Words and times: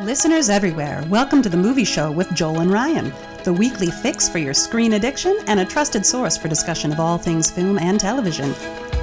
Listeners 0.00 0.48
everywhere, 0.48 1.04
welcome 1.10 1.42
to 1.42 1.50
the 1.50 1.58
movie 1.58 1.84
show 1.84 2.10
with 2.10 2.32
Joel 2.32 2.60
and 2.60 2.72
Ryan, 2.72 3.12
the 3.44 3.52
weekly 3.52 3.88
fix 3.88 4.30
for 4.30 4.38
your 4.38 4.54
screen 4.54 4.94
addiction 4.94 5.36
and 5.46 5.60
a 5.60 5.64
trusted 5.64 6.06
source 6.06 6.38
for 6.38 6.48
discussion 6.48 6.90
of 6.90 6.98
all 6.98 7.18
things 7.18 7.50
film 7.50 7.78
and 7.78 8.00
television. 8.00 8.54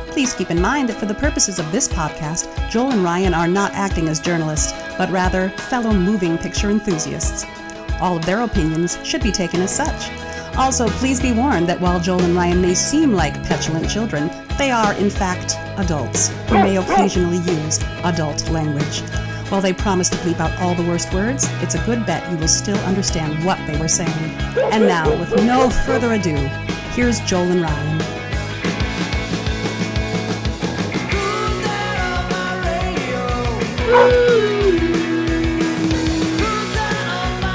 Please 0.09 0.33
keep 0.33 0.49
in 0.49 0.59
mind 0.59 0.89
that 0.89 0.97
for 0.97 1.05
the 1.05 1.13
purposes 1.13 1.59
of 1.59 1.71
this 1.71 1.87
podcast, 1.87 2.47
Joel 2.71 2.93
and 2.93 3.03
Ryan 3.03 3.35
are 3.35 3.47
not 3.47 3.73
acting 3.73 4.09
as 4.09 4.19
journalists, 4.19 4.73
but 4.97 5.11
rather 5.11 5.49
fellow 5.49 5.93
moving 5.93 6.35
picture 6.35 6.71
enthusiasts. 6.71 7.45
All 8.01 8.17
of 8.17 8.25
their 8.25 8.41
opinions 8.41 8.97
should 9.03 9.21
be 9.21 9.31
taken 9.31 9.61
as 9.61 9.75
such. 9.75 10.09
Also, 10.57 10.89
please 10.89 11.21
be 11.21 11.31
warned 11.31 11.69
that 11.69 11.79
while 11.79 11.99
Joel 11.99 12.23
and 12.23 12.35
Ryan 12.35 12.59
may 12.59 12.73
seem 12.73 13.13
like 13.13 13.43
petulant 13.43 13.87
children, 13.87 14.31
they 14.57 14.71
are, 14.71 14.95
in 14.95 15.11
fact, 15.11 15.57
adults 15.79 16.29
who 16.49 16.55
may 16.55 16.77
occasionally 16.77 17.37
use 17.37 17.79
adult 18.03 18.49
language. 18.49 19.03
While 19.49 19.61
they 19.61 19.71
promise 19.71 20.09
to 20.09 20.17
bleep 20.17 20.41
out 20.41 20.51
all 20.59 20.75
the 20.75 20.83
worst 20.83 21.13
words, 21.13 21.47
it's 21.61 21.73
a 21.73 21.79
good 21.85 22.05
bet 22.05 22.29
you 22.29 22.35
will 22.37 22.49
still 22.49 22.77
understand 22.79 23.45
what 23.45 23.57
they 23.65 23.79
were 23.79 23.87
saying. 23.87 24.09
And 24.73 24.85
now, 24.85 25.09
with 25.09 25.41
no 25.45 25.69
further 25.69 26.11
ado, 26.11 26.35
here's 26.91 27.21
Joel 27.21 27.51
and 27.51 27.61
Ryan. 27.61 28.01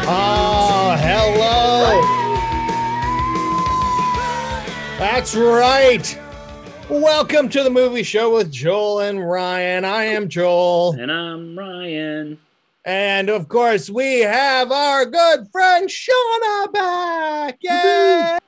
Oh, 0.09 0.97
hello. 0.99 2.01
That's 4.99 5.35
right. 5.35 6.19
Welcome 6.89 7.49
to 7.51 7.63
the 7.63 7.71
movie 7.71 8.03
show 8.03 8.35
with 8.35 8.51
Joel 8.51 9.01
and 9.01 9.29
Ryan. 9.29 9.85
I 9.85 10.05
am 10.05 10.29
Joel. 10.29 10.97
And 10.99 11.13
I'm 11.13 11.39
Ryan. 11.39 11.52
And 12.93 13.31
of 13.31 13.49
course, 13.49 13.89
we 13.89 14.21
have 14.21 14.71
our 14.71 15.07
good 15.07 15.47
friend 15.51 15.89
Shauna 15.89 16.71
back. 16.75 17.57
Yay! 17.63 18.39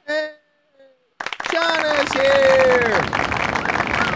Shauna's 1.45 2.13
here. 2.13 2.93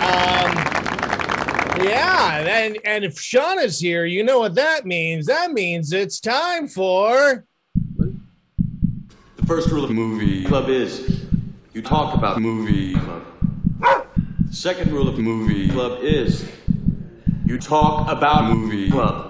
Um, 0.04 1.82
yeah, 1.82 2.40
and, 2.46 2.78
and 2.84 3.06
if 3.06 3.14
Shauna's 3.14 3.80
here, 3.80 4.04
you 4.04 4.22
know 4.22 4.38
what 4.38 4.54
that 4.56 4.84
means. 4.84 5.24
That 5.24 5.52
means 5.52 5.94
it's 5.94 6.20
time 6.20 6.68
for 6.68 7.46
The 7.86 9.46
first 9.46 9.70
rule 9.70 9.84
of 9.84 9.90
movie 9.92 10.44
club 10.44 10.68
is 10.68 11.24
you 11.72 11.80
talk 11.80 12.14
about 12.14 12.38
movie 12.38 12.92
club. 12.96 13.24
Second 14.50 14.92
rule 14.92 15.08
of 15.08 15.18
movie 15.18 15.70
club 15.70 16.02
is 16.02 16.46
you 17.46 17.58
talk 17.58 18.10
about 18.12 18.52
movie 18.52 18.90
club. 18.90 19.27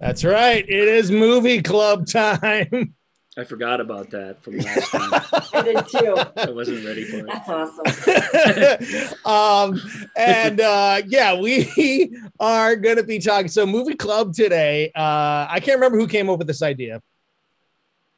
That's 0.00 0.24
right. 0.24 0.64
It 0.68 0.88
is 0.88 1.10
movie 1.10 1.62
club 1.62 2.06
time. 2.06 2.94
I 3.36 3.44
forgot 3.44 3.80
about 3.80 4.10
that 4.10 4.42
from 4.42 4.58
last 4.58 4.90
time. 4.90 5.10
I 5.54 5.62
did 5.62 5.88
too. 5.88 6.16
I 6.36 6.50
wasn't 6.50 6.84
ready 6.84 7.04
for 7.04 7.18
it. 7.18 7.26
That's 7.26 7.48
awesome. 7.48 9.16
um, 9.32 9.80
and 10.16 10.60
uh, 10.60 11.00
yeah, 11.06 11.38
we 11.40 12.14
are 12.40 12.76
going 12.76 12.96
to 12.96 13.04
be 13.04 13.18
talking. 13.18 13.48
So, 13.48 13.64
movie 13.64 13.94
club 13.94 14.34
today. 14.34 14.92
Uh, 14.94 15.46
I 15.48 15.60
can't 15.62 15.76
remember 15.76 15.98
who 15.98 16.06
came 16.06 16.28
up 16.28 16.38
with 16.38 16.46
this 16.46 16.62
idea. 16.62 17.00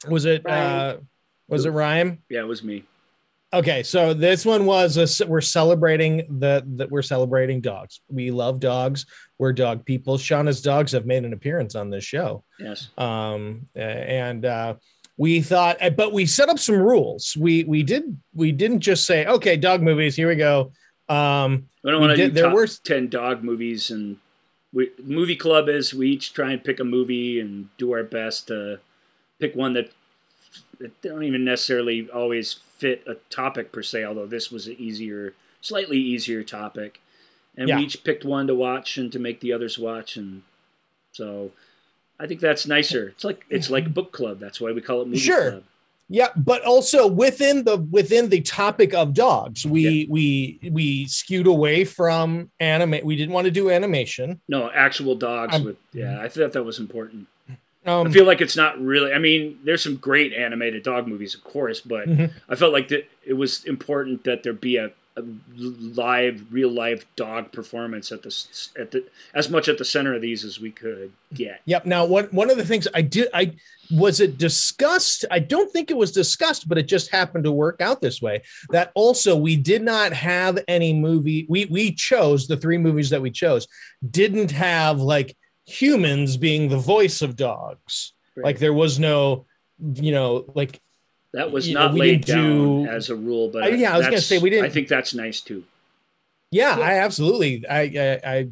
Was 0.08 0.24
it 0.24 0.44
uh, 0.48 0.96
was 1.48 1.64
it 1.64 1.70
Ryan? 1.70 2.20
Yeah, 2.28 2.40
it 2.40 2.48
was 2.48 2.64
me. 2.64 2.84
Okay, 3.54 3.84
so 3.84 4.12
this 4.12 4.44
one 4.44 4.66
was 4.66 4.96
a, 4.96 5.26
we're 5.26 5.40
celebrating 5.40 6.26
the 6.40 6.64
that 6.74 6.90
we're 6.90 7.02
celebrating 7.02 7.60
dogs. 7.60 8.00
We 8.08 8.30
love 8.32 8.58
dogs. 8.58 9.06
We're 9.38 9.52
dog 9.52 9.84
people. 9.84 10.18
Shauna's 10.18 10.60
dogs 10.60 10.90
have 10.92 11.06
made 11.06 11.24
an 11.24 11.32
appearance 11.32 11.74
on 11.76 11.88
this 11.88 12.02
show. 12.04 12.42
Yes. 12.58 12.88
um 12.98 13.68
and 13.76 14.44
uh 14.44 14.74
we 15.16 15.40
thought 15.40 15.76
uh, 15.80 15.90
but 15.90 16.12
we 16.12 16.26
set 16.26 16.48
up 16.48 16.58
some 16.58 16.74
rules 16.76 17.36
we 17.38 17.62
we 17.64 17.84
did 17.84 18.16
we 18.34 18.50
didn't 18.50 18.80
just 18.80 19.06
say 19.06 19.24
okay 19.26 19.56
dog 19.56 19.80
movies 19.80 20.16
here 20.16 20.26
we 20.28 20.34
go 20.34 20.72
um 21.08 21.66
I 21.86 21.90
don't 21.92 22.00
want 22.00 22.10
to 22.10 22.16
did- 22.16 22.34
do 22.34 22.40
there 22.42 22.50
were- 22.52 22.66
10 22.66 23.08
dog 23.08 23.44
movies. 23.44 23.90
And 23.92 24.16
we, 24.72 24.90
movie 25.04 25.36
club 25.36 25.68
is 25.68 25.94
we 25.94 26.08
each 26.10 26.32
try 26.32 26.50
and 26.50 26.64
pick 26.64 26.80
a 26.80 26.84
movie 26.84 27.38
and 27.38 27.68
do 27.78 27.92
our 27.92 28.02
best 28.02 28.48
to 28.48 28.80
pick 29.38 29.54
one 29.54 29.74
that, 29.74 29.90
that 30.80 31.00
don't 31.02 31.22
even 31.22 31.44
necessarily 31.44 32.08
always 32.10 32.56
fit 32.84 33.02
a 33.06 33.14
topic 33.30 33.72
per 33.72 33.82
se, 33.82 34.04
although 34.04 34.26
this 34.26 34.50
was 34.50 34.66
an 34.66 34.76
easier, 34.78 35.32
slightly 35.62 35.96
easier 35.98 36.42
topic. 36.42 37.00
And 37.56 37.68
Yeah. 37.68 37.78
we 37.78 37.84
each 37.84 38.04
picked 38.04 38.24
one 38.26 38.46
to 38.48 38.54
watch 38.54 38.98
and 38.98 39.10
to 39.12 39.18
make 39.18 39.40
the 39.40 39.52
others 39.54 39.78
watch. 39.78 40.16
And 40.18 40.42
so 41.12 41.52
I 42.20 42.26
think 42.26 42.40
that's 42.40 42.66
nicer. 42.66 43.08
It's 43.08 43.24
like 43.24 43.46
it's 43.48 43.70
like 43.70 43.94
book 43.94 44.12
club. 44.12 44.38
That's 44.38 44.60
why 44.60 44.72
we 44.72 44.82
call 44.82 45.00
it 45.02 45.06
movie 45.06 45.18
Sure. 45.20 45.50
club. 45.52 45.64
yeah 46.10 46.28
but 46.36 46.60
also 46.66 47.06
within 47.06 47.64
the 47.64 47.78
within 47.78 48.28
the 48.28 48.42
topic 48.42 48.92
of 48.92 49.14
dogs 49.14 49.64
we 49.64 49.82
Yeah. 49.88 50.06
we 50.10 50.58
we 50.70 51.06
skewed 51.06 51.46
away 51.46 51.86
from 51.86 52.50
anime 52.60 52.96
we 53.02 53.16
didn't 53.16 53.32
want 53.32 53.46
to 53.46 53.50
do 53.50 53.70
animation 53.70 54.38
No, 54.46 54.70
actual 54.70 55.14
dogs 55.14 55.54
I'm- 55.54 55.64
with 55.64 55.76
yeah, 55.94 56.20
I 56.20 56.28
thought 56.28 56.52
that 56.52 56.62
was 56.64 56.78
important. 56.78 57.26
Um 57.86 58.06
I 58.06 58.10
feel 58.10 58.24
like 58.24 58.40
it's 58.40 58.56
not 58.56 58.80
really 58.80 59.12
I 59.12 59.18
mean, 59.18 59.58
there's 59.64 59.82
some 59.82 59.96
great 59.96 60.32
animated 60.32 60.82
dog 60.82 61.06
movies, 61.06 61.34
of 61.34 61.44
course, 61.44 61.80
but 61.80 62.08
Mhm. 62.08 62.30
I 62.48 62.54
felt 62.54 62.72
like 62.72 62.88
that 62.88 63.08
it 63.24 63.34
was 63.34 63.64
important 63.64 64.24
that 64.24 64.42
there 64.42 64.52
be 64.52 64.76
a, 64.76 64.90
a 65.16 65.22
live, 65.58 66.42
real 66.50 66.70
live 66.70 67.06
dog 67.16 67.52
performance 67.52 68.10
at 68.10 68.22
the 68.22 68.34
at 68.78 68.90
the 68.90 69.04
as 69.34 69.48
much 69.48 69.68
at 69.68 69.78
the 69.78 69.84
center 69.84 70.14
of 70.14 70.20
these 70.22 70.44
as 70.44 70.58
we 70.60 70.70
could 70.70 71.12
get. 71.32 71.60
Yep. 71.66 71.86
Now, 71.86 72.04
one 72.04 72.24
one 72.26 72.50
of 72.50 72.56
the 72.56 72.64
things 72.64 72.88
I 72.94 73.02
did, 73.02 73.28
I 73.32 73.52
was 73.90 74.18
it 74.18 74.38
discussed. 74.38 75.24
I 75.30 75.38
don't 75.38 75.70
think 75.70 75.90
it 75.90 75.96
was 75.96 76.10
discussed, 76.10 76.68
but 76.68 76.78
it 76.78 76.88
just 76.88 77.10
happened 77.12 77.44
to 77.44 77.52
work 77.52 77.80
out 77.80 78.00
this 78.00 78.20
way. 78.20 78.42
That 78.70 78.90
also 78.94 79.36
we 79.36 79.56
did 79.56 79.82
not 79.82 80.12
have 80.12 80.58
any 80.66 80.92
movie. 80.92 81.46
We 81.48 81.66
we 81.66 81.92
chose 81.92 82.48
the 82.48 82.56
three 82.56 82.78
movies 82.78 83.10
that 83.10 83.22
we 83.22 83.30
chose 83.30 83.68
didn't 84.10 84.50
have 84.50 85.00
like 85.00 85.36
humans 85.66 86.36
being 86.36 86.68
the 86.68 86.76
voice 86.78 87.22
of 87.22 87.36
dogs. 87.36 88.12
Right. 88.36 88.44
Like 88.44 88.58
there 88.58 88.72
was 88.74 88.98
no, 88.98 89.46
you 89.94 90.12
know, 90.12 90.44
like 90.54 90.80
That 91.32 91.50
was 91.50 91.68
you 91.68 91.74
know, 91.74 91.86
not 91.86 91.94
laid 91.94 92.24
down 92.24 92.84
do- 92.84 92.90
as 92.90 93.10
a 93.10 93.16
rule, 93.16 93.48
but 93.50 93.64
Uh, 93.64 93.66
yeah, 93.68 93.94
I 93.94 93.98
was 93.98 94.06
gonna 94.06 94.20
say 94.20 94.38
we 94.38 94.50
didn't- 94.50 94.66
I 94.66 94.70
think 94.70 94.88
that's 94.88 95.14
nice 95.14 95.40
too. 95.40 95.64
yeah, 96.50 96.78
Yeah. 96.78 96.84
I 96.84 96.92
absolutely, 96.98 97.66
I, 97.66 97.80
I 97.80 98.20
I 98.24 98.48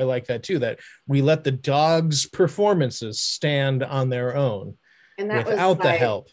I 0.00 0.02
like 0.02 0.26
that 0.26 0.42
too. 0.42 0.58
That 0.58 0.80
we 1.06 1.22
let 1.22 1.44
the 1.44 1.52
dogs' 1.52 2.26
performances 2.26 3.20
stand 3.20 3.82
on 3.82 4.08
their 4.08 4.36
own 4.36 4.76
And 5.18 5.30
that 5.30 5.46
without 5.46 5.78
was 5.78 5.84
the 5.86 5.92
help. 5.92 6.28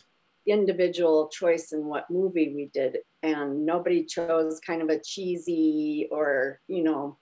individual 0.47 1.27
choice 1.29 1.71
in 1.71 1.85
what 1.85 2.09
movie 2.09 2.53
we 2.55 2.69
did. 2.73 2.99
And 3.23 3.65
nobody 3.65 4.05
chose 4.05 4.59
kind 4.59 4.81
of 4.83 4.89
a 4.89 4.99
cheesy 4.99 6.07
or, 6.11 6.59
you 6.67 6.83
know, 6.83 7.17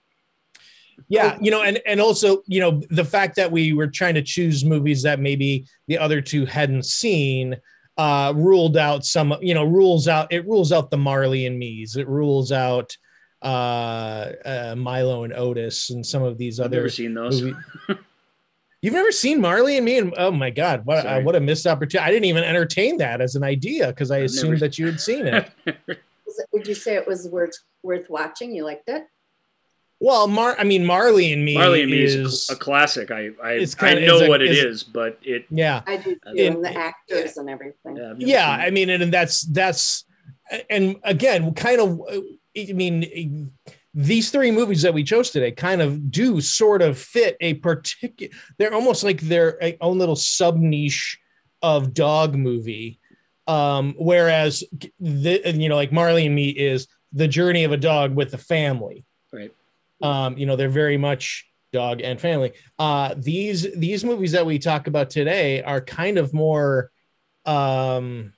yeah 1.08 1.36
you 1.40 1.50
know 1.50 1.62
and 1.62 1.80
and 1.86 2.00
also 2.00 2.42
you 2.46 2.60
know 2.60 2.80
the 2.90 3.04
fact 3.04 3.36
that 3.36 3.50
we 3.50 3.72
were 3.72 3.86
trying 3.86 4.14
to 4.14 4.22
choose 4.22 4.64
movies 4.64 5.02
that 5.02 5.20
maybe 5.20 5.66
the 5.88 5.98
other 5.98 6.20
two 6.20 6.44
hadn't 6.46 6.84
seen 6.84 7.56
uh 7.98 8.32
ruled 8.36 8.76
out 8.76 9.04
some 9.04 9.34
you 9.40 9.54
know 9.54 9.64
rules 9.64 10.08
out 10.08 10.32
it 10.32 10.46
rules 10.46 10.72
out 10.72 10.90
the 10.90 10.96
marley 10.96 11.46
and 11.46 11.58
me's 11.58 11.96
it 11.96 12.08
rules 12.08 12.50
out 12.52 12.96
uh, 13.42 14.32
uh 14.44 14.74
milo 14.76 15.24
and 15.24 15.32
otis 15.34 15.90
and 15.90 16.04
some 16.04 16.22
of 16.22 16.38
these 16.38 16.58
I've 16.58 16.66
other 16.66 16.76
never 16.78 16.88
seen 16.88 17.12
those. 17.14 17.42
you've 18.82 18.94
never 18.94 19.12
seen 19.12 19.40
marley 19.40 19.76
and 19.76 19.84
me 19.84 19.98
and 19.98 20.14
oh 20.16 20.30
my 20.30 20.50
god 20.50 20.84
what 20.86 20.98
uh, 20.98 21.02
Sorry. 21.02 21.24
what 21.24 21.36
a 21.36 21.40
missed 21.40 21.66
opportunity 21.66 22.06
i 22.08 22.10
didn't 22.10 22.24
even 22.24 22.42
entertain 22.44 22.96
that 22.98 23.20
as 23.20 23.34
an 23.36 23.42
idea 23.44 23.88
because 23.88 24.10
i 24.10 24.18
I've 24.18 24.24
assumed 24.24 24.54
never- 24.54 24.60
that 24.60 24.78
you 24.78 24.86
had 24.86 25.00
seen 25.00 25.26
it 25.26 25.50
was 25.66 26.38
it- 26.38 26.48
would 26.52 26.66
you 26.66 26.74
say 26.74 26.94
it 26.96 27.06
was 27.06 27.28
worth 27.28 27.52
worth 27.82 28.08
watching? 28.08 28.54
You 28.54 28.64
liked 28.64 28.88
it? 28.88 29.04
Well 30.00 30.26
mar 30.28 30.56
i 30.58 30.64
mean 30.64 30.84
marley 30.84 31.32
and 31.32 31.44
me 31.44 31.54
Marley 31.54 31.82
and 31.82 31.90
Me 31.90 32.02
is, 32.02 32.14
is 32.14 32.50
a 32.50 32.56
classic. 32.56 33.10
I 33.10 33.30
I, 33.42 33.52
it's 33.52 33.74
I 33.80 33.94
kinda- 33.94 34.06
know 34.06 34.16
is 34.16 34.22
a- 34.22 34.28
what 34.28 34.42
it 34.42 34.50
is- 34.50 34.64
is, 34.64 34.82
but 34.82 35.18
it 35.22 35.46
yeah 35.50 35.82
I 35.86 35.96
do 35.96 36.14
too. 36.14 36.32
In- 36.36 36.54
and 36.54 36.64
the 36.64 36.76
actors 36.76 37.36
and 37.36 37.48
everything. 37.48 37.96
yeah, 37.96 38.10
I've 38.10 38.20
yeah 38.20 38.50
i 38.50 38.70
mean 38.70 38.90
and 38.90 39.12
that's 39.12 39.42
that's 39.42 40.04
and 40.68 40.96
again 41.04 41.54
kind 41.54 41.80
of 41.80 42.00
i 42.56 42.72
mean 42.72 43.50
these 43.94 44.30
three 44.30 44.50
movies 44.50 44.82
that 44.82 44.92
we 44.92 45.04
chose 45.04 45.30
today 45.30 45.52
kind 45.52 45.80
of 45.80 46.10
do 46.10 46.40
sort 46.40 46.82
of 46.82 46.98
fit 46.98 47.36
a 47.40 47.54
particular 47.54 48.32
they're 48.58 48.74
almost 48.74 49.04
like 49.04 49.20
their 49.20 49.58
own 49.80 49.98
little 49.98 50.16
sub 50.16 50.56
niche 50.56 51.18
of 51.62 51.94
dog 51.94 52.34
movie 52.34 52.98
um 53.46 53.94
whereas 53.98 54.64
the 55.00 55.40
you 55.54 55.68
know 55.68 55.76
like 55.76 55.92
marley 55.92 56.26
and 56.26 56.34
me 56.34 56.48
is 56.50 56.88
the 57.12 57.28
journey 57.28 57.62
of 57.64 57.70
a 57.72 57.76
dog 57.76 58.14
with 58.16 58.30
the 58.32 58.38
family 58.38 59.04
Right. 59.32 59.52
Um 60.04 60.38
you 60.38 60.46
know 60.46 60.54
they're 60.54 60.68
very 60.68 60.96
much 60.96 61.44
dog 61.72 62.00
and 62.02 62.20
family 62.20 62.52
uh 62.78 63.14
these 63.16 63.66
these 63.76 64.04
movies 64.04 64.30
that 64.30 64.46
we 64.46 64.58
talk 64.60 64.86
about 64.86 65.10
today 65.10 65.60
are 65.62 65.80
kind 65.80 66.18
of 66.18 66.32
more 66.32 66.90
um 67.46 68.32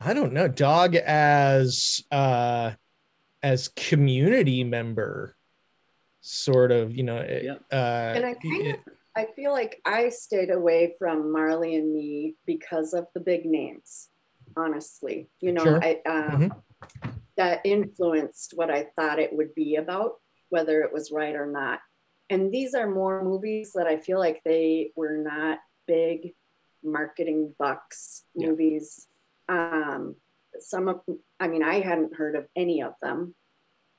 i 0.00 0.14
don't 0.14 0.32
know 0.32 0.46
dog 0.46 0.94
as 0.94 2.04
uh 2.12 2.70
as 3.42 3.68
community 3.68 4.62
member 4.62 5.36
sort 6.20 6.70
of 6.70 6.94
you 6.94 7.02
know 7.02 7.18
Yeah. 7.42 7.54
uh 7.76 8.12
And 8.14 8.24
I 8.24 8.34
kind 8.34 8.68
of 8.68 8.76
I 9.14 9.26
feel 9.36 9.52
like 9.52 9.80
I 9.84 10.08
stayed 10.08 10.50
away 10.50 10.94
from 10.98 11.32
Marley 11.32 11.74
and 11.76 11.92
Me 11.92 12.34
because 12.46 12.94
of 12.94 13.06
the 13.14 13.20
big 13.20 13.44
names. 13.44 14.08
Honestly, 14.56 15.28
you 15.40 15.52
know, 15.52 15.64
Sure. 15.64 15.82
I 15.82 16.00
um, 16.06 16.54
that 17.36 17.60
influenced 17.64 18.52
what 18.54 18.70
I 18.70 18.86
thought 18.96 19.18
it 19.18 19.34
would 19.34 19.54
be 19.54 19.76
about, 19.76 20.12
whether 20.52 20.82
it 20.82 20.92
was 20.92 21.10
right 21.10 21.34
or 21.34 21.46
not. 21.46 21.80
And 22.28 22.52
these 22.52 22.74
are 22.74 22.86
more 22.86 23.24
movies 23.24 23.72
that 23.74 23.86
I 23.86 23.96
feel 23.96 24.18
like 24.18 24.42
they 24.44 24.92
were 24.94 25.16
not 25.16 25.60
big 25.86 26.34
marketing 26.84 27.54
bucks 27.58 28.24
Yeah. 28.34 28.48
movies. 28.48 29.08
Um, 29.48 30.16
some 30.60 30.88
of, 30.88 31.00
I 31.40 31.48
mean, 31.48 31.62
I 31.62 31.80
hadn't 31.80 32.14
heard 32.14 32.36
of 32.36 32.46
any 32.54 32.82
of 32.82 32.92
them. 33.00 33.34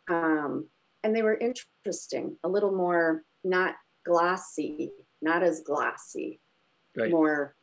Um, 0.07 0.67
and 1.03 1.15
they 1.15 1.23
were 1.23 1.33
interesting, 1.35 2.37
a 2.43 2.47
little 2.47 2.71
more 2.71 3.23
not 3.43 3.75
glossy, 4.05 4.91
not 5.21 5.41
as 5.41 5.61
glossy, 5.61 6.39
Right. 6.95 7.09
more 7.11 7.55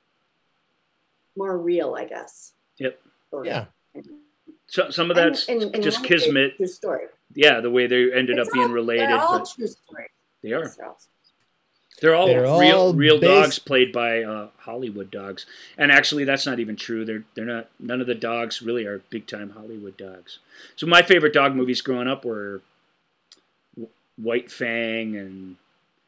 more 1.36 1.56
real, 1.56 1.94
I 1.94 2.06
guess. 2.06 2.54
Yep. 2.78 3.00
Or- 3.30 3.46
Yeah. 3.46 3.66
So, 4.66 4.90
some 4.90 5.10
of 5.12 5.16
And- 5.16 5.34
that's 5.34 5.48
and- 5.48 5.62
and 5.74 5.82
just 5.82 6.02
kismet. 6.04 6.56
True 6.56 6.66
story. 6.66 7.06
Yeah, 7.34 7.60
the 7.60 7.70
way 7.70 7.86
they 7.86 8.12
ended 8.12 8.38
It's 8.38 8.48
up 8.48 8.52
being 8.54 8.72
related. 8.72 9.08
They're 9.08 9.18
all 9.18 9.46
true 9.46 9.66
stories. 9.66 10.08
they 10.42 10.52
are. 10.52 10.74
They're 12.00 12.14
all- 12.14 12.26
They're 12.28 12.42
real 12.42 12.76
all 12.78 12.94
real 12.94 13.20
based- 13.20 13.42
dogs 13.42 13.58
played 13.58 13.92
by 13.92 14.22
uh, 14.22 14.48
Hollywood 14.56 15.10
dogs. 15.10 15.44
And 15.76 15.92
actually 15.92 16.24
that's 16.24 16.46
not 16.46 16.58
even 16.58 16.74
true. 16.76 17.04
They're 17.04 17.24
they're 17.34 17.44
not 17.44 17.68
none 17.78 18.00
of 18.00 18.06
the 18.06 18.14
dogs 18.14 18.62
really 18.62 18.86
are 18.86 19.00
big 19.10 19.26
time 19.26 19.50
Hollywood 19.50 19.96
dogs. 19.98 20.38
So 20.76 20.86
my 20.86 21.02
favorite 21.02 21.34
dog 21.34 21.54
movies 21.54 21.82
growing 21.82 22.08
up 22.08 22.24
were 22.24 22.62
White 24.16 24.50
Fang 24.50 25.16
and 25.16 25.56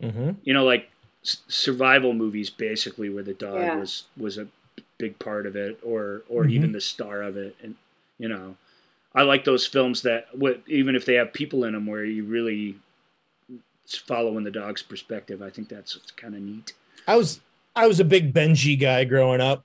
Mm-hmm. 0.02 0.30
you 0.42 0.52
know 0.52 0.64
like 0.64 0.90
survival 1.22 2.12
movies 2.12 2.50
basically 2.50 3.08
where 3.08 3.22
the 3.22 3.34
dog 3.34 3.60
Yeah. 3.60 3.76
was 3.76 4.04
was 4.16 4.36
a 4.36 4.48
big 4.98 5.16
part 5.20 5.46
of 5.46 5.54
it 5.54 5.78
or 5.84 6.22
or 6.28 6.42
Mhm. 6.42 6.50
even 6.50 6.72
the 6.72 6.80
star 6.80 7.22
of 7.22 7.36
it 7.36 7.54
and 7.62 7.76
you 8.18 8.28
know 8.28 8.56
I 9.14 9.22
like 9.22 9.44
those 9.44 9.66
films 9.66 10.02
that 10.02 10.26
what 10.32 10.62
even 10.66 10.96
if 10.96 11.04
they 11.04 11.14
have 11.14 11.32
people 11.32 11.64
in 11.64 11.72
them 11.72 11.86
where 11.86 12.04
you 12.04 12.24
really 12.24 12.76
following 13.86 14.44
the 14.44 14.50
dog's 14.50 14.82
perspective. 14.82 15.42
I 15.42 15.50
think 15.50 15.68
that's 15.68 15.98
kind 16.16 16.34
of 16.34 16.40
neat. 16.40 16.72
I 17.06 17.16
was 17.16 17.40
I 17.76 17.86
was 17.86 18.00
a 18.00 18.04
big 18.04 18.32
Benji 18.32 18.78
guy 18.78 19.04
growing 19.04 19.40
up. 19.40 19.64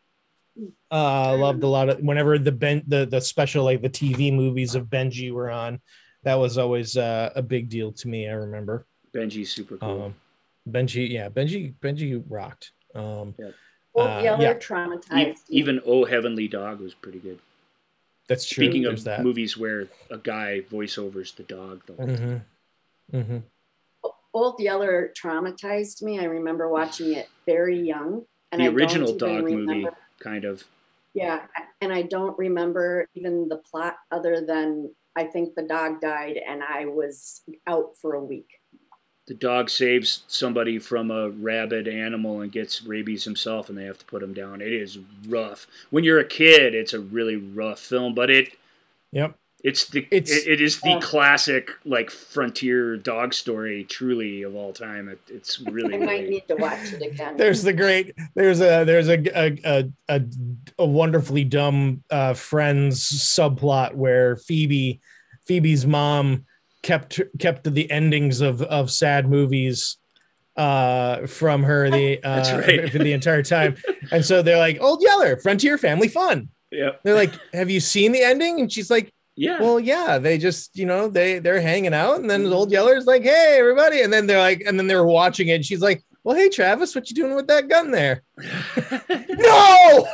Uh, 0.92 1.32
I 1.32 1.32
loved 1.36 1.64
a 1.64 1.68
lot 1.68 1.90
of 1.90 2.00
whenever 2.00 2.38
the 2.40 2.52
ben 2.52 2.84
the 2.88 3.06
the 3.06 3.22
special 3.22 3.64
like 3.64 3.82
the 3.82 3.90
TV 3.90 4.34
movies 4.34 4.76
of 4.76 4.86
Benji 4.86 5.32
were 5.32 5.50
on. 5.50 5.80
That 6.24 6.36
was 6.36 6.58
always 6.58 6.98
uh, 6.98 7.32
a 7.36 7.42
big 7.42 7.70
deal 7.70 7.92
to 7.94 8.08
me. 8.08 8.28
I 8.28 8.34
remember. 8.34 8.86
Benji's 9.14 9.52
super 9.52 9.78
cool. 9.78 10.02
Um, 10.04 10.16
Benji, 10.70 11.10
yeah, 11.10 11.30
Benji, 11.30 11.74
Benji 11.82 12.22
rocked. 12.28 12.72
Um, 12.94 13.34
Well, 13.94 14.08
Uh, 14.08 14.22
yeah, 14.22 14.24
yeah. 14.24 14.36
they're 14.38 14.56
traumatized. 14.56 15.38
even 15.50 15.80
Oh 15.86 16.04
Heavenly 16.04 16.48
Dog 16.48 16.82
was 16.82 16.94
pretty 16.94 17.20
good. 17.20 17.40
That's 18.28 18.48
true. 18.48 18.66
Speaking 18.66 18.84
There's 18.84 19.02
of 19.02 19.06
that. 19.06 19.24
movies 19.24 19.58
where 19.58 19.88
a 20.10 20.18
guy 20.18 20.62
voiceovers 20.72 21.36
the 21.36 21.44
dog, 21.44 21.84
the 21.86 21.94
whole. 21.94 22.08
Mm-hmm. 22.08 23.18
Mm-hmm. 23.18 23.38
Old 24.34 24.60
Yeller 24.60 25.12
traumatized 25.18 26.04
me. 26.04 26.20
I 26.20 26.26
remember 26.26 26.70
watching 26.70 27.14
it 27.14 27.30
very 27.46 27.80
young. 27.80 28.26
And 28.52 28.62
the 28.62 28.66
I 28.66 28.70
original 28.70 29.10
even 29.10 29.18
dog 29.18 29.44
movie, 29.46 29.88
kind 30.20 30.46
of. 30.46 30.64
Yeah, 31.14 31.42
and 31.82 31.92
I 31.92 32.04
don't 32.04 32.38
remember 32.38 33.08
even 33.16 33.50
the 33.50 33.58
plot 33.58 33.98
other 34.12 34.42
than 34.42 34.92
I 35.16 35.24
think 35.24 35.56
the 35.56 35.64
dog 35.64 36.00
died 36.00 36.40
and 36.48 36.62
I 36.62 36.86
was 36.86 37.42
out 37.66 37.98
for 38.00 38.14
a 38.14 38.24
week. 38.24 38.62
The 39.28 39.34
dog 39.34 39.70
saves 39.70 40.24
somebody 40.28 40.80
from 40.80 41.12
a 41.12 41.30
rabid 41.30 41.88
animal 41.88 42.42
and 42.42 42.52
gets 42.52 42.84
rabies 42.84 43.26
himself, 43.26 43.68
and 43.68 43.78
they 43.78 43.84
have 43.84 43.98
to 44.00 44.06
put 44.06 44.24
him 44.24 44.34
down. 44.34 44.62
It 44.62 44.72
is 44.72 45.00
rough. 45.28 45.68
When 45.90 46.06
you're 46.06 46.20
a 46.20 46.26
kid, 46.26 46.74
it's 46.74 46.94
a 46.94 47.00
really 47.02 47.36
rough 47.36 47.80
film, 47.80 48.14
but 48.16 48.30
it 48.30 48.54
Yep. 49.12 49.36
it's 49.66 49.86
the 49.90 50.08
It's- 50.12 50.32
it, 50.46 50.48
it 50.54 50.62
is 50.62 50.80
the 50.80 50.92
Yeah. 50.92 51.00
classic 51.02 51.72
like 51.84 52.10
frontier 52.10 52.96
dog 52.96 53.34
story 53.34 53.84
truly 53.84 54.44
of 54.44 54.56
all 54.56 54.72
time. 54.72 55.10
It, 55.10 55.20
it's 55.28 55.60
really, 55.60 55.96
I 55.96 55.98
might 55.98 56.12
really 56.20 56.30
need 56.30 56.48
to 56.48 56.56
watch 56.56 56.94
it 56.94 57.02
again. 57.02 57.36
There's 57.36 57.64
the 57.64 57.74
great. 57.74 58.14
There's 58.34 58.62
a 58.62 58.86
there's 58.86 59.10
a 59.10 59.18
a 59.38 59.58
a, 59.66 59.92
a, 60.08 60.22
a 60.80 60.86
wonderfully 60.86 61.44
dumb 61.44 62.02
uh, 62.10 62.34
friends 62.34 63.02
subplot 63.02 63.94
where 63.94 64.38
Phoebe 64.38 65.02
Phoebe's 65.46 65.86
mom 65.86 66.46
kept 66.88 67.20
kept 67.38 67.72
the 67.74 67.92
endings 67.92 68.40
of 68.40 68.62
of 68.62 68.90
sad 68.90 69.30
movies 69.30 69.98
uh 70.56 71.28
from 71.28 71.62
her 71.62 71.90
the 71.90 72.24
uh 72.24 72.60
right. 72.60 72.90
for 72.90 73.00
the 73.00 73.12
entire 73.12 73.44
time. 73.44 73.76
And 74.10 74.24
so 74.24 74.42
they're 74.42 74.58
like 74.58 74.78
old 74.80 75.04
yeller 75.04 75.36
frontier 75.38 75.78
family 75.78 76.08
fun. 76.08 76.48
Yeah 76.72 76.92
they're 77.04 77.14
like 77.14 77.34
have 77.54 77.70
you 77.70 77.82
seen 77.82 78.14
the 78.14 78.22
ending? 78.22 78.62
And 78.62 78.72
she's 78.72 78.90
like 78.90 79.12
yeah. 79.36 79.62
well 79.62 79.82
yeah 79.82 80.18
they 80.18 80.38
just 80.38 80.78
you 80.78 80.86
know 80.86 81.10
they 81.10 81.40
they're 81.40 81.60
hanging 81.60 81.94
out. 81.94 82.22
And 82.22 82.30
then 82.30 82.44
the 82.44 82.56
old 82.56 82.72
yeller's 82.72 83.06
like 83.06 83.24
hey 83.24 83.58
everybody. 83.60 84.02
And 84.02 84.14
then 84.14 84.26
they're 84.26 84.40
like 84.40 84.64
and 84.66 84.80
then 84.80 84.88
they're 84.88 85.04
watching 85.04 85.50
it. 85.50 85.56
And 85.56 85.66
she's 85.66 85.82
like 85.82 86.06
well 86.24 86.38
hey 86.38 86.48
travis 86.48 86.96
what 86.96 87.10
you 87.10 87.18
doing 87.18 87.36
with 87.36 87.48
that 87.48 87.68
gun 87.68 87.92
there? 87.92 88.24
No! 89.40 90.08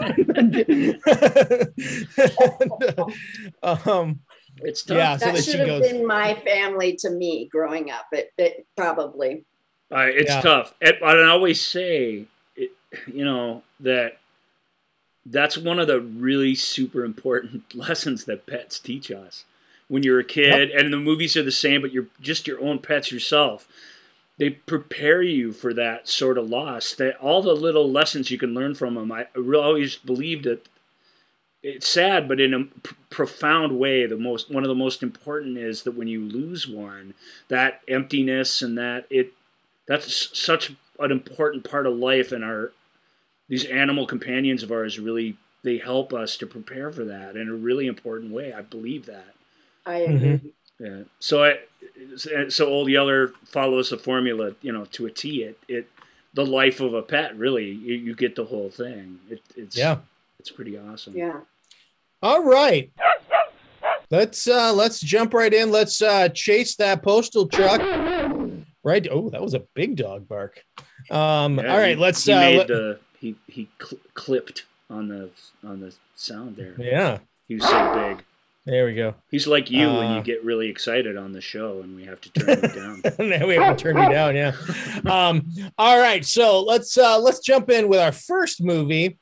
Um 3.85 4.19
it's 4.63 4.83
tough. 4.83 4.97
yeah 4.97 5.17
so 5.17 5.25
that 5.25 5.35
that 5.35 5.43
should 5.43 5.59
have 5.59 5.67
goes 5.67 5.89
been 5.91 6.05
my 6.05 6.35
family 6.45 6.95
to 6.97 7.09
me 7.09 7.47
growing 7.51 7.91
up. 7.91 8.05
It, 8.11 8.31
it 8.37 8.65
probably. 8.77 9.43
Uh, 9.91 10.07
it's 10.09 10.29
Yeah. 10.31 10.41
tough. 10.41 10.73
And 10.81 10.97
I 11.03 11.25
always 11.29 11.61
say, 11.61 12.25
it, 12.55 12.71
you 13.07 13.23
know, 13.25 13.63
that 13.81 14.17
that's 15.25 15.57
one 15.57 15.79
of 15.79 15.87
the 15.87 16.01
really 16.01 16.55
super 16.55 17.05
important 17.05 17.75
lessons 17.75 18.25
that 18.25 18.45
pets 18.45 18.79
teach 18.79 19.11
us. 19.11 19.45
When 19.89 20.01
you're 20.01 20.19
a 20.19 20.23
kid, 20.23 20.71
and 20.71 20.91
the 20.91 20.97
movies 20.97 21.35
are 21.37 21.43
the 21.43 21.51
same, 21.51 21.81
but 21.81 21.91
you're 21.91 22.07
just 22.21 22.47
your 22.47 22.59
own 22.61 22.79
pets 22.79 23.11
yourself. 23.11 23.67
They 24.37 24.49
prepare 24.49 25.21
you 25.21 25.51
for 25.51 25.73
that 25.75 26.07
sort 26.07 26.37
of 26.39 26.49
loss. 26.49 26.93
That 26.95 27.17
all 27.17 27.41
the 27.43 27.53
little 27.55 27.91
lessons 27.91 28.31
you 28.31 28.37
can 28.39 28.53
learn 28.55 28.73
from 28.73 28.95
them. 28.95 29.11
I 29.11 29.27
really 29.35 29.63
always 29.63 29.95
believed 29.97 30.45
that 30.45 30.67
it's 31.63 31.87
sad, 31.87 32.27
but 32.27 32.41
in 32.41 32.53
a 32.53 32.65
p- 32.65 32.95
profound 33.09 33.79
way, 33.79 34.05
the 34.05 34.17
most 34.17 34.51
one 34.51 34.63
of 34.63 34.67
the 34.67 34.75
most 34.75 35.01
important 35.01 35.57
is 35.57 35.83
that 35.83 35.93
when 35.95 36.09
you 36.09 36.19
lose 36.21 36.67
one, 36.67 37.13
that 37.47 37.81
emptiness 37.87 38.61
and 38.61 38.77
that 38.77 39.05
it 39.09 39.33
that's 39.87 40.37
such 40.37 40.75
an 40.99 41.11
important 41.11 41.69
part 41.69 41.87
of 41.87 41.95
life 41.95 42.31
and 42.31 42.43
our 42.43 42.71
these 43.47 43.65
animal 43.65 44.05
companions 44.05 44.63
of 44.63 44.71
ours 44.71 44.99
really 44.99 45.37
they 45.63 45.77
help 45.77 46.13
us 46.13 46.35
to 46.37 46.45
prepare 46.45 46.91
for 46.91 47.05
that 47.05 47.37
in 47.37 47.47
a 47.47 47.53
really 47.53 47.87
important 47.87 48.31
way. 48.33 48.51
I 48.53 48.61
believe 48.61 49.05
that. 49.05 49.33
I 49.85 49.99
Mhm. 50.01 50.51
yeah. 50.79 51.03
So 51.19 51.43
i 51.43 51.59
so 52.49 52.67
old 52.67 52.89
yeller 52.89 53.29
follows 53.45 53.89
the 53.89 53.97
formula 53.97 54.53
you 54.61 54.71
know 54.71 54.85
to 54.85 55.05
a 55.05 55.11
t 55.11 55.43
it 55.43 55.57
it 55.67 55.87
the 56.33 56.45
life 56.45 56.79
of 56.81 56.93
a 56.93 57.01
pet 57.01 57.37
really 57.37 57.69
you, 57.69 57.95
you 57.95 58.15
get 58.15 58.35
the 58.35 58.45
whole 58.45 58.69
thing. 58.69 59.19
It, 59.29 59.41
it's 59.55 59.77
yeah. 59.77 59.99
it's 60.39 60.51
pretty 60.51 60.77
awesome. 60.77 61.15
Yeah. 61.17 61.39
All 62.23 62.43
right. 62.43 62.91
Let's 64.09 64.47
uh 64.47 64.73
let's 64.73 64.99
jump 64.99 65.33
right 65.33 65.53
in. 65.53 65.71
Let's 65.71 66.01
uh 66.01 66.29
chase 66.29 66.75
that 66.77 67.03
postal 67.03 67.47
truck. 67.47 67.81
Right. 68.83 69.07
Oh 69.09 69.29
that 69.29 69.41
was 69.41 69.53
a 69.53 69.59
big 69.73 69.95
dog 69.95 70.27
bark. 70.27 70.63
Um 71.11 71.57
Yeah, 71.57 71.71
all 71.71 71.77
right 71.77 71.95
he- 71.97 72.01
let's 72.01 72.23
he 72.25 72.33
uh 72.33 72.39
made 72.39 72.57
let- 72.59 72.67
the 72.67 72.99
he 73.19 73.35
he 73.47 73.67
cl- 73.81 74.01
clipped 74.13 74.65
on 74.89 75.07
the 75.07 75.29
on 75.67 75.79
the 75.79 75.93
sound 76.15 76.55
there. 76.57 76.75
Yeah. 76.77 77.19
He 77.47 77.55
was 77.55 77.63
so 77.67 77.93
big. 77.93 78.23
There 78.65 78.85
we 78.85 78.93
go. 78.95 79.13
He's 79.29 79.45
like 79.47 79.69
you 79.69 79.87
when 79.87 80.05
Uh, 80.07 80.17
you 80.17 80.23
get 80.23 80.43
really 80.45 80.69
excited 80.69 81.17
on 81.17 81.33
the 81.33 81.41
show 81.41 81.81
and 81.81 81.95
we 81.97 82.05
have 82.05 82.21
to 82.21 82.29
turn 82.31 82.49
it 82.63 82.73
down. 82.75 83.01
Now 83.19 83.45
we 83.47 83.55
have 83.55 83.75
to 83.77 83.83
turn 83.83 83.97
you 83.97 84.09
down 84.09 84.35
yeah. 84.35 84.53
Um 85.09 85.49
all 85.77 85.99
right 85.99 86.23
so 86.23 86.61
let's 86.61 86.97
uh 86.97 87.19
let's 87.19 87.39
jump 87.39 87.69
in 87.71 87.87
with 87.89 87.99
our 87.99 88.11
first 88.13 88.61
movie 88.63 89.17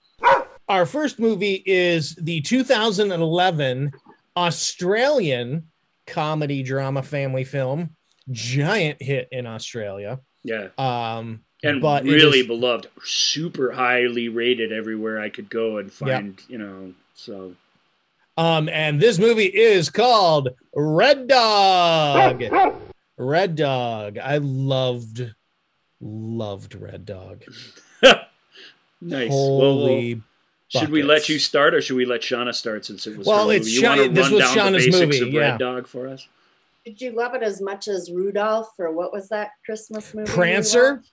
our 0.72 0.86
first 0.86 1.20
movie 1.20 1.62
is 1.66 2.16
the 2.16 2.40
2011 2.42 3.92
australian 4.38 5.68
comedy 6.08 6.64
drama 6.64 7.04
family 7.04 7.44
film 7.44 7.90
giant 8.30 9.02
hit 9.02 9.28
in 9.34 9.46
australia. 9.46 10.18
Yeah. 10.46 10.70
Um 10.78 11.42
and 11.62 11.82
but 11.82 12.06
really 12.06 12.40
is- 12.40 12.48
beloved, 12.48 12.88
super 13.04 13.72
highly 13.74 14.30
rated 14.30 14.72
everywhere 14.72 15.20
I 15.20 15.30
could 15.30 15.50
go 15.50 15.78
and 15.78 15.92
find, 15.92 16.42
you 16.48 16.58
know. 16.58 16.94
So. 17.16 17.54
Um 18.38 18.70
and 18.70 19.00
this 19.02 19.20
movie 19.20 19.52
is 19.54 19.90
called 19.90 20.50
red 20.74 21.28
dog. 21.28 22.44
Red 23.18 23.56
dog. 23.58 24.18
I 24.18 24.38
loved 24.38 25.34
loved 26.00 26.76
red 26.76 27.06
dog. 27.06 27.44
Nice. 29.04 29.32
Well, 29.32 29.80
well, 29.80 30.22
holy 30.74 30.86
should 30.86 30.92
we 30.92 31.04
let 31.04 31.30
you 31.30 31.40
start, 31.40 31.74
or 31.74 31.82
should 31.82 31.98
we 31.98 32.06
let 32.06 32.22
Shauna 32.22 32.54
start 32.54 32.86
since 32.86 33.08
it 33.08 33.18
was? 33.18 33.28
Well, 33.28 33.50
her 33.50 33.56
it's 33.56 33.66
movie? 33.66 33.76
You 33.78 33.84
want 33.84 34.00
Sha- 34.00 34.04
to 34.08 34.14
this 34.14 34.24
run 34.24 34.34
was 34.34 34.44
down 34.44 34.56
the 34.56 34.62
Shauna's 34.80 34.86
basics 34.86 35.00
movie, 35.00 35.20
of 35.22 35.34
yeah. 35.34 35.40
Red 35.40 35.58
Dog 35.60 35.88
for 35.88 36.08
us? 36.08 36.28
Did 36.86 37.00
you 37.00 37.12
love 37.12 37.36
it 37.36 37.44
as 37.44 37.62
much 37.62 37.88
as 37.88 38.12
Rudolph 38.12 38.72
or 38.80 38.92
what 38.92 39.14
was 39.14 39.30
that 39.30 39.52
Christmas 39.66 40.14
movie? 40.14 40.32
Prancer? 40.32 41.04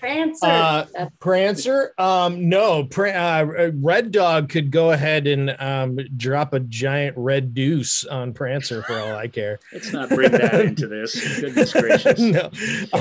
Prancer. 0.00 0.46
Uh, 0.46 0.84
Prancer? 1.20 1.92
Um, 1.96 2.48
no. 2.48 2.84
Pr- 2.84 3.06
uh, 3.08 3.70
Red 3.74 4.10
Dog 4.10 4.48
could 4.48 4.70
go 4.70 4.90
ahead 4.92 5.26
and 5.26 5.56
um, 5.58 5.98
drop 6.16 6.52
a 6.52 6.60
giant 6.60 7.16
red 7.16 7.54
deuce 7.54 8.04
on 8.04 8.32
Prancer 8.34 8.82
for 8.82 8.98
all 8.98 9.14
I 9.14 9.28
care. 9.28 9.58
Let's 9.72 9.92
not 9.92 10.08
bring 10.08 10.32
that 10.32 10.54
into 10.60 10.86
this. 10.86 11.40
Goodness 11.40 11.72
gracious. 11.72 12.18
no, 12.18 12.50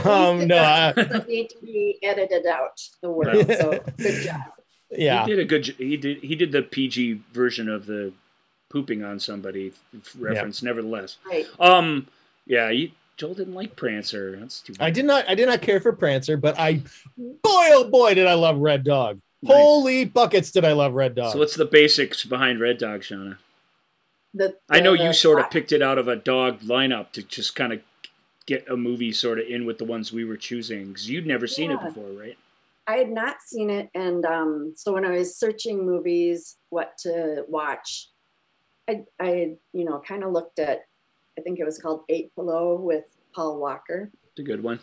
um, 0.04 0.48
no. 0.48 0.58
Uh, 0.58 0.94
doesn't 0.94 1.28
need 1.28 1.50
to 1.50 1.58
be 1.62 1.98
edited 2.02 2.46
out. 2.46 2.82
The 3.02 3.10
word. 3.10 3.48
So 3.48 3.84
good 3.98 4.24
job. 4.24 4.42
Yeah. 4.98 5.25
He 5.25 5.32
did 5.32 5.40
a 5.40 5.46
good. 5.46 5.66
He 5.78 5.98
did. 5.98 6.18
He 6.24 6.36
did 6.36 6.52
the 6.52 6.62
PG 6.62 7.22
version 7.34 7.70
of 7.70 7.86
the 7.86 8.12
pooping 8.70 9.04
on 9.04 9.20
somebody 9.20 9.72
reference. 10.18 10.62
Nevertheless, 10.64 11.18
Right. 11.30 11.46
um, 11.60 12.08
yeah. 12.46 12.70
You, 12.70 12.92
Joel 13.18 13.34
didn't 13.36 13.54
like 13.54 13.75
Prancer. 13.75 14.38
That's 14.38 14.60
too. 14.60 14.74
Bad. 14.74 14.86
I 14.86 14.90
did 14.92 15.06
not. 15.06 15.30
I 15.30 15.36
did 15.36 15.48
not 15.48 15.62
care 15.62 15.80
for 15.80 15.94
Prancer, 15.94 16.38
but 16.38 16.60
I, 16.60 16.82
boy, 17.18 17.32
oh 17.44 17.90
boy, 17.90 18.14
did 18.14 18.28
I 18.28 18.34
love 18.34 18.58
Red 18.58 18.84
Dog. 18.84 19.20
Nice. 19.42 19.54
Holy 19.54 20.06
buckets, 20.06 20.50
did 20.52 20.66
I 20.66 20.72
love 20.74 20.94
Red 20.94 21.14
Dog? 21.16 21.34
So 21.34 21.40
what's 21.40 21.56
the 21.56 21.66
basics 21.66 22.25
behind 22.25 22.60
Red 22.60 22.78
Dog, 22.80 23.02
Shauna? 23.02 23.38
The, 24.34 24.56
I 24.70 24.80
know 24.80 24.98
the 24.98 25.04
you 25.04 25.14
sort 25.14 25.40
of 25.40 25.50
picked 25.52 25.72
it 25.72 25.82
out 25.82 25.98
of 25.98 26.08
a 26.08 26.16
dog 26.16 26.62
lineup 26.62 27.12
to 27.14 27.22
just 27.22 27.56
kind 27.56 27.72
of 27.72 27.82
get 28.46 28.68
a 28.70 28.75
movie 28.75 29.12
sort 29.12 29.40
of 29.40 29.46
in 29.48 29.66
with 29.66 29.78
the 29.78 29.86
ones 29.86 30.12
we 30.12 30.25
were 30.25 30.36
choosing 30.38 30.88
because 30.88 31.10
you'd 31.10 31.25
never 31.25 31.48
seen 31.48 31.72
it 31.72 31.80
before, 31.82 32.10
right? 32.12 32.38
I 32.88 32.98
had 32.98 33.10
not 33.10 33.38
seen 33.42 33.70
it, 33.70 33.89
and 33.96 34.24
um, 34.25 34.74
so 34.75 34.94
when 34.94 35.06
I 35.06 35.12
was 35.18 35.38
searching 35.38 35.86
movies, 35.86 36.58
what 36.70 36.98
to 37.00 37.44
watch, 37.48 38.10
I, 38.88 39.06
I 39.20 39.56
you 39.74 39.86
know, 39.86 40.00
kind 40.08 40.24
of 40.24 40.32
looked 40.32 40.60
at, 40.60 40.82
I 41.38 41.42
think 41.42 41.60
it 41.60 41.65
was 41.65 41.80
called 41.80 42.04
Eight 42.10 42.34
Below 42.36 42.75
with 42.75 43.06
Paul 43.34 43.60
Walker, 43.60 44.12
It's 44.32 44.39
a 44.39 44.44
good 44.44 44.62
one. 44.62 44.80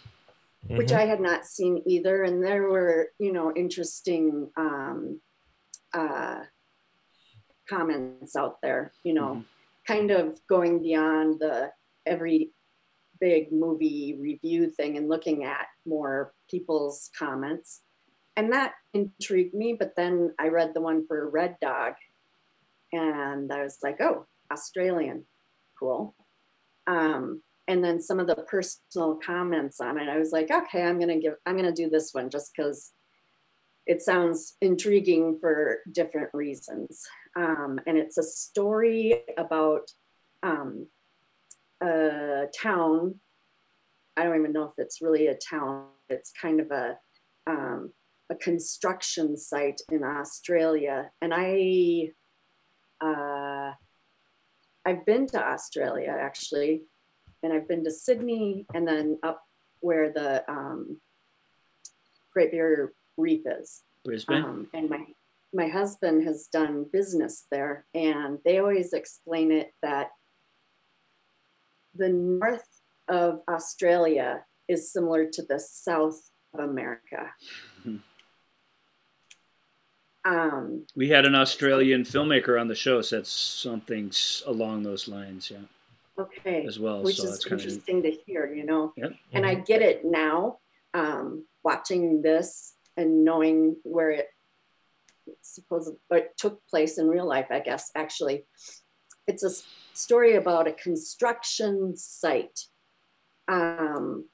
which 0.67 0.89
Mhm. 0.89 0.97
I 0.97 1.07
had 1.07 1.21
not 1.21 1.45
seen 1.47 1.83
either, 1.87 2.25
and 2.25 2.43
there 2.43 2.69
were, 2.69 3.13
you 3.19 3.33
know, 3.33 3.53
interesting 3.55 4.51
um, 4.57 5.21
uh, 5.95 6.45
comments 7.69 8.35
out 8.35 8.61
there, 8.63 8.93
you 9.05 9.15
know, 9.15 9.37
Mhm. 9.37 9.45
kind 9.87 10.11
of 10.11 10.45
going 10.49 10.83
beyond 10.83 11.39
the 11.39 11.73
every 12.07 12.53
big 13.21 13.53
movie 13.53 14.19
review 14.21 14.69
thing 14.69 14.97
and 14.97 15.09
looking 15.09 15.45
at 15.45 15.69
more 15.87 16.35
people's 16.51 17.09
comments. 17.17 17.83
And 18.37 18.53
that 18.53 18.73
intrigued 18.95 19.55
me, 19.55 19.77
but 19.79 19.95
then 19.97 20.35
I 20.39 20.49
read 20.49 20.73
the 20.75 20.81
one 20.81 21.07
for 21.07 21.29
Red 21.29 21.57
Dog 21.61 21.95
and 22.93 23.53
I 23.53 23.63
was 23.63 23.79
like, 23.83 24.01
oh, 24.01 24.27
Australian, 24.51 25.25
cool. 25.79 26.15
Um, 26.87 27.43
and 27.69 27.85
then 27.85 28.01
some 28.01 28.19
of 28.19 28.27
the 28.27 28.37
personal 28.37 29.19
comments 29.25 29.81
on 29.81 29.99
it, 29.99 30.09
I 30.09 30.19
was 30.19 30.33
like, 30.33 30.51
okay, 30.51 30.83
I'm 30.83 30.99
gonna 30.99 31.19
give, 31.19 31.35
I'm 31.47 31.57
gonna 31.57 31.73
do 31.73 31.89
this 31.89 32.13
one 32.13 32.31
just 32.31 32.53
because 32.55 32.93
it 33.87 34.01
sounds 34.01 34.57
intriguing 34.61 35.39
for 35.41 35.79
different 35.91 36.31
reasons. 36.33 37.05
Um, 37.37 37.81
and 37.87 37.99
it's 37.99 38.19
a 38.19 38.23
story 38.23 39.23
about 39.37 39.91
um, 40.43 40.87
a 41.83 42.47
town. 42.61 43.17
I 44.17 44.25
don't 44.25 44.39
even 44.39 44.53
know 44.53 44.65
if 44.65 44.73
it's 44.79 45.01
really 45.01 45.29
a 45.29 45.35
town. 45.35 45.87
It's 46.09 46.33
kind 46.41 46.61
of 46.61 46.71
a 46.71 46.99
um, 47.47 47.93
a 48.31 48.35
construction 48.35 49.37
site 49.37 49.81
in 49.91 50.03
Australia, 50.03 51.11
and 51.21 51.33
I 51.35 52.13
uh, 53.05 53.73
I've 54.85 55.05
been 55.07 55.27
to 55.29 55.43
Australia 55.43 56.17
actually, 56.19 56.83
and 57.43 57.53
I've 57.53 57.69
been 57.69 57.85
to 57.85 57.91
Sydney, 57.91 58.67
and 58.75 58.87
then 58.87 59.19
up 59.23 59.43
where 59.81 60.13
the 60.13 60.49
um, 60.51 61.01
Great 62.33 62.53
Barrier 62.53 62.93
Reef 63.17 63.43
is. 63.47 63.83
Brisbane. 64.05 64.43
Um, 64.43 64.69
and 64.75 64.89
my 64.89 65.07
my 65.55 65.69
husband 65.69 66.25
has 66.25 66.47
done 66.47 66.87
business 66.93 67.47
there, 67.51 67.87
and 67.95 68.39
they 68.45 68.59
always 68.59 68.93
explain 68.93 69.53
it 69.53 69.75
that 69.83 70.11
the 71.95 72.09
north 72.09 72.81
of 73.09 73.41
Australia 73.49 74.45
is 74.69 74.93
similar 74.93 75.27
to 75.27 75.43
the 75.43 75.59
south 75.61 76.31
of 76.55 76.61
America. 76.61 77.31
Um, 80.25 80.87
we 80.95 81.09
had 81.09 81.27
an 81.27 81.35
Australian 81.35 82.05
filmmaker 82.05 82.61
on 82.61 82.69
the 82.69 82.75
show 82.75 83.03
said 83.03 83.27
something 83.27 84.13
along 84.47 84.83
those 84.85 85.09
lines, 85.09 85.51
yeah, 85.51 85.59
okay, 86.19 86.65
as 86.65 86.79
well. 86.79 87.03
which 87.03 87.17
so 87.17 87.25
is 87.25 87.31
that's 87.31 87.45
kind 87.45 87.61
of 87.61 87.67
interesting 87.67 88.03
to 88.03 88.11
hear, 88.11 88.53
you 88.55 88.65
know. 88.65 88.93
Yep. 88.97 89.15
And 89.33 89.45
I 89.45 89.57
get 89.57 89.83
it 89.83 90.05
now, 90.05 90.59
um, 90.95 91.45
watching 91.65 92.23
this 92.23 92.75
and 92.97 93.25
knowing 93.25 93.77
where 93.83 94.11
it 94.11 94.29
supposed 95.41 95.93
it 96.11 96.33
took 96.37 96.65
place 96.69 96.99
in 96.99 97.09
real 97.09 97.27
life. 97.27 97.47
I 97.51 97.59
guess 97.59 97.91
actually, 97.97 98.45
it's 99.27 99.43
a 99.43 99.51
story 99.93 100.37
about 100.37 100.69
a 100.69 100.73
construction 100.73 101.97
site, 101.97 102.61
um, 103.49 104.29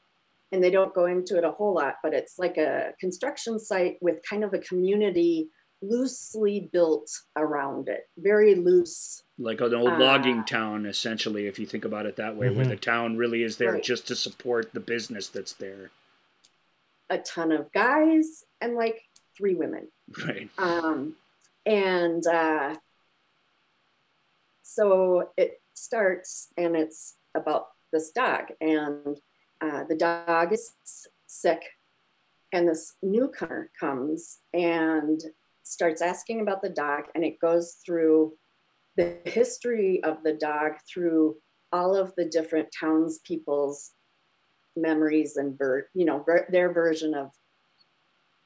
and 0.52 0.62
they 0.62 0.70
don't 0.70 0.94
go 0.94 1.06
into 1.06 1.38
it 1.38 1.44
a 1.44 1.50
whole 1.50 1.74
lot, 1.74 1.96
but 2.02 2.12
it's 2.12 2.38
like 2.38 2.58
a 2.58 2.92
construction 3.00 3.58
site 3.58 3.96
with 4.02 4.18
kind 4.28 4.44
of 4.44 4.52
a 4.52 4.58
community 4.58 5.48
loosely 5.80 6.68
built 6.72 7.10
around 7.36 7.88
it, 7.88 8.08
very 8.16 8.54
loose. 8.54 9.22
like 9.40 9.60
an 9.60 9.72
old 9.72 9.88
Ah. 9.92 9.98
logging 9.98 10.44
town, 10.44 10.84
essentially, 10.84 11.46
if 11.46 11.60
you 11.60 11.66
think 11.66 11.84
about 11.84 12.06
it 12.06 12.16
that 12.16 12.34
way, 12.34 12.50
where 12.50 12.64
Mhm. 12.66 12.70
the 12.70 12.76
town 12.76 13.16
really 13.16 13.44
is 13.44 13.56
there 13.56 13.74
Right. 13.74 13.82
just 13.84 14.08
to 14.08 14.16
support 14.16 14.72
the 14.72 14.80
business 14.80 15.28
that's 15.28 15.52
there. 15.52 15.92
A 17.08 17.18
ton 17.18 17.52
of 17.52 17.70
guys 17.70 18.44
and 18.60 18.74
like 18.74 19.08
three 19.36 19.54
women. 19.54 19.92
Right. 20.26 20.50
Um, 20.58 21.16
and 21.64 22.26
uh, 22.26 22.74
so 24.62 25.32
it 25.36 25.60
starts, 25.74 26.48
and 26.56 26.74
it's 26.76 27.14
about 27.34 27.68
this 27.92 28.10
dog, 28.10 28.52
and 28.60 29.20
uh, 29.60 29.84
the 29.84 29.94
dog 29.96 30.52
is 30.52 30.72
sick, 31.26 31.62
and 32.52 32.68
this 32.68 32.94
newcomer 33.02 33.70
comes 33.78 34.40
and 34.52 35.20
starts 35.68 36.00
asking 36.00 36.40
about 36.40 36.62
the 36.62 36.70
dog, 36.70 37.04
and 37.14 37.22
it 37.22 37.38
goes 37.40 37.76
through 37.84 38.32
the 38.96 39.18
history 39.26 40.02
of 40.02 40.22
the 40.24 40.32
dog 40.32 40.72
through 40.92 41.36
all 41.72 41.94
of 41.94 42.14
the 42.16 42.24
different 42.24 42.68
townspeople's 42.78 43.92
memories 44.76 45.36
and 45.36 45.58
ver- 45.58 45.88
you 45.94 46.06
know 46.06 46.22
ver- 46.24 46.48
their 46.50 46.72
version 46.72 47.14
of 47.14 47.30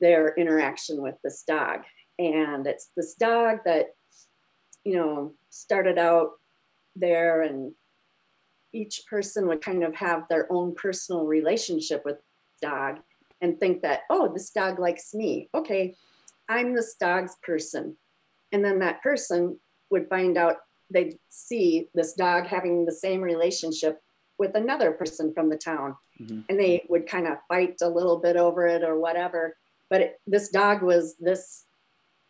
their 0.00 0.34
interaction 0.34 1.00
with 1.00 1.14
this 1.22 1.44
dog. 1.44 1.82
And 2.18 2.66
it's 2.66 2.90
this 2.96 3.14
dog 3.14 3.58
that 3.64 3.86
you 4.84 4.96
know 4.96 5.34
started 5.48 5.98
out 5.98 6.32
there 6.96 7.42
and 7.42 7.72
each 8.74 9.04
person 9.08 9.46
would 9.46 9.62
kind 9.62 9.84
of 9.84 9.94
have 9.94 10.24
their 10.28 10.50
own 10.52 10.74
personal 10.74 11.24
relationship 11.24 12.02
with 12.04 12.16
dog 12.60 12.98
and 13.40 13.58
think 13.60 13.82
that 13.82 14.00
oh 14.10 14.32
this 14.32 14.50
dog 14.50 14.80
likes 14.80 15.14
me. 15.14 15.48
Okay 15.54 15.94
i'm 16.48 16.74
this 16.74 16.94
dog's 16.94 17.36
person. 17.42 17.96
And 18.52 18.64
then 18.64 18.80
that 18.80 19.02
person 19.02 19.58
would 19.90 20.08
find 20.08 20.36
out 20.36 20.56
they'd 20.90 21.18
see 21.30 21.88
this 21.94 22.12
dog 22.12 22.46
having 22.46 22.84
the 22.84 22.92
same 22.92 23.22
relationship 23.22 24.00
with 24.38 24.54
another 24.54 24.92
person 24.92 25.32
from 25.32 25.48
the 25.48 25.56
town. 25.56 25.96
Mhm. 26.20 26.44
and 26.48 26.60
they 26.60 26.84
would 26.88 27.06
kind 27.06 27.26
of 27.26 27.38
fight 27.48 27.76
a 27.80 27.88
little 27.88 28.18
bit 28.18 28.36
over 28.36 28.66
it 28.66 28.82
or 28.84 29.00
whatever. 29.00 29.56
But 29.88 30.00
it, 30.02 30.20
this 30.26 30.50
dog 30.50 30.82
was 30.82 31.16
this 31.16 31.64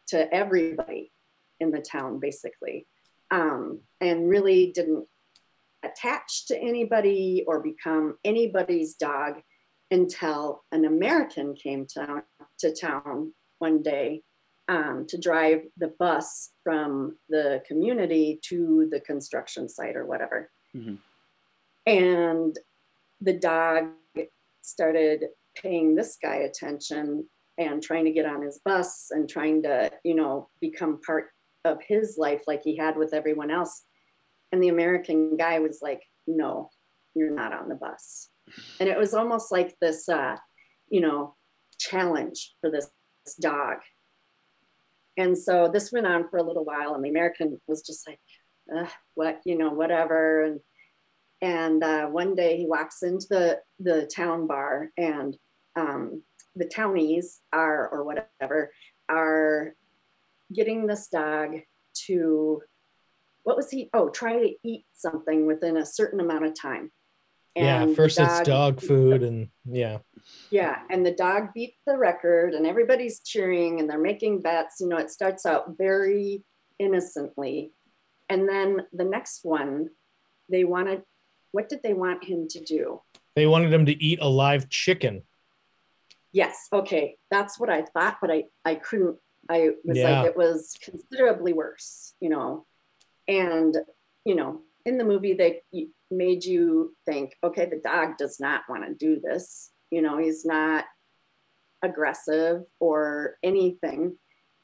to 0.09 0.33
everybody 0.33 1.13
in 1.59 1.71
the 1.73 1.81
town 1.81 2.21
basically. 2.21 2.87
Um, 3.31 3.81
and 4.01 4.29
really 4.29 4.73
didn't 4.73 5.07
attach 5.83 6.47
to 6.47 6.57
anybody 6.57 7.45
or 7.47 7.61
become 7.61 8.17
anybody's 8.25 8.95
dog 8.95 9.43
until 9.91 10.65
an 10.71 10.85
american 10.85 11.55
came 11.55 11.87
to, 11.87 12.23
to 12.59 12.73
town 12.75 13.35
one 13.67 13.83
day 13.83 14.23
um, 14.69 15.07
to 15.11 15.17
drive 15.29 15.61
the 15.83 15.93
bus 15.99 16.51
from 16.65 17.17
the 17.29 17.63
community 17.69 18.41
to 18.49 18.89
the 18.93 19.01
construction 19.01 19.69
site 19.69 19.97
or 20.01 20.05
whatever 20.13 20.51
Mhm. 20.75 20.99
and 21.87 22.59
the 23.21 23.37
dog 23.53 23.81
started 24.63 25.19
paying 25.63 25.95
this 25.95 26.17
guy 26.27 26.37
attention 26.37 27.29
and 27.59 27.83
trying 27.83 28.07
to 28.07 28.17
get 28.19 28.27
on 28.35 28.41
his 28.43 28.59
bus 28.65 28.91
and 29.15 29.29
trying 29.29 29.63
to, 29.63 29.91
you 30.03 30.15
know, 30.15 30.49
become 30.61 31.01
part 31.03 31.27
of 31.65 31.77
his 31.93 32.17
life 32.19 32.43
like 32.47 32.63
he 32.63 32.75
had 32.77 32.97
with 32.97 33.13
everyone 33.15 33.51
else. 33.51 33.75
And 34.51 34.63
the 34.63 34.73
American 34.77 35.37
guy 35.37 35.59
was 35.59 35.79
like, 35.83 36.03
no, 36.27 36.71
you're 37.15 37.31
not 37.43 37.53
on 37.53 37.69
the 37.69 37.75
bus. 37.75 38.31
And 38.81 38.89
it 38.89 38.99
was 38.99 39.13
almost 39.15 39.53
like 39.53 39.71
this, 39.81 40.09
uh, 40.09 40.37
you 40.89 41.01
know, 41.01 41.37
challenge 41.79 42.39
for 42.61 42.71
this 42.71 42.89
dog. 43.41 43.79
And 45.17 45.37
so 45.37 45.69
this 45.69 45.93
went 45.93 46.07
on 46.07 46.29
for 46.29 46.39
a 46.39 46.43
little 46.43 46.65
while, 46.65 46.95
and 46.95 47.05
the 47.05 47.11
American 47.11 47.61
was 47.67 47.83
just 47.83 48.09
like, 48.09 48.19
what, 49.15 49.41
you 49.45 49.59
know, 49.59 49.71
whatever. 49.71 50.45
And 50.45 50.61
and 51.43 51.83
uh, 51.83 52.07
one 52.07 52.35
day 52.37 52.57
he 52.57 52.67
walks 52.67 53.03
into 53.03 53.27
the, 53.29 53.61
the 53.81 54.07
town 54.07 54.47
bar 54.47 54.91
and 54.97 55.37
um, 55.75 56.23
the 56.55 56.67
townies 56.67 57.41
are, 57.53 57.89
or 57.89 58.05
whatever, 58.05 58.73
are 59.09 59.75
getting 60.55 60.87
this 60.87 61.09
dog 61.09 61.57
to, 62.07 62.63
what 63.43 63.57
was 63.57 63.71
he? 63.71 63.91
Oh, 63.93 64.09
try 64.09 64.39
to 64.39 64.55
eat 64.63 64.85
something 64.95 65.47
within 65.47 65.77
a 65.79 65.85
certain 65.85 66.21
amount 66.21 66.47
of 66.47 66.55
time. 66.55 66.93
Yeah, 67.55 67.83
And 67.83 67.91
the 67.91 67.95
first 67.95 68.19
it's 68.19 68.41
dog 68.43 68.81
food 68.81 69.23
and 69.23 69.49
yeah. 69.65 69.99
yeah, 70.51 70.81
and 70.91 71.05
the 71.05 71.13
dog 71.13 71.49
beat 71.55 71.75
the 71.87 71.97
record, 71.97 72.55
and 72.55 72.67
everybody's 72.67 73.21
cheering 73.21 73.81
and 73.81 73.89
they're 73.89 73.99
making 73.99 74.41
bets. 74.41 74.77
You 74.81 74.89
know, 74.89 74.99
it 74.99 75.11
starts 75.11 75.45
out 75.47 75.77
very 75.77 76.45
innocently. 76.79 77.73
And 78.29 78.49
then 78.49 78.87
the 78.93 79.05
next 79.05 79.41
one, 79.45 79.91
they 80.51 80.65
wanted, 80.65 81.03
what 81.53 81.69
did 81.69 81.83
they 81.83 81.93
want 81.95 82.25
him 82.25 82.49
to 82.49 82.61
do? 82.65 83.03
They 83.37 83.47
wanted 83.47 83.73
him 83.73 83.87
to 83.87 84.03
eat 84.03 84.19
a 84.23 84.29
live 84.29 84.69
chicken. 84.69 85.23
Yes, 86.33 86.69
okay, 86.73 87.17
that's 87.31 87.61
what 87.61 87.69
I 87.69 87.83
thought, 87.83 88.17
but 88.23 88.31
I, 88.31 88.45
I 88.65 88.77
couldn't, 88.77 89.17
I 89.51 89.71
was 89.85 89.99
Yeah. 89.99 90.23
like, 90.23 90.31
it 90.31 90.37
was 90.37 90.75
considerably 90.83 91.53
worse, 91.53 92.15
you 92.21 92.31
know? 92.31 92.67
And, 93.29 93.77
you 94.25 94.35
know, 94.35 94.63
in 94.87 94.97
the 94.97 95.05
movie, 95.05 95.35
they 95.35 95.63
made 96.13 96.45
you 96.45 96.95
think, 97.07 97.37
okay, 97.43 97.67
the 97.67 97.81
dog 97.83 98.17
does 98.19 98.39
not 98.39 98.63
want 98.69 98.87
to 98.87 98.95
do 98.95 99.21
this. 99.21 99.71
You 99.91 100.03
know, 100.03 100.19
he's 100.19 100.45
not 100.45 100.85
aggressive 101.83 102.63
or 102.79 103.37
anything. 103.43 104.17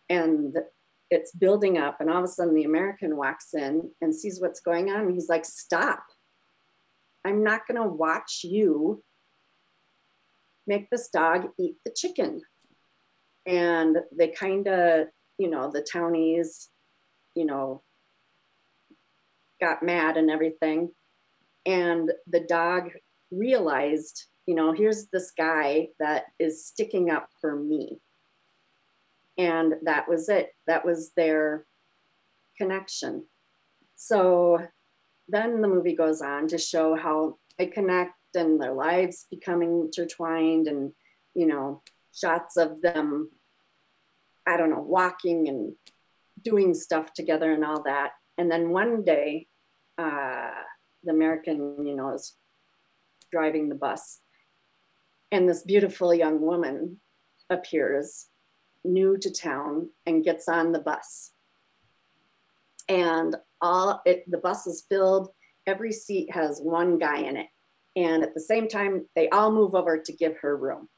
And 0.09 0.57
it's 1.11 1.33
building 1.33 1.79
up, 1.79 2.01
and 2.01 2.11
all 2.11 2.19
of 2.19 2.25
a 2.25 2.29
sudden, 2.29 2.55
the 2.55 2.65
American 2.65 3.17
walks 3.17 3.55
in 3.55 3.91
and 4.01 4.15
sees 4.15 4.41
what's 4.41 4.61
going 4.61 4.91
on. 4.91 5.01
And 5.01 5.15
he's 5.15 5.29
like, 5.29 5.45
stop. 5.45 6.05
I'm 7.25 7.43
not 7.43 7.67
going 7.67 7.81
to 7.83 7.89
watch 7.89 8.43
you 8.45 9.03
make 10.67 10.91
this 10.91 11.09
dog 11.09 11.49
eat 11.59 11.77
the 11.85 11.93
chicken. 11.97 12.43
And 13.47 13.97
they 14.17 14.29
kind 14.29 14.69
of, 14.69 15.09
you 15.39 15.49
know, 15.49 15.71
the 15.71 15.81
townies, 15.81 16.69
you 17.35 17.47
know, 17.47 17.83
got 19.61 19.83
mad 19.83 20.19
and 20.19 20.31
everything. 20.31 20.91
And 21.67 22.13
the 22.27 22.41
dog 22.41 22.91
realized, 23.31 24.25
you 24.47 24.55
know, 24.55 24.73
here's 24.73 25.07
this 25.09 25.33
guy 25.37 25.89
that 25.99 26.25
is 26.39 26.65
sticking 26.65 27.11
up 27.11 27.29
for 27.41 27.57
me. 27.57 28.01
And 29.37 29.75
that 29.85 30.09
was 30.09 30.29
it. 30.29 30.55
That 30.67 30.85
was 30.85 31.13
their 31.17 31.67
connection. 32.57 33.25
So 33.95 34.59
then 35.29 35.61
the 35.61 35.69
movie 35.69 35.95
goes 35.95 36.23
on 36.23 36.49
to 36.49 36.59
show 36.59 36.97
how 36.97 37.39
they 37.59 37.67
connect 37.67 38.15
and 38.35 38.61
their 38.61 38.73
lives 38.73 39.27
becoming 39.31 39.83
intertwined 39.83 40.67
and, 40.67 40.93
you 41.35 41.47
know, 41.47 41.83
shots 42.15 42.57
of 42.57 42.81
them, 42.81 43.31
I 44.47 44.57
don't 44.57 44.71
know, 44.71 44.81
walking 44.81 45.49
and 45.49 45.75
doing 46.43 46.75
stuff 46.75 47.13
together 47.13 47.53
and 47.53 47.65
all 47.65 47.83
that. 47.85 48.13
And 48.37 48.51
then 48.51 48.71
one 48.71 49.03
day, 49.03 49.49
uh, 49.99 50.51
the 51.09 51.15
American, 51.15 51.87
you 51.87 51.97
know, 51.97 52.15
is 52.15 52.37
driving 53.33 53.69
the 53.69 53.75
bus. 53.75 54.21
And 55.33 55.49
this 55.49 55.63
beautiful 55.63 56.15
young 56.15 56.41
woman 56.41 57.01
appears, 57.51 58.27
new 58.85 59.19
to 59.19 59.33
town, 59.33 59.91
and 60.07 60.25
gets 60.25 60.49
on 60.49 60.73
the 60.73 60.79
bus. 60.79 61.33
And 62.89 63.37
all 63.61 64.01
it, 64.07 64.25
the 64.31 64.39
bus 64.39 64.67
is 64.67 64.87
filled. 64.89 65.31
Every 65.67 65.93
seat 65.93 66.33
has 66.33 66.61
one 66.61 66.99
guy 66.99 67.19
in 67.19 67.37
it. 67.37 67.49
And 67.97 68.23
at 68.23 68.35
the 68.35 68.41
same 68.41 68.69
time, 68.69 69.07
they 69.17 69.29
all 69.29 69.53
move 69.53 69.75
over 69.75 69.99
to 69.99 70.13
give 70.13 70.39
her 70.39 70.57
room. 70.57 70.89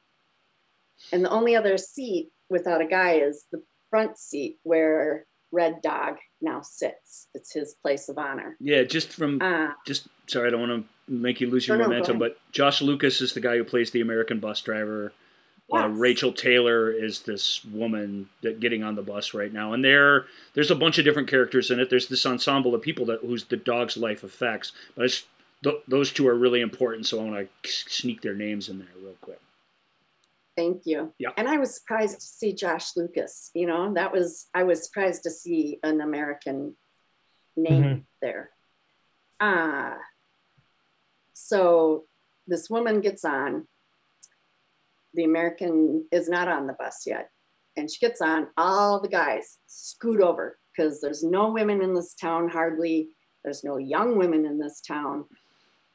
And 1.13 1.25
the 1.25 1.31
only 1.31 1.57
other 1.57 1.79
seat 1.79 2.31
without 2.49 2.83
a 2.83 2.87
guy 2.87 3.15
is 3.15 3.47
the 3.51 3.63
front 3.89 4.19
seat 4.19 4.59
where 4.63 5.27
Red 5.53 5.83
Dog 5.83 6.17
now 6.41 6.61
sits. 6.63 7.29
It's 7.35 7.53
his 7.53 7.75
place 7.75 8.09
of 8.09 8.19
honor. 8.19 8.57
Yeah, 8.61 8.83
just 8.85 9.13
from 9.13 9.41
Uh, 9.43 9.73
just 9.87 10.09
sorry, 10.27 10.49
I 10.49 10.51
don't 10.51 10.69
want 10.69 10.87
to 11.09 11.13
make 11.13 11.41
you 11.41 11.49
lose 11.51 11.67
your 11.67 11.77
No, 11.77 11.85
no, 11.85 11.89
momentum, 11.91 12.23
ahead. 12.23 12.35
but 12.37 12.53
Josh 12.53 12.81
Lucas 12.83 13.21
is 13.21 13.33
the 13.35 13.41
guy 13.41 13.57
who 13.57 13.65
plays 13.65 13.91
the 13.91 14.01
American 14.01 14.39
bus 14.39 14.61
driver. 14.63 15.13
Uh. 15.73 15.89
Rachael 15.89 16.33
Taylor 16.33 16.91
is 16.91 17.21
this 17.23 17.65
woman 17.67 18.29
that 18.43 18.59
getting 18.59 18.83
on 18.83 18.97
the 18.97 19.03
bus 19.03 19.35
right 19.35 19.53
now, 19.53 19.73
and 19.73 19.85
there 19.85 20.27
there's 20.55 20.71
a 20.73 20.75
bunch 20.75 20.99
of 20.99 21.05
different 21.05 21.29
characters 21.29 21.71
in 21.71 21.79
it. 21.79 21.91
There's 21.91 22.09
this 22.09 22.27
ensemble 22.27 22.75
of 22.75 22.83
people 22.83 23.07
that 23.07 23.21
whose 23.21 23.45
the 23.45 23.57
dog's 23.57 23.97
life 23.97 24.25
affects, 24.25 24.73
but 24.97 25.05
it's, 25.05 25.25
th- 25.63 25.77
those 25.87 26.11
two 26.13 26.27
are 26.27 26.35
really 26.35 26.61
important. 26.61 27.07
So 27.07 27.21
I 27.21 27.25
want 27.31 27.49
to 27.63 27.71
sneak 27.71 28.21
their 28.21 28.35
names 28.35 28.69
in 28.69 28.79
there 28.81 28.89
real 29.01 29.15
quick. 29.21 29.39
Thank 30.61 30.83
you. 30.85 31.15
Yeah. 31.19 31.31
And 31.39 31.49
I 31.49 31.57
was 31.57 31.75
surprised 31.75 32.21
to 32.21 32.27
see 32.27 32.53
Josh 32.53 32.95
Lucas. 32.95 33.51
You 33.55 33.67
know, 33.67 33.95
that 33.95 34.13
was 34.13 34.49
I 34.53 34.65
was 34.65 34.85
surprised 34.85 35.23
to 35.23 35.31
see 35.31 35.81
an 35.83 36.03
American 36.03 36.77
name 37.57 38.07
there. 38.21 38.51
Uh 39.41 39.95
so 41.33 42.05
this 42.47 42.69
woman 42.69 43.01
gets 43.01 43.25
on. 43.25 43.67
The 45.15 45.25
American 45.25 46.05
is 46.13 46.29
not 46.29 46.49
on 46.49 46.67
the 46.67 46.75
bus 46.75 47.05
yet. 47.07 47.31
And 47.79 47.91
she 47.91 47.99
gets 47.99 48.21
on, 48.21 48.49
all 48.59 49.01
the 49.01 49.09
guys 49.09 49.61
scoot 49.67 50.21
over 50.21 50.59
because 50.77 51.01
there's 51.01 51.25
no 51.25 51.51
women 51.51 51.81
in 51.81 51.95
this 51.95 52.13
town, 52.15 52.51
hardly. 52.51 53.09
There's 53.45 53.65
no 53.65 53.79
young 53.79 54.19
women 54.19 54.45
in 54.45 54.59
this 54.59 54.83
town. 54.83 55.25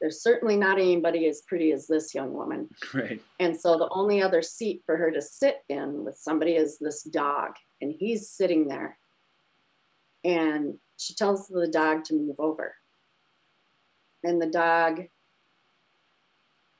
There's 0.00 0.22
certainly 0.22 0.56
not 0.56 0.78
anybody 0.78 1.26
as 1.26 1.42
pretty 1.42 1.72
as 1.72 1.86
this 1.86 2.14
young 2.14 2.32
woman. 2.32 2.68
Right. 2.94 3.20
And 3.40 3.58
so 3.58 3.76
the 3.76 3.88
only 3.90 4.22
other 4.22 4.42
seat 4.42 4.82
for 4.86 4.96
her 4.96 5.10
to 5.10 5.20
sit 5.20 5.58
in 5.68 6.04
with 6.04 6.16
somebody 6.16 6.52
is 6.52 6.78
this 6.78 7.02
dog, 7.02 7.52
and 7.80 7.92
he's 7.96 8.30
sitting 8.30 8.68
there. 8.68 8.98
And 10.24 10.78
she 10.96 11.14
tells 11.14 11.46
the 11.46 11.68
dog 11.68 12.04
to 12.04 12.14
move 12.14 12.36
over. 12.38 12.74
And 14.24 14.40
the 14.40 14.46
dog, 14.46 15.02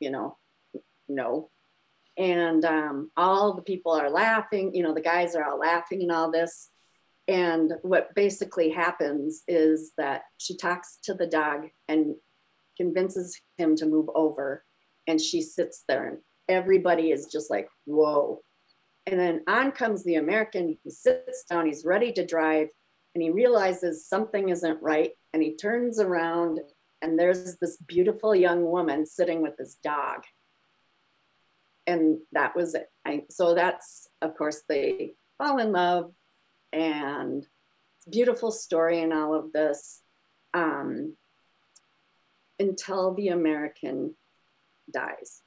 you 0.00 0.11
know, 0.11 0.37
no. 1.09 1.50
And 2.16 2.64
um, 2.64 3.11
all 3.16 3.55
the 3.55 3.62
people 3.62 3.92
are 3.92 4.11
laughing, 4.11 4.74
you 4.74 4.83
know, 4.83 4.94
the 4.94 5.00
guys 5.00 5.37
are 5.37 5.44
all 5.44 5.59
laughing 5.59 6.02
and 6.02 6.11
all 6.11 6.31
this. 6.31 6.70
And 7.29 7.74
what 7.83 8.14
basically 8.14 8.70
happens 8.70 9.42
is 9.48 9.92
that 9.98 10.22
she 10.38 10.57
talks 10.57 10.98
to 11.05 11.14
the 11.14 11.26
dog 11.26 11.68
and 11.88 12.14
convinces 12.76 13.40
him 13.56 13.76
to 13.76 13.86
move 13.86 14.08
over 14.14 14.64
and 15.06 15.20
she 15.20 15.42
sits 15.42 15.84
there 15.88 16.08
and 16.08 16.18
everybody 16.48 17.10
is 17.10 17.26
just 17.26 17.50
like 17.50 17.68
whoa. 17.84 18.40
And 19.06 19.20
then 19.20 19.42
on 19.46 19.72
comes 19.72 20.04
the 20.04 20.16
american 20.16 20.76
he 20.82 20.90
sits 20.90 21.44
down 21.48 21.66
he's 21.66 21.84
ready 21.84 22.12
to 22.12 22.26
drive 22.26 22.68
and 23.14 23.22
he 23.22 23.30
realizes 23.30 24.06
something 24.06 24.48
isn't 24.48 24.82
right 24.82 25.12
and 25.32 25.42
he 25.42 25.56
turns 25.56 26.00
around 26.00 26.60
and 27.02 27.18
there's 27.18 27.56
this 27.58 27.76
beautiful 27.76 28.34
young 28.34 28.64
woman 28.64 29.06
sitting 29.06 29.42
with 29.42 29.56
his 29.58 29.76
dog. 29.76 30.24
And 31.86 32.18
that 32.32 32.56
was 32.56 32.74
it. 32.74 32.90
I, 33.04 33.24
so 33.30 33.54
that's 33.54 34.08
of 34.22 34.36
course 34.36 34.62
they 34.68 35.14
fall 35.38 35.58
in 35.58 35.72
love 35.72 36.12
and 36.72 37.46
beautiful 38.10 38.50
story 38.50 39.00
in 39.00 39.12
all 39.12 39.34
of 39.34 39.52
this. 39.52 40.02
Um, 40.54 41.16
until 42.59 43.14
the 43.14 43.29
american 43.29 44.14
dies 44.92 45.42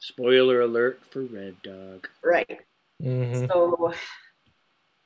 Spoiler 0.00 0.60
alert 0.60 1.00
for 1.10 1.22
Red 1.22 1.56
Dog. 1.62 2.08
right 2.22 2.60
Mhm. 3.02 3.48
so 3.48 3.92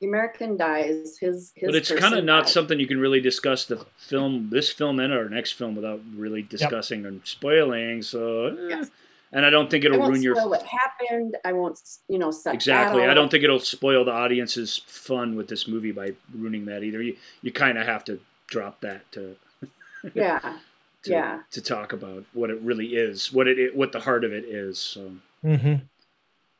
the 0.01 0.07
american 0.07 0.57
dies 0.57 1.17
his, 1.19 1.51
his 1.55 1.67
But 1.67 1.75
it's 1.75 1.91
kind 1.91 2.15
of 2.15 2.23
not 2.25 2.43
dies. 2.43 2.53
something 2.53 2.79
you 2.79 2.87
can 2.87 2.99
really 2.99 3.19
discuss 3.21 3.65
the 3.65 3.85
film, 3.97 4.49
this 4.51 4.71
film 4.71 4.99
and 4.99 5.11
our 5.13 5.27
next 5.29 5.53
film 5.53 5.75
without 5.75 6.01
really 6.15 6.41
discussing 6.41 7.05
and 7.05 7.21
spoiling. 7.25 8.01
So, 8.01 8.47
eh. 8.47 8.55
Yes. 8.69 8.91
and 9.33 9.45
I 9.45 9.49
don't 9.49 9.69
think 9.69 9.83
it'll 9.85 9.99
won't 9.99 10.11
ruin 10.11 10.21
your 10.23 10.35
spoil 10.35 10.49
what 10.49 10.63
happened. 10.63 11.35
I 11.43 11.51
won't, 11.53 11.79
you 12.07 12.17
know, 12.19 12.31
set 12.31 12.51
that 12.51 12.55
exactly. 12.55 13.03
I 13.05 13.13
don't 13.13 13.29
think 13.29 13.43
it'll 13.43 13.59
spoil 13.59 14.05
the 14.05 14.11
audience's 14.13 14.77
fun 14.85 15.35
with 15.35 15.47
this 15.49 15.67
movie 15.67 15.91
by 15.91 16.13
ruining 16.33 16.65
that 16.65 16.83
either. 16.83 17.01
You 17.01 17.17
you 17.41 17.51
kind 17.51 17.77
of 17.77 17.85
have 17.85 18.03
to 18.05 18.19
drop 18.47 18.79
that 18.81 19.09
to 19.13 19.35
Yeah, 20.13 20.57
to, 21.03 21.11
Yeah. 21.11 21.43
to 21.51 21.61
talk 21.61 21.93
about 21.93 22.25
what 22.33 22.49
it 22.49 22.59
really 22.61 22.95
is, 22.95 23.31
what 23.31 23.47
it 23.47 23.75
what 23.75 23.91
the 23.91 23.99
heart 23.99 24.23
of 24.23 24.33
it 24.33 24.45
is. 24.45 24.77
So 24.79 25.11
Mhm. 25.43 25.87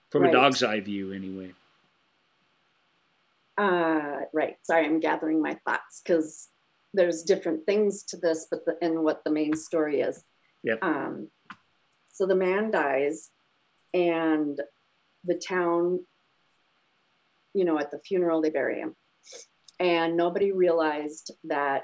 from 0.10 0.22
Right. 0.24 0.30
a 0.30 0.34
dog's 0.34 0.64
eye 0.64 0.80
view, 0.80 1.12
anyway. 1.14 1.54
uh, 3.58 4.22
right. 4.32 4.58
Sorry, 4.66 4.86
I'm 4.86 5.02
gathering 5.02 5.42
my 5.42 5.56
thoughts 5.66 6.02
because 6.02 6.48
there's 6.94 7.24
different 7.24 7.66
things 7.66 8.04
to 8.04 8.16
this, 8.18 8.48
but 8.50 8.64
the, 8.66 8.78
and 8.82 9.04
what 9.04 9.24
the 9.26 9.32
main 9.32 9.54
story 9.54 10.00
is. 10.00 10.24
Yep. 10.64 10.80
Um, 10.82 11.30
so 12.08 12.26
the 12.26 12.36
man 12.36 12.72
dies, 12.72 13.32
and 13.94 14.62
the 15.26 15.36
town, 15.36 16.06
you 17.54 17.66
know, 17.66 17.78
at 17.78 17.92
the 17.92 18.00
funeral 18.00 18.42
they 18.42 18.50
bury 18.50 18.80
him, 18.80 18.96
and 19.78 20.16
nobody 20.16 20.54
realized 20.54 21.32
that 21.44 21.84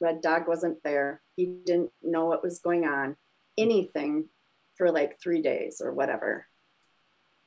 Red 0.00 0.22
Dog 0.22 0.48
wasn't 0.48 0.82
there. 0.82 1.20
He 1.36 1.46
didn't 1.66 1.90
know 2.02 2.26
what 2.26 2.42
was 2.42 2.60
going 2.60 2.84
on, 2.84 3.16
anything, 3.58 4.28
for 4.76 4.90
like 4.90 5.20
three 5.20 5.42
days 5.42 5.80
or 5.84 5.92
whatever. 5.92 6.46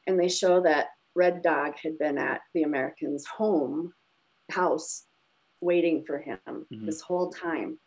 and 0.07 0.19
they 0.19 0.29
show 0.29 0.61
that 0.61 0.87
Red 1.15 1.43
Dog 1.43 1.73
had 1.83 1.99
been 1.99 2.17
at 2.17 2.41
the 2.53 2.63
American's 2.63 3.25
home 3.25 3.93
house 4.49 5.03
waiting 5.59 6.05
for 6.05 6.19
him 6.19 6.39
mm-hmm. 6.47 6.85
this 6.85 7.01
whole 7.01 7.29
time. 7.29 7.77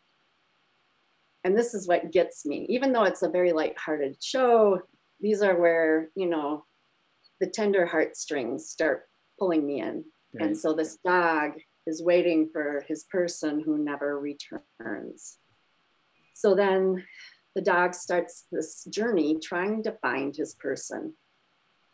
And 1.42 1.56
this 1.56 1.72
is 1.72 1.88
what 1.88 2.12
gets 2.12 2.44
me, 2.44 2.66
even 2.68 2.92
though 2.92 3.04
it's 3.04 3.22
a 3.22 3.30
very 3.30 3.52
light-hearted 3.52 4.22
show, 4.22 4.82
these 5.20 5.42
are 5.42 5.58
where, 5.58 6.10
you 6.14 6.26
know, 6.26 6.64
the 7.40 7.46
tender 7.46 7.86
heartstrings 7.86 8.68
start 8.68 9.08
pulling 9.38 9.66
me 9.66 9.80
in. 9.80 10.04
Right. 10.34 10.48
And 10.48 10.58
so 10.58 10.74
this 10.74 10.98
dog 11.02 11.52
is 11.86 12.02
waiting 12.02 12.50
for 12.52 12.84
his 12.86 13.04
person 13.04 13.62
who 13.64 13.78
never 13.78 14.20
returns. 14.20 15.38
So 16.40 16.54
then 16.54 17.04
the 17.54 17.60
dog 17.60 17.94
starts 17.94 18.46
this 18.50 18.84
journey 18.84 19.38
trying 19.42 19.82
to 19.82 19.92
find 20.00 20.34
his 20.34 20.54
person. 20.54 21.12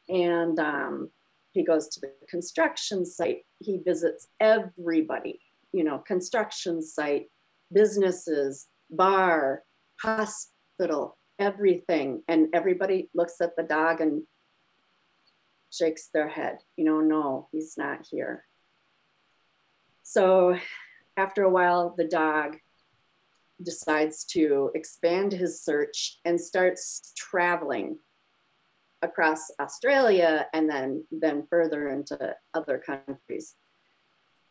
And 0.09 0.57
um, 0.61 1.11
he 1.51 1.65
goes 1.65 1.89
to 1.89 2.01
the 2.01 2.13
construction 2.29 3.05
site. 3.05 3.45
He 3.59 3.79
visits 3.79 4.29
everybody, 4.39 5.41
you 5.73 5.83
know, 5.83 5.99
construction 5.99 6.81
site, 6.81 7.27
businesses, 7.73 8.69
bar, 8.89 9.65
hospital, 10.01 11.19
everything. 11.41 12.23
And 12.29 12.47
everybody 12.53 13.11
looks 13.17 13.41
at 13.41 13.57
the 13.57 13.65
dog 13.65 14.01
and 14.01 14.23
shakes 15.73 16.09
their 16.15 16.29
head, 16.29 16.59
you 16.77 16.85
know, 16.85 17.01
no, 17.01 17.49
he's 17.51 17.77
not 17.77 18.07
here. 18.09 18.45
So 20.05 20.57
after 21.17 21.43
a 21.43 21.51
while, 21.51 21.97
the 21.99 22.07
dog 22.07 22.59
decides 23.62 24.25
to 24.25 24.71
expand 24.75 25.33
his 25.33 25.62
search 25.62 26.19
and 26.25 26.40
starts 26.40 27.12
traveling 27.16 27.99
across 29.03 29.51
Australia 29.61 30.47
and 30.53 30.69
then 30.69 31.05
then 31.11 31.47
further 31.49 31.88
into 31.88 32.35
other 32.55 32.79
countries. 32.79 33.55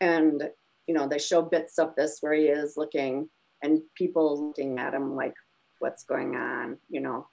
And 0.01 0.49
you 0.87 0.93
know, 0.93 1.07
they 1.07 1.17
show 1.19 1.41
bits 1.41 1.79
of 1.79 1.95
this 1.95 2.17
where 2.21 2.33
he 2.33 2.45
is 2.45 2.77
looking 2.77 3.29
and 3.63 3.81
people 3.95 4.47
looking 4.47 4.77
at 4.77 4.93
him 4.93 5.15
like, 5.15 5.33
what's 5.79 6.03
going 6.03 6.35
on, 6.35 6.77
you 6.89 7.01
know. 7.01 7.27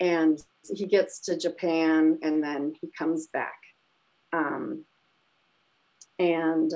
And 0.00 0.38
he 0.72 0.86
gets 0.86 1.20
to 1.20 1.36
Japan 1.36 2.18
and 2.22 2.42
then 2.42 2.74
he 2.80 2.90
comes 2.96 3.28
back. 3.28 3.56
Um, 4.32 4.84
and 6.18 6.72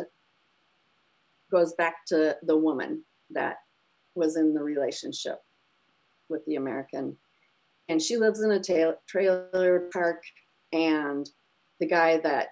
goes 1.51 1.75
back 1.75 2.07
to 2.07 2.37
the 2.43 2.57
woman 2.57 3.05
that 3.31 3.59
was 4.15 4.37
in 4.37 4.55
the 4.55 4.63
relationship 4.63 5.39
with 6.29 6.45
the 6.47 6.57
American. 6.57 7.17
And 7.89 8.01
she 8.01 8.17
lives 8.17 8.43
in 8.43 8.51
a 8.53 8.61
ta- 8.61 8.99
trailer 9.09 9.89
park, 9.93 10.23
and 10.73 11.29
the 11.81 11.87
guy 11.87 12.19
that 12.19 12.49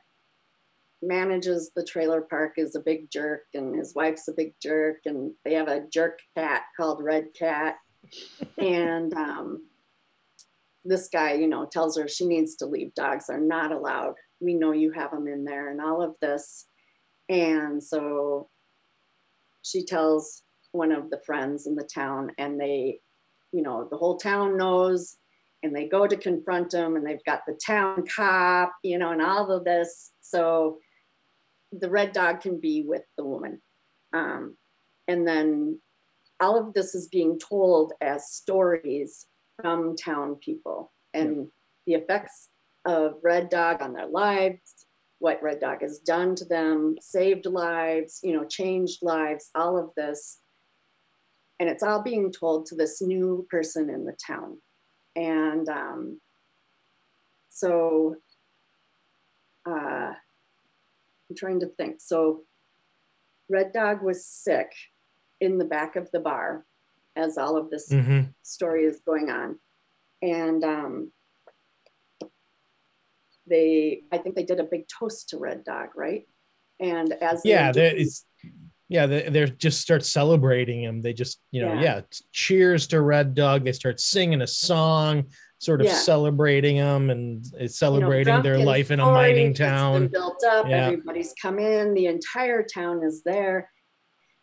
manages 1.02 1.70
the 1.74 1.84
trailer 1.84 2.20
park 2.20 2.54
is 2.56 2.74
a 2.74 2.80
big 2.80 3.10
jerk, 3.10 3.44
and 3.54 3.74
his 3.74 3.94
wife's 3.94 4.28
a 4.28 4.32
big 4.32 4.54
jerk, 4.62 4.98
and 5.06 5.32
they 5.44 5.54
have 5.54 5.68
a 5.68 5.86
jerk 5.92 6.18
cat 6.36 6.62
called 6.76 7.02
Red 7.02 7.28
Cat. 7.38 7.76
and 8.58 9.12
um, 9.14 9.66
this 10.84 11.08
guy, 11.08 11.34
you 11.34 11.46
know, 11.46 11.66
tells 11.66 11.96
her 11.96 12.08
she 12.08 12.26
needs 12.26 12.56
to 12.56 12.66
leave. 12.66 12.94
Dogs 12.94 13.26
are 13.28 13.40
not 13.40 13.72
allowed. 13.72 14.14
We 14.40 14.54
know 14.54 14.72
you 14.72 14.90
have 14.92 15.10
them 15.10 15.26
in 15.26 15.44
there, 15.44 15.70
and 15.70 15.80
all 15.80 16.02
of 16.02 16.14
this. 16.20 16.66
And 17.28 17.82
so 17.82 18.48
she 19.62 19.84
tells 19.84 20.42
one 20.72 20.92
of 20.92 21.10
the 21.10 21.20
friends 21.24 21.66
in 21.66 21.74
the 21.74 21.84
town 21.84 22.32
and 22.38 22.60
they 22.60 23.00
you 23.52 23.62
know 23.62 23.88
the 23.90 23.96
whole 23.96 24.16
town 24.16 24.56
knows 24.56 25.16
and 25.62 25.74
they 25.74 25.86
go 25.86 26.06
to 26.06 26.16
confront 26.16 26.72
him 26.72 26.96
and 26.96 27.06
they've 27.06 27.24
got 27.24 27.42
the 27.46 27.58
town 27.64 28.04
cop 28.06 28.72
you 28.82 28.98
know 28.98 29.12
and 29.12 29.22
all 29.22 29.50
of 29.50 29.64
this. 29.64 30.12
So 30.20 30.78
the 31.72 31.90
red 31.90 32.12
dog 32.12 32.40
can 32.40 32.58
be 32.58 32.84
with 32.86 33.02
the 33.16 33.24
woman. 33.24 33.60
Um, 34.12 34.56
and 35.06 35.26
then 35.26 35.80
all 36.40 36.58
of 36.58 36.72
this 36.72 36.94
is 36.94 37.08
being 37.08 37.38
told 37.38 37.92
as 38.00 38.32
stories 38.32 39.26
from 39.60 39.96
town 39.96 40.36
people 40.36 40.92
and 41.14 41.48
the 41.86 41.94
effects 41.94 42.48
of 42.86 43.14
red 43.22 43.50
dog 43.50 43.82
on 43.82 43.92
their 43.92 44.08
lives 44.08 44.86
what 45.18 45.42
red 45.42 45.60
dog 45.60 45.82
has 45.82 45.98
done 45.98 46.34
to 46.34 46.46
them 46.46 46.96
saved 47.00 47.44
lives 47.44 48.20
you 48.22 48.32
know 48.32 48.44
changed 48.44 49.00
lives 49.02 49.50
all 49.54 49.76
of 49.76 49.90
this 49.96 50.39
and 51.60 51.68
it's 51.68 51.82
all 51.82 52.02
being 52.02 52.32
told 52.32 52.64
to 52.66 52.74
this 52.74 53.02
new 53.02 53.46
person 53.50 53.90
in 53.90 54.06
the 54.06 54.16
town. 54.26 54.58
And 55.14 55.68
um, 55.68 56.20
so 57.50 58.16
uh, 59.68 60.14
I'm 60.14 61.36
trying 61.36 61.60
to 61.60 61.66
think. 61.66 62.00
So 62.00 62.44
Red 63.50 63.74
Dog 63.74 64.02
was 64.02 64.24
sick 64.24 64.72
in 65.38 65.58
the 65.58 65.66
back 65.66 65.96
of 65.96 66.10
the 66.12 66.20
bar 66.20 66.64
as 67.14 67.36
all 67.36 67.58
of 67.58 67.68
this 67.68 67.90
mm-hmm. 67.90 68.22
story 68.42 68.84
is 68.84 69.00
going 69.04 69.28
on. 69.28 69.58
And 70.22 70.64
um, 70.64 71.12
they, 73.46 74.02
I 74.10 74.16
think 74.16 74.34
they 74.34 74.44
did 74.44 74.60
a 74.60 74.64
big 74.64 74.86
toast 74.88 75.28
to 75.30 75.38
Red 75.38 75.64
Dog, 75.64 75.90
right? 75.94 76.26
And 76.78 77.12
as 77.12 77.42
yeah, 77.44 77.70
it's 77.74 78.24
yeah 78.90 79.06
they, 79.06 79.28
they're 79.30 79.46
just 79.46 79.80
start 79.80 80.04
celebrating 80.04 80.82
him 80.82 81.00
they 81.00 81.14
just 81.14 81.40
you 81.52 81.64
know 81.64 81.72
yeah. 81.74 81.80
yeah. 81.80 82.00
cheers 82.32 82.86
to 82.86 83.00
red 83.00 83.34
dog 83.34 83.64
they 83.64 83.72
start 83.72 83.98
singing 83.98 84.42
a 84.42 84.46
song 84.46 85.24
sort 85.58 85.80
of 85.80 85.86
yeah. 85.86 85.94
celebrating 85.94 86.76
him 86.76 87.08
and 87.08 87.46
uh, 87.58 87.66
celebrating 87.66 88.32
you 88.32 88.38
know, 88.38 88.42
their 88.42 88.58
life 88.58 88.90
in 88.90 89.00
a 89.00 89.04
mining 89.04 89.54
town 89.54 90.08
built 90.08 90.42
up 90.44 90.68
yeah. 90.68 90.86
everybody's 90.86 91.32
come 91.40 91.58
in 91.58 91.94
the 91.94 92.06
entire 92.06 92.62
town 92.62 93.02
is 93.02 93.22
there 93.22 93.70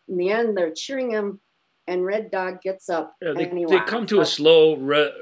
in 0.08 0.16
the 0.16 0.30
end 0.30 0.56
they're 0.56 0.72
cheering 0.74 1.10
him 1.10 1.40
and 1.86 2.04
red 2.04 2.30
dog 2.30 2.60
gets 2.62 2.88
up 2.88 3.14
yeah, 3.22 3.32
they, 3.34 3.46
they 3.68 3.80
come 3.80 4.06
to 4.06 4.20
a 4.20 4.26
slow 4.26 4.74
re- 4.76 5.12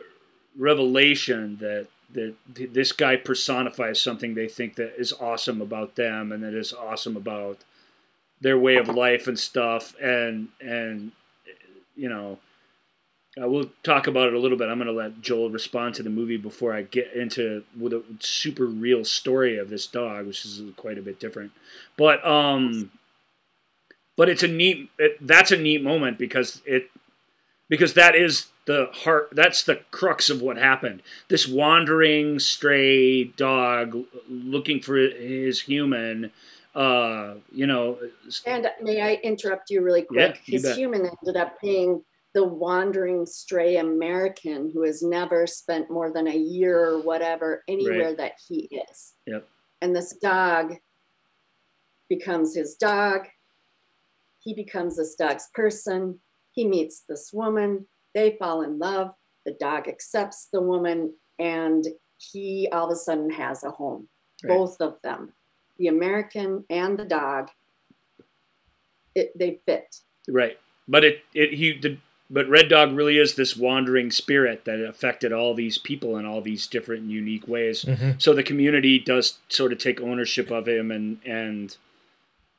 revelation 0.57 1.59
that 1.61 1.89
that 2.13 2.35
this 2.73 2.93
guy 2.93 3.17
personifies 3.17 4.01
something 4.01 4.33
they 4.33 4.47
think 4.47 4.77
that 4.77 4.95
is 4.97 5.13
awesome 5.15 5.61
about 5.61 5.97
them 5.97 6.31
and 6.31 6.45
that 6.45 6.55
is 6.55 6.73
awesome 6.73 7.17
about 7.17 7.59
their 8.41 8.59
way 8.59 8.77
of 8.77 8.89
life 8.89 9.29
and 9.29 9.39
stuff 9.39 9.95
and 10.01 10.49
and 10.61 11.13
you 11.97 12.09
know 12.09 12.39
uh, 13.41 13.47
we'll 13.47 13.71
talk 13.83 14.07
about 14.07 14.29
it 14.29 14.33
a 14.33 14.39
little 14.39 14.57
bit. 14.57 14.69
I'm 14.69 14.79
going 14.79 14.87
to 14.87 14.95
let 14.95 15.21
joel 15.21 15.51
respond 15.51 15.95
to 15.97 16.03
the 16.03 16.11
movie 16.11 16.37
before 16.37 16.73
i 16.73 16.83
get 16.83 17.13
into 17.13 17.63
a 17.83 18.01
super 18.21 18.67
real 18.67 19.05
story 19.05 19.59
of 19.59 19.69
this 19.69 19.87
dog 19.87 20.27
which 20.27 20.45
is 20.45 20.63
quite 20.77 20.99
a 20.99 21.03
bit 21.03 21.21
different. 21.21 21.53
But 21.97 22.27
um 22.27 22.91
but 24.17 24.29
it's 24.29 24.43
a 24.43 24.49
neat 24.49 24.91
it, 24.99 25.19
that's 25.27 25.53
a 25.53 25.57
neat 25.57 25.83
moment 25.83 26.19
because 26.19 26.63
it 26.67 26.91
because 27.69 27.95
that 27.95 28.15
is 28.15 28.47
the 28.67 28.89
heart 28.93 29.29
that's 29.33 29.63
the 29.63 29.77
crux 29.91 30.31
of 30.31 30.43
what 30.43 30.57
happened. 30.57 31.03
This 31.29 31.49
wandering 31.49 32.39
stray 32.39 33.25
dog 33.25 33.97
looking 34.29 34.81
for 34.81 34.97
his 34.97 35.61
human 35.61 36.33
uh, 36.77 37.37
you 37.51 37.67
know. 37.67 37.99
And 38.47 38.71
may 38.83 39.01
I 39.01 39.15
interrupt 39.23 39.71
you 39.71 39.83
really 39.83 40.03
quick? 40.03 40.41
Yeah, 40.45 40.59
His 40.59 40.77
human 40.77 41.07
ended 41.07 41.41
up 41.41 41.59
being 41.61 42.05
the 42.35 42.45
wandering 42.45 43.25
stray 43.25 43.79
American 43.79 44.71
who 44.71 44.83
has 44.83 45.03
never 45.03 45.47
spent 45.47 45.91
more 45.91 46.13
than 46.13 46.29
a 46.29 46.37
year 46.37 46.85
or 46.85 47.01
whatever 47.01 47.65
anywhere 47.67 48.09
right. 48.09 48.19
that 48.19 48.33
he 48.47 48.69
is. 48.91 49.15
Yep. 49.27 49.49
And 49.81 49.97
this 49.97 50.13
dog 50.17 50.75
becomes 52.11 52.55
his 52.55 52.75
dog. 52.75 53.27
He 54.41 54.53
becomes 54.53 54.99
this 54.99 55.15
dog's 55.15 55.49
person. 55.55 56.21
He 56.53 56.69
meets 56.69 57.05
this 57.09 57.31
woman. 57.33 57.87
They 58.15 58.37
fall 58.39 58.63
in 58.63 58.79
love. 58.79 59.13
The 59.47 59.57
dog 59.59 59.89
accepts 59.89 60.49
the 60.53 60.61
woman, 60.61 61.15
and 61.39 61.87
he 62.19 62.69
all 62.71 62.87
of 62.87 62.93
a 62.93 62.97
sudden 62.97 63.31
has 63.31 63.65
a 63.65 63.71
home. 63.71 64.09
Right. 64.43 64.57
Both 64.57 64.81
of 64.81 64.97
them 65.03 65.33
the 65.79 65.89
American 65.89 66.65
and 66.71 66.99
the 66.99 67.05
dog, 67.05 67.51
it, 69.15 69.37
they 69.39 69.61
fit. 69.67 70.01
Right, 70.29 70.59
but 70.89 71.05
it 71.05 71.25
it 71.35 71.53
he 71.55 71.79
the 71.79 71.99
but 72.29 72.49
Red 72.49 72.69
Dog 72.69 72.93
really 72.93 73.19
is 73.19 73.35
this 73.35 73.57
wandering 73.57 74.11
spirit 74.11 74.65
that 74.65 74.81
affected 74.81 75.33
all 75.33 75.55
these 75.55 75.79
people 75.79 76.17
in 76.19 76.27
all 76.27 76.41
these 76.41 76.67
different 76.67 77.09
unique 77.09 77.47
ways. 77.47 77.85
Mm-hmm. 77.85 78.13
So 78.19 78.35
the 78.35 78.43
community 78.43 78.99
does 78.99 79.39
sort 79.49 79.73
of 79.73 79.79
take 79.79 80.01
ownership 80.01 80.51
of 80.51 80.67
him 80.67 80.91
and 80.91 81.19
and 81.25 81.77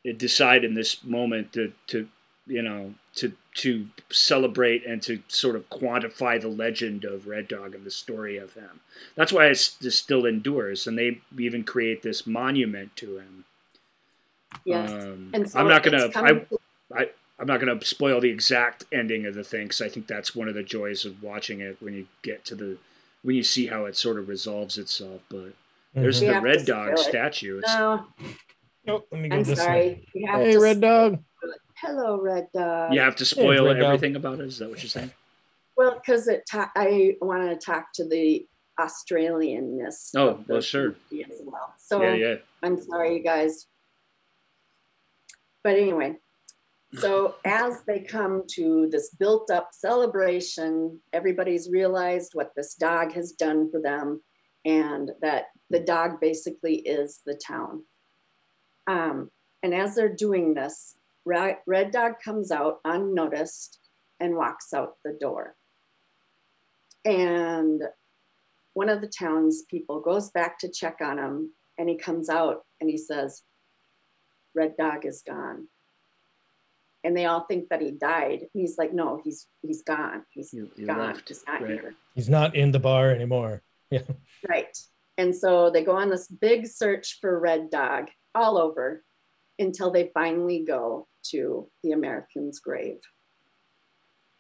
it 0.04 0.18
decide 0.18 0.64
in 0.64 0.74
this 0.74 1.04
moment 1.04 1.54
to 1.54 1.74
to 1.88 2.08
you 2.46 2.62
know 2.62 2.94
to 3.16 3.34
to 3.58 3.88
celebrate 4.12 4.86
and 4.86 5.02
to 5.04 5.22
sort 5.28 5.56
of 5.56 5.70
quantify 5.70 6.40
the 6.40 6.48
legend 6.48 7.04
of 7.06 7.28
Red 7.28 7.48
Dog 7.48 7.74
and 7.76 7.84
the 7.86 7.92
story 7.92 8.38
of 8.38 8.54
him. 8.54 8.80
That's 9.16 9.34
why 9.34 9.48
it 9.48 9.56
still 9.58 10.26
endures, 10.26 10.88
and 10.88 10.98
they 10.98 11.20
even 11.38 11.64
create 11.64 12.02
this 12.04 12.26
monument 12.28 12.96
to 12.98 13.18
him. 13.18 13.46
Yes, 14.64 14.92
um, 14.92 15.32
and 15.34 15.50
so 15.50 15.60
I'm 15.60 15.68
not 15.68 15.84
gonna. 15.84 16.10
I, 16.16 16.46
I, 16.96 17.10
I'm 17.40 17.48
not 17.48 17.60
gonna 17.60 17.84
spoil 17.84 18.22
the 18.22 18.30
exact 18.30 18.86
ending 18.92 19.26
of 19.26 19.36
the 19.36 19.44
thing 19.44 19.64
because 19.66 19.82
I 19.82 19.90
think 19.90 20.08
that's 20.08 20.36
one 20.36 20.48
of 20.48 20.56
the 20.56 20.64
joys 20.64 21.06
of 21.06 21.22
watching 21.22 21.60
it 21.62 21.78
when 21.82 21.94
you 21.94 22.08
get 22.22 22.46
to 22.46 22.56
the 22.56 22.78
when 23.24 23.36
you 23.36 23.44
see 23.44 23.68
how 23.68 23.86
it 23.86 23.98
sort 23.98 24.18
of 24.20 24.30
resolves 24.30 24.78
itself. 24.78 25.22
But 25.30 25.54
There's 25.94 26.22
We 26.22 26.28
the 26.28 26.42
Red 26.42 26.66
Dog 26.66 26.92
it. 26.94 27.00
statue. 27.00 27.58
It's- 27.58 27.76
No, 27.76 28.06
Oh, 28.90 29.04
let 29.12 29.22
me 29.22 29.28
go 29.28 29.36
I'm 29.36 29.44
this 29.44 29.60
way. 29.60 29.66
sorry. 29.66 30.08
You 30.14 30.28
have 30.28 30.40
Hey, 30.42 30.58
Red 30.58 30.80
Dog. 30.80 31.22
Hello, 31.82 32.20
Red 32.20 32.48
Dog. 32.54 32.94
You 32.94 33.02
have 33.02 33.16
to 33.18 33.26
spoil 33.26 33.66
Red 33.66 33.76
Dog. 33.76 33.84
everything 33.84 34.16
about 34.16 34.40
it. 34.40 34.48
Is 34.48 34.58
that 34.58 34.70
what 34.70 34.82
you're 34.82 34.90
saying? 34.90 35.12
Well, 35.76 35.94
because 35.94 36.28
it 36.28 36.44
ta- 36.50 36.72
I 36.76 37.16
want 37.22 37.48
to 37.50 37.56
talk 37.56 37.94
to 37.96 38.08
the 38.08 38.48
Australianness. 38.80 40.16
Oh, 40.16 40.44
well, 40.48 40.62
sure. 40.62 40.96
As 41.12 41.42
well. 41.44 41.74
So 41.78 42.02
yeah, 42.02 42.14
yeah. 42.14 42.36
I'm 42.64 42.82
sorry, 42.82 43.18
you 43.18 43.24
guys. 43.24 43.68
But 45.64 45.76
anyway, 45.76 46.16
so 46.94 47.36
as 47.46 47.84
they 47.86 48.00
come 48.00 48.44
to 48.52 48.88
this 48.92 49.12
built 49.12 49.52
up 49.52 49.70
celebration, 49.72 51.00
everybody's 51.14 51.70
realized 51.70 52.32
what 52.34 52.54
this 52.56 52.74
dog 52.74 53.14
has 53.14 53.34
done 53.34 53.70
for 53.70 53.82
them 53.82 54.22
and 54.66 55.12
that 55.22 55.46
the 55.70 55.80
dog 55.80 56.20
basically 56.20 56.78
is 56.78 57.22
the 57.26 57.36
town. 57.36 57.84
Um, 58.88 59.30
and 59.62 59.74
as 59.76 59.96
they're 59.96 60.14
doing 60.14 60.54
this, 60.54 60.97
Red, 61.28 61.58
Red 61.68 61.92
Dog 61.92 62.14
comes 62.24 62.52
out 62.52 62.80
unnoticed 62.86 63.80
and 64.20 64.38
walks 64.38 64.74
out 64.74 64.96
the 65.04 65.12
door. 65.20 65.56
And 67.04 67.84
one 68.74 68.88
of 68.90 69.02
the 69.02 69.08
townspeople 69.08 70.00
goes 70.02 70.30
back 70.32 70.58
to 70.60 70.72
check 70.72 70.98
on 71.02 71.18
him 71.18 71.52
and 71.78 71.90
he 71.90 71.96
comes 71.98 72.30
out 72.30 72.66
and 72.80 72.90
he 72.90 72.98
says, 72.98 73.44
Red 74.56 74.76
Dog 74.78 75.06
is 75.06 75.22
gone. 75.28 75.68
And 77.04 77.16
they 77.16 77.26
all 77.26 77.42
think 77.46 77.70
that 77.70 77.82
he 77.82 77.92
died. 77.92 78.40
And 78.42 78.50
he's 78.54 78.78
like, 78.78 78.94
no, 78.94 79.20
he's 79.24 79.48
he's 79.62 79.84
gone. 79.84 80.24
He's 80.32 80.52
He- 80.52 80.70
he 80.78 80.86
gone. 80.86 81.00
left, 81.00 81.28
He's 81.28 81.44
not 81.46 81.62
right. 81.62 81.72
here. 81.72 81.94
He's 82.16 82.30
not 82.30 82.56
in 82.56 82.72
the 82.72 82.80
bar 82.80 83.12
anymore. 83.12 83.62
Yeah. 83.90 84.02
Right. 84.50 84.78
And 85.18 85.34
so 85.34 85.70
they 85.70 85.82
go 85.82 85.94
on 85.94 86.10
this 86.10 86.28
big 86.28 86.68
search 86.68 87.20
for 87.22 87.40
Red 87.40 87.70
Dog 87.70 88.08
all 88.36 88.58
over 88.58 89.02
until 89.60 89.92
they 89.92 90.12
finally 90.14 90.64
go 90.66 91.08
to 91.32 91.70
the 91.84 91.92
American's 91.92 92.60
grave. 92.60 93.00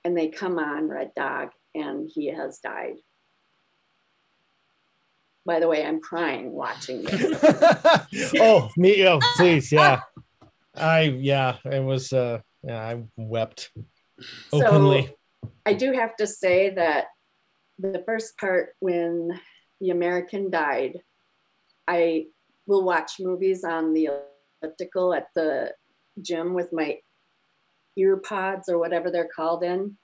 And 0.03 0.17
they 0.17 0.29
come 0.29 0.57
on 0.59 0.87
Red 0.87 1.11
Dog 1.15 1.49
and 1.75 2.09
he 2.13 2.27
has 2.27 2.59
died. 2.59 2.95
By 5.45 5.59
the 5.59 5.67
way, 5.67 5.85
I'm 5.85 6.01
crying 6.01 6.51
watching 6.51 7.03
this. 7.03 7.39
oh, 8.39 8.69
me. 8.77 9.07
Oh, 9.07 9.19
please. 9.37 9.71
Yeah. 9.71 10.01
I, 10.75 11.01
yeah, 11.01 11.57
it 11.65 11.83
was, 11.83 12.11
uh, 12.13 12.39
yeah, 12.63 12.79
I 12.79 13.03
wept 13.15 13.71
openly. 14.51 15.15
So 15.43 15.51
I 15.65 15.73
do 15.73 15.93
have 15.93 16.15
to 16.17 16.27
say 16.27 16.71
that 16.71 17.05
the 17.79 18.03
first 18.05 18.37
part 18.37 18.69
when 18.79 19.39
the 19.79 19.91
American 19.91 20.49
died, 20.49 20.99
I 21.87 22.25
will 22.65 22.83
watch 22.83 23.13
movies 23.19 23.63
on 23.63 23.93
the 23.93 24.09
elliptical 24.61 25.13
at 25.13 25.27
the 25.35 25.73
gym 26.21 26.53
with 26.53 26.73
my 26.73 26.99
ear 27.95 28.17
pods 28.17 28.69
or 28.69 28.77
whatever 28.77 29.11
they're 29.11 29.29
called 29.33 29.63
in. 29.63 29.97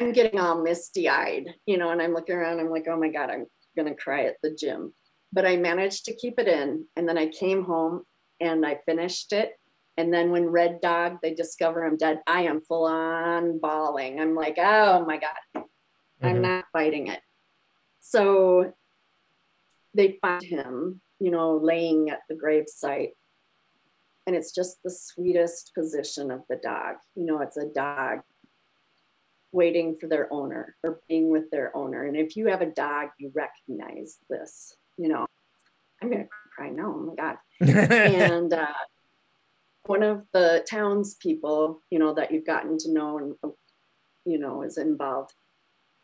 I'm 0.00 0.12
getting 0.12 0.40
all 0.40 0.62
misty 0.62 1.08
eyed, 1.08 1.54
you 1.66 1.78
know, 1.78 1.90
and 1.90 2.02
I'm 2.02 2.14
looking 2.14 2.34
around, 2.34 2.58
I'm 2.58 2.70
like, 2.70 2.86
oh 2.88 2.98
my 2.98 3.08
God, 3.08 3.30
I'm 3.30 3.46
gonna 3.76 3.94
cry 3.94 4.24
at 4.24 4.36
the 4.42 4.50
gym. 4.50 4.92
But 5.32 5.46
I 5.46 5.56
managed 5.56 6.04
to 6.06 6.14
keep 6.14 6.38
it 6.38 6.48
in. 6.48 6.86
And 6.96 7.08
then 7.08 7.18
I 7.18 7.28
came 7.28 7.64
home 7.64 8.04
and 8.40 8.66
I 8.66 8.80
finished 8.86 9.32
it. 9.32 9.52
And 9.96 10.12
then 10.12 10.32
when 10.32 10.46
Red 10.46 10.80
Dog, 10.80 11.18
they 11.22 11.34
discover 11.34 11.84
I'm 11.84 11.96
dead, 11.96 12.20
I 12.26 12.42
am 12.42 12.60
full 12.60 12.86
on 12.86 13.60
bawling. 13.60 14.20
I'm 14.20 14.34
like, 14.34 14.56
oh 14.58 15.04
my 15.04 15.18
God, 15.18 15.64
I'm 16.22 16.36
Mhm. 16.36 16.42
not 16.42 16.64
fighting 16.72 17.06
it. 17.08 17.20
So 18.00 18.72
they 19.94 20.18
find 20.20 20.42
him, 20.42 21.00
you 21.24 21.30
know, 21.30 21.56
laying 21.56 22.10
at 22.10 22.20
the 22.28 22.34
gravesite. 22.34 23.12
And 24.26 24.36
it's 24.36 24.52
just 24.52 24.82
the 24.84 24.90
sweetest 24.90 25.72
position 25.74 26.30
of 26.30 26.42
the 26.50 26.56
dog. 26.56 26.96
You 27.16 27.24
know, 27.24 27.40
it's 27.40 27.56
a 27.56 27.64
dog 27.64 28.20
waiting 29.50 29.96
for 29.98 30.06
their 30.06 30.30
owner 30.30 30.76
or 30.84 31.00
being 31.08 31.30
with 31.30 31.50
their 31.50 31.74
owner. 31.74 32.04
And 32.04 32.14
if 32.14 32.36
you 32.36 32.48
have 32.48 32.60
a 32.60 32.66
dog, 32.66 33.08
you 33.18 33.32
recognize 33.34 34.18
this, 34.28 34.76
you 34.98 35.08
know. 35.08 35.26
I'm 36.02 36.10
gonna 36.10 36.28
cry 36.54 36.68
now. 36.68 36.94
Oh 36.94 37.00
my 37.00 37.14
God 37.14 37.36
and 37.60 38.52
uh, 38.52 38.66
one 39.86 40.02
of 40.02 40.26
the 40.34 40.62
townspeople, 40.68 41.80
you 41.88 41.98
know, 41.98 42.12
that 42.12 42.32
you've 42.32 42.46
gotten 42.46 42.76
to 42.78 42.92
know 42.92 43.18
and, 43.18 43.52
you 44.26 44.38
know, 44.38 44.60
is 44.60 44.76
involved, 44.76 45.32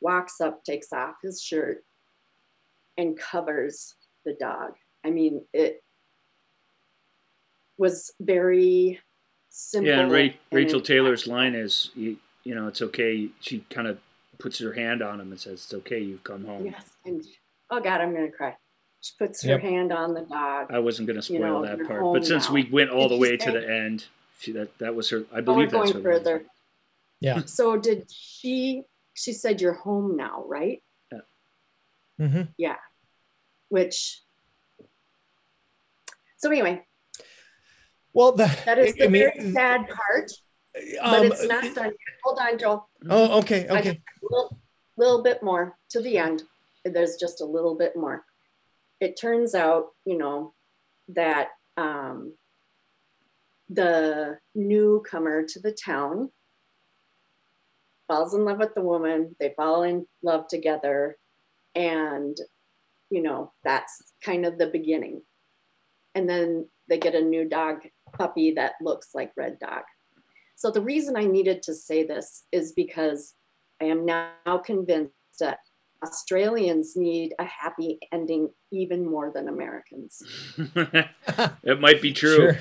walks 0.01 0.41
up, 0.41 0.65
takes 0.65 0.95
off 0.95 1.17
his 1.23 1.43
shirt, 1.43 1.85
and 2.97 3.19
covers 3.19 3.97
the 4.25 4.35
dog. 4.41 4.73
I 5.05 5.11
mean, 5.11 5.45
it 5.53 5.83
was 7.79 8.13
very 8.21 9.01
simple. 9.49 9.89
Yeah, 9.89 10.01
and 10.01 10.13
Ra- 10.13 10.19
and 10.19 10.35
Rachael 10.53 10.81
Taylor's 10.81 11.27
line 11.27 11.55
is, 11.55 11.91
you, 11.95 12.17
you 12.45 12.55
know, 12.55 12.69
it's 12.69 12.83
okay. 12.83 13.29
She 13.41 13.61
kind 13.71 13.87
of 13.89 13.99
puts 14.39 14.59
her 14.59 14.73
hand 14.73 15.03
on 15.03 15.21
him 15.21 15.31
and 15.31 15.41
says, 15.41 15.55
"It's 15.65 15.75
okay. 15.75 16.01
You've 16.01 16.25
come 16.25 16.45
home." 16.45 16.67
Yes, 16.67 16.85
and 17.05 17.25
oh 17.71 17.81
God, 17.81 18.01
I'm 18.01 18.15
gonna 18.15 18.31
cry. 18.31 18.57
She 19.03 19.13
puts 19.19 19.43
her 19.45 19.59
hand 19.59 19.93
on 19.93 20.13
the 20.13 20.23
dog. 20.23 20.71
I 20.71 20.79
wasn't 20.79 21.07
going 21.07 21.17
to 21.17 21.23
spoil 21.23 21.37
You 21.39 21.41
know, 21.47 21.63
that 21.65 21.87
part, 21.87 22.05
but 22.13 22.27
since 22.27 22.49
now. 22.49 22.55
we 22.55 22.65
went 22.71 22.91
all 22.91 23.09
Did 23.09 23.13
the 23.19 23.25
she 23.25 23.31
way 23.31 23.37
to 23.39 23.51
the 23.53 23.67
end, 23.75 24.05
she 24.39 24.53
that 24.53 24.77
that 24.77 24.95
was 24.95 25.09
her. 25.09 25.21
I 25.33 25.39
Oh, 25.39 25.41
we're 25.41 25.43
believe 25.43 25.71
that's 25.71 25.93
going 25.93 26.05
her. 26.05 26.11
line. 26.11 26.19
further. 26.19 26.45
Yeah. 27.21 27.41
So 27.47 27.79
did 27.79 28.11
she? 28.13 28.83
She 29.15 29.33
said 29.33 29.61
you're 29.63 29.73
home 29.73 30.17
now, 30.17 30.45
right? 30.47 30.83
hmm 32.19 32.43
Yeah. 32.59 32.77
which 33.71 34.21
so 36.41 36.51
anyway. 36.51 36.85
Well, 38.13 38.33
the, 38.33 38.51
that 38.65 38.79
is 38.79 38.95
the 38.95 39.05
I 39.05 39.09
mean, 39.09 39.31
very 39.37 39.53
sad 39.53 39.89
part 39.89 40.31
but 40.73 41.21
um, 41.21 41.27
it's 41.27 41.47
not 41.47 41.63
done 41.75 41.87
yet. 41.87 41.95
hold 42.23 42.39
on 42.41 42.59
joel. 42.59 42.89
Oh, 43.09 43.39
okay, 43.41 43.67
okay. 43.69 43.91
a 43.91 44.01
little, 44.23 44.59
little 44.97 45.23
bit 45.23 45.43
more 45.43 45.77
to 45.91 46.01
the 46.01 46.19
end. 46.19 46.43
There's 46.85 47.17
just 47.17 47.41
a 47.41 47.45
little 47.45 47.77
bit 47.77 47.97
more. 47.97 48.25
It 49.01 49.19
turns 49.19 49.55
out 49.55 49.89
you 50.05 50.17
know 50.17 50.55
that 51.09 51.49
um, 51.77 52.35
the 53.69 54.39
newcomer 54.55 55.45
to 55.47 55.61
the 55.61 55.73
town 55.73 56.31
falls 58.07 58.35
in 58.35 58.45
love 58.45 58.59
with 58.59 58.75
the 58.75 58.83
woman. 58.83 59.37
They 59.39 59.55
fall 59.57 59.83
in 59.83 60.07
love 60.23 60.49
together. 60.49 61.17
And 61.75 62.37
you 63.11 63.23
know 63.23 63.53
that's 63.65 64.13
kind 64.25 64.45
of 64.45 64.59
the 64.59 64.67
beginning 64.67 65.23
and 66.15 66.29
then 66.29 66.69
they 66.89 66.99
get 66.99 67.15
a 67.15 67.21
new 67.21 67.49
dog 67.49 67.83
puppy 68.19 68.53
that 68.53 68.73
looks 68.83 69.11
like 69.15 69.33
red 69.37 69.59
dog 69.59 69.83
so 70.57 70.71
the 70.71 70.81
reason 70.81 71.17
i 71.17 71.25
needed 71.25 71.63
to 71.63 71.75
say 71.75 72.05
this 72.05 72.45
is 72.53 72.73
because 72.73 73.35
i 73.81 73.85
am 73.85 74.05
now 74.05 74.59
convinced 74.65 75.13
that 75.39 75.59
australians 76.03 76.97
need 76.97 77.35
a 77.39 77.45
happy 77.45 77.99
ending 78.13 78.49
even 78.73 79.09
more 79.09 79.31
than 79.35 79.49
americans 79.49 80.23
it 81.63 81.81
might 81.81 82.01
be 82.03 82.13
true. 82.13 82.37
Sure. 82.37 82.59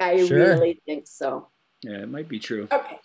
i 0.00 0.24
Sure. 0.26 0.38
really 0.38 0.80
think 0.86 1.06
so 1.06 1.48
Yeah, 1.82 1.98
it 2.02 2.08
might 2.08 2.28
be 2.28 2.38
true. 2.38 2.68
okay 2.72 2.98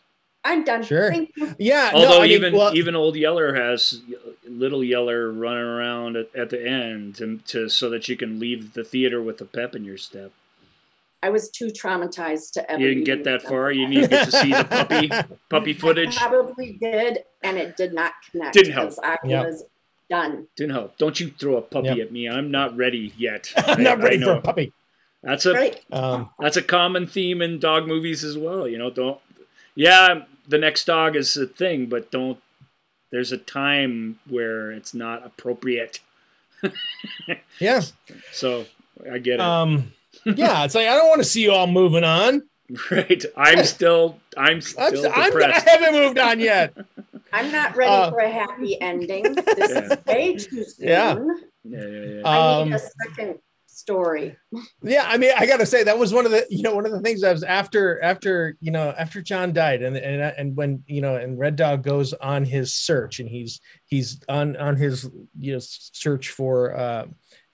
i'm 0.46 0.64
done 0.64 0.82
Sure. 0.84 1.10
thank 1.12 1.32
you 1.36 1.54
Yeah. 1.60 1.92
no, 1.94 2.00
Although 2.00 2.20
I 2.20 2.22
mean, 2.24 2.32
even 2.32 2.54
well, 2.56 2.76
even 2.76 2.96
old 2.96 3.16
Yeller 3.18 3.54
has 3.56 4.02
little 4.48 4.84
Yeller 4.84 5.32
running 5.34 5.64
around 5.64 6.16
at, 6.16 6.34
at 6.36 6.50
the 6.52 6.66
end 6.66 7.16
to, 7.16 7.38
to 7.48 7.68
so 7.70 7.90
that 7.90 8.08
you 8.08 8.16
can 8.16 8.40
leave 8.40 8.74
the 8.74 8.84
theater 8.84 9.22
with 9.22 9.42
a 9.42 9.46
pep 9.46 9.76
in 9.76 9.84
your 9.84 9.98
step. 9.98 10.32
i 11.24 11.30
was 11.30 11.50
too 11.50 11.68
traumatized 11.68 12.52
to 12.54 12.72
ever 12.72 12.80
You 12.82 12.88
didn't 12.90 13.04
get 13.06 13.24
that 13.26 13.36
attempt 13.36 13.50
far. 13.50 13.72
You 13.72 13.88
need 13.88 14.04
to 14.04 14.08
get 14.08 14.26
to 14.26 14.32
see 14.32 14.52
the 14.54 14.64
puppy 14.70 15.10
puppy 15.50 15.74
footage. 15.74 16.18
I 16.18 16.28
probably 16.30 16.74
did 16.80 17.20
and 17.44 17.58
it 17.58 17.76
did 17.76 17.94
not 17.94 18.14
connect 18.32 18.54
Didn't 18.54 18.74
help. 18.74 18.90
'cause 18.90 19.00
i 19.04 19.18
Yep. 19.26 19.46
was 19.46 19.64
done 20.10 20.48
Didn't 20.56 20.74
help. 20.74 20.98
Don't 21.00 21.20
you 21.20 21.32
throw 21.40 21.58
a 21.58 21.62
puppy 21.64 21.88
Yep. 21.88 21.98
at 22.00 22.12
me. 22.12 22.30
I'm 22.30 22.52
not 22.52 22.78
ready 22.78 23.12
yet. 23.18 23.52
I'm 23.58 23.80
I- 23.80 23.84
not 23.84 24.00
ready 24.00 24.22
for 24.22 24.34
a 24.34 24.42
puppy. 24.42 24.72
That's 25.24 25.48
a 25.48 25.54
right 25.54 25.84
Um, 25.92 26.30
that's 26.40 26.56
a 26.58 26.62
common 26.62 27.08
theme 27.08 27.42
in 27.42 27.58
dog 27.60 27.88
movies 27.88 28.24
as 28.24 28.38
well. 28.38 28.68
You 28.68 28.78
know, 28.78 28.92
don't. 28.92 29.20
Yeah, 29.74 30.26
the 30.48 30.58
next 30.58 30.86
dog 30.86 31.16
is 31.16 31.36
a 31.38 31.48
thing, 31.48 31.88
but 31.88 32.12
don't. 32.12 32.40
There's 33.12 33.32
a 33.32 33.38
time 33.38 34.20
where 34.30 34.72
it's 34.72 34.94
not 34.94 35.26
appropriate. 35.26 36.00
yeah. 37.60 37.82
So 38.32 38.66
I 39.12 39.20
get 39.20 39.36
it. 39.36 39.40
Um, 39.42 39.94
yeah. 40.26 40.64
It's 40.66 40.76
like 40.76 40.88
I 40.88 40.96
don't 40.96 41.08
want 41.08 41.22
to 41.22 41.28
see 41.28 41.44
you 41.44 41.52
all 41.52 41.68
moving 41.68 42.04
on. 42.04 42.44
right. 42.92 43.24
I'm 43.38 43.64
still. 43.64 44.20
I'm 44.36 44.56
I'm, 44.56 44.62
still 44.62 45.12
I'm 45.14 45.36
I 45.44 45.60
haven't 45.66 45.94
moved 45.94 46.20
on 46.20 46.40
yet. 46.40 46.74
i'm 47.34 47.52
not 47.52 47.76
ready 47.76 47.92
Uh, 47.92 48.10
for 48.12 48.20
a 48.20 48.30
happy 48.30 48.80
ending 48.82 49.24
this 49.34 49.72
Yeah. 49.72 49.80
is 49.94 50.06
way 50.06 50.36
too 50.38 50.64
soon 50.64 50.88
Yeah. 50.88 51.16
Yeah, 51.64 51.80
yeah, 51.88 52.06
yeah. 52.06 52.22
i 52.24 52.62
Um, 52.62 52.70
need 52.70 52.76
a 52.76 52.80
second 52.80 53.40
story 53.76 54.36
yeah 54.84 55.04
i 55.08 55.18
mean 55.18 55.32
i 55.38 55.46
gotta 55.46 55.66
say 55.66 55.84
that 55.84 55.98
was 55.98 56.14
one 56.14 56.26
of 56.26 56.32
the 56.32 56.46
you 56.50 56.64
know 56.64 56.74
one 56.74 56.86
of 56.86 56.92
the 56.92 57.02
things 57.02 57.24
i 57.24 57.32
was 57.32 57.44
after 57.44 58.02
after 58.02 58.56
you 58.62 58.72
know 58.72 58.94
after 58.98 59.22
john 59.22 59.52
died 59.52 59.82
and 59.82 59.98
and 59.98 60.22
and 60.38 60.56
when 60.56 60.82
you 60.88 61.02
know 61.02 61.16
and 61.16 61.38
red 61.38 61.56
dog 61.56 61.84
goes 61.84 62.14
on 62.14 62.46
his 62.46 62.74
search 62.74 63.20
and 63.20 63.28
he's 63.28 63.60
he's 63.86 64.20
on 64.30 64.56
on 64.58 64.76
his 64.76 65.10
you 65.38 65.54
know 65.54 65.60
search 65.62 66.30
for 66.30 66.76
uh 66.78 67.06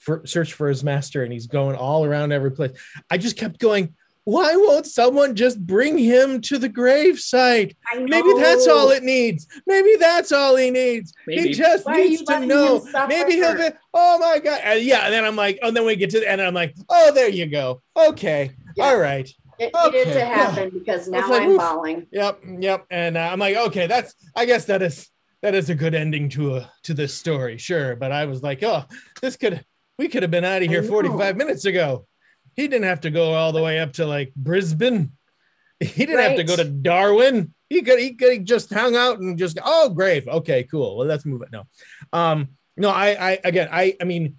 for 0.02 0.26
search 0.26 0.54
for 0.54 0.68
his 0.68 0.84
master 0.84 1.24
and 1.24 1.32
he's 1.32 1.48
going 1.48 1.76
all 1.76 2.04
around 2.04 2.32
every 2.32 2.52
place. 2.52 2.72
I 3.10 3.18
just 3.18 3.38
kept 3.38 3.60
going, 3.60 3.94
why 4.24 4.56
won't 4.56 4.86
someone 4.86 5.36
just 5.36 5.66
bring 5.66 5.98
him 5.98 6.42
to 6.42 6.60
the 6.60 6.70
grave 6.70 7.20
site? 7.20 7.76
I 7.92 7.98
know. 7.98 8.06
Maybe 8.06 8.34
that's 8.40 8.68
all 8.68 8.92
it 8.92 9.04
needs. 9.04 9.48
Maybe 9.66 9.96
that's 10.00 10.32
all 10.32 10.56
he 10.56 10.70
needs. 10.70 11.14
Maybe. 11.26 11.50
He 11.50 11.54
just 11.54 11.86
Why 11.86 11.98
needs 11.98 12.22
to 12.24 12.46
know. 12.46 12.86
Maybe 13.08 13.34
he'll 13.34 13.56
be, 13.56 13.70
oh 13.94 14.20
my 14.20 14.40
God. 14.40 14.62
And 14.64 14.84
yeah. 14.84 15.06
And 15.06 15.14
then 15.14 15.26
I'm 15.26 15.36
like, 15.36 15.58
oh, 15.64 15.72
then 15.72 15.86
we 15.86 15.96
get 15.96 16.12
to 16.12 16.20
the 16.20 16.30
end 16.30 16.40
and 16.40 16.48
I'm 16.48 16.54
like, 16.54 16.76
oh, 16.90 17.12
there 17.14 17.30
you 17.30 17.48
go. 17.48 17.82
Okay. 17.98 18.52
Yeah. 18.76 18.86
All 18.86 18.98
right. 18.98 19.28
It 19.58 19.72
needed 19.74 19.88
Okay, 19.88 20.04
to 20.06 20.20
yeah. 20.20 20.26
happen 20.36 20.70
because 20.70 21.08
now 21.08 21.28
like, 21.30 21.44
I'm 21.44 21.50
oof. 21.52 21.58
bawling. 21.58 22.08
Yep. 22.12 22.42
Yep. 22.60 22.86
And 22.92 23.18
uh, 23.18 23.30
I'm 23.32 23.40
like, 23.40 23.56
okay, 23.56 23.88
that's, 23.88 24.14
I 24.36 24.46
guess 24.46 24.66
that 24.66 24.82
is, 24.84 25.10
that 25.42 25.56
is 25.56 25.72
a 25.72 25.76
good 25.76 25.96
ending 25.96 26.30
to 26.30 26.58
a, 26.58 26.72
to 26.84 26.94
this 26.94 27.14
story. 27.14 27.58
Sure. 27.58 27.96
But 27.96 28.12
I 28.12 28.26
was 28.26 28.44
like, 28.44 28.62
oh, 28.62 28.86
this 29.22 29.36
could, 29.36 29.66
we 29.98 30.08
could 30.08 30.22
have 30.22 30.32
been 30.32 30.46
out 30.46 30.62
of 30.62 30.68
here 30.68 30.84
45 30.84 31.38
minutes 31.38 31.66
ago. 31.66 32.06
He 32.62 32.68
didn't 32.68 32.86
have 32.86 33.02
to 33.02 33.10
go 33.10 33.34
all 33.34 33.52
the 33.52 33.62
way 33.64 33.80
up 33.80 33.94
to 33.94 34.06
like 34.06 34.36
Brisbane. 34.36 35.14
He 35.80 36.06
didn't 36.06 36.22
have 36.22 36.36
to 36.36 36.44
go 36.44 36.56
to 36.56 36.64
Darwin. 36.64 37.56
He 37.70 37.82
could 37.82 37.98
he 37.98 38.14
could 38.14 38.46
just 38.46 38.72
hung 38.72 38.96
out 38.96 39.20
and 39.20 39.36
just 39.36 39.58
oh 39.66 39.90
grave. 39.90 40.28
Okay, 40.28 40.64
cool. 40.66 40.96
Well, 40.96 41.08
let's 41.08 41.26
move 41.26 41.42
it. 41.42 41.50
No. 41.52 41.64
Um, 42.14 42.50
no, 42.78 42.90
I 42.90 43.32
I 43.32 43.40
again 43.44 43.68
I 43.72 43.98
I 44.00 44.04
mean 44.04 44.36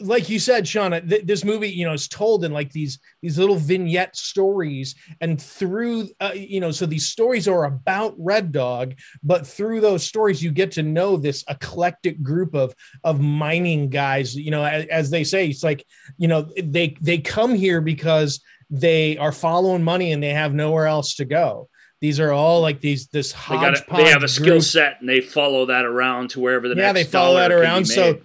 like 0.00 0.28
you 0.28 0.38
said, 0.38 0.64
Shauna, 0.64 1.08
th- 1.08 1.24
this 1.24 1.44
movie, 1.44 1.70
you 1.70 1.84
know, 1.84 1.92
is 1.92 2.08
told 2.08 2.44
in 2.44 2.52
like 2.52 2.70
these 2.72 2.98
these 3.22 3.38
little 3.38 3.56
vignette 3.56 4.16
stories, 4.16 4.94
and 5.20 5.40
through, 5.40 6.08
uh, 6.20 6.32
you 6.34 6.60
know, 6.60 6.70
so 6.70 6.86
these 6.86 7.08
stories 7.08 7.48
are 7.48 7.64
about 7.64 8.14
Red 8.18 8.52
Dog, 8.52 8.94
but 9.22 9.46
through 9.46 9.80
those 9.80 10.04
stories, 10.04 10.42
you 10.42 10.50
get 10.50 10.72
to 10.72 10.82
know 10.82 11.16
this 11.16 11.44
eclectic 11.48 12.22
group 12.22 12.54
of 12.54 12.74
of 13.02 13.20
mining 13.20 13.88
guys. 13.88 14.34
You 14.34 14.50
know, 14.50 14.64
as, 14.64 14.86
as 14.86 15.10
they 15.10 15.24
say, 15.24 15.48
it's 15.48 15.64
like, 15.64 15.86
you 16.16 16.28
know, 16.28 16.48
they 16.62 16.96
they 17.00 17.18
come 17.18 17.54
here 17.54 17.80
because 17.80 18.40
they 18.70 19.16
are 19.18 19.32
following 19.32 19.82
money 19.82 20.12
and 20.12 20.22
they 20.22 20.30
have 20.30 20.54
nowhere 20.54 20.86
else 20.86 21.16
to 21.16 21.24
go. 21.24 21.68
These 22.00 22.20
are 22.20 22.32
all 22.32 22.60
like 22.60 22.80
these 22.80 23.06
this 23.06 23.32
They 23.32 23.54
got 23.54 23.76
hodgepodge. 23.76 23.98
they 23.98 24.10
have 24.10 24.22
a 24.22 24.28
skill 24.28 24.60
set 24.60 25.00
and 25.00 25.08
they 25.08 25.20
follow 25.20 25.66
that 25.66 25.84
around 25.84 26.30
to 26.30 26.40
wherever 26.40 26.68
the 26.68 26.74
yeah, 26.74 26.92
next 26.92 26.98
they 26.98 27.10
follow 27.10 27.36
that 27.36 27.48
dollar 27.48 27.62
can 27.62 27.70
be 27.70 27.74
around. 27.74 27.86
So. 27.86 28.20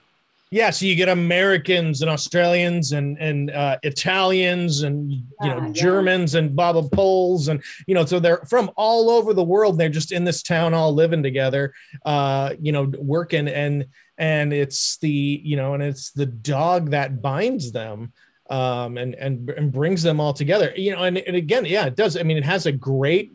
Yeah, 0.51 0.71
so 0.71 0.85
you 0.85 0.95
get 0.95 1.09
Americans 1.09 2.01
and 2.01 2.09
Australians 2.09 2.91
and 2.91 3.17
and 3.19 3.51
uh, 3.51 3.77
Italians 3.83 4.81
and 4.81 5.11
you 5.11 5.23
know 5.41 5.57
Yeah, 5.57 5.67
yeah. 5.67 5.71
Germans 5.73 6.35
and 6.35 6.55
Baba 6.55 6.83
Poles 6.89 7.49
and 7.49 7.61
you 7.85 7.93
know 7.93 8.05
so 8.05 8.19
they're 8.19 8.43
from 8.49 8.71
all 8.75 9.11
over 9.11 9.33
the 9.33 9.43
world. 9.43 9.77
They're 9.77 9.89
just 9.89 10.11
in 10.11 10.23
this 10.23 10.41
town 10.41 10.73
all 10.73 10.93
living 10.93 11.21
together, 11.21 11.73
uh, 12.03 12.55
you 12.59 12.71
know, 12.71 12.91
working 12.97 13.47
and 13.47 13.85
and 14.17 14.51
it's 14.51 14.97
the 14.97 15.41
you 15.43 15.55
know 15.55 15.73
and 15.75 15.83
it's 15.83 16.11
the 16.11 16.25
dog 16.25 16.91
that 16.91 17.21
binds 17.21 17.71
them 17.71 18.11
um 18.49 18.97
and 18.97 19.15
and 19.15 19.49
and 19.51 19.71
brings 19.71 20.03
them 20.03 20.19
all 20.19 20.33
together 20.33 20.73
you 20.75 20.91
know 20.91 21.03
and, 21.03 21.17
and 21.19 21.35
again 21.35 21.65
yeah 21.65 21.85
it 21.85 21.95
does 21.95 22.17
i 22.17 22.23
mean 22.23 22.35
it 22.35 22.43
has 22.43 22.65
a 22.65 22.71
great 22.71 23.31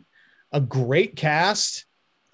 a 0.51 0.61
great 0.61 1.15
cast 1.15 1.85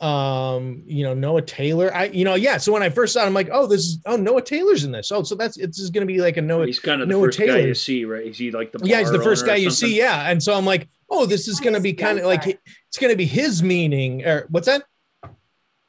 um 0.01 0.81
you 0.87 1.03
know 1.03 1.13
noah 1.13 1.41
taylor 1.43 1.93
i 1.95 2.05
you 2.05 2.25
know 2.25 2.33
yeah 2.33 2.57
so 2.57 2.71
when 2.73 2.81
i 2.81 2.89
first 2.89 3.13
saw 3.13 3.21
it 3.23 3.27
i'm 3.27 3.33
like 3.35 3.49
oh 3.51 3.67
this 3.67 3.81
is 3.81 3.99
oh 4.07 4.15
noah 4.15 4.41
taylor's 4.41 4.83
in 4.83 4.91
this 4.91 5.11
oh 5.11 5.21
so 5.21 5.35
that's 5.35 5.57
it's 5.57 5.77
just 5.77 5.93
going 5.93 6.05
to 6.05 6.11
be 6.11 6.19
like 6.19 6.37
a 6.37 6.41
noah 6.41 6.65
He's 6.65 6.79
kind 6.79 7.01
of 7.01 7.07
the 7.07 7.13
Noah 7.13 7.27
first 7.27 7.37
guy 7.39 7.45
Taylor. 7.45 7.59
you 7.67 7.75
see, 7.75 8.05
right? 8.05 8.25
Is 8.25 8.37
he 8.37 8.49
like 8.49 8.71
the 8.71 8.79
yeah 8.83 8.97
he's 8.99 9.11
the 9.11 9.21
first 9.21 9.45
guy 9.45 9.55
you 9.55 9.69
see 9.69 9.95
yeah 9.97 10.29
and 10.29 10.41
so 10.41 10.53
i'm 10.55 10.65
like 10.65 10.87
oh 11.09 11.25
this 11.27 11.47
is 11.47 11.59
going 11.59 11.73
to 11.73 11.79
be 11.79 11.93
kind 11.93 12.17
of 12.17 12.25
like 12.25 12.47
it's 12.47 12.97
going 12.99 13.11
to 13.13 13.15
be 13.17 13.25
his 13.25 13.61
meaning 13.61 14.25
or 14.25 14.47
what's 14.49 14.65
that 14.65 14.83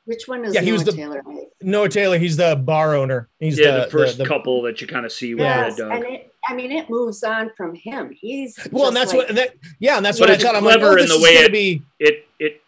Which 0.04 0.26
one 0.28 0.44
is 0.44 0.54
Yeah, 0.54 0.60
he 0.60 0.66
Noah 0.66 0.74
was 0.74 0.84
the- 0.84 0.92
Taylor? 0.92 1.22
noah 1.62 1.88
taylor 1.88 2.18
he's 2.18 2.36
the 2.36 2.56
bar 2.56 2.94
owner 2.94 3.30
he's 3.38 3.58
Yeah, 3.58 3.78
the 3.78 3.84
the 3.84 3.90
first 3.90 4.18
the, 4.18 4.24
the- 4.24 4.28
couple 4.28 4.60
that 4.62 4.80
you 4.82 4.86
kind 4.86 5.06
of 5.06 5.12
see 5.12 5.28
Yeah. 5.30 5.36
Yes, 5.66 5.76
Dog. 5.76 5.90
and 5.92 6.04
it. 6.04 6.28
I 6.48 6.54
mean, 6.56 6.72
it 6.72 6.90
moves 6.90 7.22
on 7.22 7.52
from 7.56 7.72
him. 7.76 8.10
He's 8.10 8.58
well 8.72 8.88
and 8.88 8.96
that's 8.96 9.14
like- 9.14 9.28
what 9.28 9.36
that 9.36 9.54
yeah 9.78 9.96
and 9.96 10.04
that's 10.04 10.18
what 10.18 10.28
i 10.28 10.36
thought 10.36 10.56
i'm 10.56 10.64
like 10.64 10.80
clever 10.80 10.98
oh, 10.98 11.02
in 11.02 11.08
the 11.08 11.14
is 11.14 11.22
way 11.22 11.36
to 11.38 11.44
it- 11.44 11.52
be 11.52 11.82
it 12.00 12.14
it 12.14 12.24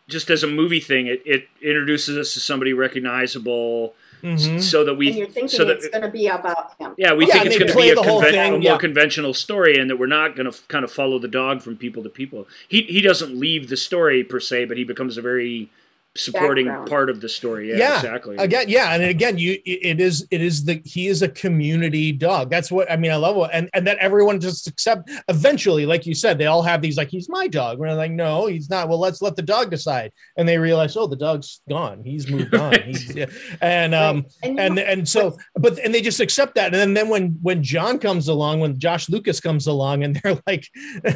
just 0.09 0.31
as 0.31 0.43
a 0.43 0.47
movie 0.47 0.81
thing, 0.81 1.07
it, 1.07 1.23
it 1.25 1.49
introduces 1.63 2.17
us 2.19 2.35
to 2.35 2.41
somebody 2.41 2.73
recognizable, 2.73 3.95
s- 4.23 4.47
Mhm. 4.47 4.61
so 4.63 4.85
that 4.85 4.91
and 4.93 4.99
we 4.99 5.11
you're 5.13 5.27
thinking 5.27 5.49
so 5.49 5.65
that 5.65 5.77
it's 5.79 5.89
going 5.89 6.03
to 6.03 6.11
be 6.11 6.27
about 6.29 6.73
him. 6.79 6.95
yeah 6.99 7.13
we 7.15 7.27
Yeah, 7.27 7.35
think 7.35 7.47
it's 7.47 7.59
going 7.59 7.71
to 7.71 7.77
be 7.77 7.91
a, 7.91 7.95
conven- 7.97 8.31
thing, 8.31 8.49
a 8.55 8.59
more 8.59 8.61
yeah. 8.73 8.79
conventional 8.79 9.35
story, 9.35 9.77
and 9.79 9.89
that 9.91 9.97
we're 9.97 10.07
not 10.07 10.37
going 10.37 10.51
to 10.51 10.59
kind 10.69 10.85
of 10.85 10.93
follow 10.93 11.19
the 11.19 11.29
dog 11.29 11.63
from 11.63 11.77
people 11.77 12.03
to 12.03 12.09
people. 12.09 12.47
He 12.69 12.83
he 12.83 13.01
doesn't 13.01 13.39
leave 13.39 13.69
the 13.69 13.77
story 13.77 14.25
per 14.25 14.41
se, 14.41 14.67
but 14.67 14.77
he 14.77 14.85
becomes 14.85 15.17
a 15.19 15.23
very 15.23 15.71
supporting 16.17 16.67
Background. 16.67 16.89
part 16.89 17.11
of 17.11 17.21
the 17.21 17.29
story. 17.29 17.71
Yeah, 17.71 17.77
Yeah, 17.77 17.97
exactly. 17.97 18.37
again 18.37 18.67
yeah 18.69 18.95
and 18.95 19.03
again 19.03 19.37
you 19.37 19.59
it 19.67 20.01
is 20.01 20.27
it 20.31 20.41
is 20.41 20.65
the 20.65 20.81
he 20.85 21.09
is 21.09 21.23
a 21.23 21.29
community 21.29 22.13
dog 22.13 22.51
that's 22.51 22.71
what 22.71 22.91
i 22.91 22.97
mean 22.97 23.11
i 23.11 23.17
love 23.17 23.37
it 23.37 23.51
and 23.53 23.69
and 23.75 23.87
that 23.87 23.99
everyone 23.99 24.39
just 24.41 24.67
accept 24.69 25.11
eventually 25.29 25.87
like 25.87 26.07
you 26.07 26.15
said 26.15 26.39
they 26.39 26.47
all 26.47 26.63
have 26.63 26.81
these 26.81 26.97
like 26.97 27.09
he's 27.09 27.29
my 27.29 27.49
dog 27.49 27.79
we're 27.79 27.93
like 27.95 28.13
no 28.13 28.47
he's 28.47 28.71
not 28.71 28.89
well 28.89 28.99
let's 28.99 29.21
let 29.23 29.35
the 29.35 29.43
dog 29.43 29.71
decide 29.71 30.13
and 30.37 30.49
they 30.49 30.57
realize 30.57 30.97
oh 30.97 31.07
the 31.07 31.17
dog's 31.17 31.61
gone 31.69 32.03
he's 32.05 32.29
moved 32.31 32.55
on 32.55 32.73
he's, 32.85 33.15
yeah. 33.15 33.27
and 33.61 33.95
um 33.95 34.15
Right. 34.15 34.27
and, 34.45 34.61
and 34.61 34.79
and 34.79 35.09
so 35.09 35.37
but 35.57 35.79
and 35.81 35.93
they 35.93 36.01
just 36.01 36.21
accept 36.21 36.55
that 36.55 36.67
and 36.67 36.75
then, 36.75 36.95
then 36.95 37.09
when 37.09 37.37
when 37.43 37.63
john 37.63 37.99
comes 37.99 38.29
along 38.29 38.61
when 38.61 38.79
josh 38.79 39.09
lucas 39.09 39.41
comes 39.41 39.67
along 39.67 40.05
and 40.05 40.17
they're 40.23 40.39
like 40.47 40.69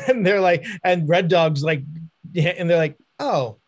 and 0.09 0.27
they're 0.27 0.41
like 0.41 0.67
and 0.83 1.09
red 1.09 1.29
dog's 1.29 1.63
like 1.63 1.83
yeah, 2.33 2.49
and 2.59 2.69
they're 2.69 2.77
like 2.79 2.97
oh 3.21 3.59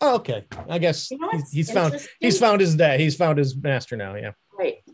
oh 0.00 0.16
okay 0.16 0.46
i 0.68 0.78
guess 0.78 1.10
you 1.10 1.18
know 1.18 1.30
he's, 1.32 1.50
he's 1.50 1.70
found 1.70 2.06
he's 2.20 2.38
found 2.38 2.60
his 2.60 2.74
dad 2.74 3.00
he's 3.00 3.16
found 3.16 3.38
his 3.38 3.56
master 3.56 3.96
now 3.96 4.14
yeah 4.14 4.32
Right. 4.60 4.84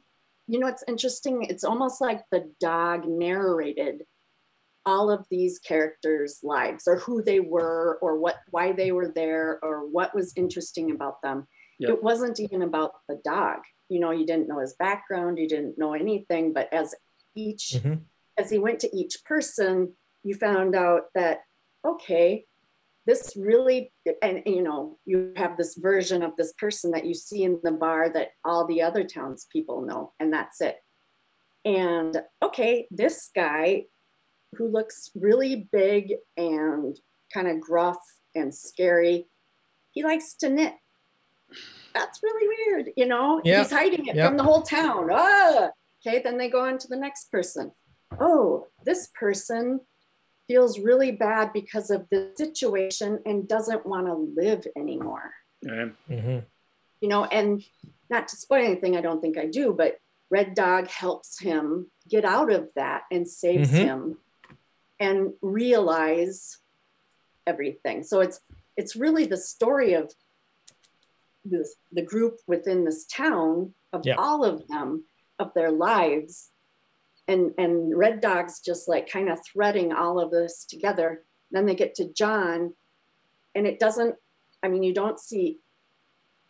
You 0.46 0.60
know, 0.60 0.68
it's 0.68 0.84
interesting. 0.86 1.42
It's 1.42 1.64
almost 1.64 2.00
like 2.00 2.22
the 2.30 2.52
dog 2.60 3.04
narrated 3.08 4.04
all 4.84 5.10
of 5.10 5.26
these 5.28 5.58
characters' 5.58 6.38
lives 6.44 6.86
or 6.86 6.98
who 6.98 7.20
they 7.20 7.40
were 7.40 7.98
or 8.00 8.16
what 8.20 8.36
why 8.50 8.70
they 8.70 8.92
were 8.92 9.10
there 9.12 9.58
or 9.64 9.88
what 9.90 10.14
was 10.14 10.32
interesting 10.36 10.92
about 10.92 11.20
them. 11.20 11.48
Yep. 11.80 11.90
It 11.90 12.02
wasn't 12.04 12.38
even 12.38 12.62
about 12.62 12.92
the 13.08 13.20
dog. 13.24 13.58
You 13.88 13.98
know, 13.98 14.12
you 14.12 14.24
didn't 14.24 14.46
know 14.46 14.60
his 14.60 14.74
background, 14.78 15.38
you 15.38 15.48
didn't 15.48 15.78
know 15.78 15.94
anything, 15.94 16.52
but 16.52 16.72
as 16.72 16.94
each 17.34 17.74
Mhm. 17.82 18.02
as 18.38 18.48
he 18.48 18.58
went 18.58 18.78
to 18.80 18.96
each 18.96 19.24
person, 19.24 19.96
you 20.22 20.36
found 20.36 20.76
out 20.76 21.06
that 21.16 21.40
okay, 21.84 22.45
this 23.06 23.34
really 23.36 23.92
and, 24.22 24.42
and, 24.44 24.56
you 24.56 24.62
know 24.62 24.98
you 25.04 25.32
have 25.36 25.56
this 25.56 25.76
version 25.76 26.22
of 26.22 26.36
this 26.36 26.52
person 26.54 26.90
that 26.90 27.06
you 27.06 27.14
see 27.14 27.44
in 27.44 27.58
the 27.62 27.70
bar 27.72 28.10
that 28.10 28.30
all 28.44 28.66
the 28.66 28.82
other 28.82 29.04
townspeople 29.04 29.82
know 29.82 30.12
and 30.20 30.32
that's 30.32 30.60
it. 30.60 30.76
And 31.64 32.20
okay 32.42 32.86
this 32.90 33.30
guy 33.34 33.84
who 34.54 34.68
looks 34.68 35.10
really 35.14 35.68
big 35.72 36.14
and 36.36 36.96
kind 37.32 37.48
of 37.48 37.60
gruff 37.60 37.98
and 38.34 38.54
scary 38.54 39.26
he 39.92 40.02
likes 40.04 40.34
to 40.34 40.50
knit. 40.50 40.74
That's 41.94 42.20
really 42.22 42.48
weird 42.48 42.90
you 42.96 43.06
know? 43.06 43.40
Yeah. 43.44 43.60
he's 43.62 43.70
hiding 43.72 44.06
it 44.06 44.16
Yeah. 44.16 44.26
from 44.28 44.36
the 44.36 44.42
whole 44.44 44.62
town. 44.62 45.08
Ah 45.12 45.70
okay 46.04 46.20
then 46.22 46.38
they 46.38 46.50
go 46.50 46.60
on 46.66 46.78
to 46.78 46.88
the 46.88 46.96
next 46.96 47.30
person. 47.30 47.70
Oh 48.20 48.66
this 48.84 49.08
person 49.18 49.80
feels 50.48 50.78
really 50.78 51.12
bad 51.12 51.52
because 51.52 51.90
of 51.90 52.08
the 52.10 52.32
situation 52.36 53.20
and 53.26 53.48
doesn't 53.48 53.84
want 53.86 54.06
to 54.06 54.14
live 54.14 54.66
anymore. 54.76 55.34
Yeah. 55.62 55.88
Mhm. 56.08 56.44
You 57.00 57.08
know, 57.08 57.24
and 57.24 57.64
not 58.08 58.28
to 58.28 58.36
spoil 58.36 58.64
anything, 58.64 58.96
I 58.96 59.00
don't 59.00 59.20
think 59.20 59.36
I 59.36 59.46
do, 59.46 59.72
but 59.72 60.00
Red 60.30 60.54
Dog 60.54 60.88
helps 60.88 61.38
him 61.40 61.90
get 62.08 62.24
out 62.24 62.50
of 62.50 62.70
that 62.74 63.04
and 63.10 63.28
saves 63.28 63.70
Mhm. 63.70 63.84
him 63.84 64.18
and 64.98 65.34
realize 65.42 66.58
everything. 67.46 68.02
So 68.02 68.20
it's 68.20 68.40
it's 68.76 68.94
really 68.94 69.24
the 69.24 69.38
story 69.38 69.94
of 69.94 70.12
this 71.44 71.76
the 71.92 72.02
group 72.02 72.40
within 72.46 72.84
this 72.84 73.06
town 73.06 73.72
of 73.92 74.04
Yeah. 74.04 74.16
all 74.16 74.44
of 74.44 74.66
them 74.68 75.04
of 75.38 75.54
their 75.54 75.70
lives 75.70 76.50
and 77.28 77.52
and 77.58 77.96
red 77.96 78.20
dogs 78.20 78.60
just 78.60 78.88
like 78.88 79.10
kind 79.10 79.28
of 79.28 79.38
threading 79.44 79.92
all 79.92 80.20
of 80.20 80.30
this 80.30 80.64
together. 80.64 81.22
Then 81.50 81.66
they 81.66 81.74
get 81.74 81.94
to 81.96 82.12
john 82.12 82.74
and 83.54 83.66
it 83.66 83.78
doesn't 83.78 84.16
i 84.62 84.68
mean 84.68 84.82
you 84.82 84.92
don't 84.92 85.20
see 85.20 85.58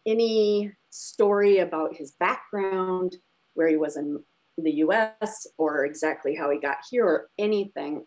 any 0.07 0.73
story 0.91 1.59
about 1.59 1.95
his 1.95 2.13
background 2.13 3.17
where 3.55 3.69
he 3.69 3.77
was 3.77 3.97
in 3.97 4.23
the 4.57 4.71
us 4.71 5.47
or 5.59 5.85
exactly 5.85 6.35
how 6.35 6.51
he 6.51 6.59
got 6.59 6.79
here 6.91 7.05
or 7.05 7.29
anything. 7.39 8.07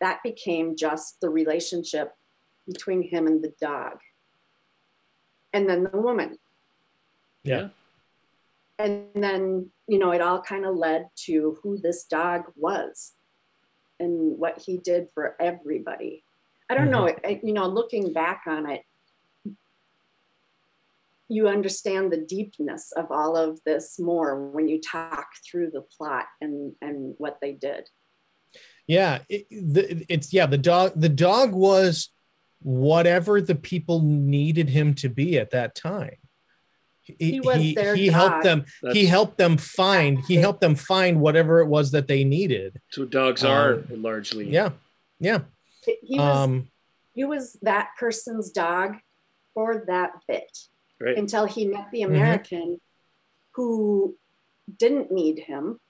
That 0.00 0.22
became 0.22 0.76
just 0.76 1.20
the 1.20 1.30
relationship 1.30 2.12
between 2.66 3.02
him 3.02 3.26
and 3.26 3.42
the 3.42 3.54
dog. 3.60 3.98
And 5.52 5.68
then 5.68 5.84
the 5.84 5.98
woman. 5.98 6.38
Yeah. 7.42 7.68
And 8.78 9.06
then 9.14 9.70
you 9.88 9.98
know 9.98 10.10
it 10.10 10.20
all 10.20 10.40
kind 10.40 10.64
of 10.64 10.76
led 10.76 11.08
to 11.16 11.58
who 11.62 11.78
this 11.78 12.04
dog 12.04 12.44
was 12.56 13.12
and 13.98 14.38
what 14.38 14.58
he 14.58 14.76
did 14.78 15.08
for 15.14 15.36
everybody 15.40 16.22
i 16.68 16.74
don't 16.74 16.90
know 16.90 17.04
mm-hmm. 17.04 17.26
I- 17.26 17.40
you 17.42 17.52
know 17.52 17.66
looking 17.66 18.12
back 18.12 18.42
on 18.46 18.68
it 18.68 18.82
you 21.28 21.48
understand 21.48 22.12
the 22.12 22.18
deepness 22.18 22.92
of 22.92 23.10
all 23.10 23.36
of 23.36 23.60
this 23.64 23.98
more 23.98 24.48
when 24.50 24.68
you 24.68 24.80
talk 24.80 25.26
through 25.44 25.70
the 25.70 25.80
plot 25.80 26.26
and 26.40 26.72
and 26.80 27.14
what 27.18 27.38
they 27.40 27.52
did. 27.52 27.88
Yeah, 28.86 29.18
it, 29.28 29.48
the, 29.50 30.06
it's 30.08 30.32
yeah. 30.32 30.46
The 30.46 30.58
dog, 30.58 30.92
the 30.94 31.08
dog 31.08 31.52
was 31.52 32.10
whatever 32.62 33.40
the 33.40 33.54
people 33.54 34.00
needed 34.02 34.68
him 34.68 34.94
to 34.94 35.08
be 35.08 35.38
at 35.38 35.50
that 35.50 35.74
time. 35.74 36.16
He 37.18 37.40
was 37.40 37.56
he, 37.58 37.74
their 37.74 37.94
he 37.94 38.08
helped 38.08 38.42
dog. 38.42 38.64
them. 38.82 38.92
he 38.92 39.06
helped 39.06 39.38
them 39.38 39.56
find. 39.56 40.18
He 40.26 40.36
helped 40.36 40.60
them 40.60 40.74
find 40.74 41.20
whatever 41.20 41.60
it 41.60 41.66
was 41.66 41.90
that 41.92 42.08
they 42.08 42.24
needed. 42.24 42.80
So 42.90 43.04
dogs 43.04 43.44
Um, 43.44 43.50
are 43.50 43.84
largely. 43.90 44.48
Yeah, 44.50 44.70
yeah. 45.20 45.40
He 45.84 46.18
was 46.18 46.36
Um, 46.36 46.70
he 47.14 47.24
was 47.24 47.54
that 47.62 47.90
person's 47.98 48.50
dog 48.50 48.96
for 49.54 49.84
that 49.86 50.12
bit 50.26 50.58
Right. 51.00 51.16
until 51.16 51.46
he 51.46 51.66
met 51.66 51.90
the 51.92 52.00
Mhm. 52.00 52.06
American 52.06 52.80
who 53.52 54.16
didn't 54.78 55.10
need 55.12 55.38
him. 55.40 55.80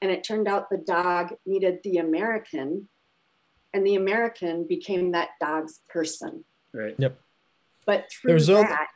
And 0.00 0.10
it 0.10 0.24
turned 0.24 0.48
out 0.48 0.70
the 0.70 0.78
dog 0.78 1.36
needed 1.46 1.80
the 1.84 1.98
American, 1.98 2.88
and 3.74 3.86
the 3.86 3.94
American 3.96 4.66
became 4.66 5.12
that 5.12 5.30
dog's 5.40 5.80
person. 5.88 6.44
Right. 6.72 6.94
Yep 6.98 7.18
but 7.84 8.08
through 8.12 8.30
There's 8.30 8.48
al- 8.48 8.62
that, 8.62 8.86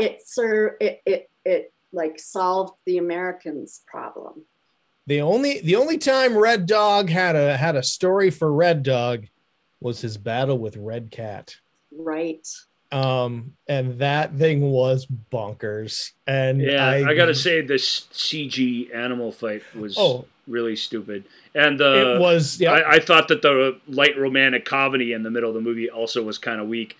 it 0.00 0.26
sir 0.26 0.76
it, 0.80 1.00
it 1.06 1.30
it 1.44 1.72
like 1.92 2.18
solved 2.18 2.74
the 2.86 2.98
Americans' 2.98 3.82
problem. 3.86 4.42
the 5.06 5.20
only 5.20 5.60
the 5.60 5.76
only 5.76 5.98
time 5.98 6.36
Red 6.36 6.66
Dog 6.66 7.08
had 7.08 7.36
a 7.36 7.56
had 7.56 7.76
a 7.76 7.82
story 7.82 8.30
for 8.30 8.52
Red 8.52 8.82
Dog 8.82 9.26
was 9.80 10.00
his 10.00 10.16
battle 10.16 10.58
with 10.58 10.76
Red 10.76 11.10
Cat. 11.10 11.56
Right. 11.96 12.46
Um, 12.90 13.54
and 13.68 13.98
that 13.98 14.34
thing 14.36 14.60
was 14.70 15.06
bonkers. 15.32 16.12
And 16.26 16.60
Yeah, 16.60 16.86
I, 16.86 17.08
I, 17.10 17.14
gotta 17.14 17.34
say 17.34 17.60
this 17.60 18.02
CG 18.12 18.94
animal 18.94 19.32
fight 19.32 19.62
was 19.74 19.96
Oh. 19.98 20.26
really 20.46 20.76
stupid, 20.76 21.24
and 21.54 21.78
the 21.80 22.14
it 22.16 22.20
was 22.20 22.60
yeah. 22.60 22.72
I, 22.72 22.92
I 22.94 22.98
thought 23.00 23.28
that 23.28 23.42
the 23.42 23.78
light 23.88 24.16
romantic 24.18 24.64
comedy 24.64 25.12
in 25.12 25.22
the 25.24 25.30
middle 25.30 25.50
of 25.50 25.54
the 25.54 25.60
movie 25.60 25.90
also 25.90 26.22
was 26.22 26.38
kind 26.38 26.60
of 26.60 26.68
weak. 26.68 26.96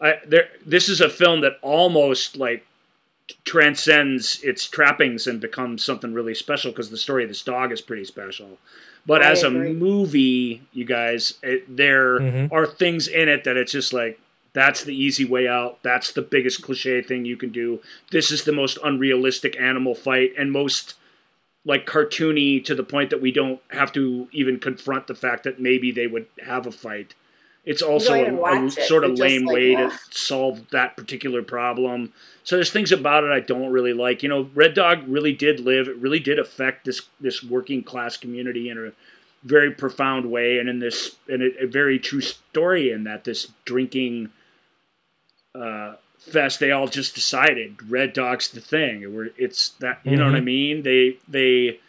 I 0.00 0.18
there 0.26 0.48
this 0.64 0.88
is 0.88 1.00
a 1.00 1.08
film 1.08 1.40
that 1.42 1.58
almost 1.62 2.36
like 2.36 2.66
transcends 3.44 4.42
its 4.42 4.68
trappings 4.68 5.26
and 5.26 5.40
becomes 5.40 5.84
something 5.84 6.12
really 6.12 6.34
special 6.34 6.70
because 6.72 6.90
the 6.90 6.96
story 6.96 7.22
of 7.24 7.30
this 7.30 7.42
dog 7.42 7.72
is 7.72 7.80
pretty 7.80 8.04
special. 8.04 8.58
But 9.06 9.22
I 9.22 9.30
as 9.30 9.42
a 9.42 9.50
movie, 9.50 10.62
you 10.72 10.84
guys, 10.84 11.34
it, 11.42 11.76
there 11.76 12.20
Mhm. 12.20 12.52
are 12.52 12.66
things 12.66 13.06
in 13.08 13.28
it 13.28 13.44
that 13.44 13.56
it's 13.56 13.72
just 13.72 13.92
like 13.92 14.18
that's 14.52 14.84
the 14.84 14.94
easy 14.94 15.24
way 15.24 15.48
out. 15.48 15.82
That's 15.82 16.12
the 16.12 16.22
biggest 16.22 16.62
cliche 16.62 17.02
thing 17.02 17.24
you 17.24 17.36
can 17.36 17.50
do. 17.50 17.80
This 18.10 18.30
is 18.30 18.44
the 18.44 18.52
most 18.52 18.78
unrealistic 18.84 19.58
animal 19.60 19.94
fight 19.94 20.32
and 20.38 20.52
most 20.52 20.94
like 21.66 21.86
cartoony 21.86 22.62
to 22.64 22.74
the 22.74 22.84
point 22.84 23.10
that 23.10 23.20
we 23.22 23.32
don't 23.32 23.60
have 23.68 23.90
to 23.92 24.28
even 24.32 24.58
confront 24.60 25.06
the 25.06 25.14
fact 25.14 25.44
that 25.44 25.58
maybe 25.58 25.90
they 25.90 26.06
would 26.06 26.26
have 26.44 26.66
a 26.66 26.72
fight. 26.72 27.14
It's 27.66 27.80
also 27.82 28.12
a, 28.12 28.66
a 28.66 28.70
sort 28.70 29.04
of 29.04 29.16
You're 29.16 29.26
lame 29.26 29.44
like, 29.46 29.54
way 29.54 29.74
to 29.74 29.90
solve 30.10 30.68
that 30.70 30.96
particular 30.96 31.42
problem. 31.42 32.12
So 32.42 32.56
there's 32.56 32.70
things 32.70 32.92
about 32.92 33.24
it 33.24 33.30
I 33.30 33.40
don't 33.40 33.72
really 33.72 33.94
like. 33.94 34.22
You 34.22 34.28
know, 34.28 34.50
Red 34.54 34.74
Dog 34.74 35.04
really 35.08 35.32
did 35.32 35.60
live. 35.60 35.88
It 35.88 35.96
really 35.96 36.20
did 36.20 36.38
affect 36.38 36.84
this 36.84 37.02
this 37.20 37.42
working 37.42 37.82
class 37.82 38.18
community 38.18 38.68
in 38.68 38.76
a 38.78 38.92
very 39.44 39.70
profound 39.70 40.30
way, 40.30 40.58
and 40.58 40.68
in 40.68 40.78
this 40.78 41.16
in 41.26 41.40
a, 41.40 41.64
a 41.64 41.66
very 41.66 41.98
true 41.98 42.20
story. 42.20 42.90
In 42.90 43.04
that 43.04 43.24
this 43.24 43.50
drinking 43.64 44.30
uh, 45.54 45.94
fest, 46.18 46.60
they 46.60 46.70
all 46.70 46.88
just 46.88 47.14
decided 47.14 47.76
Red 47.90 48.12
Dog's 48.12 48.48
the 48.50 48.60
thing. 48.60 49.02
It 49.02 49.10
were 49.12 49.30
it's 49.38 49.70
that 49.80 50.00
you 50.04 50.16
know 50.16 50.26
what 50.26 50.34
I 50.34 50.40
Mhm. 50.40 50.44
mean? 50.44 50.82
They 50.82 51.16
they 51.28 51.80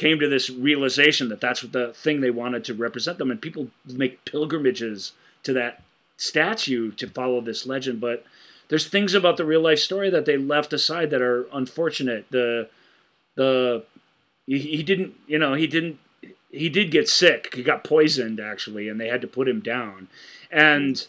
came 0.00 0.18
to 0.18 0.28
this 0.28 0.48
realization 0.48 1.28
that 1.28 1.42
that's 1.42 1.62
what 1.62 1.72
the 1.72 1.92
thing 1.92 2.20
they 2.20 2.30
wanted 2.30 2.64
to 2.64 2.72
represent 2.72 3.18
them, 3.18 3.30
and 3.30 3.40
people 3.40 3.68
make 3.86 4.24
pilgrimages 4.24 5.12
to 5.42 5.52
that 5.52 5.82
statue 6.16 6.90
to 6.92 7.06
follow 7.06 7.42
this 7.42 7.66
legend. 7.66 8.00
But 8.00 8.24
there's 8.68 8.88
things 8.88 9.12
about 9.12 9.36
the 9.36 9.44
real 9.44 9.60
life 9.60 9.78
story 9.78 10.08
that 10.08 10.24
they 10.24 10.38
left 10.38 10.72
aside 10.72 11.10
that 11.10 11.20
are 11.20 11.46
unfortunate. 11.52 12.24
The 12.30 12.70
the 13.34 13.84
he, 14.46 14.58
he 14.58 14.82
didn't 14.82 15.14
you 15.26 15.38
know 15.38 15.52
he 15.52 15.66
didn't 15.66 15.98
he 16.50 16.70
did 16.70 16.90
get 16.90 17.06
sick. 17.06 17.54
He 17.54 17.62
got 17.62 17.84
poisoned 17.84 18.40
actually, 18.40 18.88
and 18.88 18.98
they 18.98 19.08
had 19.08 19.20
to 19.20 19.28
put 19.28 19.48
him 19.48 19.60
down. 19.60 20.08
And 20.50 21.06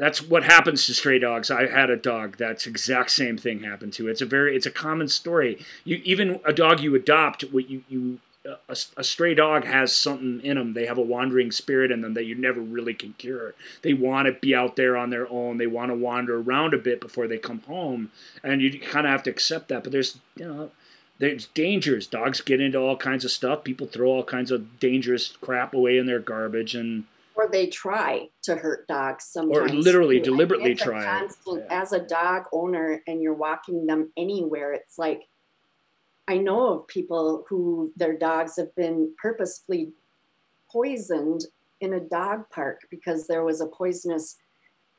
that's 0.00 0.22
what 0.22 0.42
happens 0.42 0.86
to 0.86 0.94
stray 0.94 1.18
dogs. 1.18 1.50
I 1.50 1.66
had 1.66 1.90
a 1.90 1.96
dog. 1.96 2.38
That's 2.38 2.66
exact 2.66 3.10
same 3.10 3.36
thing 3.36 3.62
happened 3.62 3.92
to. 3.94 4.08
It. 4.08 4.12
It's 4.12 4.22
a 4.22 4.26
very 4.26 4.56
it's 4.56 4.64
a 4.64 4.70
common 4.70 5.08
story. 5.08 5.62
You 5.84 6.00
even 6.04 6.40
a 6.46 6.54
dog 6.54 6.80
you 6.80 6.94
adopt, 6.94 7.42
what 7.52 7.68
you 7.68 7.84
you 7.90 8.18
a, 8.46 8.76
a 8.96 9.04
stray 9.04 9.34
dog 9.34 9.66
has 9.66 9.94
something 9.94 10.40
in 10.42 10.56
them. 10.56 10.72
They 10.72 10.86
have 10.86 10.96
a 10.96 11.02
wandering 11.02 11.52
spirit 11.52 11.90
in 11.90 12.00
them 12.00 12.14
that 12.14 12.24
you 12.24 12.34
never 12.34 12.62
really 12.62 12.94
can 12.94 13.12
cure. 13.18 13.54
They 13.82 13.92
want 13.92 14.24
to 14.24 14.32
be 14.32 14.54
out 14.54 14.74
there 14.74 14.96
on 14.96 15.10
their 15.10 15.30
own. 15.30 15.58
They 15.58 15.66
want 15.66 15.90
to 15.90 15.94
wander 15.94 16.40
around 16.40 16.72
a 16.72 16.78
bit 16.78 17.02
before 17.02 17.28
they 17.28 17.36
come 17.36 17.60
home, 17.66 18.10
and 18.42 18.62
you 18.62 18.80
kind 18.80 19.06
of 19.06 19.12
have 19.12 19.24
to 19.24 19.30
accept 19.30 19.68
that. 19.68 19.82
But 19.82 19.92
there's 19.92 20.18
you 20.34 20.46
know 20.46 20.70
there's 21.18 21.48
dangers. 21.48 22.06
Dogs 22.06 22.40
get 22.40 22.62
into 22.62 22.78
all 22.78 22.96
kinds 22.96 23.26
of 23.26 23.30
stuff. 23.30 23.64
People 23.64 23.86
throw 23.86 24.08
all 24.08 24.24
kinds 24.24 24.50
of 24.50 24.80
dangerous 24.80 25.36
crap 25.42 25.74
away 25.74 25.98
in 25.98 26.06
their 26.06 26.20
garbage, 26.20 26.74
and 26.74 27.04
Or 27.40 27.48
they 27.48 27.68
try 27.68 28.28
to 28.42 28.54
hurt 28.56 28.86
dogs 28.86 29.24
sometimes. 29.24 29.72
Or 29.72 29.74
literally 29.74 30.18
too. 30.18 30.24
Deliberately 30.30 30.74
try. 30.74 31.02
constant- 31.04 31.64
Yeah. 31.70 31.80
As 31.82 31.92
a 31.92 32.00
dog 32.00 32.44
owner 32.52 33.02
and 33.06 33.22
you're 33.22 33.34
walking 33.34 33.86
them 33.86 34.12
anywhere, 34.16 34.72
it's 34.74 34.98
like 34.98 35.26
I 36.28 36.36
know 36.36 36.68
of 36.74 36.86
people 36.86 37.44
who 37.48 37.92
their 37.96 38.16
dogs 38.16 38.56
have 38.56 38.74
been 38.76 39.12
purposefully 39.20 39.92
poisoned 40.70 41.46
in 41.80 41.94
a 41.94 42.00
dog 42.00 42.48
park 42.50 42.82
because 42.90 43.26
there 43.26 43.42
was 43.42 43.60
a 43.60 43.66
poisonous 43.66 44.36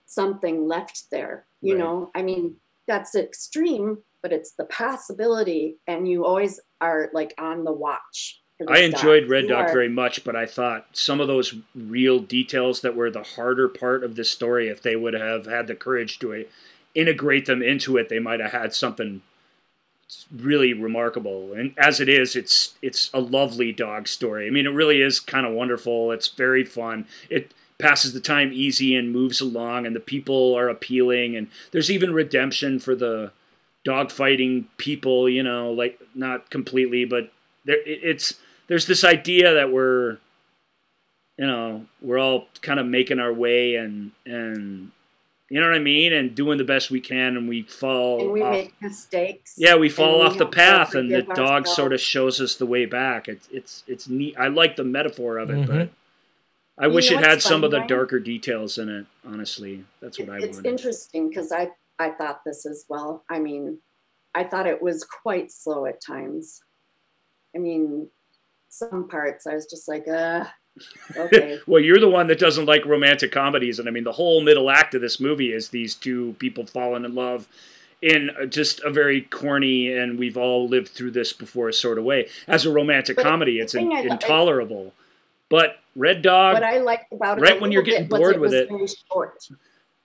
something 0.07 0.67
left 0.67 1.09
there. 1.11 1.45
You 1.61 1.75
Right. 1.75 1.79
know, 1.83 2.11
I 2.15 2.21
mean, 2.23 2.59
that's 2.87 3.15
extreme, 3.15 4.03
but 4.21 4.33
it's 4.33 4.51
the 4.53 4.65
possibility, 4.65 5.77
and 5.87 6.07
you 6.07 6.25
always 6.25 6.59
are 6.81 7.09
like 7.13 7.33
on 7.37 7.63
the 7.63 7.71
watch. 7.71 8.40
I 8.68 8.80
enjoyed. 8.80 9.28
Red 9.30 9.49
You 9.49 9.55
are- 9.55 9.72
very 9.74 9.89
much, 9.89 10.24
but 10.24 10.36
I 10.36 10.45
thought 10.45 10.86
some 10.93 11.20
of 11.22 11.28
those 11.28 11.53
real 11.76 12.20
details 12.20 12.82
that 12.82 12.95
were 12.95 13.09
the 13.12 13.24
harder 13.24 13.68
part 13.68 14.03
of 14.03 14.16
the 14.16 14.24
story, 14.24 14.68
if 14.70 14.82
they 14.82 14.95
would 14.95 15.14
have 15.14 15.45
had 15.45 15.68
the 15.68 15.76
courage 15.76 16.20
to 16.20 16.34
uh, 16.34 16.43
integrate 16.95 17.45
them 17.45 17.62
into 17.64 17.97
it, 17.97 18.09
they 18.09 18.20
might 18.20 18.39
have 18.39 18.51
had 18.51 18.74
something 18.74 19.22
really 20.36 20.74
remarkable. 20.74 21.53
And 21.53 21.74
as 21.78 21.99
it 21.99 22.09
is, 22.09 22.36
it's 22.36 22.74
it's 22.82 23.09
a 23.14 23.20
lovely 23.20 23.72
dog 23.72 24.07
story. 24.07 24.47
I 24.47 24.49
mean, 24.49 24.66
it 24.66 24.70
really 24.74 25.01
is 25.01 25.20
kind 25.20 25.45
of 25.45 25.53
wonderful. 25.53 26.12
It's 26.12 26.28
very 26.28 26.66
fun. 26.66 27.05
It 27.30 27.53
passes 27.78 28.14
the 28.14 28.20
time 28.20 28.51
easy 28.53 28.95
and 28.95 29.12
moves 29.12 29.41
along, 29.41 29.86
and 29.86 29.95
the 29.95 29.99
people 30.01 30.53
are 30.55 30.70
appealing, 30.70 31.36
and 31.36 31.47
there's 31.72 31.89
even 31.89 32.14
redemption 32.14 32.80
for 32.80 32.93
the 32.95 33.32
dog 33.86 34.12
fighting 34.12 34.68
people. 34.78 35.30
You 35.30 35.43
know, 35.43 35.72
like 35.72 35.99
not 36.14 36.49
completely, 36.49 37.05
but 37.05 37.32
there 37.66 37.78
it- 37.78 38.01
it's 38.03 38.39
there's 38.72 38.86
this 38.86 39.03
idea 39.03 39.53
that 39.55 39.69
we're 39.69 40.17
you 41.38 41.45
know 41.45 41.86
we're 42.01 42.17
all 42.17 42.45
kind 42.61 42.80
of 42.80 42.86
making 42.86 43.19
our 43.19 43.34
way 43.34 43.76
and 43.76 44.11
and 44.26 44.91
you 45.49 45.59
know 45.59 45.67
what 45.67 45.76
I 45.76 45.80
mean 45.80 46.13
and 46.13 46.34
doing 46.34 46.57
the 46.57 46.63
best 46.63 46.89
we 46.89 47.01
can 47.01 47.36
and 47.36 47.49
we 47.49 47.63
fall 47.63 48.22
and 48.22 48.32
we 48.32 48.41
off 48.41 48.53
make 48.53 48.74
mistakes. 48.82 49.55
yeah 49.57 49.76
we 49.76 49.89
fall 49.89 50.13
and 50.13 50.19
we 50.22 50.26
off 50.28 50.38
the 50.38 50.45
path 50.45 50.95
and 50.95 51.11
the 51.11 51.19
forgive 51.24 51.36
dog 51.36 51.67
sort 51.67 51.91
of 51.91 51.99
shows 51.99 52.39
us 52.39 52.55
the 52.55 52.65
way 52.65 52.86
back 52.86 53.28
it's 53.28 53.49
it's 53.51 53.84
it's 53.88 54.07
neat 54.07 54.36
I 54.39 54.47
like 54.47 54.78
the 54.78 54.86
metaphor 54.86 55.38
of 55.38 55.49
it 55.49 55.57
Mhm. 55.57 55.67
but 55.67 55.89
I 56.82 56.88
You 56.88 56.93
wish 56.93 57.11
it 57.11 57.19
had 57.19 57.41
some 57.41 57.55
funny, 57.61 57.65
of 57.65 57.72
the 57.72 57.78
Ryan? 57.80 57.89
darker 57.89 58.19
details 58.19 58.78
in 58.78 58.88
it 58.88 59.05
honestly 59.28 59.84
that's 60.01 60.17
what 60.17 60.30
I 60.30 60.38
it's 60.38 60.55
wanted 60.59 60.69
interesting 60.69 61.28
because 61.28 61.51
I 61.51 61.72
I 61.99 62.11
thought 62.11 62.43
this 62.45 62.65
as 62.65 62.86
well. 62.89 63.24
I 63.30 63.38
mean, 63.38 63.78
I 64.34 64.43
thought 64.43 64.65
it 64.65 64.82
was 64.82 65.03
quite 65.03 65.51
slow 65.51 65.86
at 65.86 66.01
times. 66.01 66.63
I 67.55 67.59
mean, 67.59 68.07
some 68.72 69.07
parts 69.07 69.45
I 69.45 69.53
was 69.53 69.65
just 69.65 69.88
like, 69.88 70.07
uh, 70.07 70.45
okay. 71.17 71.59
well, 71.67 71.82
you're 71.82 71.99
the 71.99 72.09
one 72.09 72.28
that 72.28 72.39
doesn't 72.39 72.65
like 72.65 72.86
romantic 72.86 73.32
comedies, 73.32 73.80
and 73.80 73.88
I 73.88 73.91
mean, 73.91 74.03
the 74.03 74.11
whole 74.11 74.41
middle 74.41 74.72
act 74.72 74.95
of 74.95 75.01
this 75.01 75.19
movie 75.19 75.53
is 75.53 75.69
these 75.69 75.95
two 75.95 76.36
people 76.39 76.65
falling 76.65 77.05
in 77.05 77.13
love 77.13 77.47
in 78.01 78.32
just 78.49 78.82
a 78.82 78.89
very 78.89 79.22
corny 79.22 79.93
and 79.93 80.17
we've 80.17 80.38
all 80.38 80.67
lived 80.67 80.88
through 80.88 81.11
this 81.11 81.34
before 81.34 81.72
sort 81.72 81.99
of 81.99 82.03
way. 82.03 82.28
As 82.47 82.65
a 82.65 82.72
romantic 82.72 83.17
But 83.17 83.26
comedy, 83.26 83.59
it's 83.59 83.76
in, 83.76 83.91
I 83.93 84.01
intolerable. 84.01 84.93
But 85.49 85.80
Red 85.95 86.22
Dog, 86.22 86.53
what 86.53 86.63
I 86.63 86.80
liked 86.80 87.11
about 87.13 87.38
it, 87.38 87.41
right 87.41 87.59
when 87.59 87.72
you're 87.72 87.84
getting 87.84 88.07
bored 88.07 88.36
it 88.36 88.41
with 88.41 88.53
it. 88.53 88.69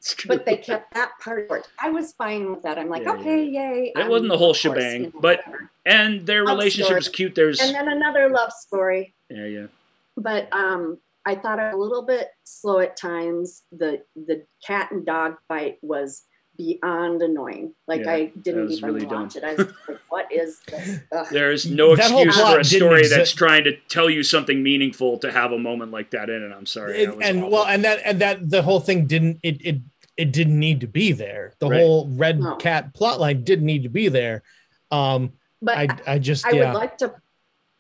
Very 0.01 0.09
short. 0.09 0.13
it's 0.13 0.15
true. 0.15 0.29
But 0.29 0.47
they 0.47 0.57
kept 0.57 0.95
that 0.95 1.13
part 1.23 1.47
short. 1.49 1.69
I 1.81 1.91
was 1.91 2.13
fine 2.13 2.51
with 2.51 2.63
that. 2.63 2.79
I'm 2.79 2.89
like, 2.89 3.05
Yeah, 3.05 3.13
okay, 3.15 3.45
yay. 3.45 3.93
It 3.95 4.01
um, 4.03 4.09
wasn't 4.09 4.31
the 4.31 4.39
whole 4.39 4.49
course, 4.49 4.59
shebang, 4.59 5.01
you 5.05 5.07
know, 5.09 5.21
but- 5.21 5.41
whatever. 5.47 5.71
and 5.85 6.27
their 6.27 6.45
Love 6.45 6.59
relationship 6.59 6.99
is 6.99 7.09
cute. 7.09 7.35
There's 7.35 7.61
and 7.61 7.75
then 7.75 7.89
another 7.89 8.29
love 8.29 8.53
story. 8.53 9.15
yeah, 9.31 9.47
yeah. 9.47 9.67
but 10.17 10.49
um 10.53 10.99
I 11.29 11.35
thought 11.35 11.59
it 11.59 11.75
a 11.75 11.77
little 11.77 12.07
bit 12.07 12.29
slow 12.45 12.79
at 12.79 12.97
times. 12.97 13.63
The 13.73 14.03
the 14.15 14.45
cat 14.65 14.93
and 14.93 15.05
dog 15.05 15.37
fight 15.49 15.79
was 15.83 16.23
beyond 16.57 17.23
annoying. 17.23 17.75
Like 17.87 18.03
Yeah, 18.05 18.13
I 18.13 18.33
didn't 18.43 18.71
even 18.73 18.95
really 18.95 19.07
watch 19.07 19.37
it. 19.37 19.45
I 19.45 19.55
was 19.55 19.67
like, 19.89 19.99
what 20.09 20.31
is 20.33 20.61
this? 20.69 21.01
Ugh. 21.13 21.27
There 21.31 21.53
is 21.53 21.67
no 21.71 21.95
That 21.97 22.11
excuse 22.11 22.37
for 22.41 22.59
a 22.61 22.65
story 22.65 23.01
exist. 23.01 23.17
that's 23.17 23.33
trying 23.33 23.65
to 23.65 23.77
tell 23.89 24.09
you 24.11 24.23
something 24.23 24.63
meaningful 24.63 25.19
to 25.19 25.31
have 25.33 25.53
a 25.53 25.59
moment 25.59 25.93
like 25.93 26.11
that 26.11 26.31
in 26.31 26.43
it. 26.43 26.53
I'm 26.53 26.67
sorry. 26.67 27.03
It- 27.03 27.17
and 27.23 27.39
awful. 27.41 27.51
well, 27.51 27.67
and 27.67 27.85
that 27.85 28.01
and 28.05 28.21
that 28.21 28.49
the 28.51 28.63
whole 28.63 28.81
thing 28.81 29.07
didn't 29.07 29.39
it 29.43 29.65
it 29.65 29.77
it 30.17 30.33
didn't 30.33 30.59
need 30.59 30.81
to 30.81 30.87
be 30.87 31.13
there. 31.13 31.53
The 31.59 31.69
Right. 31.69 31.81
whole 31.81 32.09
red 32.13 32.41
No. 32.41 32.57
cat 32.57 32.95
plotline 32.95 33.45
didn't 33.45 33.67
need 33.67 33.83
to 33.83 33.91
be 33.91 34.09
there. 34.09 34.43
Um, 34.91 35.33
But 35.63 35.77
I 35.79 35.89
I 36.15 36.19
just 36.19 36.47
I 36.47 36.51
yeah. 36.53 36.73
would 36.73 36.79
like 36.79 36.99
to 36.99 37.15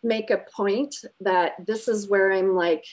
make 0.02 0.30
a 0.30 0.38
point 0.54 0.94
that 1.20 1.54
this 1.66 1.88
is 1.88 2.08
where 2.08 2.30
I'm 2.32 2.54
like, 2.54 2.84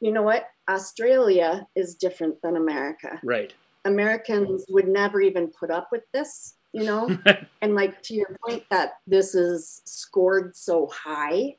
you 0.00 0.10
know 0.12 0.22
what? 0.22 0.46
Australia 0.68 1.66
is 1.76 1.94
different 1.94 2.42
than 2.42 2.56
America. 2.56 3.20
right. 3.22 3.54
Americans 3.86 4.64
would 4.68 4.88
never 4.88 5.20
even 5.20 5.48
put 5.58 5.70
up 5.70 5.88
with 5.92 6.02
this, 6.12 6.56
you 6.72 6.84
know? 6.84 7.16
and 7.62 7.74
like 7.74 8.02
to 8.02 8.14
your 8.14 8.36
point 8.46 8.64
that 8.70 8.94
this 9.06 9.34
is 9.34 9.80
scored 9.86 10.54
so 10.56 10.88
high. 10.92 11.56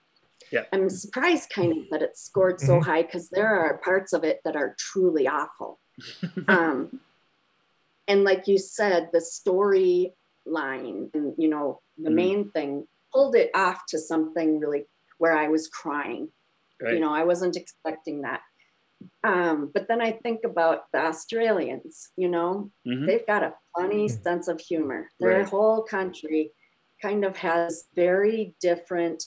Yeah. 0.51 0.63
I'm 0.71 0.89
surprised 0.89 1.49
kind 1.49 1.71
of 1.71 1.89
that 1.91 2.01
it's 2.01 2.21
scored 2.23 2.59
so 2.59 2.79
Mhm. 2.79 2.83
high 2.83 3.01
because 3.03 3.29
there 3.29 3.47
are 3.55 3.77
parts 3.79 4.13
of 4.13 4.23
it 4.23 4.41
that 4.45 4.55
are 4.55 4.75
truly 4.77 5.27
awful. 5.27 5.79
um, 6.47 6.99
and 8.07 8.23
like 8.23 8.47
you 8.47 8.57
said, 8.57 9.09
the 9.11 9.21
story 9.21 10.13
line 10.45 11.09
and 11.13 11.33
you 11.37 11.49
know, 11.49 11.81
the 11.97 12.09
Mhm. 12.09 12.15
main 12.15 12.51
thing 12.51 12.87
pulled 13.13 13.35
it 13.35 13.51
off 13.55 13.85
to 13.89 13.97
something 13.97 14.59
really 14.59 14.85
where 15.17 15.33
I 15.33 15.47
was 15.47 15.67
crying. 15.67 16.31
Right. 16.81 16.93
You 16.93 16.99
know, 16.99 17.13
I 17.13 17.23
wasn't 17.23 17.55
expecting 17.57 18.21
that. 18.21 18.41
Um, 19.23 19.71
but 19.73 19.87
then 19.87 20.01
I 20.01 20.11
think 20.11 20.43
about 20.43 20.91
the 20.91 20.99
Australians, 20.99 22.09
you 22.15 22.29
know, 22.29 22.71
Mhm. 22.85 23.05
they've 23.05 23.27
got 23.27 23.43
a 23.43 23.55
funny 23.75 24.07
Mhm. 24.07 24.23
sense 24.23 24.47
of 24.47 24.59
humor. 24.59 25.11
Their 25.19 25.39
Right. 25.39 25.47
whole 25.47 25.83
country 25.83 26.51
kind 27.01 27.23
of 27.25 27.37
has 27.37 27.87
very 27.93 28.55
different, 28.59 29.25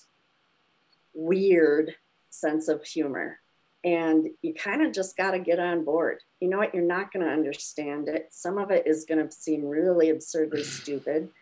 weird 1.14 1.96
sense 2.30 2.68
of 2.68 2.84
humor. 2.84 3.40
And 3.82 4.30
you 4.42 4.54
kind 4.54 4.82
of 4.82 4.92
just 4.92 5.16
got 5.16 5.30
to 5.32 5.38
get 5.38 5.58
on 5.58 5.84
board. 5.84 6.22
You 6.40 6.48
know 6.48 6.58
what? 6.58 6.74
You're 6.74 6.84
not 6.84 7.12
going 7.12 7.24
to 7.24 7.32
understand 7.32 8.08
it. 8.08 8.28
Some 8.32 8.58
of 8.58 8.70
it 8.70 8.86
is 8.86 9.04
going 9.04 9.26
to 9.26 9.32
seem 9.32 9.64
really 9.64 10.10
absurdly 10.10 10.62
stupid. 10.64 11.32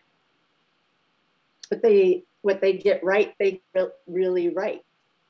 But 1.69 1.81
they, 1.81 2.23
what 2.41 2.61
they 2.61 2.73
get 2.73 3.03
right, 3.03 3.35
they 3.39 3.61
get 3.75 3.91
really 4.07 4.49
right 4.49 4.83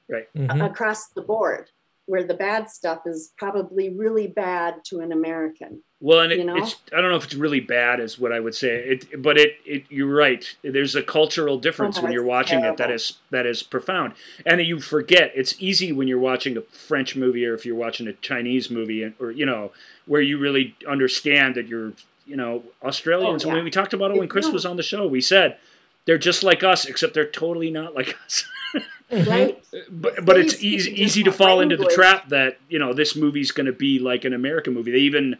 Mhm. 0.10 0.66
across 0.66 1.10
the 1.10 1.22
board. 1.22 1.70
Where 2.10 2.24
the 2.24 2.34
bad 2.34 2.70
stuff 2.72 3.02
is 3.06 3.32
probably 3.38 3.90
really 3.90 4.26
bad 4.26 4.84
to 4.86 5.00
an 5.02 5.12
American. 5.12 5.84
Well, 6.02 6.22
and 6.22 6.32
it, 6.32 6.40
you 6.40 6.44
know? 6.46 6.56
it's 6.56 6.76
I 6.92 7.02
don't 7.02 7.12
know 7.12 7.18
if 7.18 7.26
it's 7.26 7.36
really 7.36 7.60
bad, 7.60 8.00
is 8.00 8.18
what 8.18 8.32
I 8.32 8.40
would 8.40 8.56
say. 8.56 8.70
It, 8.70 9.22
but 9.22 9.38
it, 9.38 9.58
it, 9.66 9.84
you're 9.90 10.12
right. 10.12 10.44
There's 10.64 10.96
a 10.96 11.04
cultural 11.04 11.60
difference 11.60 12.00
Oh, 12.00 12.02
when 12.04 12.12
you're 12.12 12.24
watching 12.24 12.60
it 12.60 12.78
that 12.78 12.78
terrible. 12.78 12.96
is 12.96 13.18
that 13.30 13.46
is 13.46 13.62
profound, 13.62 14.14
and 14.46 14.60
you 14.62 14.80
forget. 14.80 15.32
It's 15.36 15.54
easy 15.62 15.92
when 15.92 16.08
you're 16.08 16.18
watching 16.32 16.58
a 16.58 16.62
French 16.62 17.16
movie 17.16 17.46
or 17.46 17.54
if 17.54 17.64
you're 17.66 17.76
watching 17.76 18.08
a 18.08 18.14
Chinese 18.14 18.72
movie, 18.72 19.14
or 19.20 19.30
you 19.32 19.46
know, 19.46 19.72
where 20.08 20.22
you 20.22 20.40
really 20.40 20.76
understand 20.88 21.54
that 21.56 21.68
you're, 21.68 21.94
you 22.26 22.38
know, 22.38 22.64
Australians. 22.82 23.46
Oh, 23.46 23.50
And 23.50 23.58
yeah. 23.60 23.64
we 23.64 23.70
talked 23.70 23.94
about 23.94 24.10
it 24.12 24.18
when 24.18 24.30
Chris 24.30 24.50
was 24.50 24.66
on 24.66 24.78
the 24.78 24.84
show. 24.84 25.06
We 25.06 25.22
said 25.22 25.58
they're 26.06 26.18
just 26.18 26.44
like 26.44 26.64
us, 26.64 26.86
except 26.86 27.14
they're 27.14 27.30
totally 27.30 27.70
not 27.70 27.94
like 27.94 28.16
us. 28.26 28.46
Right? 29.12 29.58
Uh-huh. 29.74 29.82
but 29.90 30.26
but 30.26 30.38
it's 30.38 30.64
easy 30.64 30.92
easy 30.92 31.24
to 31.24 31.32
different 31.32 31.50
fall 31.50 31.62
into 31.62 31.78
the 31.78 31.88
trap 31.88 32.30
that 32.30 32.58
you 32.70 32.78
know 32.78 32.94
this 32.94 33.16
movie's 33.16 33.52
going 33.52 33.66
to 33.66 33.74
be 33.74 33.98
like 34.00 34.24
an 34.24 34.34
American 34.34 34.74
movie. 34.74 34.92
They 34.92 35.00
even 35.00 35.38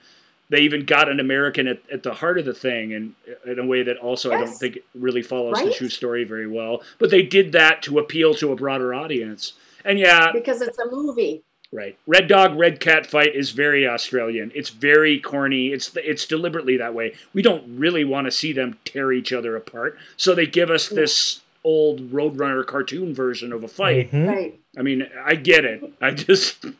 they 0.50 0.62
even 0.62 0.86
got 0.86 1.10
an 1.10 1.20
American 1.20 1.68
at, 1.68 1.80
at 1.92 2.04
the 2.04 2.14
heart 2.14 2.40
of 2.40 2.46
the 2.46 2.54
thing, 2.54 2.94
and 2.94 3.14
in 3.46 3.60
a 3.60 3.66
way 3.66 3.84
that 3.84 3.98
also 3.98 4.32
I 4.32 4.40
don't 4.40 4.48
think 4.48 4.80
really 4.96 5.22
follows 5.22 5.62
the 5.64 5.72
true 5.72 5.90
story 5.90 6.24
very 6.24 6.48
well. 6.48 6.82
But 6.98 7.12
they 7.12 7.22
did 7.22 7.52
that 7.52 7.84
to 7.84 8.00
appeal 8.00 8.34
to 8.36 8.52
a 8.52 8.56
broader 8.56 8.94
audience. 8.94 9.54
And 9.86 10.00
yeah, 10.00 10.32
because 10.32 10.62
it's 10.62 10.80
a 10.80 10.90
movie. 10.90 11.44
right. 11.72 11.98
Red 12.08 12.28
dog, 12.28 12.58
red 12.58 12.80
cat 12.80 13.06
fight 13.06 13.36
is 13.36 13.52
very 13.52 13.88
Australian. 13.88 14.52
It's 14.56 14.70
very 14.70 15.20
corny. 15.20 15.68
It's 15.68 15.96
it's 15.98 16.26
deliberately 16.26 16.78
that 16.78 16.96
way. 16.96 17.14
We 17.34 17.44
don't 17.44 17.78
really 17.78 18.04
want 18.04 18.26
to 18.26 18.32
see 18.32 18.52
them 18.52 18.80
tear 18.86 19.12
each 19.12 19.32
other 19.32 19.56
apart, 19.56 19.98
so 20.18 20.34
they 20.34 20.48
give 20.48 20.72
us 20.72 20.90
this 20.90 21.42
old 21.64 22.12
Roadrunner 22.12 22.66
cartoon 22.66 23.14
version 23.14 23.52
of 23.52 23.64
a 23.64 23.68
fight. 23.68 24.12
Mhm. 24.12 24.28
Right. 24.28 24.60
I 24.78 24.82
mean, 24.82 25.08
I 25.24 25.36
get 25.36 25.66
it. 25.66 25.84
I 26.02 26.12
just 26.12 26.64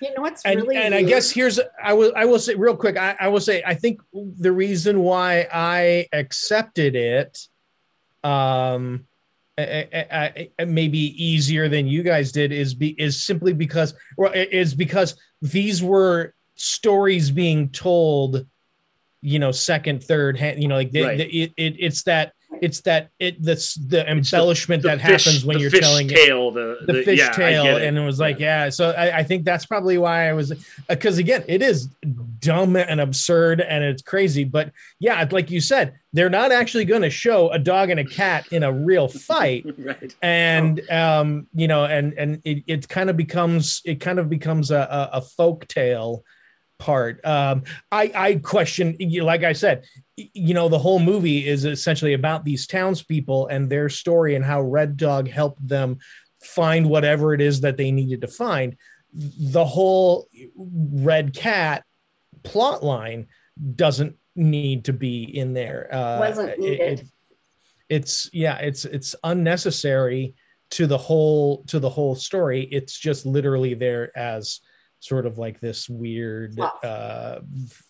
You 0.00 0.12
know 0.14 0.22
what's 0.22 0.44
and, 0.44 0.60
really 0.60 0.76
and 0.76 0.94
I 0.94 1.02
guess 1.02 1.30
here's 1.30 1.58
I 1.82 1.94
will 1.94 2.12
I 2.14 2.26
will 2.26 2.38
say 2.38 2.54
real 2.54 2.76
quick 2.76 2.98
I, 2.98 3.16
I 3.18 3.28
will 3.28 3.40
say 3.40 3.62
I 3.64 3.74
think 3.74 4.02
the 4.12 4.52
reason 4.52 5.00
why 5.00 5.48
I 5.52 6.08
accepted 6.12 6.94
it 6.94 7.48
um 8.22 9.06
I, 9.56 9.88
I, 10.10 10.48
I, 10.58 10.64
maybe 10.64 10.98
easier 10.98 11.68
than 11.68 11.86
you 11.86 12.02
guys 12.02 12.32
did 12.32 12.50
is 12.50 12.74
be 12.74 12.90
is 13.00 13.22
simply 13.22 13.52
because 13.52 13.94
well, 14.18 14.32
it 14.32 14.52
is 14.52 14.74
because 14.74 15.14
these 15.40 15.82
were 15.82 16.34
stories 16.56 17.30
being 17.30 17.68
told 17.70 18.46
you 19.22 19.38
know 19.38 19.52
second 19.52 20.02
third 20.02 20.36
hand 20.36 20.60
you 20.60 20.68
know 20.68 20.74
like 20.74 20.90
the, 20.90 21.02
Right. 21.02 21.18
the, 21.18 21.42
it, 21.42 21.52
it 21.56 21.76
it's 21.78 22.02
that 22.02 22.34
it's 22.62 22.80
that 22.82 23.10
it 23.18 23.42
that's 23.42 23.74
the 23.74 24.00
It's 24.10 24.30
the- 24.30 24.36
embellishment 24.38 24.82
the 24.82 24.88
that 24.88 25.00
fish- 25.00 25.24
happens 25.24 25.44
when 25.44 25.58
you're 25.58 25.70
telling 25.70 26.08
it. 26.10 26.14
tail, 26.16 26.50
the, 26.50 26.78
the, 26.86 27.02
fish 27.02 27.18
yeah, 27.18 27.30
tail 27.30 27.76
and 27.76 27.96
it 27.98 28.00
was 28.04 28.18
like 28.20 28.38
yeah, 28.38 28.68
so 28.70 28.90
I, 28.90 29.18
I 29.18 29.22
think 29.22 29.44
that's 29.44 29.66
probably 29.66 29.98
why 29.98 30.28
i 30.28 30.32
was 30.32 30.52
because 30.88 31.18
again 31.18 31.44
it 31.48 31.62
is 31.62 31.88
dumb 32.40 32.76
and 32.76 33.00
absurd 33.00 33.60
and 33.60 33.82
it's 33.84 34.02
crazy 34.02 34.44
but 34.44 34.70
yeah 35.00 35.26
like 35.30 35.50
you 35.50 35.60
said 35.60 35.94
they're 36.12 36.30
not 36.30 36.52
actually 36.52 36.84
going 36.84 37.02
to 37.02 37.10
show 37.10 37.48
a 37.50 37.58
dog 37.58 37.90
and 37.90 37.98
a 38.00 38.04
cat 38.04 38.46
in 38.52 38.62
a 38.62 38.72
real 38.72 39.08
fight. 39.28 39.64
Right. 39.78 40.14
and 40.22 40.88
um 40.90 41.46
you 41.54 41.66
know 41.68 41.84
and 41.86 42.12
and 42.14 42.40
it, 42.44 42.64
it 42.66 42.88
kind 42.88 43.10
of 43.10 43.16
becomes 43.16 43.82
it 43.84 43.96
kind 44.00 44.18
of 44.18 44.28
becomes 44.28 44.70
a, 44.70 45.10
a, 45.12 45.18
a 45.18 45.20
folk 45.22 45.66
tale 45.68 46.22
part. 46.78 47.24
Um 47.24 47.62
i 47.90 48.12
i 48.14 48.34
question 48.36 48.96
like 49.22 49.42
i 49.44 49.52
said 49.52 49.84
you 50.16 50.54
know 50.54 50.68
the 50.68 50.78
whole 50.78 51.00
movie 51.00 51.46
is 51.46 51.64
essentially 51.64 52.12
about 52.14 52.44
these 52.44 52.66
townspeople 52.66 53.48
and 53.48 53.68
their 53.68 53.88
story 53.88 54.34
and 54.36 54.44
how 54.44 54.60
red 54.62 54.96
dog 54.96 55.28
helped 55.28 55.66
them 55.66 55.98
find 56.42 56.88
whatever 56.88 57.34
it 57.34 57.40
is 57.40 57.62
that 57.62 57.76
they 57.76 57.90
needed 57.90 58.20
to 58.20 58.28
find. 58.28 58.76
The 59.12 59.64
whole 59.64 60.28
red 60.56 61.34
cat 61.34 61.84
plot 62.42 62.84
line 62.84 63.26
doesn't 63.74 64.16
need 64.36 64.84
to 64.86 64.92
be 64.92 65.24
in 65.24 65.52
there. 65.54 65.88
Uh 65.92 66.18
Wasn't 66.20 66.58
needed. 66.58 67.00
it- 67.00 67.06
it's 67.90 68.30
yeah 68.32 68.56
it's 68.58 68.86
it's 68.86 69.14
unnecessary 69.24 70.34
to 70.70 70.86
the 70.86 70.96
whole 70.96 71.64
to 71.64 71.78
the 71.78 71.90
whole 71.90 72.14
story. 72.14 72.62
It's 72.72 72.98
just 72.98 73.26
literally 73.26 73.74
there 73.74 74.16
as 74.16 74.60
sort 75.04 75.26
of 75.26 75.36
like 75.36 75.60
this 75.60 75.86
weird 75.86 76.58
uh 76.82 77.38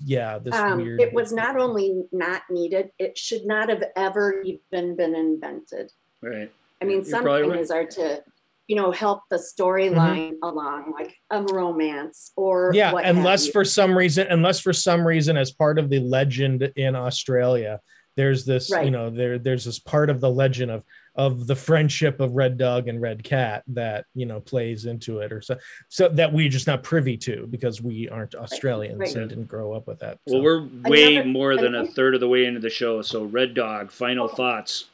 yeah 0.05 0.37
this 0.39 0.53
um, 0.53 0.79
weird 0.79 1.01
it 1.01 1.13
was 1.13 1.33
not 1.33 1.57
only 1.57 2.03
not 2.13 2.43
needed, 2.51 2.91
it 2.99 3.17
should 3.19 3.45
not 3.45 3.69
have 3.69 3.85
ever 3.97 4.43
even 4.43 4.97
been 4.97 5.15
invented. 5.15 5.93
Right. 6.23 6.51
I 6.81 6.85
mean, 6.85 6.99
You're 6.99 7.05
some 7.05 7.23
probably 7.25 7.57
things 7.57 7.71
are 7.71 7.87
to, 7.87 8.23
you 8.67 8.77
know, 8.77 8.91
help 8.91 9.23
the 9.31 9.37
storyline 9.37 10.35
along, 10.43 10.93
like 10.93 11.17
a 11.31 11.43
romance 11.43 12.33
or 12.37 12.73
yeah 12.75 12.93
what 12.93 13.05
unless 13.05 13.49
for 13.49 13.65
some 13.65 13.97
reason 13.97 14.27
unless 14.31 14.61
for 14.61 14.73
some 14.73 15.07
reason 15.07 15.37
as 15.37 15.53
part 15.53 15.79
of 15.79 15.91
the 15.91 16.01
legend 16.01 16.71
in 16.77 16.95
australia 16.95 17.81
there's 18.17 18.45
this 18.45 18.71
you 18.71 18.91
know 18.91 19.11
there 19.11 19.39
there's 19.39 19.65
this 19.65 19.79
part 19.79 20.09
of 20.09 20.21
the 20.21 20.31
legend 20.31 20.71
of 20.71 20.83
of 21.17 21.47
the 21.47 21.55
friendship 21.55 22.19
of 22.21 22.33
red 22.33 22.59
dog 22.59 22.89
and 22.89 23.01
red 23.01 23.23
cat 23.23 23.63
that 23.69 24.05
you 24.15 24.27
know 24.27 24.41
plays 24.41 24.87
into 24.87 25.21
it 25.21 25.33
or 25.33 25.41
so 25.41 25.57
so 25.89 26.09
that 26.09 26.33
we're 26.33 26.49
just 26.49 26.67
not 26.67 26.83
privy 26.83 27.17
to 27.17 27.47
because 27.51 27.81
we 27.81 28.09
aren't 28.09 28.35
australians 28.35 28.99
Right. 28.99 29.15
and 29.15 29.29
didn't 29.29 29.47
grow 29.47 29.73
up 29.73 29.87
with 29.87 30.01
that 30.01 30.19
Well, 30.27 30.43
we're 30.43 30.67
way 30.85 31.15
Another- 31.17 31.29
more 31.29 31.57
than 31.57 31.75
a 31.77 31.87
third 31.87 32.15
of 32.15 32.21
the 32.21 32.29
way 32.29 32.45
into 32.47 32.61
the 32.61 32.71
show. 32.71 33.01
So, 33.03 33.25
Red 33.25 33.55
Dog, 33.55 33.91
final 33.93 34.25
Oh. 34.31 34.35
thoughts. 34.35 34.87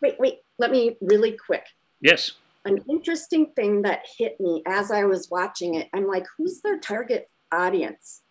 wait, 0.00 0.18
wait, 0.20 0.42
let 0.58 0.70
me 0.70 0.96
really 1.00 1.32
quick. 1.32 1.64
Yes. 2.00 2.32
An 2.64 2.84
interesting 2.88 3.46
thing 3.56 3.82
that 3.82 4.04
hit 4.16 4.38
me 4.40 4.62
as 4.66 4.92
I 4.92 5.04
was 5.04 5.28
watching 5.30 5.74
it, 5.74 5.88
I'm 5.92 6.06
like, 6.06 6.24
who's 6.36 6.60
their 6.60 6.78
target 6.78 7.28
audience? 7.50 8.22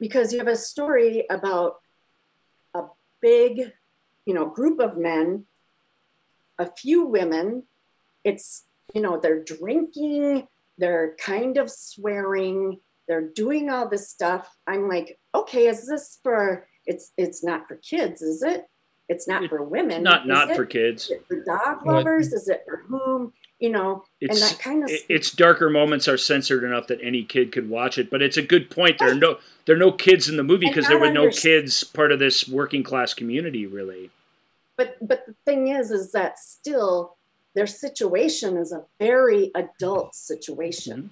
Because 0.00 0.32
you 0.32 0.38
have 0.40 0.48
a 0.48 0.56
story 0.56 1.26
about 1.30 1.76
a 2.74 2.84
big, 3.20 3.72
you 4.26 4.34
know, 4.34 4.46
group 4.46 4.80
of 4.80 4.96
men, 4.96 5.46
a 6.62 6.72
few 6.76 7.04
women. 7.04 7.64
It's, 8.24 8.64
you 8.94 9.00
know, 9.02 9.18
they're 9.20 9.42
drinking, 9.42 10.46
they're 10.78 11.16
kind 11.18 11.58
of 11.58 11.70
swearing, 11.70 12.78
they're 13.08 13.28
doing 13.28 13.68
all 13.70 13.88
this 13.88 14.08
stuff. 14.08 14.48
I'm 14.66 14.88
like, 14.88 15.18
okay, 15.34 15.66
is 15.68 15.86
this 15.86 16.18
for 16.22 16.66
it's 16.86 17.12
it's 17.16 17.44
not 17.44 17.68
for 17.68 17.76
kids, 17.76 18.22
is 18.22 18.42
it? 18.42 18.66
It's 19.08 19.26
not 19.28 19.44
It- 19.44 19.50
for 19.50 19.62
women. 19.62 20.02
Not 20.02 20.22
is 20.22 20.28
not 20.28 20.50
it? 20.50 20.56
for 20.56 20.64
kids. 20.66 21.04
Is 21.04 21.10
it 21.12 21.24
for 21.28 21.44
dog 21.44 21.84
lovers? 21.84 22.32
Is 22.32 22.48
it 22.48 22.62
for 22.66 22.78
whom? 22.88 23.32
you 23.58 23.70
know, 23.70 24.02
It's 24.20 24.40
and 24.42 24.50
that 24.50 24.58
kind 24.60 24.82
of 24.82 24.90
it- 24.90 25.04
its 25.08 25.30
darker 25.30 25.70
moments 25.70 26.08
are 26.08 26.16
censored 26.16 26.64
enough 26.64 26.88
that 26.88 26.98
any 27.00 27.22
kid 27.22 27.52
could 27.52 27.68
watch 27.68 27.96
it. 27.96 28.10
But 28.10 28.20
it's 28.20 28.36
a 28.36 28.42
good 28.42 28.70
point. 28.70 28.98
There 28.98 29.12
are 29.12 29.14
no 29.14 29.38
there 29.66 29.76
are 29.76 29.78
no 29.78 29.92
kids 29.92 30.28
in 30.28 30.36
the 30.36 30.42
movie 30.42 30.66
because 30.66 30.88
there 30.88 30.98
were 30.98 31.12
no 31.12 31.26
underst- 31.28 31.42
kids 31.42 31.84
part 31.84 32.10
of 32.10 32.18
this 32.18 32.48
working 32.48 32.82
class 32.82 33.14
community 33.14 33.66
really. 33.66 34.10
But 34.76 34.96
but 35.00 35.26
the 35.26 35.34
thing 35.44 35.68
is 35.68 35.90
is 35.90 36.12
that 36.12 36.38
still 36.38 37.16
their 37.54 37.66
situation 37.66 38.56
is 38.56 38.72
a 38.72 38.84
very 38.98 39.50
adult 39.54 40.14
situation 40.14 41.10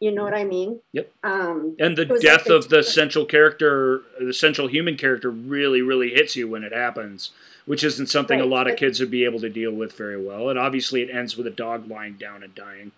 you 0.00 0.10
know 0.12 0.22
what 0.24 0.34
i 0.34 0.44
mean 0.44 0.70
Mm-hmm. 0.70 0.96
Yep. 0.96 1.12
um 1.24 1.76
And 1.78 1.96
the 1.96 2.06
was 2.06 2.22
like 2.22 2.38
death 2.38 2.48
of 2.48 2.68
the 2.68 2.82
central 2.82 3.24
character, 3.24 4.02
the 4.20 4.32
central 4.34 4.66
human 4.68 4.96
character, 4.96 5.30
really, 5.30 5.82
really 5.82 6.10
hits 6.10 6.36
you 6.36 6.48
when 6.48 6.64
it 6.64 6.72
happens, 6.72 7.30
which 7.66 7.84
isn't 7.84 8.08
something 8.08 8.40
a 8.40 8.44
lot 8.46 8.68
of 8.68 8.76
kids 8.76 8.98
would 9.00 9.10
be 9.10 9.24
able 9.24 9.40
to 9.40 9.48
deal 9.48 9.72
with 9.72 9.92
very 9.96 10.22
well. 10.22 10.48
And 10.50 10.58
obviously, 10.58 11.02
it 11.02 11.10
ends 11.10 11.36
with 11.36 11.46
a 11.46 11.50
dog 11.50 11.88
lying 11.88 12.14
down 12.14 12.42
and 12.42 12.54
dying. 12.54 12.92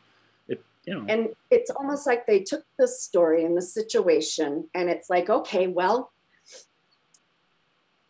It, 0.48 0.62
you 0.84 0.94
know, 0.94 1.05
and 1.09 1.28
it's 1.50 1.70
almost 1.70 2.07
like 2.07 2.26
they 2.26 2.40
took 2.40 2.64
this 2.78 3.03
story 3.03 3.44
and 3.44 3.57
the 3.57 3.62
situation 3.62 4.68
and 4.74 4.88
it's 4.90 5.09
like 5.11 5.28
okay 5.30 5.66
well 5.66 6.11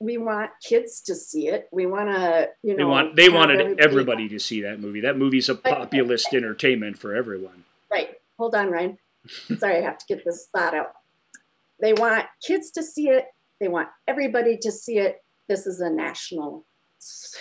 we 0.02 0.18
want 0.18 0.50
kids 0.62 1.00
to 1.02 1.14
see 1.14 1.46
it. 1.48 1.68
We 1.72 1.86
want 1.86 2.08
to 2.08 2.50
you 2.62 2.72
know, 2.72 2.76
they 2.76 2.84
want 2.84 3.16
they 3.16 3.28
wanted 3.28 3.78
everybody 3.80 4.28
to 4.30 4.38
see 4.40 4.62
that 4.62 4.80
movie. 4.80 5.00
That 5.00 5.16
movie's 5.16 5.48
a 5.48 5.54
populist 5.54 6.34
entertainment 6.34 6.98
for 6.98 7.14
everyone. 7.14 7.64
right. 7.90 8.10
Hold 8.38 8.54
on 8.56 8.70
ryan. 8.70 8.98
Sorry 9.58 9.76
i 9.78 9.80
have 9.82 9.98
to 9.98 10.04
get 10.08 10.24
this 10.24 10.48
thought 10.54 10.74
out. 10.74 10.92
They 11.80 11.92
want 11.92 12.26
kids 12.44 12.72
to 12.72 12.82
see 12.82 13.08
it. 13.08 13.26
They 13.60 13.68
want 13.68 13.88
everybody 14.08 14.56
to 14.58 14.72
see 14.72 14.98
it. 14.98 15.22
This 15.48 15.66
is 15.66 15.80
a 15.80 15.90
national 15.90 16.66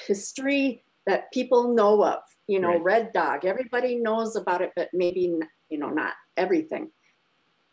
history 0.08 0.84
that 1.08 1.32
people 1.32 1.74
know 1.74 2.04
of 2.04 2.20
you 2.48 2.60
know 2.60 2.70
Right. 2.74 2.84
red 2.84 3.14
dog. 3.14 3.46
Everybody 3.46 3.96
knows 3.96 4.36
about 4.36 4.62
it 4.62 4.72
but 4.76 4.90
maybe 4.94 5.22
you 5.70 5.78
know 5.80 5.90
not 5.90 6.14
everything. 6.38 6.92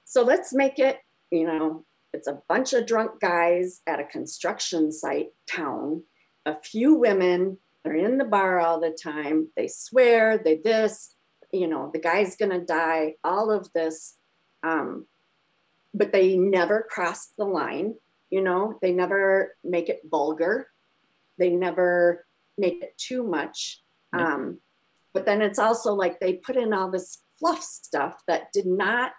So 0.05 0.22
let's 0.22 0.55
make 0.55 0.78
it 0.78 0.97
you 1.30 1.47
know 1.47 1.84
it's 2.12 2.26
a 2.26 2.40
bunch 2.48 2.72
of 2.72 2.86
drunk 2.86 3.20
guys 3.20 3.80
at 3.86 4.00
a 4.00 4.04
construction 4.04 4.90
site 4.92 5.28
town. 5.50 6.02
A 6.46 6.56
few 6.61 6.94
women 6.94 7.59
they're 7.84 7.94
in 7.94 8.18
the 8.18 8.24
bar 8.24 8.59
all 8.59 8.80
the 8.80 8.90
time. 8.90 9.48
They 9.56 9.68
swear 9.68 10.38
they 10.38 10.56
this 10.56 11.14
you 11.52 11.66
know 11.66 11.90
the 11.92 12.00
guy's 12.00 12.36
gonna 12.36 12.61
die 12.61 13.14
all 13.24 13.50
of 13.50 13.72
this. 13.72 14.16
Um, 14.62 15.06
but 15.94 16.12
they 16.12 16.36
never 16.36 16.86
cross 16.90 17.28
the 17.38 17.44
line 17.44 17.94
you 18.30 18.42
know? 18.42 18.78
They 18.80 18.92
never 18.92 19.56
make 19.64 19.88
it 19.88 20.02
vulgar. 20.09 20.68
They 21.38 21.50
never 21.50 22.26
make 22.56 22.82
it 22.82 22.98
too 22.98 23.22
much. 23.22 23.82
Um, 24.12 24.59
but 25.12 25.26
then 25.26 25.42
it's 25.42 25.59
also 25.59 25.94
like 25.94 26.20
they 26.20 26.34
put 26.34 26.56
in 26.56 26.72
all 26.72 26.90
this 26.90 27.18
fluff 27.38 27.62
stuff 27.62 28.22
that 28.26 28.52
did 28.52 28.66
not 28.66 29.12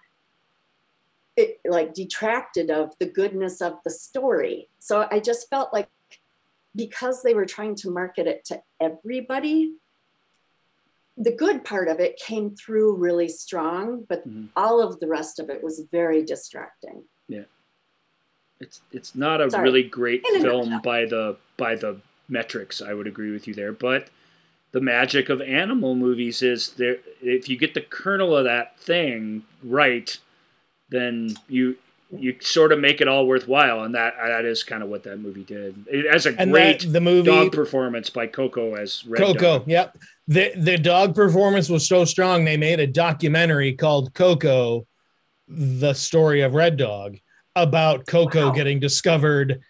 it 1.40 1.60
like 1.66 1.94
detracted 1.94 2.70
of 2.70 2.94
the 3.00 3.06
goodness 3.06 3.62
of 3.62 3.74
the 3.84 3.90
story 3.90 4.68
so 4.80 5.08
i 5.12 5.20
just 5.20 5.50
felt 5.50 5.74
like 5.74 5.88
because 6.76 7.24
they 7.24 7.34
were 7.34 7.46
trying 7.46 7.74
to 7.76 7.90
market 7.90 8.28
it 8.28 8.46
to 8.46 8.62
everybody 8.80 9.74
the 11.18 11.36
good 11.36 11.66
part 11.66 11.88
of 11.88 12.00
it 12.00 12.18
came 12.18 12.56
through 12.56 12.96
really 12.96 13.28
strong 13.28 14.06
but 14.08 14.28
Mhm. 14.28 14.50
all 14.56 14.82
of 14.82 15.00
the 15.00 15.08
rest 15.08 15.40
of 15.40 15.50
it 15.50 15.64
was 15.64 15.80
very 15.92 16.24
distracting 16.24 17.04
Yeah. 17.28 17.46
It's 18.60 18.82
it's 18.92 19.16
not 19.16 19.40
a 19.42 19.50
Sorry. 19.50 19.64
really 19.64 19.84
great 19.84 20.22
film 20.28 20.82
by 20.82 21.06
the 21.06 21.38
by 21.56 21.76
the 21.76 22.02
metrics. 22.28 22.82
I 22.82 22.94
would 22.94 23.08
agree 23.08 23.32
with 23.32 23.48
you 23.48 23.54
there, 23.54 23.72
but 23.72 24.10
the 24.72 24.82
magic 24.82 25.30
of 25.30 25.42
animal 25.42 25.96
movies 25.96 26.42
is 26.42 26.74
there. 26.74 26.98
If 27.22 27.48
you 27.48 27.58
get 27.58 27.74
the 27.74 27.82
kernel 27.82 28.36
of 28.36 28.44
that 28.44 28.78
thing 28.80 29.46
right, 29.64 30.18
then 30.90 31.36
you 31.48 31.76
you 32.12 32.36
sort 32.40 32.72
of 32.72 32.80
make 32.80 33.02
it 33.02 33.08
all 33.08 33.28
worthwhile, 33.28 33.84
and 33.84 33.94
that 33.94 34.16
that 34.24 34.44
is 34.44 34.64
kind 34.64 34.82
of 34.82 34.90
what 34.90 35.04
that 35.04 35.18
movie 35.20 35.44
did. 35.44 35.86
It 35.88 36.12
has 36.12 36.26
a 36.26 36.34
And 36.40 36.52
great 36.52 36.82
that, 36.82 36.88
the 36.88 37.02
movie 37.02 37.30
dog 37.30 37.52
performance 37.52 38.10
by 38.10 38.26
Koko 38.28 38.74
as 38.76 39.06
Red 39.06 39.20
Dog. 39.20 39.36
Koko. 39.38 39.60
Dog. 39.60 39.68
Yep. 39.68 39.98
The 40.28 40.52
the 40.58 40.78
dog 40.78 41.14
performance 41.16 41.70
was 41.70 41.88
so 41.88 42.06
strong 42.06 42.46
they 42.46 42.58
made 42.58 42.80
a 42.80 42.88
documentary 42.88 43.74
called 43.74 44.14
Koko, 44.16 44.88
the 45.48 45.94
story 45.94 46.42
of 46.42 46.56
Red 46.56 46.78
Dog, 46.78 47.18
about 47.56 48.08
Koko 48.08 48.48
Wow. 48.48 48.54
getting 48.54 48.80
discovered 48.80 49.62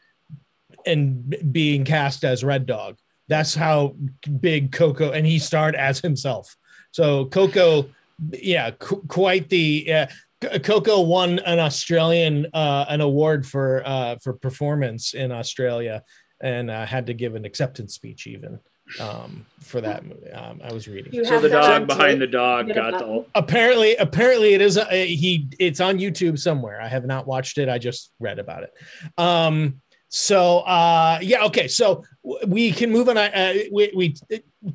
and 0.86 1.36
being 1.52 1.84
cast 1.84 2.24
as 2.24 2.44
Red 2.44 2.66
Dog. 2.66 2.98
That's 3.28 3.54
how 3.54 3.96
big 4.40 4.72
Koko 4.72 5.12
and 5.12 5.26
he 5.26 5.40
starred 5.40 5.76
as 5.76 6.00
himself. 6.00 6.56
So 6.92 7.26
Koko, 7.26 7.90
yeah, 8.32 8.72
qu- 8.72 9.04
quite 9.08 9.50
the 9.50 9.94
uh, 9.94 10.08
Koko 10.42 11.02
won 11.02 11.40
an 11.40 11.60
Australian 11.60 12.48
uh, 12.54 12.86
an 12.88 13.02
award 13.02 13.46
for 13.46 13.84
uh, 13.86 14.18
for 14.24 14.34
performance 14.34 15.14
in 15.14 15.32
Australia 15.32 16.04
and 16.42 16.72
uh, 16.72 16.86
had 16.86 17.08
to 17.08 17.14
give 17.14 17.36
an 17.36 17.46
acceptance 17.46 17.94
speech 17.94 18.26
even 18.26 18.60
um, 19.00 19.46
for 19.60 19.82
that 19.82 20.06
movie. 20.06 20.32
Um, 20.32 20.62
I 20.64 20.72
was 20.72 20.88
reading. 20.88 21.14
You 21.14 21.26
So 21.26 21.40
the 21.40 21.50
dog 21.50 21.82
on 21.82 21.88
behind 21.88 22.22
the 22.22 22.28
dog 22.28 22.74
got 22.74 22.98
the 22.98 23.06
button? 23.06 23.26
apparently 23.36 23.96
apparently 23.98 24.54
it 24.54 24.62
is 24.62 24.78
a, 24.78 25.06
he 25.08 25.48
it's 25.60 25.80
on 25.80 25.98
youtube 26.00 26.40
somewhere 26.40 26.82
i 26.82 26.88
have 26.88 27.06
not 27.06 27.28
watched 27.28 27.58
it 27.58 27.70
i 27.70 27.78
just 27.78 28.12
read 28.20 28.40
about 28.40 28.64
it 28.64 28.74
um 29.18 29.82
so 30.08 30.60
uh 30.60 31.20
yeah 31.22 31.44
okay 31.44 31.68
so 31.68 32.04
we 32.48 32.72
can 32.72 32.92
move 32.92 33.10
on 33.10 33.18
uh, 33.18 33.54
we, 33.72 33.92
we 33.96 34.16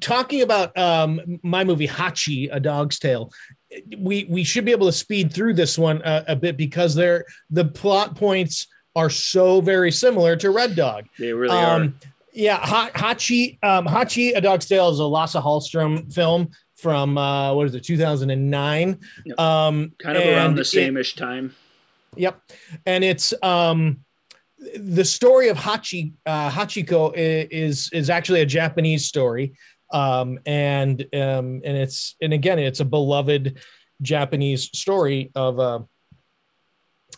talking 0.01 0.43
about 0.43 0.77
um 0.79 1.21
my 1.43 1.65
movie 1.65 1.89
hachi 1.89 2.49
a 2.53 2.61
dog's 2.61 2.99
tale 2.99 3.33
we 3.99 4.25
we 4.25 4.45
should 4.45 4.65
be 4.65 4.73
able 4.73 4.87
to 4.87 4.93
speed 4.93 5.33
through 5.33 5.55
this 5.55 5.79
one 5.79 6.01
a, 6.05 6.25
a 6.29 6.37
bit 6.37 6.57
because 6.57 6.95
they're 6.95 7.25
the 7.51 7.65
plot 7.65 8.15
points 8.17 8.67
are 8.97 9.11
so 9.11 9.61
very 9.61 9.91
similar 9.91 10.37
to 10.37 10.51
red 10.51 10.77
dog 10.77 11.07
They 11.19 11.33
really 11.33 11.57
are. 11.57 11.77
um, 11.83 11.99
yeah, 12.33 12.57
Ha- 12.57 12.91
Hachi, 12.95 13.59
um, 13.63 13.87
Hachi, 13.87 14.37
A 14.37 14.41
Dog's 14.41 14.67
Tale 14.67 14.89
is 14.89 14.99
a 14.99 15.05
Lasse 15.05 15.35
Hallstrom 15.37 16.13
film 16.13 16.51
from 16.77 17.17
uh, 17.17 17.55
what 17.55 17.67
is 17.69 17.75
it, 17.77 17.85
2009? 17.85 18.99
Yep. 19.25 19.39
Um, 19.39 19.93
Kind 20.01 20.17
of 20.19 20.25
around 20.27 20.57
the 20.57 20.65
same-ish 20.65 21.15
time. 21.15 21.55
Yep, 22.17 22.41
and 22.87 23.05
it's 23.05 23.33
um, 23.43 24.01
the 24.77 25.05
story 25.05 25.49
of 25.49 25.57
Hachi 25.57 26.13
uh, 26.27 26.51
Hachiko 26.51 27.13
is 27.15 27.89
is 27.93 28.11
actually 28.11 28.41
a 28.41 28.47
Japanese 28.47 29.07
story, 29.07 29.55
um, 29.93 30.39
and 30.47 31.01
um, 31.13 31.61
and 31.65 31.77
it's 31.77 32.17
and 32.21 32.33
again 32.33 32.59
it's 32.59 32.81
a 32.81 32.85
beloved 32.85 33.59
Japanese 34.03 34.65
story 34.77 35.31
of 35.35 35.61
uh, 35.61 35.81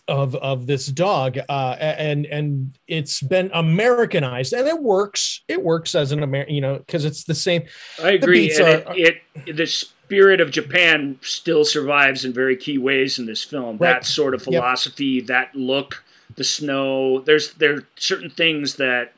of 0.08 0.34
of 0.36 0.66
this 0.66 0.86
dog, 0.86 1.38
uh, 1.48 1.76
and 1.80 2.26
and 2.26 2.78
it's 2.86 3.20
been 3.20 3.50
Americanized, 3.52 4.52
and 4.52 4.68
it 4.68 4.80
works. 4.80 5.42
It 5.48 5.62
works 5.62 5.94
as 5.94 6.12
an 6.12 6.22
American, 6.22 6.54
you 6.54 6.60
know, 6.60 6.78
because 6.78 7.04
it's 7.04 7.24
the 7.24 7.34
same. 7.34 7.64
I 8.02 8.12
agree. 8.12 8.54
And 8.54 8.86
are- 8.86 8.94
it, 8.96 9.22
it 9.46 9.56
the 9.56 9.66
spirit 9.66 10.40
of 10.40 10.50
Japan 10.50 11.18
still 11.22 11.64
survives 11.64 12.24
in 12.24 12.32
very 12.32 12.56
key 12.56 12.78
ways 12.78 13.18
in 13.18 13.26
this 13.26 13.42
film. 13.42 13.78
Right. 13.78 13.94
That 13.94 14.06
sort 14.06 14.34
of 14.34 14.40
Yep. 14.40 14.44
philosophy, 14.44 15.20
that 15.22 15.54
look, 15.54 16.04
the 16.36 16.44
snow. 16.44 17.20
There's 17.20 17.54
there 17.54 17.74
are 17.74 17.88
certain 17.96 18.30
things 18.30 18.76
that 18.76 19.12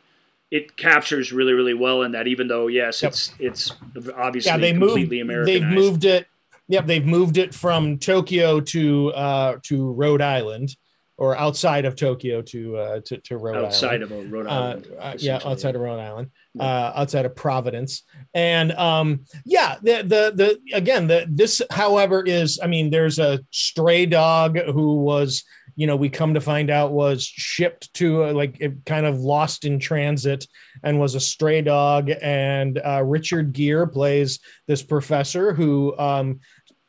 it 0.50 0.76
captures 0.76 1.32
really 1.32 1.52
really 1.52 1.74
well 1.74 2.02
in 2.02 2.12
that. 2.12 2.26
Even 2.26 2.48
though 2.48 2.66
yes, 2.68 3.02
Yep. 3.02 3.12
it's 3.12 3.32
it's 3.38 3.72
obviously 4.16 4.50
yeah, 4.50 4.56
they 4.58 4.72
moved. 4.72 4.92
completely 4.92 5.20
Americanized. 5.20 5.62
They've 5.62 5.68
moved 5.68 6.04
it. 6.04 6.26
Yep, 6.68 6.86
they've 6.86 7.06
moved 7.06 7.38
it 7.38 7.54
from 7.54 7.98
Tokyo 7.98 8.60
to 8.60 9.08
uh, 9.14 9.56
to 9.64 9.92
Rhode 9.92 10.20
Island, 10.20 10.76
or 11.16 11.34
outside 11.36 11.84
of 11.86 11.96
Tokyo 11.96 12.42
to 12.42 12.76
uh, 12.76 13.00
to, 13.06 13.16
to 13.18 13.36
Rhode 13.38 13.52
Island. 13.56 13.66
outside 13.66 14.02
Island. 14.02 14.26
of 14.26 14.32
Rhode 14.32 14.46
Uh, 14.46 14.50
Island. 14.50 14.86
uh, 15.00 15.14
yeah, 15.18 15.40
outside 15.46 15.74
of 15.74 15.80
Rhode 15.80 15.98
Island, 15.98 16.30
Yeah. 16.54 16.64
uh, 16.64 16.92
outside 16.96 17.24
of 17.24 17.34
Providence, 17.34 18.02
and 18.34 18.72
um, 18.72 19.24
yeah, 19.46 19.76
the 19.82 20.02
the 20.02 20.32
the 20.34 20.76
again, 20.76 21.06
the 21.06 21.24
this, 21.28 21.62
however, 21.70 22.22
is 22.22 22.60
I 22.62 22.66
mean, 22.66 22.90
there's 22.90 23.18
a 23.18 23.40
stray 23.50 24.04
dog 24.04 24.58
who 24.58 24.96
was, 24.96 25.44
you 25.78 25.86
know, 25.86 25.94
we 25.94 26.08
come 26.08 26.34
to 26.34 26.40
find 26.40 26.70
out 26.70 26.90
was 26.90 27.22
shipped 27.24 27.94
to 27.94 28.24
uh, 28.24 28.32
like 28.32 28.56
it 28.60 28.84
kind 28.84 29.06
of 29.06 29.20
lost 29.20 29.64
in 29.64 29.78
transit 29.78 30.44
and 30.82 30.98
was 30.98 31.14
a 31.14 31.20
stray 31.20 31.62
dog, 31.62 32.10
and 32.20 32.80
uh, 32.84 33.00
Richard 33.04 33.52
Gere 33.52 33.86
plays 33.86 34.40
this 34.66 34.82
professor 34.82 35.54
who 35.54 35.96
um, 35.96 36.40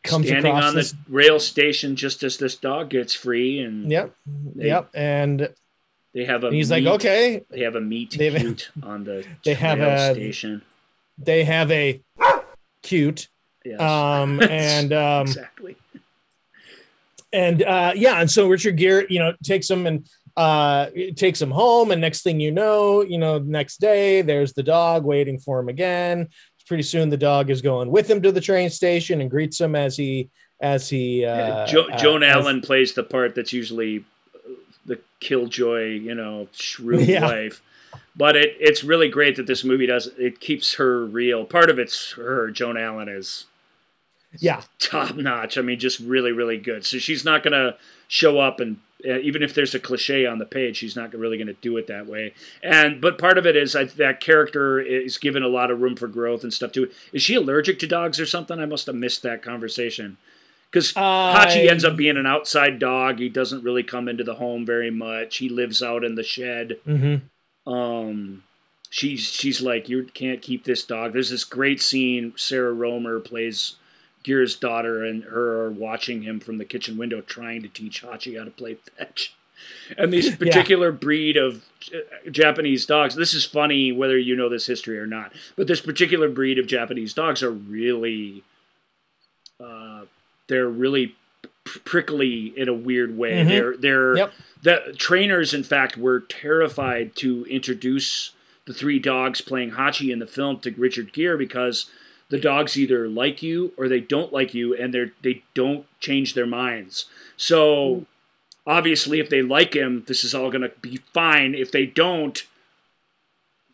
comes 0.03 0.25
standing 0.25 0.51
across 0.51 0.69
on 0.69 0.75
this. 0.75 0.91
the 0.93 0.97
rail 1.07 1.39
station 1.39 1.95
just 1.95 2.23
as 2.23 2.37
this 2.37 2.55
dog 2.55 2.89
gets 2.89 3.13
free, 3.13 3.59
and 3.59 3.91
Yep, 3.91 4.15
They- 4.55 4.65
yep, 4.69 4.89
and 4.95 5.49
they 6.15 6.25
have 6.25 6.43
a 6.43 6.47
and 6.47 6.55
he's 6.55 6.71
like, 6.71 6.85
okay, 6.85 7.43
they 7.51 7.59
have 7.61 7.75
a 7.75 7.81
meet 7.81 8.09
cute 8.09 8.71
on 8.81 9.03
the 9.03 9.23
they 9.45 9.53
have 9.53 9.79
a- 9.81 10.15
station. 10.15 10.63
they 11.19 11.43
have 11.43 11.69
a 11.69 12.01
cute 12.81 13.27
Yes. 13.63 13.79
um 13.81 14.41
and 14.49 14.91
um 14.93 15.27
exactly. 15.27 15.75
And 17.33 17.63
uh 17.63 17.91
yeah 17.95 18.19
and 18.21 18.29
so 18.29 18.47
richard 18.47 18.75
gere 18.77 19.05
you 19.09 19.19
know 19.19 19.33
takes 19.43 19.69
him 19.69 19.85
and 19.87 20.07
uh 20.37 20.87
takes 21.15 21.41
him 21.41 21.51
home 21.51 21.91
and 21.91 21.99
next 22.01 22.21
thing 22.23 22.39
you 22.39 22.51
know 22.51 23.01
you 23.03 23.17
know 23.17 23.39
next 23.39 23.79
day 23.79 24.21
there's 24.21 24.53
the 24.53 24.63
dog 24.63 25.03
waiting 25.05 25.37
for 25.39 25.59
him 25.59 25.69
again 25.69 26.27
pretty 26.67 26.83
soon 26.83 27.09
the 27.09 27.17
dog 27.17 27.49
is 27.49 27.61
going 27.61 27.89
with 27.89 28.09
him 28.09 28.21
to 28.21 28.31
the 28.31 28.39
train 28.41 28.69
station 28.69 29.21
and 29.21 29.29
greets 29.31 29.59
him 29.59 29.75
as 29.75 29.97
he 29.97 30.29
as 30.61 30.87
he 30.89 31.25
uh, 31.25 31.65
jo- 31.65 31.87
uh, 31.89 31.97
Joan 31.97 32.21
as- 32.21 32.35
Allen 32.35 32.61
plays 32.61 32.93
the 32.93 33.01
part 33.03 33.33
that's 33.33 33.53
usually 33.53 34.05
uh, 34.35 34.51
the 34.85 34.99
killjoy, 35.19 35.85
you 35.99 36.13
know, 36.13 36.47
shrewd 36.51 37.07
Yeah. 37.07 37.23
wife. 37.23 37.61
But 38.15 38.35
it 38.35 38.57
it's 38.59 38.83
really 38.83 39.07
great 39.09 39.37
that 39.37 39.47
this 39.47 39.63
movie 39.63 39.85
does 39.87 40.07
it 40.17 40.39
keeps 40.41 40.75
her 40.75 41.05
real. 41.05 41.43
Part 41.45 41.69
of 41.69 41.79
it's 41.79 42.11
her. 42.11 42.51
Joan 42.51 42.75
Allen 42.77 43.07
is 43.09 43.45
yeah 44.37 44.61
top 44.79 45.15
notch. 45.15 45.57
I 45.57 45.61
mean, 45.61 45.79
just 45.79 45.99
really 45.99 46.31
really 46.31 46.57
good. 46.57 46.85
So 46.85 46.97
she's 46.97 47.25
not 47.25 47.43
gonna 47.43 47.75
show 48.07 48.39
up 48.39 48.59
and 48.59 48.77
uh, 49.07 49.17
even 49.19 49.43
if 49.43 49.53
there's 49.53 49.73
a 49.73 49.79
cliche 49.79 50.25
on 50.25 50.39
the 50.39 50.45
page, 50.45 50.77
she's 50.77 50.95
not 50.95 51.13
really 51.13 51.37
going 51.37 51.47
to 51.47 51.53
do 51.53 51.77
it 51.77 51.87
that 51.87 52.05
way. 52.05 52.33
And 52.61 52.99
but 52.99 53.17
part 53.17 53.37
of 53.37 53.45
it 53.45 53.55
is 53.55 53.75
I, 53.75 53.85
that 53.85 54.19
character 54.19 54.79
is 54.79 55.17
given 55.17 55.41
a 55.41 55.47
lot 55.47 55.71
of 55.71 55.79
room 55.79 55.95
for 55.95 56.07
growth 56.07 56.43
and 56.43 56.53
stuff 56.53 56.73
too. 56.73 56.89
Is 57.13 57.21
she 57.21 57.35
allergic 57.35 57.79
to 57.79 57.87
dogs 57.87 58.19
or 58.19 58.25
something? 58.25 58.59
I 58.59 58.65
must 58.65 58.87
have 58.87 58.95
missed 58.95 59.23
that 59.23 59.41
conversation. 59.41 60.17
Because 60.69 60.93
Hachi 60.93 61.67
ends 61.67 61.83
up 61.83 61.95
being 61.95 62.17
an 62.17 62.27
outside 62.27 62.77
dog. 62.77 63.17
He 63.17 63.29
doesn't 63.29 63.63
really 63.63 63.81
come 63.81 64.07
into 64.07 64.23
the 64.23 64.35
home 64.35 64.65
very 64.67 64.91
much. 64.91 65.37
He 65.37 65.49
lives 65.49 65.81
out 65.81 66.03
in 66.03 66.13
the 66.13 66.23
shed. 66.23 66.77
Mhm. 66.85 67.21
Um, 67.65 68.43
she's 68.89 69.21
she's 69.21 69.61
like, 69.61 69.89
you 69.89 70.03
can't 70.03 70.41
keep 70.41 70.65
this 70.65 70.83
dog. 70.83 71.13
There's 71.13 71.31
this 71.31 71.43
great 71.45 71.81
scene. 71.81 72.33
Sarah 72.35 72.73
Roemer 72.73 73.19
plays 73.19 73.77
Gere's 74.29 74.55
daughter, 74.55 75.03
and 75.03 75.23
her 75.23 75.63
are 75.63 75.71
watching 75.71 76.21
him 76.21 76.39
from 76.39 76.59
the 76.59 76.65
kitchen 76.65 76.97
window, 76.97 77.19
trying 77.21 77.63
to 77.63 77.67
teach 77.67 78.03
Hachi 78.03 78.37
how 78.37 78.43
to 78.45 78.51
play 78.51 78.75
fetch. 78.75 79.33
And 79.97 80.13
this 80.13 80.35
particular 80.35 80.91
breed 80.91 81.35
of 81.35 81.65
Japanese 82.29 82.85
dogs. 82.85 83.15
This 83.15 83.33
is 83.33 83.43
funny 83.43 83.91
whether 83.91 84.19
you 84.19 84.35
know 84.35 84.47
this 84.47 84.67
history 84.67 84.99
or 84.99 85.07
not, 85.07 85.33
but 85.55 85.65
this 85.65 85.81
particular 85.81 86.29
breed 86.29 86.59
of 86.59 86.67
Japanese 86.67 87.15
dogs 87.15 87.41
are 87.41 87.49
really, 87.49 88.43
uh, 89.59 90.01
they're 90.47 90.69
really 90.69 91.15
prickly 91.63 92.53
in 92.55 92.69
a 92.69 92.73
weird 92.73 93.17
way. 93.17 93.31
Mhm. 93.43 93.47
They're 93.47 93.77
they're 93.77 94.17
Yep. 94.17 94.33
the 94.61 94.95
trainers, 94.95 95.55
in 95.55 95.63
fact, 95.63 95.97
were 95.97 96.19
terrified 96.19 97.15
to 97.15 97.45
introduce 97.49 98.33
the 98.65 98.73
three 98.75 98.99
dogs 98.99 99.41
playing 99.41 99.71
Hachi 99.71 100.11
in 100.13 100.19
the 100.19 100.27
film 100.27 100.59
to 100.59 100.69
Richard 100.77 101.13
Gere 101.13 101.35
because 101.35 101.89
the 102.29 102.39
dogs 102.39 102.77
either 102.77 103.07
like 103.07 103.41
you 103.41 103.73
or 103.77 103.87
they 103.87 103.99
don't 103.99 104.31
like 104.33 104.53
you, 104.53 104.75
and 104.75 104.93
they 104.93 105.11
they 105.21 105.43
don't 105.53 105.85
change 105.99 106.33
their 106.33 106.45
minds. 106.45 107.05
So 107.37 108.05
obviously, 108.67 109.19
if 109.19 109.29
they 109.29 109.41
like 109.41 109.73
him, 109.75 110.03
this 110.07 110.23
is 110.23 110.35
all 110.35 110.49
going 110.51 110.61
to 110.61 110.71
be 110.81 110.97
fine. 111.13 111.55
If 111.55 111.71
they 111.71 111.85
don't, 111.85 112.41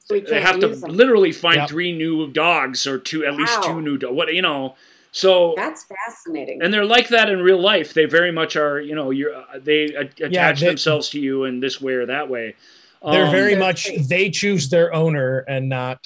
We 0.10 0.22
they 0.22 0.40
have 0.42 0.60
to 0.60 0.68
them. 0.70 0.92
literally 0.92 1.32
find 1.32 1.58
Yep. 1.58 1.70
three 1.70 1.92
new 1.92 2.32
dogs 2.32 2.86
or 2.88 2.98
two, 3.00 3.26
at 3.26 3.36
least 3.36 3.64
two 3.64 3.82
new 3.82 3.98
dogs. 3.98 4.14
What 4.14 4.34
you 4.34 4.42
know? 4.42 4.76
So 5.12 5.54
That's 5.56 5.86
fascinating. 5.86 6.62
and 6.62 6.74
they're 6.74 6.86
like 6.86 7.08
that 7.10 7.30
in 7.30 7.42
real 7.42 7.60
life. 7.60 7.94
They 7.94 8.06
very 8.06 8.32
much 8.32 8.56
are. 8.56 8.80
You 8.82 8.96
know, 8.96 9.12
you're 9.12 9.34
uh, 9.36 9.60
they 9.62 9.94
a- 9.94 10.26
attach 10.26 10.60
they- 10.60 10.68
themselves 10.68 11.10
to 11.12 11.20
you 11.20 11.46
in 11.46 11.60
this 11.62 11.82
way 11.82 11.94
or 11.94 12.06
that 12.06 12.30
way. 12.30 12.56
they're 13.02 13.26
Um, 13.26 13.32
very 13.32 13.52
They're 13.52 13.60
much 13.60 13.86
great. 13.86 14.10
they 14.10 14.30
choose 14.30 14.70
their 14.70 14.94
owner 14.94 15.40
and 15.48 15.70
not 15.70 16.06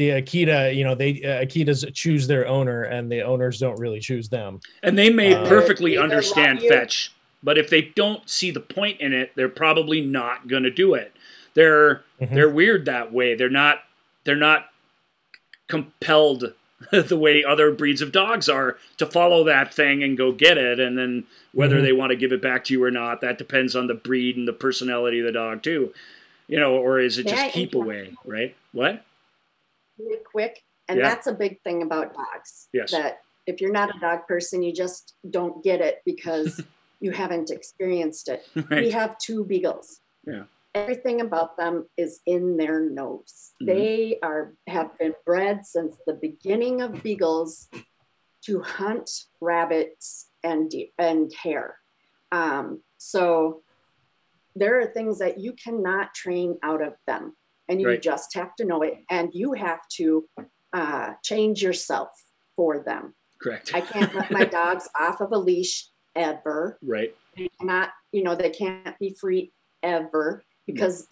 the 0.00 0.08
Akita. 0.22 0.74
You 0.74 0.82
know, 0.84 0.94
they 0.94 1.22
uh, 1.22 1.44
Akitas 1.44 1.84
choose 1.92 2.26
their 2.26 2.48
owner, 2.48 2.84
and 2.84 3.12
the 3.12 3.20
owners 3.20 3.58
don't 3.58 3.78
really 3.78 4.00
choose 4.00 4.30
them. 4.30 4.60
and 4.82 4.96
they 4.96 5.10
may 5.10 5.34
Uh, 5.34 5.46
perfectly 5.46 5.92
Either 5.98 6.02
understand 6.04 6.62
fetch, 6.62 7.12
but 7.42 7.58
if 7.58 7.68
they 7.68 7.82
don't 7.82 8.26
see 8.28 8.50
the 8.50 8.60
point 8.60 8.98
in 9.00 9.12
it, 9.12 9.32
they're 9.34 9.50
probably 9.50 10.00
not 10.00 10.48
going 10.48 10.62
to 10.62 10.70
do 10.70 10.94
it. 10.94 11.12
They're 11.52 12.02
Mhm. 12.20 12.34
they're 12.34 12.48
weird 12.48 12.86
that 12.86 13.12
way. 13.12 13.34
They're 13.34 13.50
not 13.50 13.82
they're 14.24 14.36
not 14.36 14.70
compelled 15.68 16.54
the 16.92 17.16
way 17.18 17.44
other 17.44 17.70
breeds 17.70 18.00
of 18.00 18.10
dogs 18.10 18.48
are 18.48 18.78
to 18.96 19.04
follow 19.04 19.44
that 19.44 19.72
thing 19.74 20.02
and 20.02 20.16
go 20.16 20.32
get 20.32 20.56
it 20.56 20.80
and 20.80 20.96
then 20.96 21.24
whether 21.52 21.78
Mhm. 21.78 21.82
they 21.82 21.92
want 21.92 22.08
to 22.10 22.16
give 22.16 22.32
it 22.32 22.40
back 22.40 22.64
to 22.64 22.72
you 22.72 22.82
or 22.82 22.90
not 22.90 23.20
that 23.20 23.36
depends 23.36 23.76
on 23.76 23.86
the 23.86 23.94
breed 23.94 24.36
and 24.38 24.48
the 24.48 24.52
personality 24.54 25.20
of 25.20 25.26
the 25.26 25.32
dog 25.32 25.62
too 25.62 25.92
you 26.48 26.58
know 26.58 26.74
or 26.76 26.98
is 27.00 27.18
it 27.18 27.26
just 27.26 27.42
I 27.44 27.50
keep 27.50 27.74
away 27.74 28.12
right 28.24 28.54
what 28.72 29.04
really 30.04 30.22
quick. 30.24 30.62
And 30.88 30.98
Yeah. 30.98 31.08
that's 31.08 31.26
a 31.26 31.32
big 31.32 31.62
thing 31.62 31.82
about 31.82 32.14
dogs. 32.14 32.68
Yes. 32.72 32.90
That 32.90 33.20
if 33.46 33.60
you're 33.60 33.72
not 33.72 33.94
a 33.94 33.98
dog 34.00 34.26
person, 34.26 34.62
you 34.62 34.72
just 34.72 35.14
don't 35.28 35.62
get 35.62 35.80
it 35.80 36.02
because 36.04 36.60
you 37.00 37.10
haven't 37.12 37.50
experienced 37.50 38.28
it. 38.28 38.46
We 38.70 38.90
have 38.90 39.18
two 39.18 39.44
beagles. 39.44 40.00
Yeah. 40.26 40.44
Everything 40.74 41.20
about 41.20 41.56
them 41.56 41.88
is 41.96 42.20
in 42.26 42.56
their 42.56 42.80
nose. 42.80 43.52
Mhm. 43.62 43.66
They 43.66 44.18
are 44.22 44.54
have 44.66 44.96
been 44.98 45.14
bred 45.24 45.66
since 45.66 45.96
the 46.06 46.14
beginning 46.14 46.80
of 46.80 47.02
beagles 47.02 47.68
to 48.46 48.60
hunt 48.62 49.10
rabbits 49.40 50.30
and 50.42 50.72
and 50.98 51.32
hare. 51.42 51.78
Um, 52.32 52.82
so 52.98 53.62
there 54.54 54.78
are 54.80 54.86
things 54.86 55.18
that 55.18 55.38
you 55.38 55.52
cannot 55.52 56.14
train 56.14 56.58
out 56.62 56.82
of 56.82 56.94
them, 57.06 57.36
and 57.70 57.80
you 57.80 57.86
Right. 57.86 58.02
just 58.02 58.34
have 58.34 58.54
to 58.56 58.64
know 58.66 58.82
it, 58.82 58.94
and 59.10 59.30
you 59.32 59.54
have 59.54 59.80
to 59.96 60.28
uh, 60.74 61.14
change 61.24 61.62
yourself 61.62 62.10
for 62.56 62.82
them. 62.84 63.14
correct 63.42 63.70
I 63.74 63.80
can't 63.80 64.14
let 64.14 64.30
my 64.30 64.44
dogs 64.60 64.86
off 64.98 65.20
of 65.22 65.32
a 65.32 65.38
leash 65.38 65.88
ever 66.14 66.78
right 66.82 67.14
they 67.36 67.48
cannot, 67.58 67.90
you 68.12 68.22
know, 68.24 68.34
they 68.34 68.50
can't 68.50 68.98
be 68.98 69.16
free 69.18 69.52
ever 69.82 70.42
because 70.66 71.06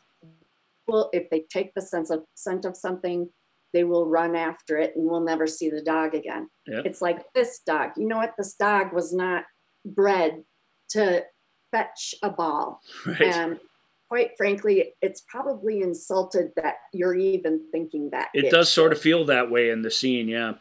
well, 0.87 1.11
if 1.13 1.29
they 1.31 1.45
take 1.51 1.73
the 1.75 1.83
sense 1.83 2.11
of 2.11 2.25
scent 2.35 2.65
of 2.65 2.77
something, 2.77 3.29
they 3.73 3.85
will 3.85 4.07
run 4.07 4.35
after 4.35 4.79
it 4.79 4.95
and 4.97 5.09
we'll 5.09 5.21
never 5.21 5.47
see 5.47 5.69
the 5.71 5.83
dog 5.83 6.15
again. 6.15 6.49
Yep. 6.67 6.87
It's 6.87 7.03
like 7.03 7.25
this 7.35 7.61
dog. 7.67 7.91
You 7.97 8.09
know 8.09 8.17
what? 8.17 8.35
This 8.39 8.55
dog 8.55 8.93
was 8.93 9.13
not 9.13 9.45
bred 9.85 10.43
to 10.91 11.25
fetch 11.71 12.15
a 12.23 12.31
ball. 12.31 12.81
right 13.07 13.21
And 13.21 13.61
quite 14.09 14.37
frankly, 14.37 14.93
it's 15.03 15.21
probably 15.21 15.83
insulted 15.83 16.53
that 16.57 16.79
you're 16.93 17.15
even 17.15 17.61
thinking 17.71 18.11
that. 18.11 18.29
it 18.35 18.51
does 18.51 18.73
sort 18.73 18.93
of 18.93 19.01
feel 19.01 19.25
that 19.27 19.51
way 19.51 19.71
in 19.71 19.83
the 19.83 19.91
scene 19.91 20.29
yeah 20.29 20.55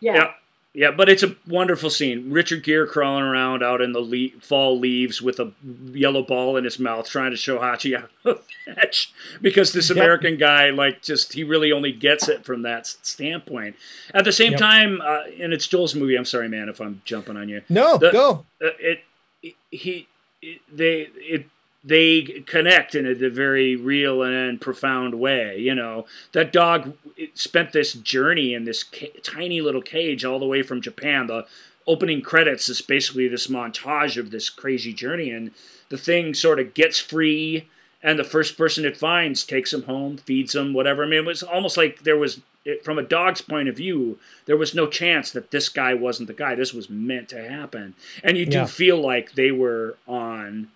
yeah. 0.00 0.14
Yeah, 0.14 0.32
yeah, 0.74 0.90
but 0.90 1.10
it's 1.10 1.22
a 1.22 1.36
wonderful 1.46 1.90
scene. 1.90 2.30
Richard 2.32 2.62
Gere 2.64 2.86
crawling 2.86 3.24
around 3.24 3.62
out 3.62 3.82
in 3.82 3.92
the 3.92 4.00
le- 4.00 4.40
fall 4.40 4.78
leaves 4.78 5.20
with 5.20 5.38
a 5.38 5.52
yellow 5.92 6.22
ball 6.22 6.56
in 6.56 6.64
his 6.64 6.78
mouth, 6.78 7.06
trying 7.06 7.30
to 7.32 7.36
show 7.36 7.58
Hachi 7.58 7.94
how 8.00 8.06
to 8.32 8.40
fetch. 8.64 9.12
Because 9.42 9.74
this 9.74 9.90
Yep. 9.90 9.98
American 9.98 10.38
guy, 10.38 10.70
like, 10.70 11.02
just 11.02 11.34
he 11.34 11.44
really 11.44 11.72
only 11.72 11.92
gets 11.92 12.26
it 12.28 12.46
from 12.46 12.62
that 12.62 12.86
standpoint. 12.86 13.76
At 14.14 14.24
the 14.24 14.32
same 14.32 14.52
Yep. 14.52 14.60
time, 14.60 15.00
uh, 15.02 15.24
and 15.38 15.52
it's 15.52 15.66
Joel's 15.68 15.94
movie. 15.94 16.16
I'm 16.16 16.24
sorry, 16.24 16.48
man, 16.48 16.70
if 16.70 16.80
I'm 16.80 17.02
jumping 17.04 17.36
on 17.36 17.50
you. 17.50 17.60
No, 17.68 17.98
The- 17.98 18.10
go. 18.10 18.46
Uh, 18.64 18.68
it, 18.80 19.00
it 19.42 19.54
he 19.70 20.08
it, 20.40 20.60
they 20.74 21.08
it 21.16 21.46
they 21.84 22.22
connect 22.46 22.94
in 22.94 23.06
a, 23.06 23.28
very 23.28 23.74
real 23.76 24.22
and 24.22 24.60
profound 24.60 25.14
way 25.14 25.58
you 25.58 25.74
know. 25.74 26.06
That 26.32 26.52
dog 26.52 26.94
spent 27.34 27.72
this 27.72 27.92
journey 27.94 28.54
in 28.54 28.64
this 28.64 28.82
ca- 28.84 29.12
tiny 29.22 29.60
little 29.60 29.82
cage 29.82 30.24
all 30.24 30.38
the 30.38 30.46
way 30.46 30.62
from 30.62 30.80
japan. 30.80 31.26
The 31.26 31.46
opening 31.86 32.22
credits 32.22 32.68
is 32.68 32.80
basically 32.80 33.26
this 33.28 33.48
montage 33.48 34.16
of 34.16 34.30
this 34.30 34.48
crazy 34.48 34.92
journey 34.92 35.30
and 35.30 35.50
the 35.88 35.98
thing 35.98 36.32
sort 36.34 36.60
of 36.60 36.74
gets 36.74 36.98
free 36.98 37.68
and 38.02 38.18
the 38.18 38.24
first 38.24 38.56
person 38.56 38.84
it 38.84 38.96
finds 38.96 39.44
takes 39.44 39.72
him 39.72 39.82
home 39.82 40.16
feeds 40.18 40.54
him 40.54 40.72
whatever. 40.74 41.02
I 41.04 41.06
mean 41.08 41.18
it 41.20 41.26
was 41.26 41.42
almost 41.42 41.76
like 41.76 42.02
there 42.04 42.16
was 42.16 42.40
it, 42.64 42.84
from 42.84 42.96
a 42.98 43.02
dog's 43.02 43.40
point 43.40 43.68
of 43.68 43.76
view 43.76 44.18
there 44.46 44.56
was 44.56 44.72
no 44.74 44.86
chance 44.86 45.32
that 45.32 45.50
this 45.50 45.68
guy 45.68 45.94
wasn't 45.94 46.28
the 46.28 46.32
guy. 46.34 46.54
This 46.54 46.72
was 46.72 46.88
meant 46.88 47.28
to 47.30 47.48
happen. 47.48 47.94
And 48.22 48.38
you 48.38 48.46
do 48.46 48.58
Yeah. 48.58 48.66
feel 48.66 49.00
like 49.00 49.32
they 49.32 49.50
were 49.50 49.96
on 50.06 50.68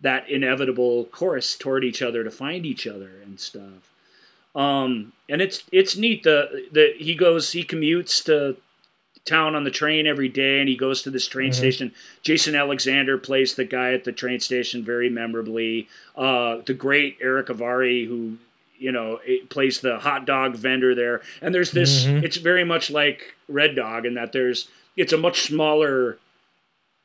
that 0.00 0.28
inevitable 0.28 1.04
course 1.06 1.56
toward 1.56 1.84
each 1.84 2.02
other 2.02 2.22
to 2.24 2.30
find 2.30 2.64
each 2.64 2.86
other 2.86 3.10
and 3.24 3.38
stuff 3.40 3.90
um 4.54 5.12
and 5.28 5.42
it's 5.42 5.62
it's 5.72 5.96
neat 5.96 6.22
the 6.22 6.66
the 6.72 6.94
he 6.98 7.14
goes 7.14 7.52
he 7.52 7.62
commutes 7.64 8.24
to 8.24 8.56
town 9.24 9.54
on 9.54 9.64
the 9.64 9.70
train 9.70 10.06
every 10.06 10.28
day 10.28 10.60
and 10.60 10.68
he 10.68 10.76
goes 10.76 11.02
to 11.02 11.10
this 11.10 11.26
train 11.28 11.50
Mhm. 11.50 11.54
station 11.54 11.92
jason 12.22 12.54
alexander 12.54 13.18
plays 13.18 13.54
the 13.54 13.64
guy 13.64 13.92
at 13.92 14.04
the 14.04 14.12
train 14.12 14.40
station 14.40 14.82
very 14.82 15.10
memorably 15.10 15.88
uh 16.16 16.58
the 16.64 16.74
great 16.74 17.18
erick 17.20 17.48
avari 17.48 18.06
who 18.06 18.38
you 18.78 18.92
know 18.92 19.20
plays 19.50 19.80
the 19.80 19.98
hot 19.98 20.24
dog 20.24 20.54
vendor 20.56 20.94
there 20.94 21.20
and 21.42 21.54
there's 21.54 21.72
this 21.72 22.06
Mhm. 22.06 22.22
it's 22.22 22.36
very 22.38 22.64
much 22.64 22.90
like 22.90 23.34
red 23.48 23.74
dog 23.76 24.06
in 24.06 24.14
that 24.14 24.32
there's 24.32 24.68
it's 24.96 25.12
a 25.12 25.18
much 25.18 25.42
smaller 25.42 26.16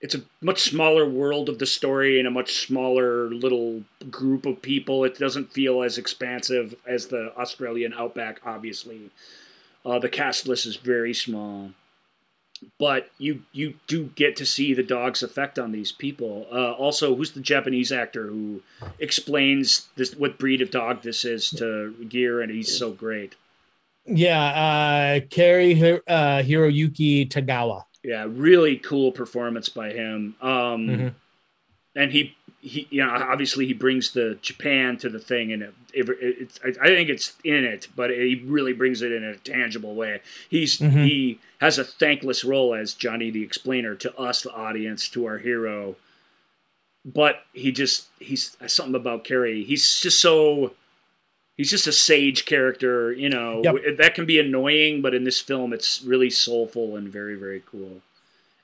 it's 0.03 0.15
a 0.15 0.21
much 0.41 0.61
smaller 0.61 1.07
world 1.07 1.47
of 1.47 1.59
the 1.59 1.65
story 1.65 2.19
and 2.19 2.27
a 2.27 2.31
much 2.31 2.67
smaller 2.67 3.29
little 3.29 3.81
group 4.11 4.45
of 4.45 4.61
people. 4.61 5.05
It 5.05 5.17
doesn't 5.17 5.53
feel 5.53 5.81
as 5.81 5.97
expansive 5.97 6.75
as 6.85 7.07
the 7.07 7.33
Australian 7.37 7.93
outback, 7.93 8.41
obviously. 8.45 9.09
Uh, 9.85 9.99
the 9.99 10.09
cast 10.09 10.45
list 10.45 10.65
is 10.65 10.75
very 10.75 11.13
small, 11.13 11.71
but 12.77 13.11
you 13.17 13.43
you 13.53 13.75
do 13.87 14.11
get 14.15 14.35
to 14.35 14.45
see 14.45 14.73
the 14.73 14.83
dog's 14.83 15.23
effect 15.23 15.57
on 15.57 15.71
these 15.71 15.93
people. 15.93 16.47
Uh, 16.51 16.73
also, 16.73 17.15
who's 17.15 17.31
the 17.31 17.39
Japanese 17.39 17.93
actor 17.93 18.27
who 18.27 18.61
explains 18.99 19.87
this 19.95 20.13
what 20.15 20.37
breed 20.37 20.61
of 20.61 20.69
dog 20.69 21.01
this 21.01 21.23
is 21.23 21.49
to 21.51 21.93
Gere, 22.09 22.43
and 22.43 22.51
he's 22.51 22.77
so 22.77 22.91
great. 22.91 23.35
Yeah, 24.05 24.43
uh, 24.43 25.25
Cary 25.29 25.73
uh, 25.81 26.43
Hiroyuki 26.43 27.29
Tagawa. 27.29 27.85
Yeah, 28.03 28.25
really 28.29 28.77
cool 28.77 29.11
performance 29.11 29.69
by 29.69 29.91
him. 29.93 30.35
Um, 30.41 30.87
Mhm. 30.87 31.13
And 31.95 32.11
he, 32.11 32.35
he, 32.59 32.87
you 32.89 33.05
know, 33.05 33.11
obviously 33.11 33.67
he 33.67 33.73
brings 33.73 34.13
the 34.13 34.35
Japan 34.41 34.97
to 34.97 35.09
the 35.09 35.19
thing, 35.19 35.53
and 35.53 35.61
it, 35.61 35.73
it, 35.93 36.07
it's, 36.19 36.59
I 36.63 36.87
think 36.87 37.09
it's 37.09 37.33
in 37.43 37.63
it, 37.63 37.87
but 37.95 38.09
he 38.09 38.41
really 38.47 38.73
brings 38.73 39.03
it 39.03 39.11
in 39.11 39.23
a 39.23 39.35
tangible 39.37 39.93
way. 39.93 40.19
He's 40.49 40.79
Mhm. 40.79 41.05
he 41.05 41.39
has 41.59 41.77
a 41.77 41.83
thankless 41.83 42.43
role 42.43 42.73
as 42.73 42.95
Johnny 42.95 43.29
the 43.29 43.43
Explainer 43.43 43.93
to 43.95 44.15
us, 44.17 44.41
the 44.41 44.51
audience, 44.53 45.07
to 45.09 45.25
our 45.27 45.37
hero. 45.37 45.95
But 47.05 47.43
he 47.53 47.71
just 47.71 48.07
he's 48.19 48.57
something 48.65 48.95
about 48.95 49.23
Cary. 49.23 49.63
He's 49.63 49.99
just 49.99 50.19
so 50.19 50.73
he's 51.57 51.69
just 51.69 51.87
a 51.87 51.91
sage 51.91 52.45
character, 52.45 53.11
you 53.13 53.29
know. 53.29 53.61
Yep. 53.63 53.97
That 53.97 54.15
can 54.15 54.25
be 54.25 54.39
annoying, 54.39 55.01
but 55.01 55.13
in 55.13 55.23
this 55.23 55.39
film, 55.39 55.73
it's 55.73 56.01
really 56.03 56.29
soulful 56.29 56.95
and 56.95 57.07
very, 57.09 57.35
very 57.35 57.63
cool. 57.65 58.01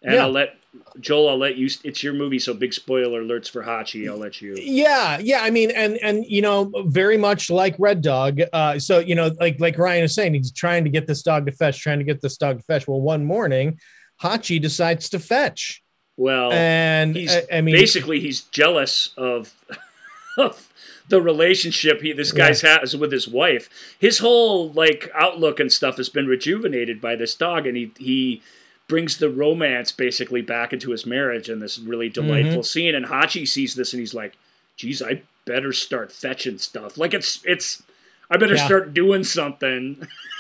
And 0.01 0.13
Yeah. 0.13 0.23
I'll 0.23 0.31
let 0.31 0.55
Joel. 0.99 1.29
I'll 1.29 1.37
let 1.37 1.57
you. 1.57 1.67
It's 1.83 2.03
your 2.03 2.13
movie, 2.13 2.39
so 2.39 2.53
big 2.53 2.73
spoiler 2.73 3.23
alerts 3.23 3.49
for 3.49 3.63
Hachi. 3.63 4.09
I'll 4.09 4.17
let 4.17 4.41
you. 4.41 4.55
Yeah, 4.55 5.17
yeah. 5.19 5.41
I 5.41 5.49
mean, 5.49 5.71
and 5.71 5.97
and 6.01 6.25
you 6.25 6.41
know, 6.41 6.71
very 6.85 7.17
much 7.17 7.49
like 7.49 7.75
Red 7.79 8.01
Dog. 8.01 8.39
Uh, 8.53 8.79
so 8.79 8.99
you 8.99 9.15
know, 9.15 9.31
like 9.39 9.59
like 9.59 9.77
Ryan 9.77 10.03
is 10.03 10.13
saying, 10.13 10.35
he's 10.35 10.51
trying 10.51 10.83
to 10.85 10.89
get 10.89 11.07
this 11.07 11.21
dog 11.21 11.47
to 11.47 11.51
fetch, 11.51 11.79
trying 11.79 11.97
to 11.97 12.05
get 12.05 12.21
this 12.21 12.37
dog 12.37 12.59
to 12.59 12.63
fetch. 12.63 12.87
Well, 12.87 13.01
one 13.01 13.25
morning, 13.25 13.79
Hachi 14.21 14.61
decides 14.61 15.09
to 15.09 15.19
fetch, 15.19 15.81
Well, 16.17 16.51
and 16.51 17.15
he's 17.15 17.35
I, 17.35 17.43
I 17.53 17.61
mean, 17.61 17.75
basically 17.75 18.19
he's 18.19 18.41
jealous 18.41 19.11
of, 19.17 19.53
of 20.37 20.69
the 21.09 21.21
relationship 21.21 22.01
he 22.01 22.13
this 22.13 22.31
guy's 22.31 22.61
has 22.61 22.95
with 22.95 23.11
his 23.11 23.27
wife. 23.27 23.69
His 23.99 24.19
whole 24.19 24.71
like 24.71 25.09
outlook 25.13 25.59
and 25.59 25.71
stuff 25.71 25.97
has 25.97 26.09
been 26.09 26.27
rejuvenated 26.27 27.01
by 27.01 27.15
this 27.15 27.35
dog, 27.35 27.67
and 27.67 27.75
he 27.75 27.91
he 27.97 28.41
brings 28.87 29.17
the 29.17 29.29
romance 29.29 29.91
basically 29.91 30.41
back 30.41 30.73
into 30.73 30.91
his 30.91 31.05
marriage 31.05 31.49
in 31.49 31.59
this 31.59 31.77
really 31.79 32.09
mm-hmm. 32.09 32.27
delightful 32.27 32.63
scene. 32.63 32.95
And 32.95 33.05
Hachi 33.05 33.47
sees 33.47 33.75
this 33.75 33.93
and 33.93 33.99
he's 33.99 34.13
like, 34.13 34.37
"Geez, 34.77 35.01
I 35.01 35.21
better 35.45 35.73
start 35.73 36.11
fetching 36.11 36.57
stuff. 36.57 36.97
Like 36.97 37.13
it's 37.13 37.41
it's." 37.43 37.83
I 38.31 38.37
better 38.37 38.55
Yeah. 38.55 38.65
start 38.65 38.93
doing 38.93 39.23
something 39.23 40.07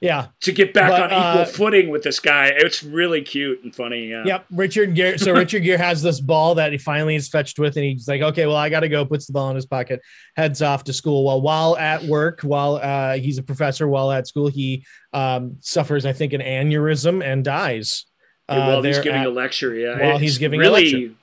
yeah, 0.00 0.26
to 0.42 0.52
get 0.52 0.72
back 0.74 0.90
But, 0.90 1.00
on 1.02 1.06
equal 1.06 1.42
uh, 1.42 1.44
footing 1.46 1.88
with 1.90 2.02
this 2.02 2.20
guy. 2.20 2.46
It's 2.56 2.82
really 2.82 3.22
cute 3.22 3.62
and 3.64 3.74
funny. 3.74 4.08
Yeah. 4.08 4.24
Yep, 4.24 4.46
Richard 4.50 4.94
Gere. 4.94 5.16
So 5.18 5.32
Richard 5.32 5.60
Gere 5.62 5.78
has 5.78 6.02
this 6.02 6.20
ball 6.20 6.54
that 6.56 6.72
he 6.72 6.78
finally 6.78 7.14
is 7.16 7.28
fetched 7.28 7.58
with, 7.58 7.76
and 7.76 7.84
he's 7.84 8.08
like, 8.08 8.22
"Okay, 8.22 8.46
well, 8.46 8.56
I 8.56 8.68
got 8.68 8.80
to 8.80 8.88
go." 8.88 9.04
Puts 9.04 9.26
the 9.26 9.32
ball 9.32 9.50
in 9.50 9.56
his 9.56 9.66
pocket, 9.66 10.00
heads 10.36 10.62
off 10.62 10.84
to 10.84 10.92
school. 10.92 11.24
While 11.24 11.40
while 11.40 11.76
at 11.76 12.02
work, 12.04 12.40
while 12.42 12.76
uh, 12.76 13.14
he's 13.16 13.38
a 13.38 13.42
professor, 13.42 13.88
while 13.88 14.10
at 14.12 14.26
school, 14.26 14.48
he 14.48 14.84
um, 15.12 15.56
suffers, 15.60 16.04
I 16.04 16.12
think, 16.12 16.32
an 16.32 16.40
aneurysm 16.40 17.24
and 17.24 17.44
dies. 17.44 18.04
Uh, 18.48 18.64
while 18.66 18.82
he's 18.82 18.98
giving 18.98 19.20
at- 19.22 19.26
a 19.26 19.30
lecture, 19.30 19.74
yeah. 19.74 19.98
while 20.00 20.18
he's 20.18 20.32
It's 20.32 20.38
giving 20.38 20.60
a 20.60 20.62
really, 20.62 20.92
lecture. 20.92 21.14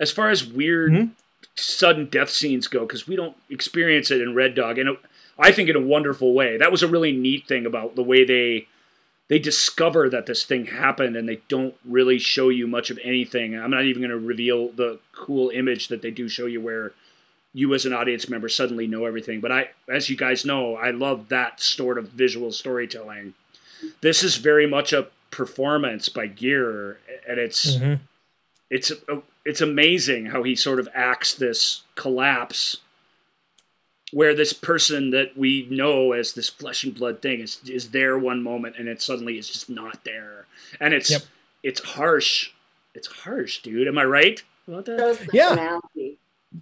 As 0.00 0.10
far 0.10 0.30
as 0.30 0.44
weird, 0.44 0.92
Mhm. 0.92 1.10
sudden 1.54 2.06
death 2.06 2.28
scenes 2.30 2.66
go, 2.66 2.80
because 2.80 3.06
we 3.06 3.16
don't 3.16 3.36
experience 3.48 4.10
it 4.10 4.20
in 4.20 4.34
Red 4.34 4.54
Dog, 4.54 4.78
and 4.78 4.90
it, 4.90 4.98
I 5.38 5.52
think 5.52 5.68
in 5.68 5.76
a 5.76 5.80
wonderful 5.80 6.32
way. 6.34 6.56
That 6.56 6.70
was 6.72 6.82
a 6.82 6.88
really 6.88 7.12
neat 7.12 7.46
thing 7.48 7.66
about 7.66 7.96
the 7.96 8.02
way 8.02 8.24
they 8.24 8.68
they 9.28 9.38
discover 9.38 10.10
that 10.10 10.26
this 10.26 10.44
thing 10.44 10.66
happened, 10.66 11.16
and 11.16 11.26
they 11.26 11.40
don't 11.48 11.74
really 11.84 12.18
show 12.18 12.50
you 12.50 12.66
much 12.66 12.90
of 12.90 12.98
anything. 13.02 13.58
I'm 13.58 13.70
not 13.70 13.84
even 13.84 14.02
going 14.02 14.10
to 14.10 14.18
reveal 14.18 14.68
the 14.68 14.98
cool 15.12 15.48
image 15.48 15.88
that 15.88 16.02
they 16.02 16.10
do 16.10 16.28
show 16.28 16.44
you, 16.44 16.60
where 16.60 16.92
you 17.54 17.72
as 17.72 17.86
an 17.86 17.94
audience 17.94 18.28
member 18.28 18.48
suddenly 18.50 18.86
know 18.86 19.06
everything. 19.06 19.40
But 19.40 19.50
I, 19.50 19.70
as 19.88 20.10
you 20.10 20.16
guys 20.16 20.44
know, 20.44 20.76
I 20.76 20.90
love 20.90 21.30
that 21.30 21.60
sort 21.60 21.96
of 21.96 22.08
visual 22.10 22.52
storytelling. 22.52 23.32
This 24.02 24.22
is 24.22 24.36
very 24.36 24.66
much 24.66 24.92
a 24.92 25.08
performance 25.30 26.08
by 26.10 26.26
Gere, 26.26 26.96
and 27.26 27.38
it's 27.38 27.76
Mhm. 27.76 28.00
it's 28.70 28.92
it's 29.46 29.60
amazing 29.62 30.26
how 30.26 30.42
he 30.42 30.54
sort 30.54 30.80
of 30.80 30.88
acts 30.94 31.34
this 31.34 31.82
collapse 31.96 32.78
where 34.14 34.32
this 34.34 34.52
person 34.52 35.10
that 35.10 35.36
we 35.36 35.66
know 35.70 36.12
as 36.12 36.32
this 36.34 36.48
flesh 36.48 36.84
and 36.84 36.94
blood 36.94 37.20
thing 37.20 37.40
is 37.40 37.60
is 37.68 37.90
there 37.90 38.16
one 38.16 38.40
moment 38.42 38.76
and 38.78 38.86
it 38.88 39.02
suddenly 39.02 39.36
is 39.38 39.48
just 39.48 39.68
not 39.68 39.98
there. 40.04 40.46
And 40.80 40.94
it's 40.94 41.10
Yep. 41.10 41.22
it's 41.64 41.80
harsh. 41.80 42.50
It's 42.94 43.08
harsh 43.08 43.62
dude. 43.62 43.88
Am 43.88 43.98
i 43.98 44.04
right? 44.04 44.40
About 44.68 44.84
that 44.84 44.98
Shows 45.00 45.18
the 45.18 45.28
Yeah. 45.32 45.78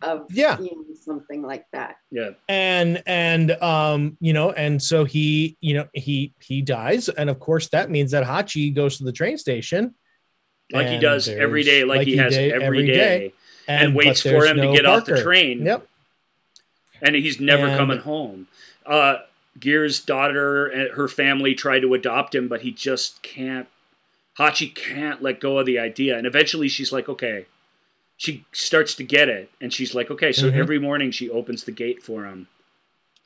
of 0.01 0.27
Yeah. 0.31 0.57
seeing 0.57 0.85
something 0.99 1.43
like 1.43 1.67
that. 1.73 1.97
yeah. 2.11 2.31
And 2.49 3.03
and 3.07 3.51
um 3.63 4.17
you 4.21 4.33
know 4.33 4.53
and 4.53 4.83
so 4.83 5.05
he 5.05 5.59
you 5.61 5.75
know 5.75 5.87
he 5.93 6.33
he 6.41 6.63
dies. 6.63 7.11
And 7.11 7.29
of 7.29 7.39
course 7.39 7.69
that 7.69 7.91
means 7.91 8.13
that 8.13 8.25
hachi 8.25 8.75
goes 8.75 8.97
to 8.97 9.05
the 9.05 9.13
train 9.13 9.37
station. 9.37 9.95
Like 10.73 10.87
he 10.87 10.99
does 10.99 11.29
every 11.29 11.65
day 11.65 11.81
there's- 11.81 11.89
like, 11.89 12.07
he 12.07 12.17
has 12.17 12.33
did 12.33 12.53
every 12.63 12.87
day, 12.87 13.35
and, 13.69 13.93
but 13.93 14.07
waits 14.07 14.23
for 14.23 14.29
there's 14.31 14.47
him 14.53 14.57
to 14.57 14.63
no 14.63 14.73
get 14.75 14.87
off 14.87 15.05
the 15.05 15.21
train. 15.23 15.67
Yep 15.67 15.87
and 17.03 17.15
he's 17.17 17.39
never 17.41 17.67
And- 17.67 17.77
coming 17.77 17.99
home. 17.99 18.47
Uh, 18.87 19.17
Gere's 19.59 20.01
daughter 20.01 20.67
and 20.67 20.93
her 20.93 21.09
family 21.09 21.55
try 21.55 21.79
to 21.79 21.93
adopt 21.93 22.35
him, 22.35 22.49
but 22.49 22.63
he 22.63 22.71
just 22.71 23.23
can't. 23.23 23.69
Hachi 24.39 24.75
can't 24.75 25.21
let 25.23 25.41
go 25.41 25.59
of 25.59 25.67
the 25.67 25.79
idea, 25.79 26.17
and 26.17 26.27
eventually 26.27 26.69
she's 26.69 26.91
like, 26.91 27.07
"Okay." 27.09 27.45
She 28.17 28.45
starts 28.53 28.95
to 28.95 29.05
get 29.05 29.29
it, 29.29 29.51
and 29.61 29.73
she's 29.73 29.95
like, 29.95 30.11
"Okay." 30.11 30.33
So 30.33 30.51
Mhm. 30.51 30.55
every 30.57 30.79
morning 30.79 31.11
she 31.11 31.29
opens 31.29 31.65
the 31.65 31.73
gate 31.73 32.03
for 32.03 32.25
him, 32.25 32.47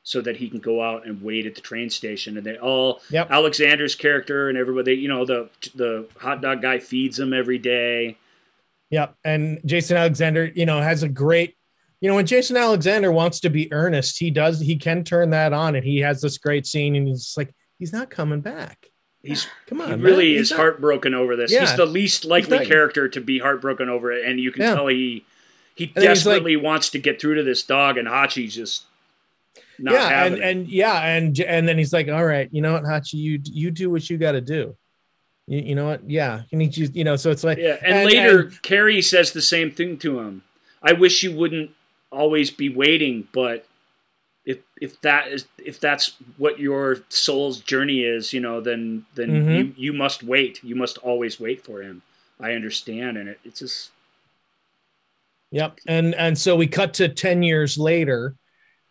so 0.03 0.19
that 0.21 0.37
he 0.37 0.49
can 0.49 0.59
go 0.59 0.81
out 0.81 1.05
and 1.05 1.21
wait 1.21 1.45
at 1.45 1.55
the 1.55 1.61
train 1.61 1.89
station. 1.89 2.35
And 2.37 2.45
they 2.45 2.57
all 2.57 3.01
Yep. 3.09 3.29
Alexander's 3.31 3.95
character 3.95 4.49
and 4.49 4.57
everybody, 4.57 4.95
you 4.95 5.07
know, 5.07 5.23
the 5.23 5.49
the 5.75 6.07
hot 6.17 6.41
dog 6.41 6.61
guy 6.61 6.79
feeds 6.79 7.17
him 7.19 7.31
every 7.33 7.57
day. 7.57 8.17
Yep. 8.89 9.15
And 9.25 9.59
Jason 9.65 9.97
Alexander, 9.97 10.45
you 10.55 10.65
know, 10.65 10.79
has 10.81 11.03
a 11.03 11.09
great, 11.09 11.55
you 12.01 12.09
know, 12.09 12.15
when 12.15 12.25
Jason 12.25 12.57
Alexander 12.57 13.11
wants 13.11 13.39
to 13.41 13.49
be 13.49 13.71
earnest, 13.73 14.17
he 14.19 14.29
does, 14.31 14.59
he 14.59 14.75
can 14.75 15.03
turn 15.03 15.31
that 15.31 15.53
on 15.53 15.75
and 15.75 15.83
he 15.83 15.99
has 15.99 16.21
this 16.21 16.37
great 16.37 16.65
scene 16.67 16.95
and 16.95 17.07
he's 17.07 17.33
like, 17.37 17.53
he's 17.79 17.91
not 17.93 18.09
coming 18.09 18.41
back. 18.41 18.87
He's 19.23 19.47
Come 19.65 19.81
on. 19.81 19.89
he 19.99 20.05
really 20.05 20.33
He's 20.33 20.41
is 20.43 20.51
not- 20.51 20.57
heartbroken 20.59 21.13
over 21.13 21.35
this. 21.35 21.51
Yeah. 21.51 21.61
He's 21.61 21.75
the 21.75 21.85
least 21.87 22.23
likely 22.23 22.65
character 22.65 23.09
to 23.09 23.19
be 23.19 23.39
heartbroken 23.39 23.89
over 23.89 24.11
it, 24.11 24.25
and 24.25 24.39
you 24.39 24.51
can 24.51 24.61
Yeah. 24.61 24.75
tell 24.75 24.87
he 24.87 25.25
he 25.75 25.85
And 25.85 25.91
he's 25.95 26.25
like- 26.25 26.35
desperately 26.35 26.55
wants 26.55 26.89
to 26.91 26.99
get 26.99 27.19
through 27.19 27.35
to 27.35 27.43
this 27.43 27.63
dog, 27.63 27.97
and 27.97 28.07
Hachi's 28.07 28.55
just 28.55 28.83
not 29.79 29.93
yeah. 29.95 30.23
And, 30.25 30.35
it. 30.35 30.41
and 30.43 30.67
yeah. 30.67 31.01
And, 31.07 31.39
and 31.41 31.67
then 31.67 31.77
he's 31.77 31.91
like, 31.93 32.07
all 32.09 32.25
right, 32.25 32.47
you 32.51 32.61
know 32.61 32.73
what, 32.73 32.83
Hachi, 32.83 33.13
you, 33.15 33.39
you 33.43 33.69
do 33.71 33.89
what 33.89 34.09
you 34.09 34.17
got 34.17 34.31
to 34.33 34.41
do. 34.41 34.75
You, 35.47 35.59
you 35.59 35.75
know 35.75 35.85
what? 35.85 36.09
Yeah. 36.09 36.43
You 36.51 36.57
need 36.57 36.75
you, 36.77 36.89
you 36.93 37.03
know, 37.03 37.15
so 37.15 37.29
it's 37.31 37.43
like, 37.43 37.57
yeah, 37.57 37.77
and, 37.83 37.95
and- 37.97 38.05
later 38.05 38.39
and- 38.43 38.61
Cary 38.63 39.01
says 39.01 39.31
the 39.33 39.41
same 39.41 39.71
thing 39.71 39.97
to 39.99 40.19
him. 40.19 40.43
I 40.81 40.93
wish 40.93 41.21
you 41.23 41.31
wouldn't 41.35 41.71
always 42.11 42.51
be 42.51 42.69
waiting, 42.69 43.27
but 43.33 43.65
if 44.45 44.59
if 44.79 44.99
that 45.01 45.27
is 45.27 45.45
if 45.57 45.79
that's 45.79 46.15
what 46.37 46.59
your 46.59 46.99
soul's 47.09 47.59
journey 47.59 48.03
is, 48.03 48.31
you 48.33 48.39
know, 48.39 48.61
then 48.61 49.05
then 49.15 49.29
Mhm. 49.45 49.57
you 49.57 49.73
you 49.77 49.93
must 49.93 50.23
wait. 50.23 50.63
You 50.63 50.75
must 50.75 50.97
always 50.99 51.39
wait 51.39 51.63
for 51.65 51.81
him. 51.81 52.01
I 52.39 52.53
understand, 52.53 53.17
and 53.17 53.29
it, 53.29 53.39
it's 53.43 53.59
just 53.59 53.91
Yep. 55.51 55.79
And 55.87 56.13
and 56.15 56.37
so 56.37 56.55
we 56.55 56.67
cut 56.67 56.93
to 56.95 57.07
10 57.09 57.41
years 57.43 57.77
later 57.77 58.35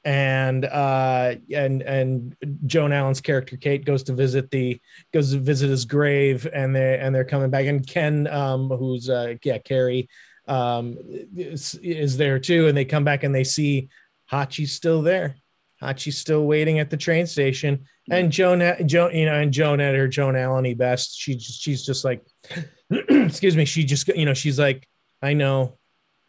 and 0.05 0.65
uh 0.65 1.35
and 1.55 1.83
and 1.83 2.37
Joan 2.67 2.93
Allen's 2.93 3.21
character 3.21 3.57
Kate 3.57 3.85
goes 3.85 4.03
to 4.05 4.15
visit 4.15 4.51
the 4.51 4.81
goes 5.13 5.33
to 5.33 5.39
visit 5.39 5.69
his 5.69 5.85
grave 5.85 6.47
and 6.53 6.75
they 6.75 6.99
and 6.99 7.15
they're 7.15 7.25
coming 7.25 7.51
back 7.51 7.67
and 7.67 7.87
Ken 7.87 8.27
um 8.29 8.69
who's 8.71 9.11
uh 9.11 9.35
yeah 9.43 9.59
Cary 9.59 10.09
um 10.49 10.97
is, 11.37 11.75
is 11.83 12.17
there 12.17 12.39
too 12.39 12.69
and 12.69 12.77
they 12.77 12.85
come 12.85 13.05
back 13.05 13.25
and 13.25 13.35
they 13.35 13.45
see 13.45 13.89
Hachi's 14.31 14.73
still 14.73 15.03
there. 15.03 15.37
Hachi's 15.83 16.17
still 16.19 16.47
waiting 16.47 16.79
at 16.79 16.89
the 16.91 16.97
train 16.97 17.27
station 17.27 17.85
and 18.11 18.31
Joan 18.31 18.61
Joan 18.87 19.15
you 19.15 19.27
know 19.27 19.35
and 19.41 19.53
Joan 19.53 19.81
at 19.81 19.95
her 19.95 20.09
Joan 20.09 20.37
Allen 20.37 20.75
best 20.77 21.19
she 21.19 21.35
just, 21.35 21.61
she's 21.61 21.85
just 21.85 22.05
like 22.05 22.25
excuse 22.91 23.57
me 23.57 23.65
she 23.65 23.85
just 23.85 24.09
you 24.09 24.25
know 24.25 24.35
she's 24.35 24.59
like 24.59 24.89
I 25.23 25.33
know 25.33 25.79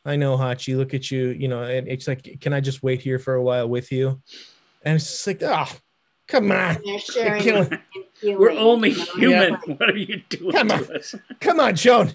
I 0.07 0.15
know, 0.15 0.37
Hachi. 0.37 0.77
Look 0.77 0.93
at 0.93 1.11
you. 1.11 1.27
You 1.29 1.49
know, 1.49 1.63
and 1.63 1.87
it's 1.87 2.07
like, 2.07 2.39
can 2.39 2.53
I 2.53 2.61
just 2.61 2.81
wait 2.81 3.01
here 3.01 3.19
for 3.19 3.33
a 3.33 3.43
while 3.43 3.67
with 3.67 3.91
you? 3.91 4.21
And 4.83 4.95
it's 4.95 5.05
just 5.05 5.27
like, 5.27 5.43
oh, 5.43 5.69
come 6.29 6.49
on, 6.51 6.77
sharing 6.99 7.43
killing- 7.43 7.73
and 7.73 7.81
feeling, 8.15 8.39
we're 8.39 8.51
only 8.51 8.91
you 8.91 9.31
know? 9.31 9.57
human. 9.57 9.77
What 9.77 9.89
are 9.89 9.97
you 9.97 10.21
doing 10.29 10.53
Come 10.53 10.69
to 10.69 10.75
on. 10.75 10.95
us? 10.95 11.15
come 11.41 11.59
on, 11.59 11.75
Joan. 11.75 12.13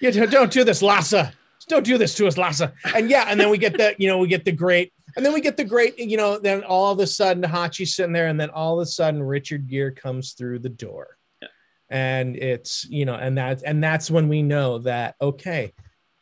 You 0.00 0.10
don't 0.26 0.52
do 0.52 0.64
this, 0.64 0.82
Lasse. 0.82 1.32
Don't 1.70 1.84
do 1.84 1.96
this 1.96 2.14
to 2.16 2.26
us, 2.26 2.36
Lasse. 2.36 2.62
And 2.94 3.08
yeah, 3.08 3.26
and 3.28 3.40
then 3.40 3.48
we 3.48 3.56
get 3.56 3.76
the, 3.76 3.94
you 3.96 4.08
know, 4.08 4.18
we 4.18 4.28
get 4.28 4.44
the 4.44 4.52
great, 4.52 4.92
and 5.16 5.24
then 5.24 5.32
we 5.32 5.40
get 5.40 5.56
the 5.56 5.64
great, 5.64 5.98
you 5.98 6.16
know, 6.16 6.38
then 6.38 6.64
all 6.64 6.92
of 6.92 6.98
a 6.98 7.06
sudden 7.06 7.42
Hachi's 7.42 7.94
sitting 7.94 8.12
there, 8.12 8.28
and 8.28 8.38
then 8.38 8.50
all 8.50 8.80
of 8.80 8.82
a 8.82 8.86
sudden 8.86 9.22
Richard 9.22 9.68
Gere 9.68 9.92
comes 9.92 10.32
through 10.32 10.58
the 10.58 10.68
door. 10.68 11.16
Yeah. 11.40 11.48
And 11.88 12.36
it's, 12.36 12.84
you 12.90 13.04
know, 13.04 13.14
and 13.14 13.38
that's 13.38 13.62
and 13.62 13.82
that's 13.82 14.10
when 14.10 14.28
we 14.28 14.42
know 14.42 14.78
that 14.78 15.14
okay, 15.22 15.72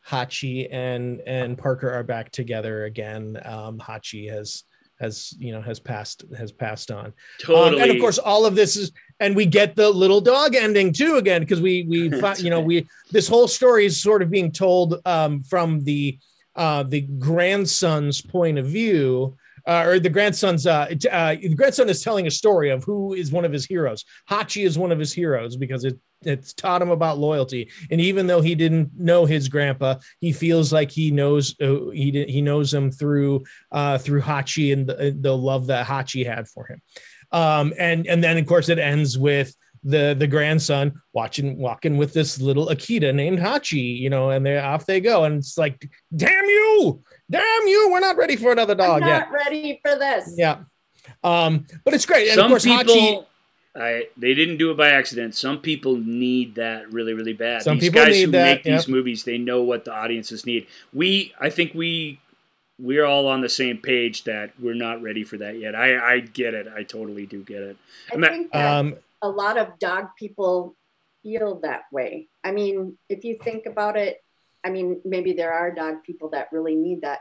Hachi 0.06 0.68
and 0.70 1.20
and 1.26 1.56
Parker 1.58 1.90
are 1.90 2.04
back 2.04 2.30
together 2.30 2.84
again. 2.84 3.40
Um, 3.44 3.78
Hachi 3.78 4.30
has 4.30 4.64
has 5.00 5.34
you 5.38 5.52
know 5.52 5.62
has 5.62 5.78
passed 5.78 6.24
has 6.36 6.52
passed 6.52 6.90
on. 6.90 7.12
Totally. 7.40 7.76
Um, 7.76 7.82
and 7.82 7.90
of 7.90 8.00
course, 8.00 8.18
all 8.18 8.46
of 8.46 8.54
this 8.54 8.76
is, 8.76 8.92
and 9.20 9.34
we 9.34 9.46
get 9.46 9.76
the 9.76 9.88
little 9.88 10.20
dog 10.20 10.54
ending 10.54 10.92
too 10.92 11.16
again 11.16 11.42
because 11.42 11.60
we 11.60 11.84
we 11.88 12.10
you 12.38 12.50
know 12.50 12.60
we 12.60 12.86
this 13.10 13.28
whole 13.28 13.48
story 13.48 13.86
is 13.86 14.00
sort 14.00 14.22
of 14.22 14.30
being 14.30 14.52
told 14.52 15.00
um, 15.06 15.42
from 15.42 15.84
the 15.84 16.18
uh, 16.56 16.82
the 16.82 17.02
grandson's 17.02 18.20
point 18.20 18.58
of 18.58 18.66
view. 18.66 19.36
Uh, 19.68 19.84
or 19.84 20.00
the 20.00 20.08
grandson's 20.08 20.66
uh, 20.66 20.88
uh, 21.12 21.34
the 21.34 21.54
grandson 21.54 21.90
is 21.90 22.02
telling 22.02 22.26
a 22.26 22.30
story 22.30 22.70
of 22.70 22.82
who 22.84 23.12
is 23.12 23.30
one 23.30 23.44
of 23.44 23.52
his 23.52 23.66
heroes. 23.66 24.02
Hachi 24.30 24.64
is 24.64 24.78
one 24.78 24.90
of 24.90 24.98
his 24.98 25.12
heroes 25.12 25.56
because 25.56 25.84
it 25.84 25.98
it's 26.22 26.54
taught 26.54 26.82
him 26.82 26.90
about 26.90 27.18
loyalty. 27.18 27.70
And 27.90 28.00
even 28.00 28.26
though 28.26 28.40
he 28.40 28.54
didn't 28.54 28.90
know 28.98 29.24
his 29.26 29.48
grandpa, 29.48 29.96
he 30.20 30.32
feels 30.32 30.72
like 30.72 30.90
he 30.90 31.10
knows 31.10 31.54
uh, 31.60 31.90
he 31.90 32.10
did, 32.10 32.30
he 32.30 32.40
knows 32.40 32.72
him 32.72 32.90
through 32.90 33.44
uh, 33.70 33.98
through 33.98 34.22
Hachi 34.22 34.72
and 34.72 34.86
the, 34.86 35.16
the 35.20 35.36
love 35.36 35.66
that 35.66 35.86
Hachi 35.86 36.26
had 36.26 36.48
for 36.48 36.66
him. 36.66 36.80
Um, 37.30 37.74
and 37.78 38.06
and 38.06 38.24
then 38.24 38.38
of 38.38 38.46
course 38.46 38.70
it 38.70 38.78
ends 38.78 39.18
with 39.18 39.54
the 39.84 40.16
the 40.18 40.26
grandson 40.26 41.00
watching 41.12 41.58
walking 41.58 41.96
with 41.96 42.12
this 42.12 42.40
little 42.40 42.68
Akita 42.68 43.14
named 43.14 43.38
Hachi, 43.38 43.98
you 43.98 44.10
know, 44.10 44.30
and 44.30 44.44
they 44.44 44.58
off 44.58 44.86
they 44.86 45.00
go, 45.00 45.24
and 45.24 45.36
it's 45.38 45.58
like, 45.58 45.88
damn 46.16 46.44
you, 46.46 47.02
damn 47.30 47.66
you, 47.66 47.90
we're 47.90 48.00
not 48.00 48.16
ready 48.16 48.36
for 48.36 48.52
another 48.52 48.74
dog 48.74 49.02
I'm 49.02 49.08
yet. 49.08 49.18
not 49.18 49.32
ready 49.32 49.80
for 49.82 49.96
this. 49.98 50.34
Yeah. 50.36 50.60
Um, 51.24 51.66
but 51.84 51.94
it's 51.94 52.06
great. 52.06 52.28
And 52.28 52.36
Some 52.36 52.46
of 52.46 52.50
course, 52.50 52.64
people, 52.64 52.94
Hachi, 52.94 53.26
I 53.76 54.08
they 54.16 54.34
didn't 54.34 54.56
do 54.56 54.70
it 54.70 54.76
by 54.76 54.90
accident. 54.90 55.34
Some 55.34 55.58
people 55.58 55.96
need 55.96 56.56
that 56.56 56.92
really, 56.92 57.14
really 57.14 57.32
bad. 57.32 57.62
Some 57.62 57.78
these 57.78 57.88
people 57.88 58.04
guys 58.04 58.14
need 58.14 58.24
who 58.26 58.30
that, 58.32 58.44
make 58.44 58.62
these 58.64 58.88
movies, 58.88 59.24
they 59.24 59.38
know 59.38 59.62
what 59.62 59.84
the 59.84 59.92
audiences 59.92 60.44
need. 60.44 60.66
We, 60.92 61.32
I 61.40 61.50
think 61.50 61.74
we, 61.74 62.20
we're 62.78 63.04
all 63.04 63.26
on 63.26 63.40
the 63.40 63.48
same 63.48 63.78
page 63.78 64.24
that 64.24 64.52
we're 64.60 64.74
not 64.74 65.02
ready 65.02 65.24
for 65.24 65.36
that 65.38 65.58
yet. 65.58 65.74
I, 65.74 66.14
I 66.14 66.20
get 66.20 66.54
it. 66.54 66.68
I 66.68 66.82
totally 66.82 67.26
do 67.26 67.42
get 67.42 67.62
it. 67.62 67.76
I 68.10 68.14
I'm 68.14 68.22
think 68.22 68.52
that 68.52 68.78
um, 68.78 68.94
a 69.22 69.28
lot 69.28 69.58
of 69.58 69.78
dog 69.78 70.08
people 70.16 70.74
feel 71.22 71.60
that 71.60 71.82
way. 71.90 72.28
I 72.44 72.52
mean, 72.52 72.96
if 73.08 73.24
you 73.24 73.38
think 73.42 73.66
about 73.66 73.96
it, 73.96 74.22
I 74.68 74.70
mean, 74.70 75.00
maybe 75.04 75.32
there 75.32 75.52
are 75.52 75.70
dog 75.74 76.02
people 76.04 76.28
that 76.30 76.48
really 76.52 76.74
need 76.74 77.00
that. 77.00 77.20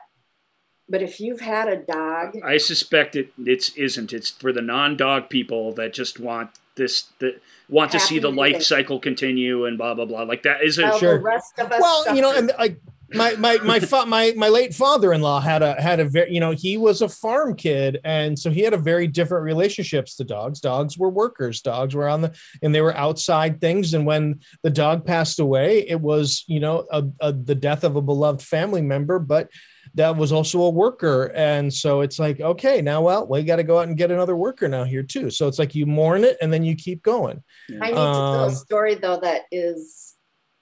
But 0.89 1.01
if 1.01 1.19
you've 1.19 1.39
had 1.39 1.67
a 1.69 1.77
dog, 1.77 2.35
I 2.43 2.57
suspect 2.57 3.15
it. 3.15 3.31
It's 3.37 3.69
isn't. 3.75 4.11
It's 4.13 4.29
for 4.29 4.51
the 4.51 4.61
non-dog 4.61 5.29
people 5.29 5.73
that 5.75 5.93
just 5.93 6.19
want 6.19 6.49
this. 6.75 7.07
That 7.19 7.41
want 7.69 7.91
to 7.91 7.99
see 7.99 8.19
the 8.19 8.31
life 8.31 8.61
cycle 8.63 8.99
continue 8.99 9.65
and 9.65 9.77
blah 9.77 9.93
blah 9.93 10.05
blah. 10.05 10.23
Like 10.23 10.43
that 10.43 10.63
isn't. 10.63 10.83
well, 10.83 10.99
Sure. 10.99 11.17
the 11.17 11.23
rest 11.23 11.59
of 11.59 11.71
us. 11.71 11.81
well 11.81 12.15
you 12.15 12.21
know 12.21 12.33
and 12.33 12.51
like 12.57 12.79
my 13.13 13.35
my 13.35 13.57
my 13.63 13.79
fa- 13.79 14.05
my 14.05 14.33
my 14.35 14.49
late 14.49 14.73
father-in-law 14.73 15.39
had 15.39 15.61
a 15.61 15.81
had 15.81 15.99
a 15.99 16.05
very 16.05 16.33
you 16.33 16.39
know 16.39 16.51
he 16.51 16.77
was 16.77 17.01
a 17.01 17.07
farm 17.09 17.55
kid 17.55 17.99
and 18.03 18.37
so 18.37 18.49
he 18.49 18.61
had 18.61 18.73
a 18.73 18.77
very 18.77 19.07
different 19.07 19.45
relationships 19.45 20.15
to 20.15 20.23
dogs. 20.23 20.59
Dogs 20.59 20.97
were 20.97 21.09
workers. 21.09 21.61
Dogs 21.61 21.95
were 21.95 22.07
on 22.07 22.21
the 22.21 22.35
and 22.61 22.75
they 22.75 22.81
were 22.81 22.95
outside 22.95 23.61
things 23.61 23.93
and 23.93 24.05
when 24.05 24.41
the 24.63 24.69
dog 24.69 25.05
passed 25.05 25.39
away 25.39 25.87
it 25.87 25.99
was 26.01 26.43
you 26.47 26.59
know 26.59 26.85
a, 26.91 27.03
a, 27.21 27.31
the 27.31 27.55
death 27.55 27.83
of 27.83 27.95
a 27.95 28.01
beloved 28.01 28.41
family 28.41 28.81
member 28.81 29.19
but 29.19 29.49
that 29.93 30.17
was 30.17 30.31
also 30.31 30.61
a 30.63 30.69
worker. 30.69 31.31
And 31.33 31.73
so 31.73 32.01
it's 32.01 32.19
like 32.19 32.41
okay 32.41 32.81
now 32.81 33.01
well 33.01 33.25
we 33.25 33.43
got 33.43 33.55
to 33.55 33.63
go 33.63 33.79
out 33.79 33.87
and 33.87 33.97
get 33.97 34.11
another 34.11 34.35
worker 34.35 34.67
now 34.67 34.83
here 34.83 35.03
too. 35.03 35.29
So 35.29 35.47
it's 35.47 35.59
like 35.59 35.75
you 35.75 35.85
mourn 35.85 36.23
it 36.23 36.37
and 36.41 36.51
then 36.51 36.63
you 36.63 36.75
keep 36.75 37.03
going. 37.03 37.41
I 37.69 37.87
need 37.87 37.95
to 37.95 37.95
tell 37.95 38.43
Um, 38.43 38.51
a 38.51 38.55
story 38.55 38.95
though 38.95 39.19
that 39.21 39.43
is 39.51 40.15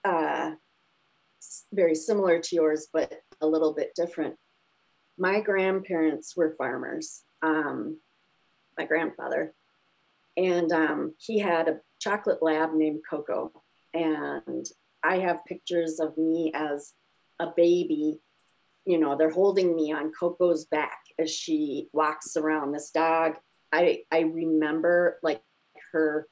uh, 0.03 0.51
very 1.73 1.95
similar 1.95 2.39
to 2.39 2.55
yours, 2.55 2.87
but 2.91 3.13
a 3.41 3.47
little 3.47 3.73
bit 3.73 3.91
different. 3.95 4.35
My 5.17 5.39
grandparents 5.39 6.35
were 6.35 6.55
farmers. 6.57 7.23
Um, 7.41 7.99
my 8.77 8.85
grandfather, 8.85 9.53
and 10.35 10.71
um, 10.71 11.13
he 11.17 11.39
had 11.39 11.67
a 11.67 11.79
chocolate 11.99 12.41
lab 12.41 12.73
named 12.73 13.01
Coco, 13.09 13.51
and 13.93 14.65
I 15.03 15.19
have 15.19 15.45
pictures 15.45 15.99
of 15.99 16.17
me 16.17 16.51
as 16.53 16.93
a 17.39 17.47
baby. 17.55 18.19
You 18.85 18.99
know, 18.99 19.15
they're 19.15 19.29
holding 19.29 19.75
me 19.75 19.93
on 19.93 20.11
Coco's 20.11 20.65
back 20.65 20.99
as 21.17 21.31
she 21.31 21.87
walks 21.93 22.35
around. 22.35 22.71
This 22.71 22.91
dog, 22.91 23.35
I 23.71 24.03
I 24.11 24.21
remember 24.21 25.19
like 25.23 25.41
her 25.91 26.27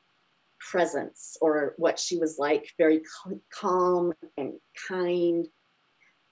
presence 0.71 1.37
or 1.41 1.73
what 1.77 1.99
she 1.99 2.17
was 2.17 2.37
like 2.39 2.69
very 2.77 3.01
calm 3.53 4.13
and 4.37 4.53
kind. 4.87 5.47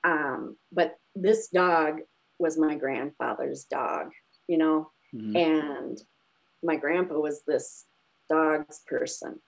Um, 0.04 0.58
but 0.72 0.96
this 1.16 1.50
dog 1.50 2.00
was 2.40 2.58
my 2.58 2.76
grandfather's 2.76 3.66
dog 3.66 4.12
you 4.52 4.58
know? 4.58 4.92
Mhm. 5.14 5.36
and 5.36 6.02
my 6.64 6.76
grandpa 6.76 7.16
was 7.16 7.44
this 7.44 7.86
dog's 8.30 8.80
person. 8.86 9.42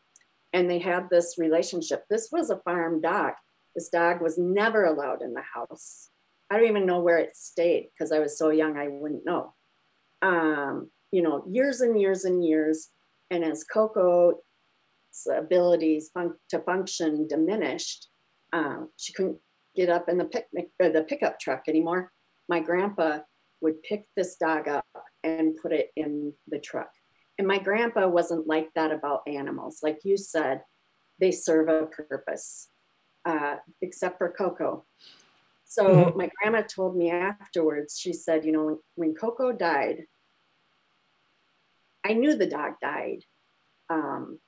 And 0.51 0.69
they 0.69 0.79
had 0.79 1.09
this 1.09 1.37
relationship. 1.37 2.05
This 2.09 2.29
was 2.31 2.49
a 2.49 2.59
farm 2.59 3.01
dog. 3.01 3.33
This 3.75 3.89
dog 3.89 4.21
was 4.21 4.37
never 4.37 4.85
allowed 4.85 5.21
in 5.21 5.33
the 5.33 5.41
house. 5.41 6.09
I 6.49 6.57
don't 6.57 6.67
even 6.67 6.85
know 6.85 7.01
where 7.01 7.17
it 7.17 7.35
stayed 7.35 7.89
because 7.91 8.11
i 8.11 8.19
was 8.19 8.37
so 8.37 8.49
young 8.49 8.77
i 8.77 8.87
wouldn't 8.87 9.25
know. 9.25 9.55
Um, 10.21 10.91
you 11.11 11.21
know 11.21 11.45
years 11.47 11.81
and 11.81 11.99
years 11.99 12.25
and 12.25 12.43
years. 12.45 12.89
And 13.31 13.43
as 13.43 13.63
abilities 15.31 16.09
fun- 16.13 16.35
to 16.49 16.59
function 16.59 17.27
diminished 17.27 18.09
um, 18.51 18.89
she 18.97 19.13
couldn't 19.13 19.37
get 19.75 19.89
up 19.89 20.09
in 20.09 20.17
the 20.17 20.25
picnic 20.25 20.69
or 20.79 20.89
the 20.89 21.03
pickup 21.03 21.39
truck 21.39 21.63
anymore 21.67 22.11
my 22.47 22.59
grandpa 22.59 23.19
would 23.61 23.81
pick 23.81 24.05
this 24.15 24.35
dog 24.35 24.67
up 24.67 24.85
and 25.23 25.55
put 25.55 25.71
it 25.71 25.89
in 25.95 26.33
the 26.49 26.59
truck. 26.59 26.91
And 27.39 27.47
my 27.47 27.57
grandpa 27.57 28.07
wasn't 28.07 28.45
like 28.45 28.69
that 28.75 28.91
about 28.91 29.21
animals. 29.25 29.79
Like 29.81 29.99
you 30.03 30.17
said, 30.17 30.61
they 31.19 31.31
serve 31.31 31.69
a 31.69 31.85
purpose, 31.85 32.67
uh, 33.25 33.55
except 33.81 34.17
for 34.17 34.31
Coco. 34.31 34.85
So 35.63 35.85
Mhm. 35.85 36.15
my 36.17 36.29
grandma 36.35 36.61
told 36.61 36.95
me 36.95 37.09
afterwards, 37.09 37.97
she 37.97 38.13
said, 38.13 38.45
you 38.45 38.51
know, 38.51 38.65
when, 38.65 38.79
when 38.95 39.15
Coco 39.15 39.53
died, 39.53 40.05
I 42.03 42.13
knew 42.13 42.35
the 42.35 42.45
dog 42.45 42.73
died. 42.81 43.23
Um, 43.89 44.39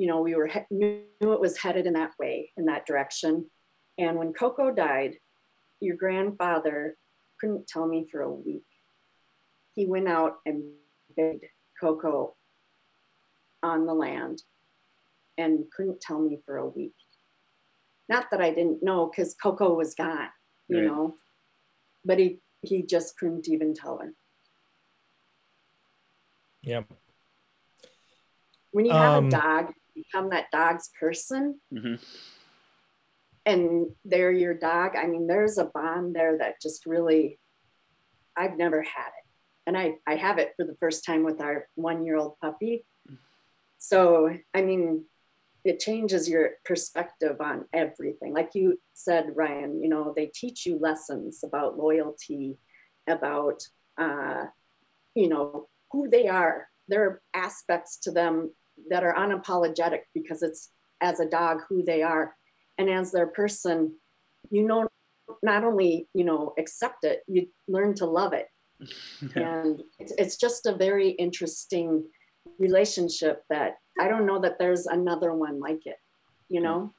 you 0.00 0.06
know, 0.06 0.22
we 0.22 0.34
were 0.34 0.50
knew 0.70 1.02
it 1.20 1.40
was 1.40 1.58
headed 1.58 1.84
in 1.84 1.92
that 1.92 2.12
way, 2.18 2.50
in 2.56 2.64
that 2.64 2.86
direction. 2.86 3.50
And 3.98 4.16
when 4.18 4.32
Coco 4.32 4.70
died, 4.70 5.16
your 5.80 5.94
grandfather 5.96 6.96
couldn't 7.38 7.68
tell 7.68 7.86
me 7.86 8.08
for 8.10 8.22
a 8.22 8.32
week. 8.32 8.64
He 9.74 9.84
went 9.84 10.08
out 10.08 10.36
and 10.46 10.62
begged 11.18 11.44
Coco 11.78 12.34
on 13.62 13.84
the 13.84 13.92
land 13.92 14.42
and 15.36 15.66
couldn't 15.76 16.00
tell 16.00 16.18
me 16.18 16.38
for 16.46 16.56
a 16.56 16.66
week. 16.66 16.94
Not 18.08 18.30
that 18.30 18.40
I 18.40 18.54
didn't 18.54 18.82
know 18.82 19.10
because 19.14 19.34
Coco 19.34 19.74
was 19.74 19.94
gone, 19.94 20.30
you 20.68 20.78
Right. 20.78 20.86
know, 20.86 21.16
but 22.06 22.18
he, 22.18 22.40
he 22.62 22.84
just 22.84 23.18
couldn't 23.18 23.48
even 23.50 23.74
tell 23.74 23.98
her. 23.98 24.14
yeah 26.62 26.84
When 28.70 28.86
you 28.86 28.92
have 28.94 29.16
Um, 29.16 29.26
a 29.26 29.30
dog, 29.30 29.74
become 29.94 30.30
that 30.30 30.50
dog's 30.52 30.90
person 30.98 31.60
Mhm. 31.72 31.98
and 33.46 33.86
they're 34.04 34.32
your 34.32 34.54
dog. 34.54 34.96
I 34.96 35.06
mean, 35.06 35.26
there's 35.26 35.58
a 35.58 35.64
bond 35.64 36.14
there 36.14 36.38
that 36.38 36.60
just 36.60 36.86
really, 36.86 37.38
I've 38.36 38.56
never 38.56 38.82
had 38.82 39.08
it. 39.08 39.24
And 39.66 39.76
I, 39.76 39.96
I 40.06 40.16
have 40.16 40.38
it 40.38 40.52
for 40.56 40.64
the 40.64 40.76
first 40.80 41.04
time 41.04 41.24
with 41.24 41.40
our 41.40 41.68
one 41.74 42.04
year 42.04 42.16
old 42.16 42.38
puppy. 42.40 42.84
So, 43.78 44.36
I 44.54 44.62
mean, 44.62 45.04
it 45.64 45.80
changes 45.80 46.28
your 46.28 46.52
perspective 46.64 47.40
on 47.40 47.66
everything. 47.72 48.32
Like 48.32 48.54
you 48.54 48.80
said, 48.94 49.36
Ryan, 49.36 49.82
you 49.82 49.88
know, 49.88 50.12
they 50.14 50.26
teach 50.26 50.66
you 50.66 50.78
lessons 50.78 51.42
about 51.44 51.78
loyalty, 51.78 52.58
about, 53.06 53.62
uh, 53.98 54.46
you 55.14 55.28
know, 55.28 55.68
who 55.92 56.08
they 56.08 56.28
are. 56.28 56.68
There 56.88 57.04
are 57.04 57.22
aspects 57.34 57.98
to 57.98 58.10
them 58.10 58.54
that 58.88 59.04
are 59.04 59.14
unapologetic 59.14 60.00
because 60.14 60.42
it's 60.42 60.70
as 61.00 61.20
a 61.20 61.28
dog 61.28 61.60
who 61.68 61.82
they 61.82 62.02
are. 62.02 62.34
And 62.78 62.88
as 62.88 63.12
their 63.12 63.26
person 63.26 63.94
you 64.50 64.66
know 64.66 64.88
not 65.42 65.64
only 65.64 66.08
you 66.14 66.24
know 66.24 66.54
accept 66.58 67.04
it 67.04 67.20
you 67.28 67.46
learn 67.68 67.94
to 67.94 68.06
love 68.06 68.32
it. 68.32 68.48
And 69.36 69.82
it's, 69.98 70.12
it's 70.16 70.36
just 70.36 70.64
a 70.66 70.74
very 70.74 71.10
interesting 71.10 72.04
relationship 72.58 73.42
that 73.50 73.76
i 74.00 74.08
don't 74.08 74.24
know 74.24 74.40
that 74.40 74.58
there's 74.58 74.86
another 74.86 75.34
one 75.34 75.60
like 75.60 75.84
it 75.84 75.98
you 76.50 76.60
know? 76.60 76.92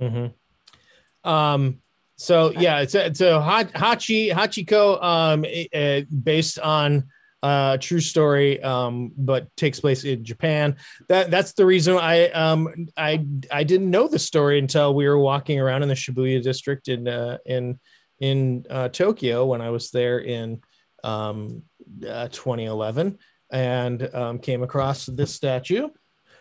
Mm-hmm. 0.00 1.28
Um, 1.28 1.82
so 2.16 2.52
yeah, 2.52 2.80
it's 2.80 2.94
a, 2.94 3.06
it's 3.06 3.20
a 3.20 3.40
Ha- 3.40 3.64
Hachi 3.64 4.32
Hachiko, 4.32 5.02
um, 5.02 5.44
uh, 5.74 6.00
based 6.22 6.58
on 6.60 7.08
uh, 7.42 7.72
a 7.74 7.78
true 7.78 8.00
story, 8.00 8.62
um, 8.62 9.12
but 9.16 9.48
takes 9.56 9.80
place 9.80 10.04
in 10.04 10.24
Japan. 10.24 10.76
That 11.08 11.30
that's 11.30 11.52
the 11.54 11.66
reason 11.66 11.96
I 11.96 12.28
um 12.30 12.88
I 12.96 13.26
I 13.50 13.64
didn't 13.64 13.90
know 13.90 14.08
the 14.08 14.18
story 14.18 14.58
until 14.58 14.94
we 14.94 15.08
were 15.08 15.18
walking 15.18 15.58
around 15.58 15.82
in 15.82 15.88
the 15.88 15.94
Shibuya 15.94 16.42
district 16.42 16.88
in 16.88 17.08
uh, 17.08 17.38
in 17.44 17.80
in 18.20 18.64
uh, 18.70 18.88
Tokyo 18.88 19.46
when 19.46 19.60
I 19.60 19.70
was 19.70 19.90
there 19.90 20.20
in 20.20 20.60
um 21.02 21.62
uh, 22.08 22.28
2011 22.28 23.18
and 23.50 24.14
um, 24.14 24.38
came 24.38 24.62
across 24.62 25.06
this 25.06 25.34
statue 25.34 25.88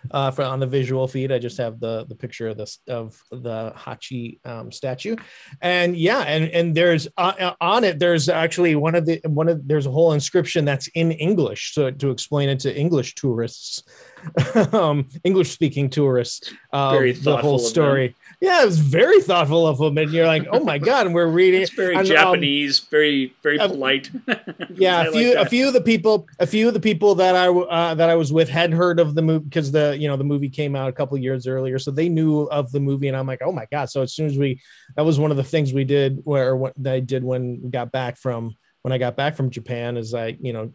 uh, 0.09 0.31
for 0.31 0.43
on 0.43 0.59
the 0.59 0.67
visual 0.67 1.07
feed. 1.07 1.31
I 1.31 1.39
just 1.39 1.57
have 1.57 1.79
the 1.79 2.05
the 2.07 2.15
picture 2.15 2.47
of 2.47 2.57
this 2.57 2.79
of 2.87 3.21
the 3.31 3.73
Hachi 3.75 4.39
um, 4.45 4.71
statue, 4.71 5.15
and 5.61 5.95
yeah, 5.95 6.19
and 6.19 6.45
and 6.49 6.75
there's 6.75 7.07
uh, 7.17 7.33
uh, 7.39 7.53
on 7.61 7.83
it. 7.83 7.99
There's 7.99 8.29
actually 8.29 8.75
one 8.75 8.95
of 8.95 9.05
the 9.05 9.21
one 9.25 9.47
of 9.47 9.67
there's 9.67 9.85
a 9.85 9.91
whole 9.91 10.13
inscription 10.13 10.65
that's 10.65 10.87
in 10.89 11.11
English, 11.11 11.73
so 11.73 11.91
to 11.91 12.09
explain 12.09 12.49
it 12.49 12.59
to 12.61 12.75
English 12.75 13.15
tourists, 13.15 13.83
um, 14.73 15.07
English 15.23 15.51
speaking 15.51 15.89
tourists, 15.89 16.53
uh, 16.73 16.91
the 16.99 17.37
whole 17.37 17.59
story 17.59 18.15
yeah, 18.41 18.63
it 18.63 18.65
was 18.65 18.79
very 18.79 19.21
thoughtful 19.21 19.67
of 19.67 19.77
them, 19.77 19.99
and 19.99 20.11
you're 20.11 20.25
like, 20.25 20.47
oh 20.51 20.63
my 20.63 20.79
god, 20.79 21.05
and 21.05 21.13
we're 21.13 21.27
reading. 21.27 21.61
It's 21.61 21.71
very 21.71 21.93
and, 21.93 22.07
um, 22.07 22.07
Japanese, 22.07 22.81
um, 22.81 22.87
very 22.89 23.35
very 23.43 23.59
polite. 23.59 24.09
yeah, 24.73 25.03
a 25.03 25.11
few 25.11 25.35
like 25.35 25.45
a 25.45 25.49
few 25.49 25.67
of 25.67 25.73
the 25.73 25.81
people, 25.81 26.27
a 26.39 26.47
few 26.47 26.67
of 26.67 26.73
the 26.73 26.79
people 26.79 27.13
that 27.15 27.35
I 27.35 27.49
uh, 27.49 27.93
that 27.93 28.09
I 28.09 28.15
was 28.15 28.33
with 28.33 28.49
had 28.49 28.73
heard 28.73 28.99
of 28.99 29.13
the 29.13 29.21
movie 29.21 29.45
because 29.45 29.71
the 29.71 29.95
you 29.95 30.07
know 30.07 30.17
the 30.17 30.23
movie 30.23 30.49
came 30.49 30.75
out 30.75 30.89
a 30.89 30.91
couple 30.91 31.15
years 31.19 31.45
earlier, 31.45 31.77
so 31.77 31.91
they 31.91 32.09
knew 32.09 32.41
of 32.45 32.71
the 32.71 32.79
movie, 32.79 33.09
and 33.09 33.15
I'm 33.15 33.27
like, 33.27 33.43
oh 33.45 33.51
my 33.51 33.67
god. 33.71 33.91
So 33.91 34.01
as 34.01 34.15
soon 34.15 34.25
as 34.25 34.39
we, 34.39 34.59
that 34.95 35.05
was 35.05 35.19
one 35.19 35.29
of 35.29 35.37
the 35.37 35.43
things 35.43 35.71
we 35.71 35.83
did, 35.83 36.21
where 36.23 36.55
what 36.55 36.73
I 36.83 36.99
did 36.99 37.23
when 37.23 37.61
we 37.61 37.69
got 37.69 37.91
back 37.91 38.17
from 38.17 38.55
when 38.81 38.91
I 38.91 38.97
got 38.97 39.15
back 39.15 39.35
from 39.35 39.51
Japan, 39.51 39.97
is 39.97 40.15
I 40.15 40.35
you 40.41 40.51
know 40.51 40.73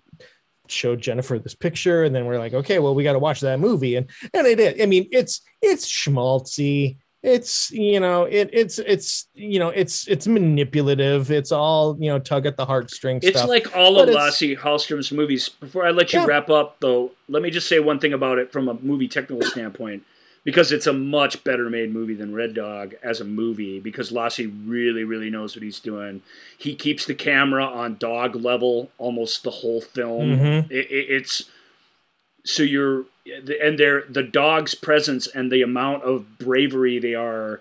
showed 0.70 1.00
Jennifer 1.00 1.38
this 1.38 1.54
picture, 1.54 2.04
and 2.04 2.14
then 2.14 2.26
we're 2.26 2.38
like, 2.38 2.54
okay, 2.54 2.78
well, 2.78 2.94
we 2.94 3.02
got 3.02 3.14
to 3.14 3.18
watch 3.18 3.40
that 3.40 3.60
movie, 3.60 3.96
and 3.96 4.08
and 4.34 4.46
it 4.46 4.56
did. 4.56 4.80
I 4.80 4.86
mean, 4.86 5.08
it's 5.12 5.40
it's 5.62 5.86
schmaltzy 5.86 6.96
it's 7.26 7.72
you 7.72 7.98
know 7.98 8.22
it 8.24 8.48
it's 8.52 8.78
it's 8.78 9.28
you 9.34 9.58
know 9.58 9.70
it's 9.70 10.06
it's 10.06 10.28
manipulative 10.28 11.30
it's 11.30 11.50
all 11.50 11.96
you 11.98 12.08
know 12.08 12.20
tug 12.20 12.46
at 12.46 12.56
the 12.56 12.64
heartstrings 12.64 13.24
it's 13.24 13.38
stuff. 13.38 13.48
like 13.48 13.76
all 13.76 13.94
but 13.94 14.08
of 14.08 14.14
Lasse 14.14 14.54
Hallström's 14.54 15.10
movies 15.10 15.48
before 15.48 15.84
i 15.84 15.90
let 15.90 16.12
you 16.12 16.20
yeah. 16.20 16.26
wrap 16.26 16.48
up 16.50 16.76
though 16.80 17.10
let 17.28 17.42
me 17.42 17.50
just 17.50 17.68
say 17.68 17.80
one 17.80 17.98
thing 17.98 18.12
about 18.12 18.38
it 18.38 18.52
from 18.52 18.68
a 18.68 18.74
movie 18.74 19.08
technical 19.08 19.42
standpoint 19.42 20.04
because 20.47 20.70
it's 20.70 20.86
a 20.86 20.92
much 20.92 21.42
better 21.42 21.68
made 21.68 21.92
movie 21.92 22.14
than 22.14 22.32
red 22.32 22.55
dog 22.55 22.94
as 23.03 23.20
a 23.20 23.24
movie 23.24 23.80
because 23.80 24.12
Lasse 24.12 24.38
really 24.38 25.03
really 25.03 25.28
knows 25.28 25.57
what 25.57 25.62
he's 25.64 25.80
doing. 25.80 26.22
He 26.57 26.76
keeps 26.76 27.05
the 27.05 27.16
camera 27.16 27.66
on 27.66 27.97
dog 27.99 28.36
level 28.36 28.88
almost 28.97 29.42
the 29.42 29.51
whole 29.51 29.80
film. 29.80 30.38
Mm-hmm. 30.38 30.72
it, 30.72 30.86
it, 30.88 31.07
it's 31.11 31.51
so 32.44 32.62
you're 32.62 33.05
and 33.61 33.76
their 33.76 34.05
the 34.09 34.22
dog's 34.22 34.76
presence 34.76 35.26
and 35.26 35.51
the 35.51 35.62
amount 35.62 36.05
of 36.05 36.38
bravery 36.38 37.01
they 37.01 37.16
are 37.16 37.61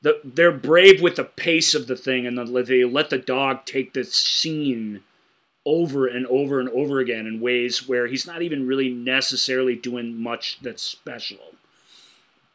the, 0.00 0.18
they're 0.24 0.50
brave 0.50 1.02
with 1.02 1.16
the 1.16 1.24
pace 1.24 1.74
of 1.74 1.86
the 1.86 1.94
thing 1.94 2.26
and 2.26 2.36
the, 2.38 2.62
they 2.62 2.82
let 2.82 3.10
the 3.10 3.18
dog 3.18 3.66
take 3.66 3.92
the 3.92 4.04
scene 4.04 5.02
over 5.66 6.06
and 6.06 6.26
over 6.26 6.58
and 6.60 6.70
over 6.70 6.98
again 6.98 7.26
in 7.26 7.40
ways 7.40 7.86
where 7.86 8.06
he's 8.06 8.26
not 8.26 8.40
even 8.40 8.66
really 8.66 8.88
necessarily 8.88 9.76
doing 9.76 10.20
much 10.20 10.58
that's 10.62 10.82
special 10.82 11.38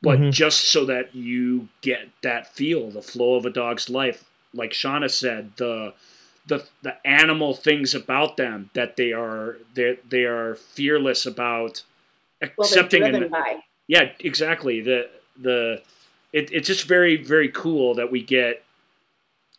but 0.02 0.20
mm-hmm. 0.20 0.30
just 0.30 0.72
so 0.72 0.86
that 0.86 1.16
you 1.16 1.68
get 1.82 2.10
that 2.22 2.54
feel 2.54 2.92
the 2.92 3.02
flow 3.02 3.36
of 3.36 3.46
a 3.46 3.50
dog's 3.50 3.90
life 3.90 4.24
like 4.54 4.72
shauna 4.72 5.10
said 5.10 5.52
the 5.58 5.94
the 6.48 6.66
the 6.82 6.96
animal 7.08 7.54
things 7.54 7.94
about 7.94 8.38
them 8.38 8.70
that 8.74 8.96
they 8.96 9.12
are 9.12 9.58
they 9.74 9.98
they 10.10 10.24
are 10.24 10.56
fearless 10.56 11.26
about 11.26 11.84
accepting 12.42 13.02
well, 13.02 13.16
and, 13.16 13.32
by. 13.32 13.58
yeah 13.88 14.10
exactly 14.20 14.82
the 14.82 15.10
the 15.42 15.82
it, 16.34 16.52
it's 16.52 16.68
just 16.68 16.88
very 16.88 17.18
very 17.18 17.50
cool 17.50 17.96
that 17.96 18.12
we 18.12 18.22
get 18.22 18.64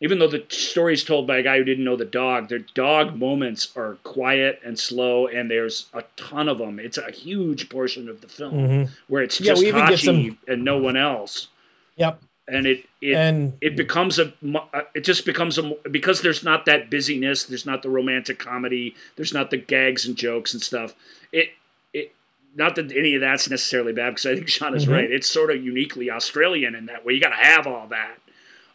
even 0.01 0.19
though 0.19 0.29
the 0.29 0.45
story 0.49 0.93
is 0.93 1.03
told 1.03 1.27
by 1.27 1.37
a 1.37 1.43
guy 1.43 1.57
who 1.57 1.63
didn't 1.63 1.83
know 1.83 1.95
the 1.95 2.05
dog 2.05 2.49
their 2.49 2.59
dog 2.59 3.15
moments 3.15 3.69
are 3.75 3.95
quiet 4.03 4.59
and 4.63 4.77
slow 4.77 5.27
and 5.27 5.49
there's 5.49 5.87
a 5.93 6.03
ton 6.15 6.47
of 6.47 6.57
them 6.57 6.79
it's 6.79 6.97
a 6.97 7.11
huge 7.11 7.69
portion 7.69 8.09
of 8.09 8.21
the 8.21 8.27
film 8.27 8.53
mm-hmm. 8.53 8.93
where 9.07 9.23
it's 9.23 9.37
just 9.37 9.63
yeah, 9.63 9.71
Hachi 9.71 10.05
some... 10.05 10.37
and 10.47 10.63
no 10.63 10.77
one 10.77 10.97
else. 10.97 11.47
Yep. 11.95 12.21
And 12.47 12.65
it 12.65 12.85
it 13.01 13.13
and 13.13 13.53
it 13.61 13.75
becomes 13.75 14.17
a 14.17 14.33
uh, 14.55 14.81
it 14.95 15.01
just 15.01 15.25
becomes 15.25 15.59
a 15.59 15.75
because 15.91 16.21
there's 16.21 16.43
not 16.43 16.65
that 16.65 16.89
busyness 16.89 17.43
there's 17.43 17.65
not 17.65 17.83
the 17.83 17.91
romantic 17.91 18.39
comedy 18.39 18.95
there's 19.17 19.33
not 19.33 19.51
the 19.51 19.57
gags 19.57 20.07
and 20.07 20.15
jokes 20.15 20.53
and 20.55 20.63
stuff 20.63 20.95
it 21.31 21.49
it 21.93 22.11
not 22.55 22.73
that 22.75 22.91
any 22.91 23.13
of 23.13 23.21
that's 23.21 23.51
necessarily 23.51 23.93
bad 23.93 24.09
because 24.15 24.25
i 24.25 24.33
think 24.33 24.47
shauna 24.47 24.75
is 24.75 24.85
mm-hmm. 24.85 24.93
right. 24.93 25.11
It's 25.11 25.29
sort 25.29 25.51
of 25.51 25.63
uniquely 25.63 26.09
australian 26.09 26.73
in 26.73 26.87
that 26.87 27.05
way. 27.05 27.13
You 27.13 27.21
got 27.21 27.29
to 27.29 27.35
have 27.35 27.67
all 27.67 27.87
that. 27.89 28.17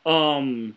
Um 0.08 0.76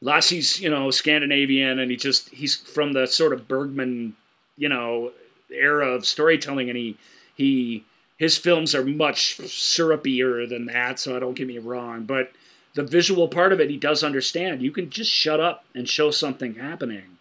lasse's 0.00 0.60
you 0.60 0.70
know 0.70 0.90
scandinavian 0.90 1.78
and 1.78 1.90
he 1.90 1.96
just 1.96 2.28
he's 2.30 2.56
from 2.56 2.92
the 2.92 3.06
sort 3.06 3.32
of 3.32 3.46
bergman 3.46 4.14
you 4.56 4.68
know 4.68 5.12
era 5.50 5.88
of 5.88 6.06
storytelling 6.06 6.68
and 6.70 6.78
he 6.78 6.96
he 7.34 7.84
his 8.20 8.36
films 8.36 8.74
are 8.74 8.84
much 8.84 9.38
syrupier 9.38 10.46
than 10.46 10.66
that, 10.66 11.00
so 11.00 11.18
don't 11.18 11.32
get 11.32 11.46
me 11.48 11.56
wrong. 11.56 12.04
But 12.04 12.30
the 12.74 12.82
visual 12.82 13.28
part 13.28 13.50
of 13.50 13.60
it, 13.60 13.70
he 13.70 13.78
does 13.78 14.04
understand. 14.04 14.60
You 14.60 14.70
can 14.70 14.90
just 14.90 15.10
shut 15.10 15.40
up 15.40 15.64
and 15.74 15.88
show 15.88 16.10
something 16.10 16.56
happening. 16.56 17.16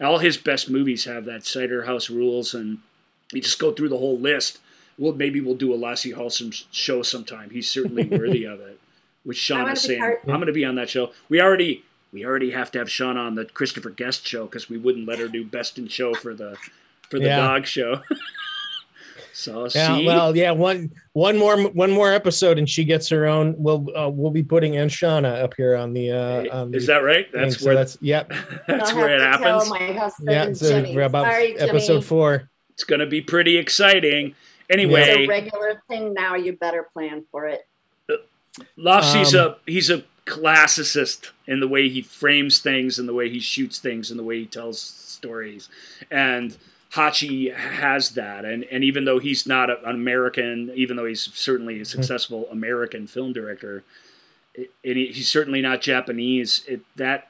All 0.00 0.18
his 0.18 0.36
best 0.36 0.70
movies 0.70 1.06
have 1.06 1.24
that 1.24 1.44
Cider 1.44 1.82
House 1.86 2.08
Rules, 2.08 2.54
and 2.54 2.78
you 3.32 3.42
just 3.42 3.58
go 3.58 3.72
through 3.72 3.88
the 3.88 3.98
whole 3.98 4.16
list. 4.16 4.60
Well, 4.96 5.12
maybe 5.12 5.40
we'll 5.40 5.56
do 5.56 5.74
a 5.74 5.76
Lasse 5.76 6.04
Hallström 6.04 6.64
show 6.70 7.02
sometime. 7.02 7.50
He's 7.50 7.68
certainly 7.68 8.04
worthy 8.18 8.44
of 8.44 8.60
it. 8.60 8.78
Which 9.24 9.38
Shauna 9.38 9.72
is 9.72 9.80
saying, 9.80 9.98
part- 9.98 10.20
I'm 10.22 10.36
going 10.36 10.46
to 10.46 10.52
be 10.52 10.64
on 10.64 10.76
that 10.76 10.88
show. 10.88 11.10
We 11.28 11.40
already 11.40 11.82
we 12.14 12.24
already 12.24 12.52
have 12.52 12.70
to 12.70 12.78
have 12.78 12.86
Shauna 12.86 13.26
on 13.26 13.34
the 13.34 13.44
Christopher 13.44 13.90
Guest 13.90 14.26
show 14.26 14.44
because 14.46 14.70
we 14.70 14.78
wouldn't 14.78 15.06
let 15.06 15.18
her 15.18 15.26
do 15.26 15.44
Best 15.44 15.78
in 15.78 15.88
Show 15.88 16.14
for 16.14 16.32
the 16.32 16.56
for 17.10 17.18
the 17.18 17.26
yeah. 17.26 17.36
dog 17.36 17.66
show. 17.66 18.00
So 19.36 19.66
yeah, 19.74 19.96
see? 19.96 20.06
well, 20.06 20.36
yeah, 20.36 20.52
one 20.52 20.92
one 21.12 21.36
more 21.36 21.60
one 21.70 21.90
more 21.90 22.12
episode, 22.12 22.56
and 22.56 22.70
she 22.70 22.84
gets 22.84 23.08
her 23.08 23.26
own. 23.26 23.56
We'll 23.58 23.84
uh, 23.96 24.08
we'll 24.08 24.30
be 24.30 24.44
putting 24.44 24.74
Anshana 24.74 25.42
up 25.42 25.54
here 25.56 25.74
on 25.74 25.92
the. 25.92 26.12
Uh, 26.12 26.56
on 26.56 26.72
Is 26.72 26.86
that 26.86 26.98
right? 26.98 27.26
That's 27.32 27.60
where 27.60 27.74
so 27.74 27.78
that's 27.78 27.98
yep. 28.00 28.32
that's 28.68 28.94
where 28.94 29.12
it 29.12 29.20
happens. 29.20 29.68
my 29.68 29.92
husband, 29.92 30.30
yeah, 30.30 30.52
so 30.52 30.82
we're 30.94 31.02
about 31.02 31.24
Sorry, 31.24 31.58
episode 31.58 32.04
four. 32.04 32.48
It's 32.74 32.84
going 32.84 33.00
to 33.00 33.06
be 33.06 33.20
pretty 33.20 33.58
exciting. 33.58 34.36
Anyway, 34.70 35.02
it's 35.02 35.18
a 35.18 35.26
regular 35.26 35.82
thing 35.88 36.14
now. 36.14 36.36
You 36.36 36.52
better 36.52 36.88
plan 36.92 37.24
for 37.32 37.48
it. 37.48 37.66
Lasse's 38.76 39.34
um, 39.34 39.48
a 39.48 39.56
he's 39.66 39.90
a 39.90 40.04
classicist 40.26 41.30
in 41.46 41.60
the 41.60 41.68
way 41.68 41.88
he 41.88 42.02
frames 42.02 42.58
things, 42.58 42.98
and 42.98 43.08
the 43.08 43.14
way 43.14 43.28
he 43.28 43.40
shoots 43.40 43.78
things, 43.78 44.10
and 44.10 44.18
the 44.18 44.24
way 44.24 44.40
he 44.40 44.46
tells 44.46 44.80
stories, 44.80 45.68
and 46.10 46.56
Hachi 46.92 47.54
has 47.54 48.10
that, 48.10 48.44
and 48.44 48.64
and 48.64 48.84
even 48.84 49.04
though 49.04 49.18
he's 49.18 49.46
not 49.46 49.68
an 49.68 49.94
American, 49.94 50.70
even 50.74 50.96
though 50.96 51.06
he's 51.06 51.22
certainly 51.34 51.74
a 51.74 51.78
mm-hmm. 51.78 51.84
successful 51.84 52.48
American 52.50 53.06
film 53.06 53.32
director, 53.32 53.82
it, 54.54 54.70
he's 54.82 55.28
certainly 55.28 55.60
not 55.60 55.80
Japanese. 55.80 56.62
It, 56.68 56.82
that 56.96 57.28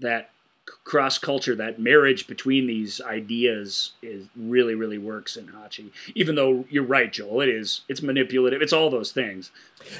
that 0.00 0.30
cross 0.84 1.18
culture, 1.18 1.54
that 1.54 1.78
marriage 1.78 2.26
between 2.26 2.66
these 2.66 3.00
ideas 3.00 3.92
is 4.02 4.26
really 4.36 4.74
really 4.74 4.98
works 4.98 5.36
in 5.36 5.46
Hachi. 5.46 5.90
Even 6.14 6.34
though 6.34 6.64
you're 6.70 6.84
right, 6.84 7.12
Joel, 7.12 7.40
it 7.42 7.48
is 7.48 7.82
it's 7.88 8.02
manipulative. 8.02 8.62
It's 8.62 8.72
all 8.72 8.90
those 8.90 9.12
things. 9.12 9.50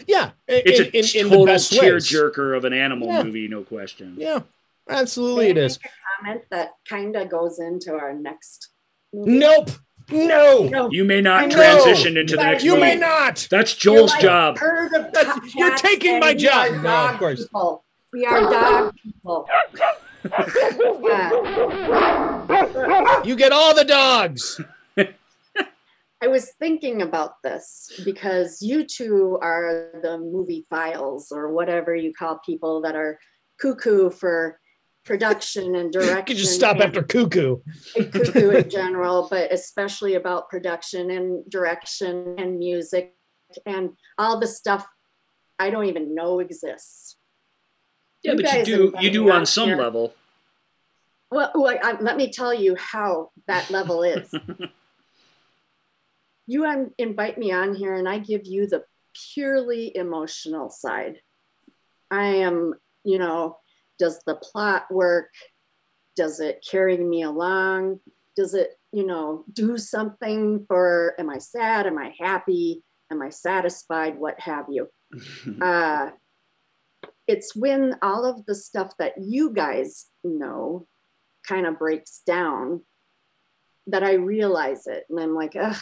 Yeah, 0.07 0.31
it's 0.49 0.81
in, 0.81 1.23
a 1.23 1.25
in, 1.25 1.31
total 1.31 1.55
tearjerker 1.55 2.57
of 2.57 2.65
an 2.65 2.73
animal 2.73 3.09
yeah. 3.09 3.23
movie, 3.23 3.49
no 3.49 3.63
question. 3.63 4.15
Yeah, 4.19 4.41
absolutely, 4.89 5.49
it 5.49 5.59
is. 5.59 5.79
comment 6.19 6.43
that 6.51 6.75
kind 6.89 7.17
of 7.17 7.29
goes 7.29 7.59
into 7.59 7.93
our 7.93 8.13
next 8.13 8.71
Nope. 9.15 9.71
No. 10.11 10.91
You 10.91 11.05
may 11.05 11.21
not 11.21 11.51
transition 11.51 12.17
into 12.17 12.37
the 12.37 12.43
next 12.43 12.65
You 12.65 12.73
movie. 12.73 12.83
may 12.83 12.97
not. 12.97 13.47
That's 13.51 13.75
Joel's 13.75 14.11
like 14.11 14.21
job. 14.21 14.59
You're 15.55 15.77
taking 15.77 16.21
my 16.21 16.35
job. 16.35 16.83
No, 16.83 17.09
of 17.09 17.19
course. 17.19 17.41
People. 17.45 17.85
We 18.13 18.27
are 18.27 18.41
dog 18.41 18.95
people. 19.03 19.49
You 23.25 23.37
get 23.37 23.53
all 23.53 23.75
the 23.75 23.85
dogs. 23.87 24.61
I 26.23 26.29
was 26.29 26.53
thinking 26.59 27.03
about 27.03 27.43
this 27.43 28.01
because 28.05 28.63
you 28.63 28.85
two 28.85 29.39
are 29.43 29.91
the 30.03 30.17
movie 30.17 30.65
files 30.71 31.31
or 31.31 31.53
whatever 31.53 31.95
you 31.95 32.15
call 32.15 32.41
people 32.47 32.81
that 32.83 32.97
are 32.97 33.19
cuckoo 33.61 34.09
for 34.09 34.59
production 35.05 35.75
and 35.75 35.93
direction. 35.93 36.17
You 36.17 36.23
can 36.25 36.37
just 36.37 36.55
stop 36.55 36.79
after 36.79 37.03
cuckoo. 37.03 37.59
cuckoo 37.95 38.51
in 38.51 38.71
general, 38.71 39.29
but 39.31 39.53
especially 39.53 40.15
about 40.15 40.49
production 40.49 41.11
and 41.11 41.45
direction 41.51 42.37
and 42.39 42.59
music 42.59 43.15
and 43.67 43.91
all 44.17 44.41
the 44.41 44.47
stuff 44.47 44.87
I 45.59 45.71
don't 45.71 45.85
even 45.87 46.15
know 46.15 46.41
exists. 46.41 47.17
Yeah, 48.25 48.33
you 48.33 48.43
but 48.43 48.53
you 48.53 48.65
do 48.65 48.95
you 49.01 49.11
do 49.11 49.31
on 49.31 49.47
some 49.47 49.69
here. 49.69 49.79
level. 49.79 50.15
Well, 51.31 51.53
well 51.55 51.79
I, 51.83 52.01
let 52.01 52.17
me 52.17 52.33
tell 52.33 52.55
you 52.55 52.77
how 52.77 53.31
that 53.47 53.71
level 53.71 54.03
is. 54.03 54.33
you 56.47 56.65
un- 56.65 56.93
invite 56.99 57.39
me 57.39 57.53
on 57.53 57.75
here, 57.75 57.95
and 57.95 58.09
I 58.09 58.19
give 58.19 58.47
you 58.47 58.67
the 58.67 58.85
purely 59.33 59.97
emotional 59.97 60.71
side. 60.71 61.21
I 62.11 62.25
am, 62.25 62.75
you 63.05 63.19
know, 63.19 63.59
does 63.99 64.21
the 64.27 64.37
plot 64.37 64.87
work? 64.91 65.31
does 66.17 66.41
it 66.41 66.65
carry 66.69 66.97
me 66.97 67.23
along 67.23 68.01
does 68.37 68.55
it 68.55 68.79
you 68.93 69.07
know 69.07 69.45
do 69.53 69.77
something 69.77 70.65
for 70.69 71.15
am 71.19 71.31
i 71.31 71.39
sad 71.39 71.87
am 71.87 71.99
i 71.99 72.13
happy 72.19 72.83
am 73.11 73.23
i 73.23 73.29
satisfied 73.29 74.19
what 74.19 74.39
have 74.41 74.67
you 74.69 74.89
uh, 75.63 76.11
it's 77.27 77.55
when 77.57 77.97
all 78.03 78.25
of 78.25 78.45
the 78.47 78.55
stuff 78.55 78.93
that 78.99 79.15
you 79.19 79.51
guys 79.51 80.07
know 80.23 80.87
kind 81.47 81.67
of 81.67 81.79
breaks 81.79 82.23
down 82.27 82.83
that 83.87 84.03
I 84.03 84.15
realize 84.15 84.87
it. 84.87 85.05
And 85.11 85.21
I'm 85.21 85.35
like, 85.35 85.57
ugh, 85.59 85.77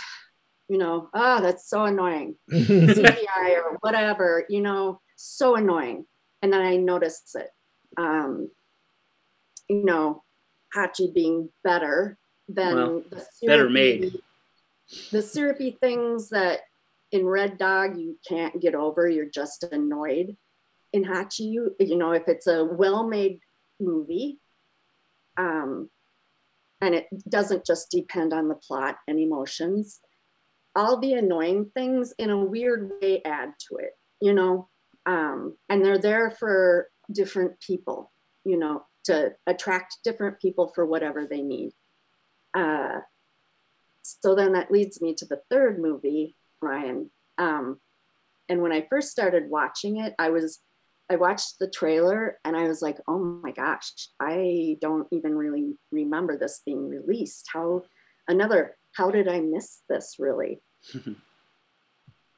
you 0.69 0.79
know, 0.79 1.09
ah, 1.15 1.39
oh, 1.39 1.43
that's 1.43 1.69
so 1.69 1.85
annoying. 1.85 2.37
CGI 2.51 3.57
or 3.57 3.79
whatever, 3.81 4.45
you 4.49 4.61
know, 4.61 5.01
so 5.17 5.57
annoying. 5.57 6.07
And 6.43 6.53
then 6.53 6.61
I 6.61 6.77
notice 6.77 7.35
it. 7.35 7.51
Um, 7.97 8.51
you 9.69 9.85
know, 9.85 10.23
Hachi 10.77 11.13
being 11.13 11.51
better 11.63 12.19
than 12.49 12.75
Well, 12.75 13.03
the 13.11 13.27
better 13.47 13.71
made. 13.71 14.19
The 15.11 15.23
syrupy 15.23 15.79
things 15.81 16.31
that 16.31 16.61
in 17.13 17.27
Red 17.27 17.59
Dog 17.59 17.99
you 17.99 18.19
can't 18.27 18.61
get 18.61 18.75
over, 18.75 19.09
you're 19.09 19.27
just 19.27 19.65
annoyed. 19.65 20.37
In 20.93 21.05
Hachi, 21.05 21.51
you 21.51 21.75
you 21.79 21.97
know, 21.97 22.13
if 22.13 22.29
it's 22.29 22.47
a 22.47 22.65
well-made 22.65 23.41
movie, 23.81 24.39
um, 25.37 25.91
and 26.81 26.95
it 26.95 27.07
doesn't 27.29 27.65
just 27.65 27.91
depend 27.91 28.33
on 28.33 28.49
the 28.49 28.55
plot 28.55 28.97
and 29.07 29.19
emotions, 29.19 30.01
all 30.75 30.99
the 30.99 31.15
annoying 31.15 31.71
things 31.75 32.13
in 32.19 32.31
a 32.31 32.45
weird 32.45 32.91
way 33.01 33.23
add 33.25 33.51
to 33.69 33.77
it, 33.77 33.93
you 34.21 34.35
know, 34.35 34.69
um, 35.07 35.57
and 35.69 35.85
they're 35.85 35.99
there 35.99 36.31
for 36.31 36.89
different 37.11 37.61
people, 37.61 38.13
you 38.45 38.59
know, 38.59 38.85
to 39.05 39.33
attract 39.47 39.99
different 40.05 40.41
people 40.41 40.73
for 40.75 40.85
whatever 40.85 41.27
they 41.27 41.43
need. 41.43 41.73
Uh, 42.55 43.01
so 44.03 44.35
then 44.35 44.53
that 44.53 44.71
leads 44.71 45.01
me 45.01 45.15
to 45.15 45.25
the 45.25 45.41
third 45.51 45.79
movie, 45.79 46.37
Ryan. 46.61 47.11
Um, 47.39 47.81
and 48.49 48.61
when 48.61 48.73
I 48.73 48.87
first 48.91 49.11
started 49.11 49.49
watching 49.49 49.99
it, 49.99 50.15
I 50.19 50.31
was, 50.31 50.61
I 51.13 51.17
watched 51.17 51.59
the 51.59 51.69
trailer 51.69 52.39
and 52.45 52.57
I 52.57 52.67
was 52.67 52.83
like, 52.83 52.99
oh 53.07 53.19
my 53.19 53.53
gosh, 53.53 53.93
I 54.19 54.79
don't 54.81 55.07
even 55.13 55.35
really 55.37 55.75
remember 55.91 56.39
this 56.39 56.63
being 56.65 56.89
released. 56.89 57.49
How, 57.53 57.85
another, 58.29 58.77
how 58.97 59.11
did 59.11 59.29
I 59.29 59.41
miss 59.41 59.83
this 59.89 60.17
really? 60.19 60.61
and 60.95 61.17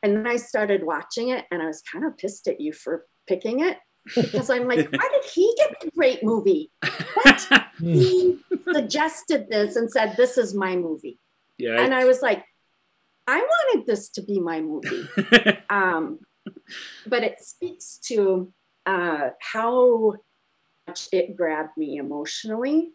then 0.03 0.27
I 0.27 0.37
started 0.37 0.83
watching 0.83 1.29
it 1.29 1.45
and 1.51 1.63
I 1.63 1.67
was 1.67 1.83
kind 1.83 2.05
of 2.05 2.19
pissed 2.19 2.49
at 2.49 2.61
you 2.61 2.73
for 2.73 3.07
picking 3.29 3.61
it 3.61 3.79
because 4.15 4.51
I'm 4.51 4.67
like, 4.67 4.91
why 4.91 5.09
did 5.13 5.31
he 5.33 5.55
get 5.57 5.81
the 5.81 5.91
great 5.93 6.25
movie? 6.25 6.71
What? 7.23 7.49
he 7.79 8.39
suggested 8.73 9.49
this 9.49 9.77
and 9.77 9.91
said, 9.91 10.17
this 10.17 10.37
is 10.37 10.53
my 10.55 10.77
movie 10.77 11.19
yeah. 11.59 11.81
and 11.81 11.95
I 11.95 12.05
was 12.05 12.23
like, 12.23 12.45
I 13.27 13.39
wanted 13.39 13.87
this 13.87 14.11
to 14.11 14.23
be 14.23 14.41
my 14.41 14.61
movie. 14.61 15.09
Um, 15.71 16.21
but 17.07 17.25
it 17.25 17.41
speaks 17.41 17.99
to 18.05 18.53
uh, 18.86 19.31
how 19.40 20.15
much 20.86 21.09
it 21.12 21.36
grabbed 21.36 21.77
me 21.77 21.97
emotionally. 21.97 22.93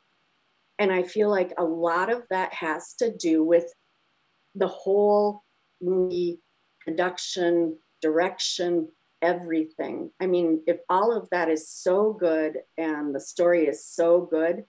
And 0.78 0.92
I 0.92 1.04
feel 1.04 1.30
like 1.30 1.54
a 1.58 1.64
lot 1.64 2.12
of 2.12 2.24
that 2.30 2.54
has 2.54 2.94
to 3.00 3.16
do 3.16 3.44
with 3.44 3.74
the 4.56 4.68
whole 4.68 5.44
movie 5.82 6.40
production, 6.80 7.78
direction, 8.02 8.88
everything. 9.22 10.12
I 10.22 10.28
mean, 10.28 10.64
if 10.66 10.78
all 10.90 11.16
of 11.16 11.28
that 11.32 11.50
is 11.50 11.70
so 11.70 12.14
good 12.14 12.60
and 12.78 13.14
the 13.14 13.20
story 13.20 13.68
is 13.68 13.86
so 13.86 14.22
good, 14.22 14.64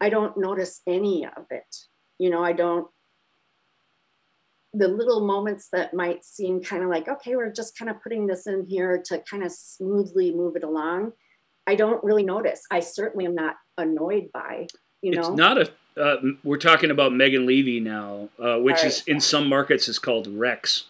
I 0.00 0.08
don't 0.08 0.36
notice 0.36 0.80
any 0.86 1.26
of 1.26 1.46
it. 1.50 1.76
You 2.18 2.30
know, 2.30 2.44
I 2.44 2.52
don't 2.52 2.86
the 4.78 4.88
little 4.88 5.26
moments 5.26 5.68
that 5.72 5.92
might 5.92 6.24
seem 6.24 6.62
kind 6.62 6.82
of 6.82 6.88
like, 6.88 7.08
okay, 7.08 7.34
we're 7.34 7.52
just 7.52 7.76
kind 7.76 7.90
of 7.90 8.00
putting 8.02 8.26
this 8.26 8.46
in 8.46 8.64
here 8.64 9.02
to 9.06 9.18
kind 9.28 9.42
of 9.42 9.50
smoothly 9.50 10.32
move 10.34 10.56
it 10.56 10.62
along. 10.62 11.12
I 11.66 11.74
don't 11.74 12.02
really 12.04 12.22
notice. 12.22 12.62
I 12.70 12.80
certainly 12.80 13.26
am 13.26 13.34
not 13.34 13.56
annoyed 13.76 14.30
by, 14.32 14.68
you 15.02 15.12
know. 15.12 15.20
It's 15.20 15.30
not 15.30 15.58
a. 15.58 15.70
Uh, 16.00 16.16
we're 16.44 16.58
talking 16.58 16.92
about 16.92 17.12
Megan 17.12 17.44
Leavey 17.44 17.82
now, 17.82 18.28
uh, 18.38 18.58
which 18.58 18.78
All 18.78 18.86
is 18.86 19.02
in 19.08 19.20
some 19.20 19.48
markets 19.48 19.88
is 19.88 19.98
called 19.98 20.28
Rex. 20.28 20.84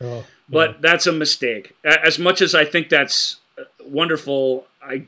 Oh, 0.00 0.24
But 0.48 0.82
that's 0.82 1.06
a 1.06 1.12
mistake. 1.12 1.76
As 1.84 2.18
much 2.18 2.42
as 2.42 2.56
I 2.56 2.64
think 2.64 2.88
that's 2.88 3.36
uh, 3.56 3.62
wonderful, 3.84 4.66
I, 4.82 5.06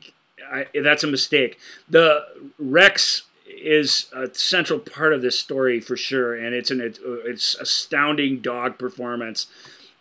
I 0.48 0.66
that's 0.82 1.02
a 1.02 1.08
mistake. 1.08 1.58
The 1.88 2.24
Rex 2.58 3.24
is 3.62 4.06
a 4.12 4.32
central 4.34 4.78
part 4.78 5.12
of 5.12 5.22
this 5.22 5.38
story 5.38 5.80
for 5.80 5.96
sure, 5.96 6.34
and 6.34 6.54
it's 6.54 6.70
an 6.70 6.80
uh, 6.80 7.12
it's 7.24 7.54
astounding 7.56 8.40
dog 8.40 8.78
performance, 8.78 9.46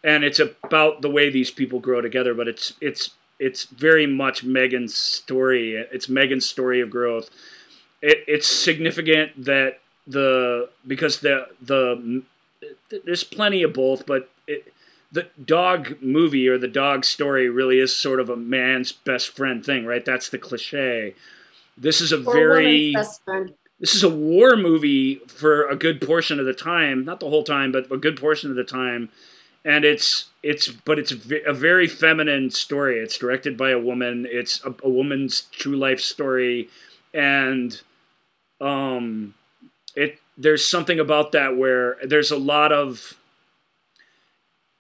and 0.04 0.24
it's 0.24 0.40
about 0.40 1.02
the 1.02 1.10
way 1.10 1.30
these 1.30 1.52
people 1.52 1.80
grow 1.80 2.02
together. 2.02 2.34
But 2.34 2.48
it's 2.48 2.74
it's 2.82 3.12
it's 3.40 3.66
very 3.66 4.06
much 4.06 4.44
Megan's 4.44 4.96
story. 4.96 5.76
It's 5.92 6.10
Megan's 6.10 6.46
story 6.46 6.82
of 6.82 6.90
growth. 6.90 7.30
It, 8.02 8.24
it's 8.28 8.48
significant 8.48 9.46
that 9.46 9.80
the 10.08 10.70
because 10.88 11.20
the 11.20 11.48
the 11.62 12.24
there's 13.06 13.24
plenty 13.24 13.64
of 13.64 13.74
both, 13.74 14.06
but 14.06 14.30
it, 14.48 14.74
the 15.12 15.28
dog 15.46 15.96
movie 16.02 16.48
or 16.48 16.58
the 16.58 16.68
dog 16.68 17.06
story 17.06 17.50
really 17.50 17.80
is 17.80 17.96
sort 17.96 18.20
of 18.20 18.30
a 18.30 18.36
man's 18.36 18.92
best 18.92 19.36
friend 19.36 19.64
thing, 19.64 19.86
right? 19.86 20.04
That's 20.04 20.30
the 20.30 20.40
cliche. 20.40 21.14
This 21.78 22.02
is 22.02 22.12
a 22.12 22.24
Or 22.26 22.34
very 22.34 22.92
woman's 22.92 22.94
best 22.94 23.24
friend. 23.24 23.54
this 23.80 23.96
is 23.96 24.04
a 24.04 24.10
war 24.10 24.56
movie 24.56 25.16
for 25.28 25.68
a 25.68 25.76
good 25.76 26.02
portion 26.02 26.40
of 26.40 26.46
the 26.46 26.54
time, 26.54 27.04
not 27.06 27.20
the 27.20 27.30
whole 27.30 27.44
time, 27.44 27.72
but 27.72 27.92
a 27.92 27.98
good 27.98 28.20
portion 28.20 28.50
of 28.50 28.56
the 28.56 28.64
time. 28.64 29.10
And 29.66 29.86
it's 29.86 30.26
it's 30.44 30.68
but 30.68 31.00
it's 31.00 31.12
a 31.12 31.54
very 31.54 31.88
feminine 31.88 32.50
story. 32.52 33.00
It's 33.00 33.18
directed 33.18 33.58
by 33.58 33.72
a 33.72 33.80
woman. 33.80 34.28
It's 34.30 34.64
a, 34.66 34.76
a 34.84 34.90
woman's 34.90 35.42
true 35.52 35.78
life 35.78 36.02
story, 36.02 36.70
and 37.14 37.80
um, 38.60 39.34
it 39.96 40.20
there's 40.38 40.66
something 40.66 41.00
about 41.00 41.32
that 41.34 41.56
where 41.58 41.98
there's 42.06 42.32
a 42.32 42.38
lot 42.38 42.72
of 42.74 43.18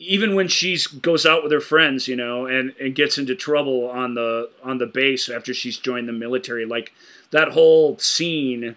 even 0.05 0.35
when 0.35 0.47
she 0.47 0.77
goes 1.01 1.25
out 1.25 1.43
with 1.43 1.51
her 1.51 1.61
friends, 1.61 2.07
you 2.07 2.15
know, 2.15 2.45
and, 2.45 2.73
and 2.79 2.95
gets 2.95 3.17
into 3.17 3.35
trouble 3.35 3.89
on 3.89 4.13
the 4.13 4.49
on 4.63 4.77
the 4.77 4.85
base 4.87 5.29
after 5.29 5.53
she's 5.53 5.77
joined 5.77 6.07
the 6.07 6.13
military, 6.13 6.65
like 6.65 6.91
that 7.31 7.49
whole 7.49 7.97
scene 7.97 8.75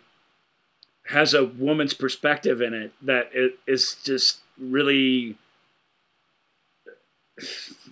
has 1.08 1.34
a 1.34 1.44
woman's 1.44 1.94
perspective 1.94 2.60
in 2.60 2.74
it 2.74 2.92
that 3.02 3.30
it 3.32 3.58
is 3.66 3.96
just 4.04 4.38
really. 4.58 5.36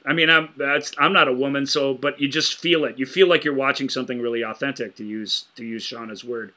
I 0.06 0.12
mean, 0.12 0.30
I'm 0.30 0.50
that's 0.56 0.92
I'm 0.98 1.12
not 1.12 1.28
a 1.28 1.32
woman, 1.32 1.66
so 1.66 1.94
but 1.94 2.20
you 2.20 2.28
just 2.28 2.58
feel 2.60 2.84
it. 2.84 2.98
You 2.98 3.06
feel 3.06 3.26
like 3.28 3.44
you're 3.44 3.54
watching 3.54 3.88
something 3.88 4.20
really 4.20 4.42
authentic, 4.42 4.96
to 4.96 5.04
use 5.04 5.46
to 5.56 5.64
use 5.64 5.84
Shauna's 5.84 6.24
word. 6.24 6.52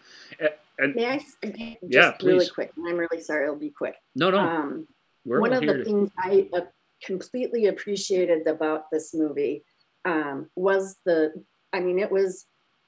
And 0.79 0.93
May 0.95 1.07
I 1.07 1.17
just 1.17 1.37
Yeah, 1.81 2.13
really 2.21 2.39
please. 2.39 2.51
quick? 2.51 2.71
I'm 2.77 2.97
really 2.97 3.21
sorry. 3.21 3.43
It'll 3.45 3.55
be 3.55 3.71
quick. 3.71 3.95
no, 4.15 4.29
no, 4.29 4.37
Um, 4.39 4.87
we're 5.27 5.41
one 5.41 5.53
of 5.53 5.61
the 5.61 5.83
things 5.83 6.09
I 6.17 6.47
uh, 6.53 6.61
completely 7.03 7.67
appreciated 7.67 8.47
about 8.47 8.89
this 8.91 9.13
movie 9.13 9.65
um, 10.05 10.49
was 10.55 10.95
the, 11.05 11.33
I 11.73 11.81
mean, 11.81 11.99
it 11.99 12.11
was 12.11 12.45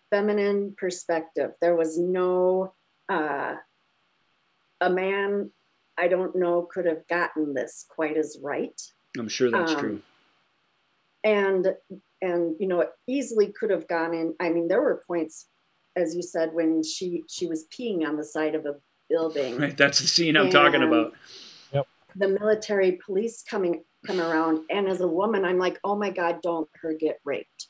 feminine 0.10 0.74
perspective. 0.78 1.52
There 1.61 1.76
was 1.76 1.98
no, 1.98 2.74
uh, 3.10 3.56
a 4.80 4.90
man, 4.90 5.52
I 5.98 6.07
don't 6.07 6.36
know, 6.36 6.61
could 6.61 6.86
have 6.86 7.06
gotten 7.07 7.53
this 7.53 7.86
quite 7.90 8.16
as 8.16 8.38
right. 8.41 8.82
I'm 9.18 9.28
sure 9.28 9.52
that's 9.52 9.74
um, 9.74 9.80
true. 9.80 10.02
And, 11.26 11.76
and, 12.22 12.56
you 12.57 12.68
know, 12.68 12.80
it 12.80 12.90
easily 13.06 13.48
could 13.48 13.70
have 13.70 13.88
gone 13.90 14.14
in. 14.14 14.34
I 14.40 14.49
mean, 14.49 14.70
there 14.70 14.82
were 14.82 15.03
points, 15.06 15.48
as 15.98 16.16
you 16.16 16.22
said, 16.22 16.53
when 16.53 16.84
she, 16.84 17.24
she 17.28 17.48
was 17.48 17.68
peeing 17.68 18.07
on 18.07 18.16
the 18.16 18.24
side 18.24 18.56
of 18.56 18.66
a 18.66 18.76
building. 19.10 19.57
Right, 19.57 19.76
that's 19.76 19.99
the 19.99 20.07
scene 20.07 20.38
I'm 20.38 20.49
talking 20.49 20.84
about. 20.84 21.14
The 22.15 22.27
military 22.27 22.99
police 23.06 23.44
coming 23.48 23.84
come 24.06 24.19
around 24.19 24.64
and 24.69 24.88
as 24.88 25.02
a 25.02 25.07
woman 25.07 25.44
i'm 25.44 25.57
like 25.57 25.77
oh 25.84 25.95
my 25.95 26.10
god 26.10 26.40
don't 26.41 26.69
her 26.81 26.94
get 26.94 27.19
raped. 27.26 27.68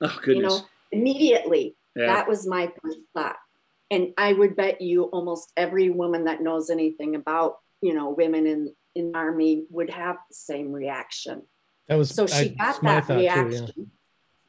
Oh 0.00 0.18
goodness 0.22 0.36
you 0.36 0.42
know 0.42 0.60
immediately. 0.92 1.76
Yeah. 1.94 2.06
that 2.06 2.28
was 2.28 2.46
my 2.46 2.70
first 2.82 2.98
thought. 3.14 3.36
And 3.90 4.12
i 4.18 4.32
would 4.32 4.56
bet 4.56 4.80
you 4.80 5.04
almost 5.04 5.52
every 5.56 5.90
woman 5.90 6.24
that 6.24 6.42
knows 6.42 6.70
anything 6.70 7.14
about 7.14 7.56
you 7.80 7.94
know 7.94 8.10
women 8.10 8.46
in 8.46 8.74
in 8.94 9.14
army 9.14 9.64
would 9.70 9.90
have 9.90 10.16
the 10.28 10.34
same 10.34 10.72
reaction. 10.72 11.42
That 11.88 11.96
was 11.96 12.10
so 12.10 12.26
she 12.26 12.56
I- 12.58 12.72
got 12.72 12.82
that 12.82 13.06
thought 13.06 13.16
too, 13.16 13.22
yeah. 13.22 13.42
reaction 13.42 13.90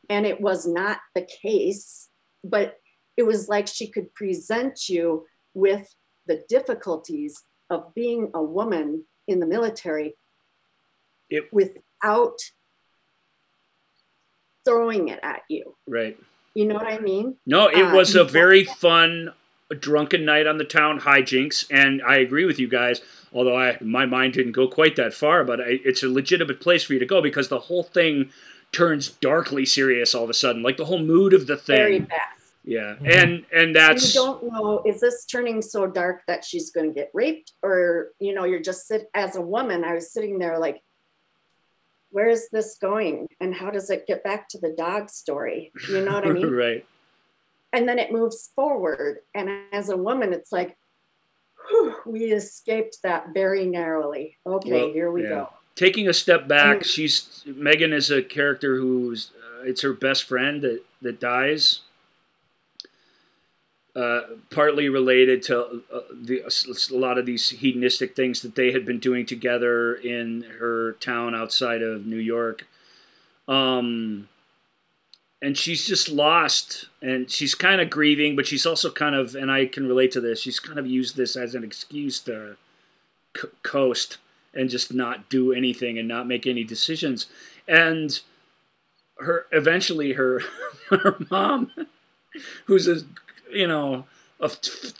and 0.10 0.26
it 0.26 0.40
was 0.42 0.66
not 0.68 1.00
the 1.16 1.22
case 1.42 2.10
but 2.44 2.78
it 3.18 3.24
was 3.24 3.50
like 3.50 3.68
she 3.68 3.88
could 3.88 4.14
present 4.14 4.88
you 4.90 5.26
with 5.54 5.94
the 6.28 6.44
difficulties 6.48 7.44
of 7.70 7.94
being 7.94 8.32
a 8.34 8.42
woman 8.42 9.04
in 9.28 9.40
the 9.40 9.46
military 9.46 10.16
It- 11.30 11.52
without 11.52 12.40
throwing 14.66 15.08
it 15.10 15.20
at 15.24 15.44
you 15.50 15.76
right. 15.88 16.18
You 16.54 16.66
know 16.66 16.74
what 16.76 16.88
I 16.88 16.98
mean? 16.98 17.36
No, 17.46 17.68
it 17.68 17.84
Uh, 17.84 17.94
was 17.96 18.16
a 18.16 18.24
very 18.24 18.64
fun 18.64 19.32
drunken 19.80 20.26
night 20.26 20.48
on 20.48 20.58
the 20.58 20.64
town 20.64 21.00
hijinks, 21.00 21.68
and 21.70 22.02
I 22.02 22.18
agree 22.18 22.46
with 22.46 22.58
you 22.58 22.68
guys. 22.68 23.00
Although 23.32 23.56
I 23.56 23.78
my 23.80 24.06
mind 24.08 24.34
didn't 24.34 24.54
go 24.54 24.68
quite 24.68 24.96
that 24.96 25.14
far, 25.14 25.44
but 25.44 25.62
I, 25.62 25.80
it's 25.86 26.02
a 26.02 26.10
legitimate 26.10 26.60
place 26.60 26.84
for 26.84 26.94
you 26.94 27.00
to 27.00 27.06
go 27.06 27.22
because 27.22 27.50
the 27.50 27.60
whole 27.60 27.84
thing 27.84 28.32
turns 28.72 29.10
darkly 29.10 29.66
serious 29.66 30.16
all 30.16 30.24
of 30.24 30.30
a 30.30 30.34
sudden, 30.34 30.64
like 30.64 30.78
the 30.78 30.86
whole 30.86 31.00
mood 31.00 31.34
of 31.34 31.46
the 31.48 31.58
thing. 31.58 31.78
Very 31.78 32.00
thing. 32.00 32.08
Fast. 32.68 33.02
Yeah, 33.02 33.08
Mhm. 33.10 33.24
and 33.24 33.32
and 33.32 33.46
And 33.68 33.76
that's 33.76 34.14
you 34.14 34.22
don't 34.22 34.44
know, 34.52 34.82
is 34.86 35.00
this 35.00 35.26
turning 35.26 35.62
so 35.62 35.88
dark 35.88 36.22
that 36.28 36.44
she's 36.46 36.72
going 36.72 36.88
to 36.90 36.94
get 36.94 37.10
raped? 37.14 37.54
Or, 37.64 38.12
you 38.20 38.34
know, 38.34 38.44
you're 38.46 38.60
just 38.62 38.88
sit 38.88 39.10
as 39.14 39.36
a 39.36 39.42
woman, 39.42 39.84
I 39.84 39.94
was 39.94 40.12
sitting 40.12 40.40
there 40.40 40.58
like, 40.60 40.82
where 42.12 42.30
is 42.30 42.50
this 42.50 42.78
going? 42.80 43.28
And 43.42 43.54
how 43.54 43.70
does 43.70 43.90
it 43.90 44.08
get 44.08 44.24
back 44.24 44.48
to 44.50 44.58
the 44.60 44.70
dog 44.78 45.10
story? 45.10 45.72
You 45.90 46.04
know 46.06 46.14
what 46.14 46.26
I 46.26 46.30
mean? 46.32 46.52
right. 46.52 46.86
and 47.74 47.88
then 47.88 48.00
it 48.00 48.12
moves 48.14 48.50
forward. 48.56 49.20
And 49.36 49.50
as 49.74 49.90
a 49.90 49.98
woman, 49.98 50.32
it's 50.32 50.54
like, 50.54 50.78
whew, 51.70 51.94
we 52.06 52.32
escaped 52.32 53.00
that 53.04 53.34
very 53.34 53.66
narrowly. 53.66 54.38
Okay, 54.48 54.72
Well, 54.72 54.94
here 54.94 55.12
we 55.12 55.24
yeah. 55.24 55.30
go. 55.30 55.50
Taking 55.76 56.08
a 56.08 56.14
step 56.14 56.48
back, 56.48 56.80
Mm. 56.80 56.86
she's 56.86 57.44
Megan 57.46 57.92
is 57.94 58.10
a 58.10 58.24
character 58.24 58.78
who's 58.78 59.32
uh, 59.38 59.64
it's 59.64 59.82
her 59.82 59.92
best 59.94 60.24
friend 60.24 60.62
that 60.62 60.82
that 61.02 61.20
dies. 61.20 61.82
Uh, 63.98 64.22
partly 64.52 64.90
related 64.90 65.42
to 65.42 65.82
uh, 65.92 66.02
the, 66.22 66.44
a 66.46 66.96
lot 66.96 67.18
of 67.18 67.26
these 67.26 67.50
hedonistic 67.50 68.16
things 68.16 68.44
that 68.44 68.54
they 68.54 68.72
had 68.72 68.86
been 68.86 69.00
doing 69.00 69.26
together 69.26 69.96
in 69.96 70.44
her 70.60 70.92
town 71.00 71.34
outside 71.34 71.82
of 71.82 72.06
New 72.06 72.20
York. 72.20 72.68
Um, 73.48 74.30
and 75.42 75.58
she's 75.58 75.88
just 75.88 76.10
lost 76.10 76.90
and 77.02 77.32
she's 77.32 77.56
kind 77.56 77.82
of 77.82 77.90
grieving, 77.90 78.36
but 78.36 78.46
she's 78.46 78.68
also 78.68 78.92
kind 78.92 79.16
of, 79.16 79.34
and 79.34 79.52
I 79.52 79.66
can 79.66 79.88
relate 79.88 80.12
to 80.12 80.22
this, 80.22 80.42
she's 80.42 80.60
kind 80.60 80.78
of 80.78 80.86
used 80.86 81.16
this 81.16 81.36
as 81.36 81.56
an 81.56 81.64
excuse 81.64 82.20
to 82.20 82.56
c- 83.36 83.48
coast 83.64 84.20
and 84.54 84.70
just 84.70 84.94
not 84.94 85.28
do 85.28 85.54
anything 85.54 85.98
and 85.98 86.08
not 86.08 86.28
make 86.28 86.46
any 86.46 86.64
decisions. 86.64 87.26
And 87.68 88.20
her, 89.18 89.48
eventually, 89.52 90.14
her, 90.14 90.44
her 90.92 91.16
mom, 91.32 91.72
who's 92.66 92.88
a, 92.88 92.98
you 93.52 93.68
know, 93.68 94.06
a, 94.40 94.52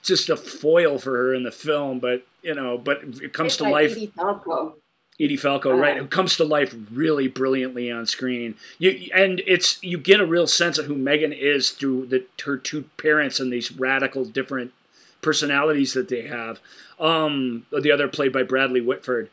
just 0.02 0.30
a 0.30 0.38
foil 0.38 0.98
for 1.00 1.16
her 1.16 1.34
in 1.34 1.44
the 1.44 1.52
film, 1.52 2.00
but 2.00 2.26
you 2.42 2.56
know, 2.56 2.78
but 2.78 3.04
it 3.22 3.34
comes 3.34 3.58
Played 3.58 3.68
to 3.68 3.72
by 3.72 3.82
life. 3.82 3.92
Edie 3.92 4.12
Falco. 4.16 4.76
Edie 5.20 5.38
Falco, 5.38 5.72
Uh, 5.72 5.78
right? 5.78 5.98
Who 5.98 6.08
comes 6.08 6.38
to 6.38 6.44
life 6.44 6.76
really 6.92 7.28
brilliantly 7.28 7.92
on 7.92 8.06
screen. 8.06 8.56
You 8.78 9.10
and 9.14 9.42
it's 9.48 9.82
you 9.84 9.98
get 9.98 10.20
a 10.20 10.26
real 10.26 10.48
sense 10.48 10.78
of 10.78 10.86
who 10.86 10.96
Megan 10.96 11.34
is 11.34 11.72
through 11.72 12.08
the 12.08 12.26
her 12.46 12.58
two 12.58 12.86
parents 12.98 13.40
and 13.40 13.52
these 13.52 13.72
radical 13.72 14.26
different 14.26 14.74
personalities 15.22 15.94
that 15.94 16.10
they 16.10 16.28
have. 16.28 16.60
Um, 17.00 17.66
the 17.72 17.92
other 17.92 18.08
played 18.08 18.34
by 18.34 18.44
Bradley 18.44 18.82
Whitford 18.82 19.30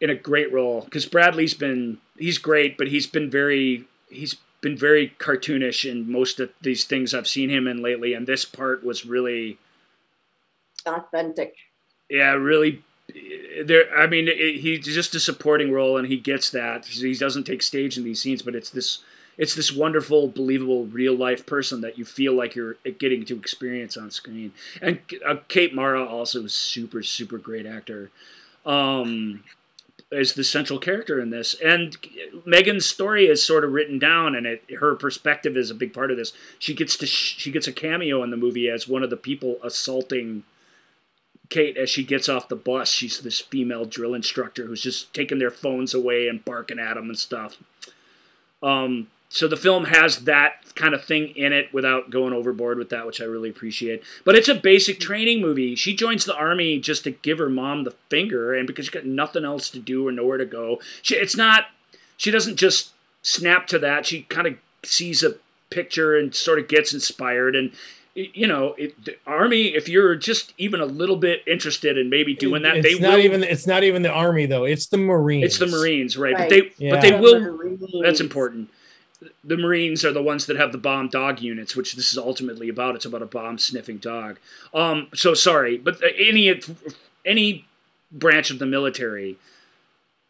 in 0.00 0.10
a 0.10 0.14
great 0.14 0.52
role 0.52 0.82
because 0.82 1.06
Bradley's 1.06 1.54
been 1.54 1.98
he's 2.18 2.38
great, 2.38 2.78
but 2.78 2.88
he's 2.88 3.06
been 3.06 3.30
very 3.30 3.84
he's 4.08 4.36
been 4.66 4.76
very 4.76 5.14
cartoonish 5.20 5.88
in 5.88 6.10
most 6.10 6.40
of 6.40 6.50
these 6.60 6.84
things 6.84 7.14
I've 7.14 7.28
seen 7.28 7.48
him 7.50 7.68
in 7.68 7.82
lately, 7.82 8.14
and 8.14 8.26
this 8.26 8.44
part 8.44 8.82
was 8.82 9.06
really 9.06 9.58
Authentic. 10.84 11.54
yeah, 12.10 12.32
really. 12.32 12.82
There, 13.64 13.96
I 13.96 14.08
mean, 14.08 14.26
it, 14.26 14.56
he's 14.60 14.84
just 14.84 15.14
a 15.14 15.20
supporting 15.20 15.70
role, 15.70 15.98
and 15.98 16.06
he 16.08 16.16
gets 16.16 16.50
that. 16.50 16.84
He 16.84 17.14
doesn't 17.14 17.44
take 17.44 17.62
stage 17.62 17.96
in 17.96 18.02
these 18.02 18.20
scenes, 18.20 18.42
but 18.42 18.56
it's 18.56 18.70
this, 18.70 19.04
it's 19.38 19.54
this 19.54 19.72
wonderful, 19.72 20.26
believable, 20.26 20.86
real 20.86 21.14
life 21.14 21.46
person 21.46 21.80
that 21.82 21.96
you 21.96 22.04
feel 22.04 22.34
like 22.34 22.56
you're 22.56 22.76
getting 22.98 23.24
to 23.26 23.36
experience 23.36 23.96
on 23.96 24.10
screen. 24.10 24.52
And 24.82 24.98
uh, 25.24 25.36
Kate 25.46 25.74
Mara 25.74 26.04
also 26.04 26.42
is 26.44 26.54
super, 26.54 27.04
super 27.04 27.38
great 27.38 27.66
actor. 27.66 28.10
Um, 28.64 29.44
is 30.12 30.34
the 30.34 30.44
central 30.44 30.78
character 30.78 31.20
in 31.20 31.30
this, 31.30 31.54
and 31.54 31.96
Megan's 32.44 32.86
story 32.86 33.26
is 33.26 33.42
sort 33.42 33.64
of 33.64 33.72
written 33.72 33.98
down, 33.98 34.36
and 34.36 34.46
it 34.46 34.62
her 34.78 34.94
perspective 34.94 35.56
is 35.56 35.70
a 35.70 35.74
big 35.74 35.92
part 35.92 36.10
of 36.10 36.16
this. 36.16 36.32
She 36.58 36.74
gets 36.74 36.96
to 36.98 37.06
sh- 37.06 37.36
she 37.38 37.50
gets 37.50 37.66
a 37.66 37.72
cameo 37.72 38.22
in 38.22 38.30
the 38.30 38.36
movie 38.36 38.68
as 38.68 38.86
one 38.86 39.02
of 39.02 39.10
the 39.10 39.16
people 39.16 39.58
assaulting 39.64 40.44
Kate 41.48 41.76
as 41.76 41.90
she 41.90 42.04
gets 42.04 42.28
off 42.28 42.48
the 42.48 42.56
bus. 42.56 42.90
She's 42.90 43.20
this 43.20 43.40
female 43.40 43.84
drill 43.84 44.14
instructor 44.14 44.66
who's 44.66 44.82
just 44.82 45.12
taking 45.12 45.38
their 45.38 45.50
phones 45.50 45.92
away 45.94 46.28
and 46.28 46.44
barking 46.44 46.78
at 46.78 46.94
them 46.94 47.08
and 47.08 47.18
stuff. 47.18 47.56
Um, 48.62 49.08
so 49.28 49.48
the 49.48 49.56
film 49.56 49.84
has 49.86 50.24
that 50.24 50.52
kind 50.74 50.94
of 50.94 51.04
thing 51.04 51.28
in 51.36 51.52
it 51.52 51.72
without 51.72 52.10
going 52.10 52.32
overboard 52.32 52.78
with 52.78 52.90
that, 52.90 53.06
which 53.06 53.20
I 53.20 53.24
really 53.24 53.48
appreciate. 53.50 54.02
But 54.24 54.34
it's 54.36 54.48
a 54.48 54.54
basic 54.54 55.00
training 55.00 55.40
movie. 55.40 55.74
She 55.74 55.96
joins 55.96 56.24
the 56.24 56.36
army 56.36 56.78
just 56.78 57.04
to 57.04 57.10
give 57.10 57.38
her 57.38 57.48
mom 57.48 57.84
the 57.84 57.94
finger, 58.10 58.54
and 58.54 58.66
because 58.66 58.84
she's 58.86 58.90
got 58.90 59.04
nothing 59.06 59.44
else 59.44 59.70
to 59.70 59.78
do 59.78 60.06
or 60.06 60.12
nowhere 60.12 60.38
to 60.38 60.46
go. 60.46 60.80
She, 61.02 61.16
it's 61.16 61.36
not. 61.36 61.64
She 62.16 62.30
doesn't 62.30 62.56
just 62.56 62.92
snap 63.22 63.66
to 63.68 63.78
that. 63.80 64.06
She 64.06 64.22
kind 64.22 64.46
of 64.46 64.54
sees 64.84 65.22
a 65.22 65.34
picture 65.70 66.16
and 66.16 66.34
sort 66.34 66.58
of 66.60 66.68
gets 66.68 66.94
inspired 66.94 67.56
and 67.56 67.72
you 68.14 68.46
know, 68.46 68.74
it, 68.78 69.04
the 69.04 69.14
army. 69.26 69.74
If 69.74 69.90
you're 69.90 70.14
just 70.14 70.54
even 70.56 70.80
a 70.80 70.86
little 70.86 71.16
bit 71.16 71.42
interested 71.46 71.98
in 71.98 72.08
maybe 72.08 72.34
doing 72.34 72.62
that, 72.62 72.78
it's 72.78 72.86
they 72.94 72.98
not 72.98 73.14
will. 73.18 73.24
even 73.24 73.44
it's 73.44 73.66
not 73.66 73.84
even 73.84 74.00
the 74.00 74.10
army 74.10 74.46
though. 74.46 74.64
It's 74.64 74.86
the 74.86 74.96
Marines. 74.96 75.44
it's 75.44 75.58
the 75.58 75.66
Marines, 75.66 76.16
right? 76.16 76.34
But 76.34 76.48
they, 76.48 76.72
Yeah. 76.78 76.92
but 76.92 77.02
they 77.02 77.10
The 77.10 77.18
will. 77.18 77.40
Marines. 77.40 77.84
That's 78.02 78.20
important. 78.20 78.70
The 79.44 79.56
Marines 79.56 80.04
are 80.04 80.12
the 80.12 80.22
ones 80.22 80.46
that 80.46 80.56
have 80.56 80.72
the 80.72 80.78
bomb 80.78 81.08
dog 81.08 81.40
units, 81.40 81.74
which 81.74 81.94
this 81.94 82.12
is 82.12 82.18
ultimately 82.18 82.68
about. 82.68 82.94
It's 82.96 83.04
about 83.06 83.22
a 83.22 83.26
bomb 83.26 83.58
sniffing 83.58 83.96
dog. 83.98 84.38
Um, 84.74 85.08
so 85.14 85.32
sorry, 85.34 85.78
but 85.78 86.00
any 86.18 86.60
any 87.24 87.64
branch 88.12 88.50
of 88.50 88.58
the 88.58 88.66
military 88.66 89.36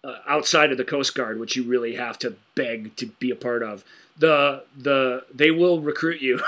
uh, 0.04 0.16
outside 0.28 0.70
of 0.70 0.78
the 0.78 0.84
Coast 0.84 1.14
Guard, 1.14 1.40
which 1.40 1.56
you 1.56 1.64
really 1.64 1.94
have 1.96 2.18
to 2.20 2.36
beg 2.54 2.94
to 2.96 3.06
be 3.06 3.30
a 3.30 3.36
part 3.36 3.62
of, 3.62 3.84
the 4.18 4.62
the 4.78 5.24
they 5.34 5.50
will 5.50 5.80
recruit 5.80 6.20
you. 6.22 6.40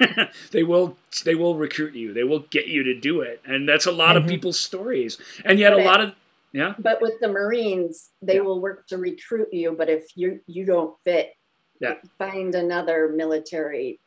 they 0.52 0.62
will 0.62 0.96
they 1.24 1.34
will 1.34 1.56
recruit 1.56 1.94
you. 1.94 2.12
They 2.12 2.24
will 2.24 2.40
get 2.50 2.66
you 2.66 2.82
to 2.84 2.94
do 3.00 3.22
it, 3.22 3.40
and 3.46 3.66
that's 3.68 3.86
a 3.86 3.92
lot 3.92 4.16
of 4.18 4.24
Mhm. 4.24 4.28
people's 4.28 4.60
stories. 4.60 5.18
And 5.46 5.58
yet, 5.58 5.72
a 5.72 5.76
But 5.76 5.80
it- 5.82 5.86
lot 5.86 6.00
of 6.02 6.12
yeah, 6.52 6.74
But 6.78 7.00
with 7.02 7.14
the 7.20 7.28
Marines, 7.28 8.10
they 8.22 8.34
Yeah. 8.36 8.40
will 8.42 8.60
work 8.60 8.86
to 8.88 8.98
recruit 8.98 9.48
you. 9.52 9.72
But 9.72 9.88
if 9.88 10.04
you 10.14 10.40
you 10.46 10.66
don't 10.66 10.94
fit, 11.04 11.32
Yeah. 11.80 11.94
find 12.18 12.54
another 12.54 13.08
military 13.08 13.98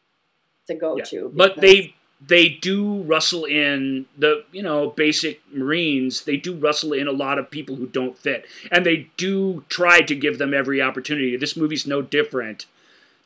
to 0.67 0.75
go 0.75 0.97
Yeah. 0.97 1.03
to. 1.05 1.31
but 1.33 1.57
they 1.57 1.93
they 2.27 2.49
do 2.49 3.01
rustle 3.03 3.45
in 3.45 4.05
the 4.17 4.43
you 4.51 4.61
know 4.61 4.89
basic 4.89 5.41
marines 5.53 6.23
they 6.25 6.35
do 6.35 6.53
rustle 6.53 6.91
in 6.93 7.07
a 7.07 7.11
lot 7.13 7.39
of 7.39 7.49
people 7.49 7.75
who 7.77 7.87
don't 7.87 8.17
fit 8.17 8.45
and 8.71 8.85
they 8.85 9.09
do 9.15 9.63
try 9.69 10.01
to 10.01 10.13
give 10.15 10.37
them 10.37 10.53
every 10.53 10.81
opportunity 10.81 11.37
this 11.37 11.55
movie's 11.55 11.87
no 11.87 12.01
different 12.01 12.65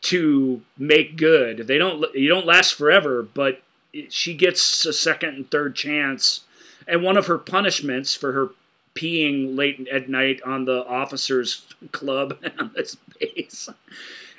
to 0.01 0.61
make 0.77 1.15
good 1.17 1.65
they 1.67 1.77
don't 1.77 2.03
you 2.13 2.29
don't 2.29 2.45
last 2.45 2.75
forever 2.75 3.23
but 3.23 3.61
she 4.09 4.33
gets 4.35 4.85
a 4.85 4.93
second 4.93 5.29
and 5.35 5.49
third 5.51 5.75
chance 5.75 6.41
and 6.87 7.01
one 7.01 7.17
of 7.17 7.25
her 7.27 7.37
punishments 7.37 8.13
for 8.13 8.31
her 8.33 8.49
peeing 8.95 9.55
late 9.57 9.87
at 9.91 10.07
night 10.07 10.39
on 10.45 10.65
the 10.65 10.85
officers 10.85 11.65
club 11.91 12.37
on 12.59 12.71
this 12.75 12.95
base 13.19 13.69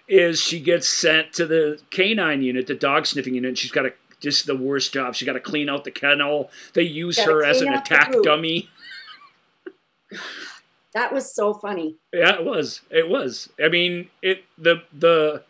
is 0.08 0.40
she 0.40 0.60
gets 0.60 0.88
sent 0.88 1.32
to 1.34 1.46
the 1.46 1.80
canine 1.90 2.42
unit, 2.42 2.66
the 2.66 2.74
dog 2.74 3.06
sniffing 3.06 3.34
unit. 3.34 3.56
She's 3.58 3.70
got 3.70 3.86
a 3.86 3.92
just 4.20 4.46
the 4.46 4.56
worst 4.56 4.92
job. 4.92 5.14
She 5.14 5.26
got 5.26 5.34
to 5.34 5.40
clean 5.40 5.68
out 5.68 5.84
the 5.84 5.90
kennel. 5.90 6.50
They 6.72 6.82
use 6.82 7.16
Gotta 7.16 7.30
her 7.30 7.44
as 7.44 7.60
an 7.60 7.72
attack 7.72 8.12
dummy. 8.22 8.70
that 10.94 11.12
was 11.12 11.34
so 11.34 11.54
funny. 11.54 11.96
Yeah, 12.12 12.34
it 12.36 12.44
was. 12.44 12.80
It 12.90 13.08
was. 13.08 13.50
I 13.62 13.68
mean, 13.68 14.08
it 14.22 14.44
the 14.58 14.82
the 14.92 15.42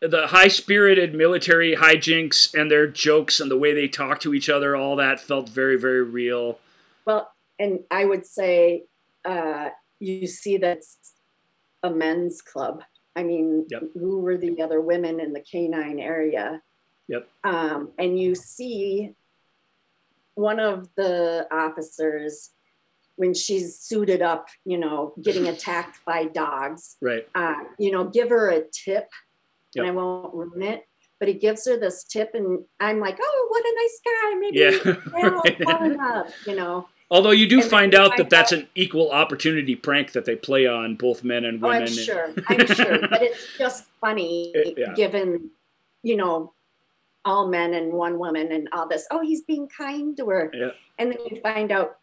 the 0.00 0.26
high 0.26 0.48
spirited 0.48 1.14
military 1.14 1.74
hijinks 1.74 2.54
and 2.54 2.70
their 2.70 2.86
jokes 2.86 3.40
and 3.40 3.50
the 3.50 3.58
way 3.58 3.74
they 3.74 3.88
talk 3.88 4.20
to 4.20 4.34
each 4.34 4.48
other, 4.48 4.76
all 4.76 4.96
that 4.96 5.20
felt 5.20 5.48
very 5.48 5.78
very 5.78 6.02
real. 6.02 6.58
Well, 7.04 7.30
and 7.58 7.80
I 7.90 8.04
would 8.04 8.26
say 8.26 8.84
uh, 9.24 9.68
you 10.00 10.26
see 10.26 10.56
that's 10.56 11.14
a 11.82 11.90
men's 11.90 12.42
club. 12.42 12.82
I 13.18 13.24
mean, 13.24 13.66
Yep. 13.68 13.82
who 13.94 14.20
were 14.20 14.36
the 14.36 14.62
other 14.62 14.80
women 14.80 15.18
in 15.18 15.32
the 15.32 15.40
canine 15.40 15.98
area? 15.98 16.62
Yep. 17.08 17.28
Um, 17.42 17.90
and 17.98 18.18
you 18.18 18.36
see 18.36 19.14
one 20.34 20.60
of 20.60 20.88
the 20.94 21.48
officers 21.50 22.50
when 23.16 23.34
she's 23.34 23.76
suited 23.76 24.22
up, 24.22 24.46
you 24.64 24.78
know, 24.78 25.14
getting 25.20 25.48
attacked 25.54 25.98
by 26.06 26.26
dogs. 26.26 26.96
Right. 27.02 27.26
Uh, 27.34 27.64
you 27.76 27.90
know, 27.90 28.04
give 28.04 28.28
her 28.30 28.50
a 28.50 28.62
tip, 28.72 29.08
Yep. 29.74 29.82
and 29.82 29.86
I 29.86 29.90
won't 29.90 30.32
ruin 30.32 30.62
it. 30.62 30.84
But 31.18 31.26
he 31.26 31.34
gives 31.34 31.66
her 31.66 31.76
this 31.76 32.04
tip, 32.04 32.30
and 32.34 32.64
I'm 32.78 33.00
like, 33.00 33.18
"Oh, 33.20 33.46
what 33.50 33.64
a 33.64 33.74
nice 33.82 34.00
guy! 34.08 34.34
Maybe 34.38 34.58
Yeah. 34.60 34.96
Right. 35.12 35.96
love," 35.98 36.32
you 36.46 36.54
know. 36.54 36.86
Although 37.10 37.30
you 37.30 37.46
do 37.48 37.62
find 37.62 37.94
out 37.94 38.08
find 38.10 38.18
that 38.18 38.30
that's 38.30 38.52
out- 38.52 38.58
an 38.60 38.68
equal 38.74 39.10
opportunity 39.10 39.74
prank 39.74 40.12
that 40.12 40.24
they 40.26 40.36
play 40.36 40.66
on 40.66 40.94
both 40.96 41.24
men 41.24 41.44
and 41.46 41.62
Oh, 41.64 41.68
women. 41.68 41.82
I'm 41.84 41.88
sure. 41.88 42.30
I'm 42.48 42.66
sure. 42.66 42.98
But 43.08 43.22
it's 43.22 43.56
just 43.56 43.86
funny 44.00 44.50
It- 44.54 44.74
yeah. 44.76 44.92
given, 44.94 45.50
you 46.02 46.16
know, 46.16 46.52
all 47.24 47.48
men 47.48 47.74
and 47.74 47.92
one 47.92 48.18
woman 48.18 48.52
and 48.52 48.68
all 48.72 48.86
this. 48.86 49.06
Oh, 49.10 49.20
he's 49.22 49.42
being 49.42 49.68
kind 49.68 50.16
to 50.18 50.26
her. 50.28 50.50
Yeah. 50.54 50.70
And 50.98 51.10
then 51.12 51.18
you 51.30 51.40
find 51.40 51.72
out 51.72 51.98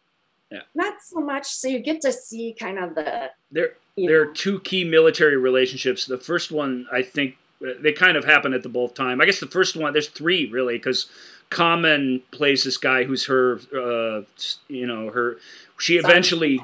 Yeah. 0.50 0.60
not 0.74 0.94
so 1.02 1.20
much. 1.20 1.46
So 1.46 1.68
you 1.68 1.78
get 1.80 2.00
to 2.02 2.12
see 2.12 2.54
kind 2.58 2.78
of 2.78 2.94
the 2.94 3.30
There, 3.52 3.74
there 3.96 4.20
are 4.22 4.26
two 4.26 4.60
key 4.60 4.84
military 4.84 5.36
relationships. 5.36 6.04
The 6.06 6.18
first 6.18 6.50
one, 6.52 6.86
I 6.92 7.02
think, 7.02 7.36
uh, 7.66 7.70
they 7.80 7.92
kind 7.92 8.16
of 8.16 8.24
happen 8.24 8.52
at 8.54 8.62
the 8.62 8.68
both 8.68 8.94
time. 8.94 9.20
I 9.20 9.24
guess 9.24 9.40
the 9.40 9.46
first 9.46 9.76
one, 9.76 9.92
there's 9.92 10.08
three 10.08 10.46
really, 10.50 10.76
because 10.76 11.06
Common 11.50 12.22
plays 12.32 12.64
this 12.64 12.76
guy 12.76 13.04
who's 13.04 13.24
her, 13.26 13.60
uh, 13.76 14.22
you 14.68 14.86
know, 14.86 15.10
her. 15.10 15.38
She 15.78 15.96
eventually 15.96 16.60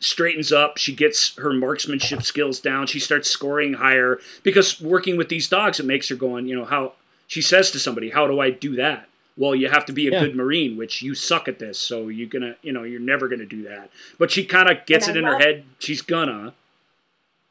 straightens 0.00 0.50
up. 0.52 0.78
She 0.78 0.94
gets 0.94 1.36
her 1.36 1.52
marksmanship 1.52 2.22
skills 2.22 2.60
down. 2.60 2.86
She 2.86 2.98
starts 2.98 3.30
scoring 3.30 3.74
higher 3.74 4.18
because 4.42 4.80
working 4.80 5.16
with 5.16 5.28
these 5.28 5.48
dogs, 5.48 5.78
it 5.78 5.86
makes 5.86 6.08
her 6.08 6.16
going. 6.16 6.46
You 6.46 6.56
know 6.56 6.64
how 6.64 6.94
she 7.26 7.42
says 7.42 7.70
to 7.72 7.78
somebody, 7.78 8.10
"How 8.10 8.26
do 8.26 8.40
I 8.40 8.50
do 8.50 8.76
that?" 8.76 9.08
Well, 9.36 9.54
you 9.54 9.68
have 9.68 9.84
to 9.86 9.92
be 9.92 10.08
a 10.08 10.12
Yeah. 10.12 10.20
good 10.20 10.36
Marine, 10.36 10.76
which 10.76 11.02
you 11.02 11.14
suck 11.14 11.48
at 11.48 11.58
this, 11.58 11.78
so 11.78 12.08
you're 12.08 12.28
gonna, 12.28 12.56
you 12.62 12.72
know, 12.72 12.84
you're 12.84 13.00
never 13.00 13.28
gonna 13.28 13.44
do 13.44 13.62
that. 13.64 13.90
But 14.18 14.30
she 14.30 14.44
kind 14.44 14.70
of 14.70 14.86
gets 14.86 15.08
And 15.08 15.16
it 15.16 15.24
I 15.24 15.28
in 15.28 15.32
her 15.34 15.38
head. 15.38 15.64
She's 15.78 16.02
gonna. 16.02 16.54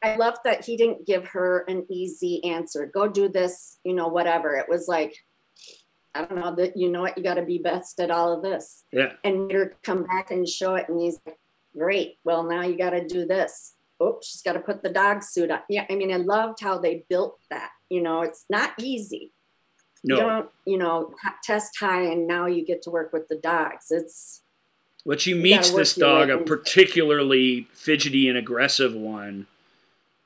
I 0.02 0.16
love 0.16 0.36
that 0.44 0.64
he 0.64 0.76
didn't 0.76 1.06
give 1.06 1.26
her 1.28 1.64
an 1.68 1.86
easy 1.88 2.44
answer. 2.44 2.90
Go 2.92 3.08
do 3.08 3.28
this, 3.28 3.78
you 3.84 3.94
know, 3.94 4.08
whatever. 4.08 4.54
It 4.54 4.68
was 4.68 4.86
like, 4.88 5.16
I 6.14 6.24
don't 6.24 6.38
know 6.38 6.54
that 6.56 6.76
you 6.76 6.90
know 6.90 7.02
what, 7.02 7.18
you 7.18 7.24
got 7.24 7.34
to 7.34 7.42
be 7.42 7.58
best 7.58 7.98
at 8.00 8.10
all 8.10 8.32
of 8.32 8.42
this. 8.42 8.84
Yeah. 8.92 9.12
And 9.24 9.50
her 9.50 9.74
come 9.82 10.04
back 10.04 10.30
and 10.30 10.48
show 10.48 10.76
it, 10.76 10.88
and 10.88 11.00
he's 11.00 11.18
like, 11.26 11.38
great. 11.76 12.18
Well, 12.24 12.44
now 12.44 12.62
you 12.62 12.78
got 12.78 12.90
to 12.90 13.06
do 13.06 13.26
this. 13.26 13.74
Oops, 14.02 14.26
she's 14.26 14.42
got 14.42 14.52
to 14.54 14.60
put 14.60 14.82
the 14.82 14.90
dog 14.90 15.22
suit 15.22 15.50
on. 15.50 15.60
Yeah, 15.68 15.86
I 15.90 15.94
mean, 15.94 16.12
I 16.12 16.16
loved 16.16 16.60
how 16.60 16.78
they 16.78 17.04
built 17.08 17.38
that. 17.50 17.70
You 17.90 18.02
know, 18.02 18.22
it's 18.22 18.44
not 18.48 18.72
easy. 18.78 19.32
No. 20.02 20.16
You 20.16 20.22
don't, 20.22 20.50
you 20.66 20.78
know, 20.78 21.14
test 21.42 21.78
high, 21.78 22.02
and 22.02 22.26
now 22.26 22.46
you 22.46 22.64
get 22.64 22.82
to 22.82 22.90
work 22.90 23.12
with 23.12 23.26
the 23.28 23.36
dogs. 23.36 23.86
It's 23.90 24.42
But 25.06 25.20
she 25.20 25.34
meets 25.34 25.70
this 25.70 25.94
dog, 25.94 26.30
a 26.30 26.38
particularly 26.38 27.68
fidgety 27.72 28.28
and 28.28 28.38
aggressive 28.38 28.94
one. 28.94 29.46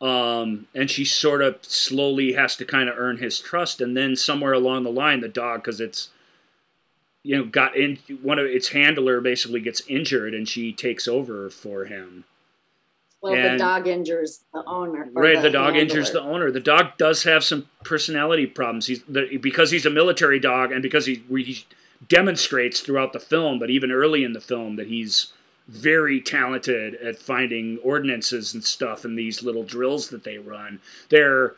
Um, 0.00 0.68
and 0.74 0.88
she 0.90 1.04
sort 1.04 1.42
of 1.42 1.56
slowly 1.62 2.32
has 2.32 2.54
to 2.56 2.64
kind 2.64 2.88
of 2.88 2.96
earn 2.96 3.18
his 3.18 3.40
trust. 3.40 3.80
And 3.80 3.96
then 3.96 4.14
somewhere 4.14 4.52
along 4.52 4.84
the 4.84 4.90
line, 4.92 5.20
the 5.20 5.28
dog, 5.28 5.62
because 5.62 5.80
it's, 5.80 6.10
you 7.24 7.36
know, 7.36 7.44
got 7.44 7.76
in, 7.76 7.98
one 8.22 8.38
of 8.38 8.46
its 8.46 8.68
handler 8.68 9.20
basically 9.20 9.60
gets 9.60 9.82
injured 9.88 10.34
and 10.34 10.48
she 10.48 10.72
takes 10.72 11.08
over 11.08 11.50
for 11.50 11.84
him. 11.84 12.24
well, 13.20 13.34
And- 13.34 13.58
the 13.58 13.64
dog 13.64 13.88
injures 13.88 14.44
the 14.54 14.64
owner. 14.64 15.08
right, 15.12 15.42
the, 15.42 15.50
dog 15.50 15.76
injures 15.76 16.12
the 16.12 16.22
owner. 16.22 16.52
The 16.52 16.60
dog 16.60 16.96
does 16.96 17.24
have 17.24 17.42
some 17.42 17.68
personality 17.82 18.46
problems. 18.46 18.86
He's 18.86 19.02
the, 19.08 19.36
because 19.38 19.72
he's 19.72 19.86
a 19.86 19.90
military 19.90 20.38
dog, 20.38 20.70
and 20.70 20.80
because 20.80 21.06
he, 21.06 21.24
he 21.28 21.64
demonstrates 22.06 22.80
throughout 22.80 23.12
the 23.12 23.18
film, 23.18 23.58
but 23.58 23.70
even 23.70 23.90
early 23.90 24.22
in 24.22 24.32
the 24.32 24.40
film, 24.40 24.76
that 24.76 24.86
he's 24.86 25.32
very 25.68 26.20
talented 26.20 26.94
at 26.96 27.18
finding 27.18 27.78
ordinances 27.84 28.54
and 28.54 28.64
stuff 28.64 29.04
in 29.04 29.14
these 29.14 29.42
little 29.42 29.62
drills 29.62 30.08
that 30.08 30.24
they 30.24 30.38
run. 30.38 30.80
They're 31.10 31.54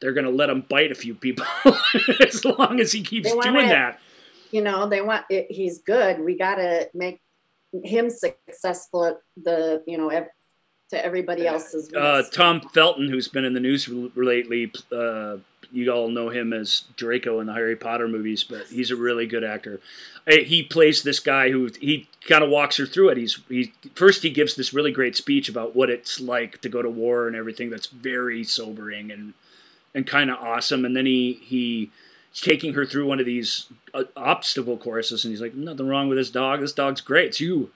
they're 0.00 0.12
gonna 0.12 0.30
let 0.30 0.50
him 0.50 0.62
bite 0.68 0.90
a 0.90 0.94
few 0.94 1.14
people 1.14 1.46
as 2.20 2.44
long 2.44 2.80
as 2.80 2.92
he 2.92 3.02
keeps 3.02 3.30
doing 3.32 3.66
it- 3.66 3.68
that. 3.68 4.00
you 4.50 4.60
know 4.62 4.88
they 4.88 5.00
want 5.00 5.24
it, 5.30 5.46
he's 5.50 5.78
good 5.78 6.20
we 6.20 6.36
got 6.36 6.56
to 6.56 6.88
make 6.94 7.20
him 7.84 8.10
successful 8.10 9.04
at 9.06 9.18
the 9.42 9.82
you 9.86 9.96
know 9.98 10.08
ev- 10.08 10.28
to 10.90 11.04
everybody 11.04 11.46
else's 11.46 11.92
Uh. 11.92 12.22
Tom 12.32 12.60
Felton, 12.72 13.08
who's 13.08 13.26
been 13.28 13.44
in 13.44 13.54
the 13.54 13.60
news 13.60 13.88
lately, 14.14 14.70
uh, 14.92 15.36
you 15.76 15.92
all 15.92 16.08
know 16.08 16.30
him 16.30 16.52
as 16.52 16.84
Draco 16.96 17.40
in 17.40 17.46
the 17.46 17.52
Harry 17.52 17.76
Potter 17.76 18.08
movies, 18.08 18.42
but 18.44 18.66
he's 18.68 18.90
a 18.90 18.96
really 18.96 19.26
good 19.26 19.44
actor. 19.44 19.80
He 20.28 20.62
plays 20.62 21.02
this 21.02 21.20
guy 21.20 21.50
who 21.50 21.70
he 21.80 22.08
kind 22.26 22.42
of 22.42 22.50
walks 22.50 22.76
her 22.78 22.86
through 22.86 23.10
it. 23.10 23.16
He's 23.18 23.38
he 23.48 23.72
first 23.94 24.22
he 24.22 24.30
gives 24.30 24.56
this 24.56 24.72
really 24.72 24.90
great 24.90 25.16
speech 25.16 25.48
about 25.48 25.76
what 25.76 25.90
it's 25.90 26.18
like 26.20 26.60
to 26.62 26.68
go 26.68 26.82
to 26.82 26.90
war 26.90 27.26
and 27.28 27.36
everything. 27.36 27.70
That's 27.70 27.86
very 27.86 28.42
sobering 28.42 29.10
and 29.12 29.34
and 29.94 30.06
kind 30.06 30.30
of 30.30 30.38
awesome. 30.38 30.84
And 30.84 30.96
then 30.96 31.06
he 31.06 31.34
he 31.42 31.90
he's 32.32 32.40
taking 32.40 32.74
her 32.74 32.84
through 32.84 33.06
one 33.06 33.20
of 33.20 33.26
these 33.26 33.66
uh, 33.94 34.04
obstacle 34.16 34.76
courses, 34.78 35.24
and 35.24 35.30
he's 35.32 35.40
like, 35.40 35.54
"Nothing 35.54 35.86
wrong 35.86 36.08
with 36.08 36.18
this 36.18 36.30
dog. 36.30 36.60
This 36.60 36.72
dog's 36.72 37.00
great. 37.00 37.28
It's 37.28 37.40
you." 37.40 37.70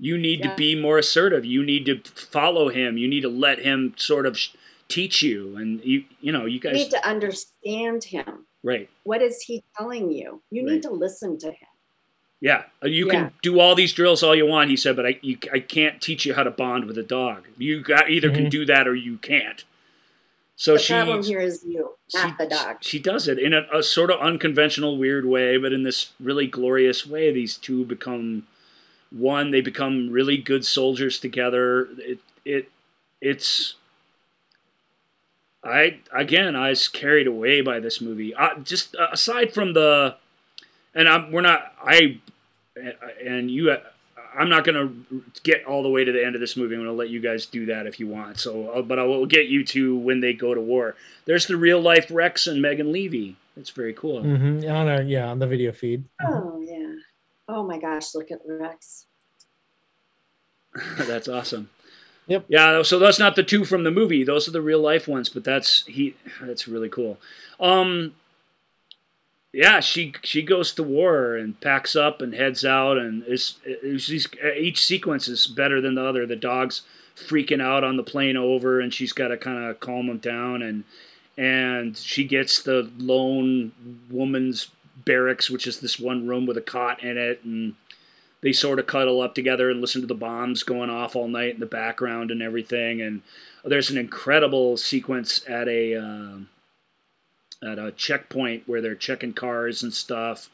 You 0.00 0.18
need 0.18 0.40
Yeah. 0.40 0.50
to 0.50 0.56
be 0.56 0.74
more 0.74 0.98
assertive. 0.98 1.44
You 1.44 1.62
need 1.62 1.86
to 1.86 2.00
follow 2.16 2.70
him. 2.70 2.98
You 2.98 3.06
need 3.06 3.20
to 3.20 3.28
let 3.28 3.60
him 3.60 3.94
sort 3.96 4.26
of 4.26 4.36
sh- 4.36 4.48
teach 4.92 5.22
you. 5.22 5.56
And 5.56 5.82
you, 5.84 6.04
you 6.20 6.32
know, 6.32 6.44
you 6.44 6.54
you 6.54 6.60
guys, 6.60 6.74
need 6.74 6.90
to 6.90 7.08
understand 7.08 8.04
him 8.04 8.46
right? 8.62 8.88
what 9.04 9.22
is 9.22 9.40
he 9.40 9.62
telling 9.76 10.10
you 10.10 10.42
you 10.50 10.62
Right. 10.62 10.72
need 10.74 10.82
to 10.82 10.90
listen 10.90 11.38
to 11.38 11.48
him 11.48 11.72
Yeah, 12.40 12.64
Uh, 12.84 12.88
you 12.88 13.06
Yeah. 13.06 13.12
can 13.12 13.32
do 13.42 13.60
all 13.60 13.74
these 13.74 13.92
drills 13.92 14.22
all 14.22 14.34
you 14.34 14.46
want. 14.46 14.68
He 14.70 14.76
said, 14.76 14.96
but 14.96 15.06
I, 15.06 15.18
you, 15.22 15.38
I 15.52 15.60
can't 15.60 16.00
teach 16.00 16.26
you 16.26 16.34
how 16.34 16.42
to 16.42 16.50
bond 16.50 16.84
with 16.86 16.98
a 16.98 17.02
dog. 17.02 17.46
You 17.56 17.80
got, 17.80 18.10
either 18.10 18.30
can 18.30 18.46
Mhm. 18.46 18.50
do 18.50 18.64
that 18.66 18.88
or 18.88 18.94
you 18.94 19.16
can't. 19.18 19.64
So 20.56 20.74
the 20.74 20.78
she, 20.80 20.94
problem 20.94 21.22
here 21.24 21.40
is 21.40 21.64
you 21.64 21.96
not 22.14 22.28
she, 22.28 22.34
the 22.44 22.46
dog 22.50 22.76
She 22.80 22.98
does 22.98 23.26
it 23.28 23.38
in 23.38 23.52
a, 23.54 23.62
a 23.72 23.82
sort 23.82 24.10
of 24.10 24.20
unconventional, 24.20 24.98
weird 24.98 25.24
way, 25.24 25.56
but 25.56 25.72
in 25.72 25.82
this 25.82 26.10
really 26.20 26.46
glorious 26.46 27.06
way. 27.06 27.32
These 27.32 27.56
two 27.56 27.84
become 27.84 28.46
one. 29.10 29.50
They 29.50 29.60
become 29.60 30.10
really 30.10 30.36
good 30.36 30.64
soldiers 30.64 31.18
together. 31.18 31.88
It 31.98 32.18
it 32.44 32.70
it's. 33.20 33.76
I 35.64 36.00
again, 36.12 36.56
I 36.56 36.70
was 36.70 36.88
carried 36.88 37.26
away 37.26 37.60
by 37.60 37.80
this 37.80 38.00
movie. 38.00 38.34
Uh, 38.34 38.58
just 38.60 38.96
uh, 38.96 39.08
aside 39.12 39.52
from 39.54 39.72
the, 39.74 40.16
and 40.94 41.08
I'm 41.08 41.30
we're 41.32 41.40
not 41.42 41.72
I, 41.82 42.20
and 43.24 43.50
you. 43.50 43.76
I'm 44.34 44.48
not 44.48 44.64
going 44.64 45.06
to 45.10 45.22
get 45.42 45.66
all 45.66 45.82
the 45.82 45.90
way 45.90 46.04
to 46.04 46.10
the 46.10 46.24
end 46.24 46.34
of 46.34 46.40
this 46.40 46.56
movie. 46.56 46.74
I'm 46.74 46.80
going 46.80 46.90
to 46.90 46.96
let 46.96 47.10
you 47.10 47.20
guys 47.20 47.44
do 47.44 47.66
that 47.66 47.86
if 47.86 48.00
you 48.00 48.06
want. 48.08 48.40
So, 48.40 48.70
uh, 48.70 48.80
but 48.80 48.98
I 48.98 49.02
will 49.02 49.26
get 49.26 49.48
you 49.48 49.62
to 49.66 49.94
when 49.94 50.20
they 50.20 50.32
go 50.32 50.54
to 50.54 50.60
war. 50.60 50.96
There's 51.26 51.46
the 51.46 51.58
real 51.58 51.82
life 51.82 52.06
Rex 52.10 52.46
and 52.46 52.62
Megan 52.62 52.86
Leavey. 52.94 53.34
That's 53.58 53.68
very 53.68 53.92
cool. 53.92 54.22
hmm 54.22 54.64
On 54.64 54.88
our 54.88 55.02
yeah, 55.02 55.28
on 55.28 55.38
the 55.38 55.46
video 55.46 55.70
feed. 55.72 56.04
oh 56.26 56.62
yeah 56.66 56.94
oh 57.48 57.62
my 57.66 57.78
gosh 57.78 58.14
look 58.14 58.30
at 58.30 58.38
rex 58.46 59.04
that's 60.96 61.28
awesome. 61.28 61.68
Yep. 62.26 62.44
Yeah. 62.48 62.82
So 62.82 62.98
that's 62.98 63.18
not 63.18 63.36
the 63.36 63.42
two 63.42 63.64
from 63.64 63.84
the 63.84 63.90
movie. 63.90 64.24
Those 64.24 64.48
are 64.48 64.52
the 64.52 64.62
real 64.62 64.80
life 64.80 65.08
ones. 65.08 65.28
But 65.28 65.44
that's 65.44 65.84
he. 65.86 66.14
That's 66.40 66.68
really 66.68 66.88
cool. 66.88 67.18
Um. 67.60 68.14
Yeah, 69.54 69.80
she 69.80 70.14
she 70.22 70.42
goes 70.42 70.72
to 70.72 70.82
war 70.82 71.36
and 71.36 71.60
packs 71.60 71.94
up 71.94 72.22
and 72.22 72.34
heads 72.34 72.64
out, 72.64 72.96
and 72.96 73.22
is 73.26 73.58
she's 73.98 74.26
each 74.56 74.82
sequence 74.82 75.28
is 75.28 75.46
better 75.46 75.78
than 75.78 75.94
the 75.94 76.04
other. 76.04 76.26
The 76.26 76.36
dog's 76.36 76.82
freaking 77.16 77.60
out 77.60 77.84
on 77.84 77.98
the 77.98 78.02
plane 78.02 78.38
over, 78.38 78.80
and 78.80 78.94
she's 78.94 79.12
got 79.12 79.28
to 79.28 79.36
kind 79.36 79.62
of 79.64 79.78
calm 79.78 80.08
him 80.08 80.16
down, 80.16 80.62
and 80.62 80.84
and 81.36 81.96
she 81.98 82.24
gets 82.24 82.62
the 82.62 82.90
lone 82.96 83.72
woman's 84.10 84.68
barracks, 85.04 85.50
which 85.50 85.66
is 85.66 85.80
this 85.80 85.98
one 85.98 86.26
room 86.26 86.46
with 86.46 86.56
a 86.56 86.62
cot 86.62 87.02
in 87.02 87.18
it, 87.18 87.42
and 87.44 87.74
they 88.42 88.52
sort 88.52 88.78
of 88.78 88.86
cuddle 88.86 89.20
up 89.20 89.34
together 89.34 89.70
and 89.70 89.80
listen 89.80 90.00
to 90.00 90.06
the 90.06 90.14
bombs 90.14 90.62
going 90.62 90.90
off 90.90 91.16
all 91.16 91.28
night 91.28 91.54
in 91.54 91.60
the 91.60 91.66
background 91.66 92.30
and 92.30 92.42
everything. 92.42 93.00
And 93.00 93.22
there's 93.64 93.90
an 93.90 93.96
incredible 93.96 94.76
sequence 94.76 95.42
at 95.48 95.68
a 95.68 95.94
uh, 95.96 96.38
at 97.64 97.78
a 97.78 97.92
checkpoint 97.92 98.64
where 98.66 98.80
they're 98.80 98.94
checking 98.94 99.32
cars 99.32 99.82
and 99.82 99.94
stuff. 99.94 100.50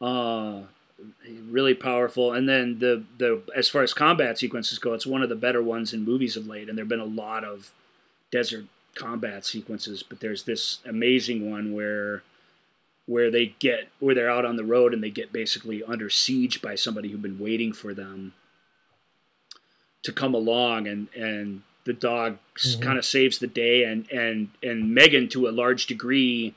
Uh, 0.00 0.62
really 1.48 1.74
powerful. 1.74 2.32
And 2.32 2.48
then 2.48 2.80
the 2.80 3.04
the 3.18 3.40
as 3.54 3.68
far 3.68 3.82
as 3.82 3.94
combat 3.94 4.38
sequences 4.38 4.78
go, 4.78 4.92
it's 4.92 5.06
one 5.06 5.22
of 5.22 5.28
the 5.28 5.36
better 5.36 5.62
ones 5.62 5.92
in 5.92 6.04
movies 6.04 6.36
of 6.36 6.48
late. 6.48 6.68
And 6.68 6.76
there've 6.76 6.88
been 6.88 7.00
a 7.00 7.04
lot 7.04 7.44
of 7.44 7.70
desert 8.32 8.66
combat 8.96 9.44
sequences, 9.46 10.02
but 10.02 10.20
there's 10.20 10.42
this 10.42 10.80
amazing 10.84 11.50
one 11.50 11.72
where 11.72 12.22
where 13.06 13.30
they 13.30 13.54
get 13.58 13.88
where 13.98 14.14
they're 14.14 14.30
out 14.30 14.44
on 14.44 14.56
the 14.56 14.64
road 14.64 14.94
and 14.94 15.02
they 15.02 15.10
get 15.10 15.32
basically 15.32 15.82
under 15.82 16.08
siege 16.08 16.62
by 16.62 16.74
somebody 16.74 17.08
who'd 17.10 17.22
been 17.22 17.38
waiting 17.38 17.72
for 17.72 17.92
them 17.94 18.32
to 20.02 20.12
come 20.12 20.34
along. 20.34 20.86
And 20.86 21.08
and 21.14 21.62
the 21.84 21.92
dog 21.92 22.38
Mhm. 22.56 22.80
kind 22.82 22.98
of 22.98 23.04
saves 23.04 23.38
the 23.38 23.46
day 23.46 23.84
and 23.84 24.10
and 24.10 24.48
and 24.62 24.94
Megan 24.94 25.28
to 25.30 25.48
a 25.48 25.50
large 25.50 25.86
degree 25.86 26.54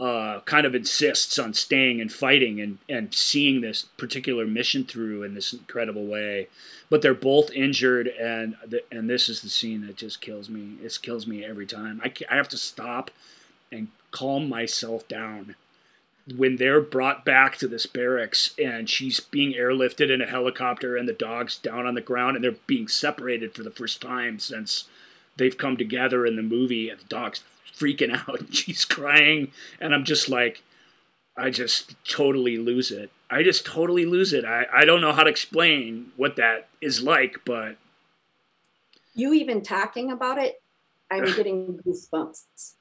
uh, 0.00 0.40
kind 0.46 0.66
of 0.66 0.74
insists 0.74 1.38
on 1.38 1.52
staying 1.52 2.00
and 2.00 2.10
fighting 2.10 2.58
and 2.60 2.78
and 2.88 3.14
seeing 3.14 3.60
this 3.60 3.82
particular 3.98 4.46
mission 4.46 4.84
through 4.84 5.22
in 5.22 5.34
this 5.34 5.52
incredible 5.52 6.06
way. 6.06 6.48
But 6.88 7.02
they're 7.02 7.12
both 7.14 7.50
injured 7.52 8.08
and 8.08 8.56
the, 8.66 8.82
and 8.90 9.08
this 9.10 9.28
is 9.28 9.42
the 9.42 9.50
scene 9.50 9.86
that 9.86 9.96
just 9.96 10.20
kills 10.22 10.48
me. 10.48 10.76
It 10.82 10.98
kills 11.02 11.26
me 11.26 11.44
every 11.44 11.66
time. 11.66 12.00
I, 12.02 12.12
I 12.30 12.36
have 12.36 12.48
to 12.48 12.56
stop 12.56 13.10
and 13.70 13.88
calm 14.10 14.48
myself 14.48 15.06
down 15.08 15.54
when 16.36 16.56
they're 16.56 16.80
brought 16.80 17.24
back 17.24 17.56
to 17.56 17.66
this 17.66 17.86
barracks 17.86 18.54
and 18.62 18.88
she's 18.88 19.20
being 19.20 19.52
airlifted 19.52 20.10
in 20.10 20.20
a 20.20 20.26
helicopter 20.26 20.96
and 20.96 21.08
the 21.08 21.12
dog's 21.12 21.58
down 21.58 21.86
on 21.86 21.94
the 21.94 22.00
ground 22.00 22.36
and 22.36 22.44
they're 22.44 22.52
being 22.66 22.88
separated 22.88 23.54
for 23.54 23.62
the 23.62 23.70
first 23.70 24.00
time 24.00 24.38
since 24.38 24.84
they've 25.36 25.58
come 25.58 25.76
together 25.76 26.26
in 26.26 26.36
the 26.36 26.42
movie 26.42 26.88
and 26.88 27.00
the 27.00 27.04
dog's 27.04 27.42
freaking 27.76 28.14
out 28.28 28.40
and 28.40 28.54
she's 28.54 28.84
crying 28.84 29.50
and 29.80 29.94
I'm 29.94 30.04
just 30.04 30.28
like 30.28 30.62
I 31.36 31.50
just 31.50 31.94
totally 32.04 32.58
lose 32.58 32.90
it. 32.90 33.10
I 33.30 33.42
just 33.42 33.64
totally 33.64 34.04
lose 34.04 34.32
it. 34.32 34.44
I, 34.44 34.66
I 34.72 34.84
don't 34.84 35.00
know 35.00 35.12
how 35.12 35.22
to 35.22 35.30
explain 35.30 36.12
what 36.16 36.36
that 36.36 36.68
is 36.82 37.02
like, 37.02 37.38
but 37.46 37.76
you 39.14 39.32
even 39.32 39.62
talking 39.62 40.10
about 40.10 40.38
it, 40.38 40.60
I'm 41.10 41.24
getting 41.36 41.80
goosebumps. 41.86 42.74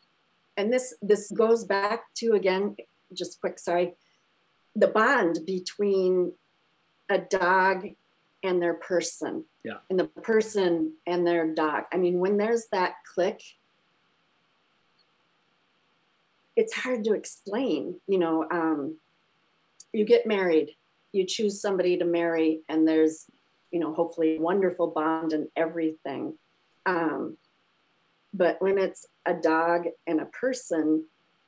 And 0.60 0.74
this 0.74 0.94
this 1.02 1.32
goes 1.32 1.64
back 1.64 2.14
to 2.16 2.34
again, 2.34 2.76
just 3.14 3.40
quick, 3.40 3.58
sorry, 3.58 3.94
the 4.76 4.90
bond 4.90 5.40
between 5.46 6.34
a 7.10 7.18
dog 7.18 7.88
and 8.44 8.62
their 8.62 8.74
person. 8.74 9.46
Yeah. 9.64 9.78
And 9.90 9.98
the 9.98 10.06
person 10.06 10.94
and 11.08 11.26
their 11.26 11.54
dog. 11.54 11.86
I 11.94 11.98
mean, 11.98 12.20
when 12.20 12.36
there's 12.36 12.66
that 12.74 12.96
click, 13.14 13.42
it's 16.58 16.74
hard 16.74 17.06
to 17.06 17.14
explain. 17.14 17.96
You 18.08 18.20
know, 18.20 18.46
um, 18.52 18.98
you 19.94 20.04
get 20.04 20.28
married, 20.28 20.76
you 21.14 21.26
choose 21.26 21.62
somebody 21.62 21.98
to 21.98 22.06
marry, 22.06 22.64
and 22.68 22.86
there's, 22.86 23.28
you 23.72 23.80
know, 23.80 23.94
hopefully 23.94 24.36
a 24.36 24.42
wonderful 24.42 24.88
bond 24.88 25.32
and 25.32 25.48
everything. 25.56 26.34
Um, 26.86 27.38
but 28.34 28.62
when 28.62 28.78
it's 28.78 29.06
a 29.26 29.34
dog 29.34 29.86
and 30.08 30.22
a 30.22 30.26
person, 30.26 31.06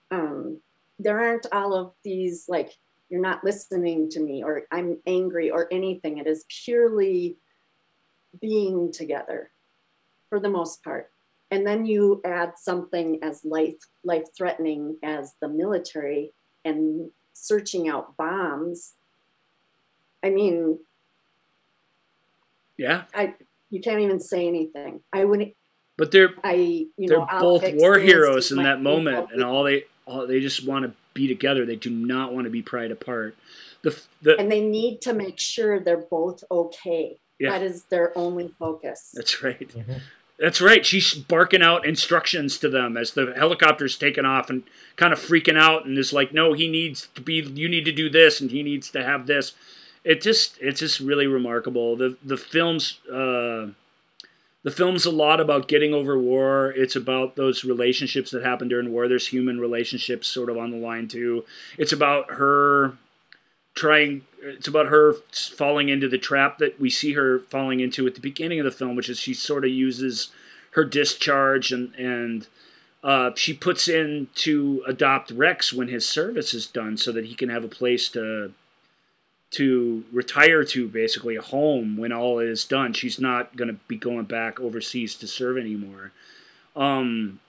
um, 0.09 0.59
there 0.99 1.19
aren't 1.19 1.47
all 1.51 1.73
of 1.73 1.93
these 2.03 2.45
like 2.47 2.77
you're 3.09 3.21
not 3.21 3.43
listening 3.43 4.09
to 4.09 4.19
me 4.19 4.43
or 4.43 4.63
I'm 4.71 4.97
angry 5.05 5.51
or 5.51 5.67
anything. 5.71 6.17
It 6.17 6.27
is 6.27 6.45
purely 6.47 7.35
being 8.39 8.91
together 8.91 9.51
for 10.29 10.39
the 10.39 10.49
most 10.49 10.83
part. 10.83 11.11
And 11.51 11.67
then 11.67 11.85
you 11.85 12.21
add 12.23 12.53
something 12.57 13.19
as 13.21 13.43
life 13.43 13.75
life 14.03 14.27
threatening 14.35 14.95
as 15.03 15.33
the 15.41 15.49
military 15.49 16.31
and 16.63 17.09
searching 17.33 17.89
out 17.89 18.15
bombs. 18.15 18.93
I 20.23 20.29
mean, 20.29 20.79
yeah, 22.77 23.03
I 23.13 23.35
you 23.69 23.81
can't 23.81 23.99
even 23.99 24.19
say 24.19 24.47
anything. 24.47 25.01
I 25.11 25.25
wouldn't. 25.25 25.53
But 26.01 26.09
they're 26.09 26.33
I 26.43 26.53
you 26.55 26.89
they're 26.97 27.19
know 27.19 27.27
both 27.39 27.63
war 27.75 27.99
heroes 27.99 28.49
in 28.49 28.57
my 28.57 28.63
that 28.63 28.81
moment, 28.81 29.29
and 29.31 29.43
all 29.43 29.63
they 29.63 29.83
all 30.07 30.25
they 30.25 30.39
just 30.39 30.65
want 30.65 30.83
to 30.83 30.93
be 31.13 31.27
together. 31.27 31.63
They 31.63 31.75
do 31.75 31.91
not 31.91 32.33
want 32.33 32.45
to 32.45 32.49
be 32.49 32.63
pried 32.63 32.89
apart. 32.89 33.35
The 33.83 34.01
the 34.23 34.35
and 34.39 34.51
they 34.51 34.61
need 34.61 35.01
to 35.01 35.13
make 35.13 35.39
sure 35.39 35.79
they're 35.79 35.97
both 36.09 36.43
okay. 36.49 37.19
Yeah. 37.37 37.51
That 37.51 37.61
is 37.61 37.83
their 37.83 38.17
only 38.17 38.51
focus. 38.57 39.11
That's 39.13 39.43
right. 39.43 39.71
That's 40.39 40.59
right. 40.59 40.83
She's 40.83 41.13
barking 41.13 41.61
out 41.61 41.85
instructions 41.85 42.57
to 42.57 42.69
them 42.69 42.97
as 42.97 43.11
the 43.11 43.35
helicopter's 43.37 43.95
taking 43.95 44.25
off 44.25 44.49
and 44.49 44.63
kind 44.95 45.13
of 45.13 45.19
freaking 45.19 45.55
out 45.55 45.85
and 45.85 45.99
is 45.99 46.11
like, 46.11 46.33
"No, 46.33 46.53
he 46.53 46.67
needs 46.67 47.09
to 47.13 47.21
be. 47.21 47.41
You 47.41 47.69
need 47.69 47.85
to 47.85 47.91
do 47.91 48.09
this, 48.09 48.41
and 48.41 48.49
he 48.49 48.63
needs 48.63 48.89
to 48.89 49.03
have 49.03 49.27
this." 49.27 49.53
It 50.03 50.23
just, 50.23 50.57
it's 50.61 50.79
just 50.79 50.99
really 50.99 51.27
remarkable. 51.27 51.95
The 51.95 52.17
the 52.23 52.37
film's, 52.37 52.97
uh, 53.07 53.67
the 54.63 54.71
film's 54.71 55.05
a 55.05 55.11
lot 55.11 55.39
about 55.39 55.67
getting 55.67 55.93
over 55.93 56.17
war. 56.17 56.71
It's 56.75 56.95
about 56.95 57.35
those 57.35 57.63
relationships 57.63 58.31
that 58.31 58.43
happen 58.43 58.67
during 58.67 58.91
war. 58.91 59.07
There's 59.07 59.27
human 59.27 59.59
relationships 59.59 60.27
sort 60.27 60.49
of 60.49 60.57
on 60.57 60.71
the 60.71 60.77
line 60.77 61.07
too. 61.07 61.45
It's 61.77 61.93
about 61.93 62.31
her 62.31 62.93
trying 63.73 64.21
it's 64.41 64.67
about 64.67 64.87
her 64.87 65.13
falling 65.31 65.89
into 65.89 66.09
the 66.09 66.17
trap 66.17 66.57
that 66.57 66.79
we 66.79 66.89
see 66.89 67.13
her 67.13 67.39
falling 67.49 67.79
into 67.79 68.05
at 68.05 68.15
the 68.15 68.21
beginning 68.21 68.59
of 68.59 68.65
the 68.65 68.71
film 68.71 68.95
which 68.95 69.07
is 69.07 69.17
she 69.17 69.33
sort 69.33 69.63
of 69.63 69.71
uses 69.71 70.29
her 70.71 70.83
discharge 70.83 71.71
and 71.71 71.93
and 71.95 72.47
uh, 73.03 73.31
she 73.35 73.53
puts 73.53 73.87
in 73.87 74.27
to 74.35 74.83
adopt 74.85 75.31
Rex 75.31 75.73
when 75.73 75.87
his 75.87 76.07
service 76.07 76.53
is 76.53 76.67
done 76.67 76.97
so 76.97 77.11
that 77.11 77.25
he 77.25 77.33
can 77.33 77.49
have 77.49 77.63
a 77.63 77.69
place 77.69 78.09
to 78.09 78.51
to 79.51 80.03
retire 80.11 80.63
to 80.63 80.87
basically 80.87 81.35
a 81.35 81.41
home 81.41 81.97
when 81.97 82.11
all 82.11 82.39
is 82.39 82.65
done 82.65 82.93
she's 82.93 83.19
not 83.19 83.55
going 83.55 83.67
to 83.67 83.79
be 83.87 83.97
going 83.97 84.25
back 84.25 84.59
overseas 84.59 85.15
to 85.15 85.27
serve 85.27 85.57
anymore 85.57 86.11
um 86.75 87.39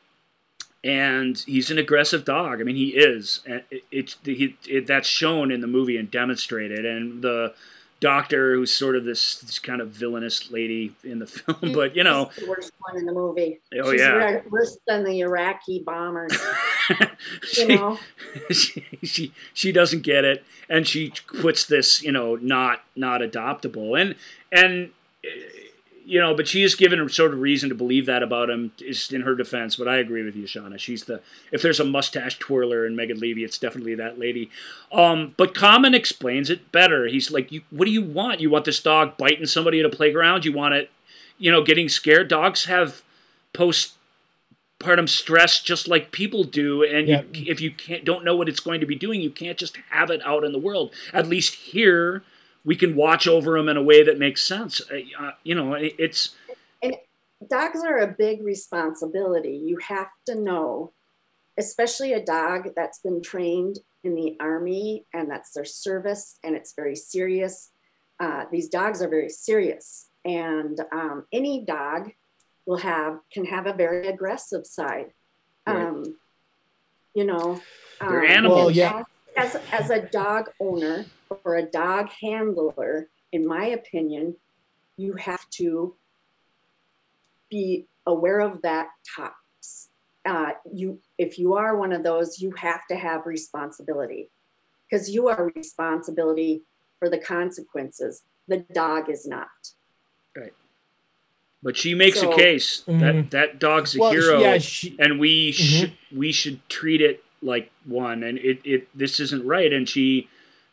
and 0.85 1.39
he's 1.39 1.71
an 1.71 1.79
aggressive 1.79 2.25
dog. 2.25 2.61
I 2.61 2.65
mean, 2.65 2.77
he 2.77 2.89
is. 2.89 3.41
And 3.47 3.63
it, 3.71 3.85
it's 3.91 4.17
it, 4.25 4.87
that's 4.87 5.07
shown 5.09 5.53
in 5.53 5.61
the 5.61 5.67
movie 5.67 5.97
and 5.97 6.11
demonstrated. 6.11 6.85
And 6.85 7.23
the 7.23 7.55
doctor, 8.03 8.55
who's 8.55 8.75
sort 8.75 8.97
of 8.97 9.05
this, 9.05 9.39
this 9.39 9.59
kind 9.61 9.81
of 9.81 9.89
villainous 9.91 10.51
lady 10.51 10.93
in 11.05 11.21
the 11.21 11.27
film, 11.27 11.73
but 11.73 11.97
you 11.97 12.05
know, 12.05 12.31
She's 12.35 12.45
the 12.45 12.51
worst 12.51 12.73
one 12.81 12.99
in 12.99 13.07
the 13.07 13.13
movie. 13.13 13.61
Oh, 13.81 13.93
She's 13.93 14.01
yeah. 14.01 14.41
worse 14.51 14.77
than 14.87 15.05
the 15.05 15.21
Iraqi 15.21 15.81
bombers. 15.81 16.37
You 17.57 17.69
know, 17.69 17.99
she 18.51 18.85
she 19.05 19.33
she 19.55 19.71
doesn't 19.73 20.03
get 20.03 20.25
it, 20.25 20.45
and 20.69 20.87
she 20.87 21.13
puts 21.41 21.65
this, 21.65 22.03
you 22.03 22.11
know, 22.11 22.35
not 22.37 22.83
not 22.97 23.21
adoptable, 23.23 23.99
and 23.99 24.17
and. 24.51 24.91
You 26.13 26.21
know, 26.21 26.35
but 26.35 26.47
she 26.47 26.63
is 26.63 26.75
given 26.75 27.09
sort 27.09 27.33
of 27.33 27.41
reason 27.41 27.71
to 27.71 27.75
believe 27.75 28.05
that 28.05 28.23
about 28.23 28.51
him 28.51 28.71
is 28.79 29.11
in 29.13 29.23
her 29.23 29.35
defense. 29.35 29.77
But 29.77 29.89
I 29.89 29.97
agree 29.97 30.23
with 30.23 30.37
you, 30.37 30.45
Shauna. 30.45 30.79
She's 30.79 31.05
the 31.05 31.23
if 31.53 31.63
there's 31.63 31.81
a 31.81 31.87
mustache 31.87 32.39
twirler 32.39 32.85
in 32.87 32.95
Megan 32.95 33.19
Leavey, 33.19 33.47
it's 33.47 33.57
definitely 33.57 33.95
that 33.95 34.19
lady. 34.19 34.51
Um, 34.93 35.33
but 35.39 35.55
Common 35.55 35.95
explains 35.95 36.51
it 36.51 36.71
better. 36.71 37.07
He's 37.07 37.31
like, 37.31 37.51
you, 37.51 37.63
"What 37.71 37.87
do 37.87 37.91
you 37.91 38.03
want? 38.03 38.41
You 38.41 38.51
want 38.51 38.67
this 38.67 38.79
dog 38.79 39.17
biting 39.17 39.47
somebody 39.47 39.81
at 39.81 39.87
a 39.87 39.89
playground? 39.89 40.45
You 40.45 40.53
want 40.53 40.75
it, 40.75 40.91
you 41.39 41.51
know, 41.51 41.63
getting 41.63 41.89
scared? 41.89 42.29
Dogs 42.29 42.67
have 42.67 43.01
postpartum 43.55 45.09
stress 45.09 45.63
just 45.63 45.89
like 45.89 46.13
people 46.13 46.45
do 46.45 46.83
and 46.85 47.09
Yeah. 47.09 47.23
you, 47.33 47.51
if 47.51 47.63
you 47.63 47.71
can't 47.71 48.05
don't 48.05 48.23
know 48.23 48.37
what 48.37 48.51
it's 48.51 48.61
going 48.61 48.81
to 48.81 48.87
be 48.87 48.97
doing 48.97 49.21
you 49.23 49.31
can't 49.31 49.57
just 49.57 49.79
have 49.91 50.11
it 50.11 50.21
out 50.27 50.45
in 50.45 50.53
the 50.53 50.59
world 50.59 50.93
at 51.13 51.27
least 51.29 51.55
here 51.55 52.23
we 52.65 52.77
can 52.77 52.95
watch 52.95 53.27
over 53.27 53.57
them 53.57 53.69
in 53.69 53.77
a 53.77 53.83
way 53.83 54.03
that 54.03 54.19
makes 54.19 54.45
sense 54.45 54.81
Uh, 54.91 55.25
uh, 55.25 55.33
you 55.43 55.55
know 55.55 55.75
it, 55.75 55.95
it's 55.99 56.35
And 56.83 56.97
dogs 57.49 57.83
are 57.85 57.99
a 57.99 58.07
big 58.07 58.43
responsibility. 58.43 59.57
You 59.57 59.79
have 59.79 60.11
to 60.27 60.35
know, 60.35 60.93
especially 61.59 62.13
a 62.13 62.25
dog 62.25 62.69
that's 62.77 62.99
been 62.99 63.23
trained 63.23 63.79
in 64.05 64.15
the 64.15 64.37
army 64.41 65.05
and 65.13 65.31
that's 65.31 65.53
their 65.53 65.65
service 65.65 66.39
and 66.43 66.55
it's 66.55 66.73
very 66.75 66.97
serious. 66.97 67.71
Uh, 68.21 68.45
these 68.53 68.69
dogs 68.69 69.03
are 69.03 69.09
very 69.09 69.29
serious, 69.29 70.07
and 70.25 70.81
um, 70.93 71.27
any 71.33 71.65
dog 71.65 72.13
will 72.67 72.77
have 72.77 73.19
can 73.33 73.45
have 73.45 73.67
a 73.67 73.73
very 73.73 74.07
aggressive 74.07 74.65
side. 74.65 75.13
Right. 75.67 75.77
Um, 75.77 76.17
you 77.15 77.25
know, 77.25 77.61
They're 78.01 78.25
um, 78.25 78.31
animals. 78.31 78.59
Well, 78.59 78.71
yeah. 78.71 79.03
As, 79.37 79.57
as 79.73 79.91
a 79.91 80.03
dog 80.03 80.51
owner 80.61 81.07
or 81.45 81.57
a 81.57 81.63
dog 81.63 82.09
handler, 82.21 83.09
in 83.33 83.47
my 83.47 83.67
opinion, 83.67 84.37
you 84.97 85.15
have 85.15 85.49
to 85.51 85.95
be 87.51 87.87
aware 88.07 88.41
of 88.41 88.63
that 88.63 88.89
tops. 89.17 89.89
Uh, 90.25 90.51
you, 90.73 90.99
if 91.19 91.39
you 91.39 91.55
are 91.55 91.77
one 91.77 91.93
of 91.93 92.03
those, 92.03 92.41
you 92.41 92.51
have 92.53 92.87
to 92.89 92.97
have 92.97 93.27
responsibility 93.27 94.29
because 94.89 95.11
you 95.11 95.29
are 95.29 95.51
responsibility 95.57 96.63
for 96.99 97.09
the 97.09 97.19
consequences. 97.19 98.23
The 98.49 98.59
dog 98.75 99.09
is 99.11 99.27
not. 99.27 99.49
Right. 100.37 100.53
but 101.65 101.77
she 101.77 101.95
makes 101.95 102.19
So- 102.19 102.33
a 102.33 102.37
case 102.37 102.83
Mhm. 102.89 103.01
that 103.01 103.31
that 103.31 103.59
dog's 103.61 103.95
a 103.95 104.01
Well, 104.01 104.11
hero 104.13 104.41
yeah, 104.41 104.59
she, 104.59 104.97
and 104.99 105.21
we 105.21 105.53
Mhm. 105.53 105.55
should 105.55 105.93
we 106.11 106.33
should 106.33 106.69
treat 106.69 107.01
it 107.01 107.23
like 107.41 107.71
one 107.85 108.25
and 108.25 108.37
it, 108.39 108.59
it 108.65 108.89
this 108.99 109.21
isn't 109.21 109.45
right 109.47 109.73
and 109.73 109.89
she 109.89 110.23
go- 110.23 110.29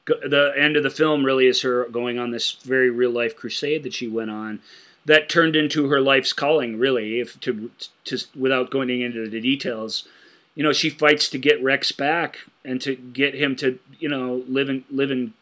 the 0.09 0.53
end 0.57 0.77
of 0.77 0.83
the 0.83 0.89
film 0.89 1.25
really 1.25 1.47
is 1.47 1.61
her 1.61 1.85
going 1.85 2.19
on 2.19 2.31
this 2.31 2.53
very 2.63 2.89
real 2.89 3.11
life 3.11 3.35
crusade 3.35 3.83
that 3.83 3.93
she 3.93 4.07
went 4.07 4.31
on 4.31 4.59
that 5.05 5.29
turned 5.29 5.55
into 5.55 5.89
her 5.89 6.01
life's 6.01 6.33
calling 6.33 6.77
really 6.77 7.19
if 7.19 7.39
to 7.39 7.71
to 8.05 8.19
without 8.35 8.69
going 8.69 8.89
into 9.01 9.29
the 9.29 9.41
details. 9.41 10.07
You 10.55 10.63
know 10.63 10.73
she 10.73 10.89
fights 10.89 11.29
to 11.29 11.37
get 11.37 11.63
Rex 11.63 11.91
back 11.91 12.39
and 12.65 12.81
to 12.81 12.95
get 12.95 13.33
him 13.33 13.55
to 13.57 13.79
you 13.99 14.09
know 14.09 14.43
live 14.47 14.69
in 14.69 14.83
live 14.89 15.11
in 15.11 15.33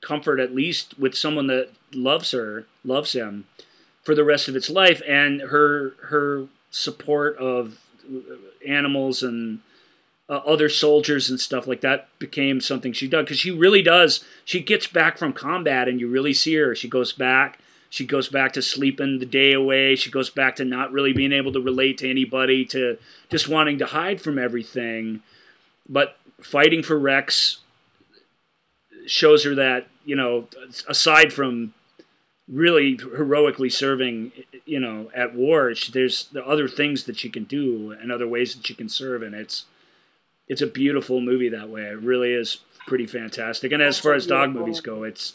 comfort 0.00 0.38
at 0.38 0.54
least 0.54 0.98
with 0.98 1.14
someone 1.14 1.46
that 1.46 1.70
loves 1.94 2.32
her 2.32 2.66
loves 2.84 3.12
him 3.12 3.46
for 4.02 4.14
the 4.14 4.24
rest 4.24 4.48
of 4.48 4.56
its 4.56 4.68
life. 4.68 5.00
And 5.06 5.40
her 5.40 5.94
her 6.02 6.46
support 6.70 7.36
of 7.38 7.78
animals 8.66 9.22
and 9.22 9.60
uh, 10.28 10.40
other 10.46 10.68
soldiers 10.68 11.30
and 11.30 11.38
stuff 11.38 11.66
like 11.66 11.80
that 11.82 12.08
became 12.18 12.60
something 12.60 12.92
she 12.92 13.06
did 13.06 13.24
because 13.24 13.38
she 13.38 13.50
really 13.50 13.82
does 13.82 14.24
she 14.44 14.60
gets 14.60 14.86
back 14.86 15.18
from 15.18 15.32
combat 15.32 15.88
and 15.88 16.00
you 16.00 16.08
really 16.08 16.34
see 16.34 16.54
her. 16.54 16.74
She 16.74 16.88
goes 16.88 17.12
back 17.12 17.58
she 17.96 18.04
goes 18.04 18.28
back 18.28 18.52
to 18.52 18.62
sleeping 18.62 19.18
the 19.18 19.26
day 19.26 19.52
away. 19.52 19.96
She 19.96 20.10
goes 20.10 20.30
back 20.30 20.56
to 20.56 20.64
not 20.64 20.92
really 20.92 21.12
being 21.12 21.32
able 21.32 21.52
to 21.52 21.60
relate 21.60 21.98
to 21.98 22.10
anybody 22.10 22.64
to 22.66 22.98
just 23.30 23.48
wanting 23.48 23.78
to 23.78 23.86
hide 23.86 24.20
from 24.20 24.38
everything. 24.38 25.22
But 25.88 26.16
fighting 26.40 26.82
for 26.82 26.98
rex 26.98 27.58
shows 29.06 29.44
her 29.44 29.54
that 29.54 29.86
you 30.04 30.16
know 30.16 30.48
aside 30.88 31.32
from 31.32 31.72
really 32.48 32.96
heroically 32.96 33.70
serving 33.70 34.32
you 34.64 34.78
know 34.78 35.10
at 35.14 35.34
war 35.34 35.72
there's 35.92 36.26
the 36.32 36.44
other 36.44 36.68
things 36.68 37.04
that 37.04 37.16
she 37.16 37.28
can 37.28 37.44
do 37.44 37.92
and 37.92 38.12
other 38.12 38.26
ways 38.26 38.54
that 38.54 38.66
she 38.66 38.74
can 38.74 38.88
serve. 38.88 39.22
And 39.22 39.34
it's 39.34 39.64
it's 40.48 40.62
a 40.62 40.66
beautiful 40.66 41.20
movie 41.20 41.48
that 41.50 41.68
way 41.68 41.82
it 41.82 41.98
really 42.00 42.32
is 42.32 42.58
pretty 42.86 43.06
fantastic. 43.06 43.72
And 43.72 43.82
as 43.82 43.98
far 43.98 44.14
as 44.14 44.26
dog 44.26 44.50
movies 44.52 44.80
go, 44.80 45.02
it's 45.04 45.34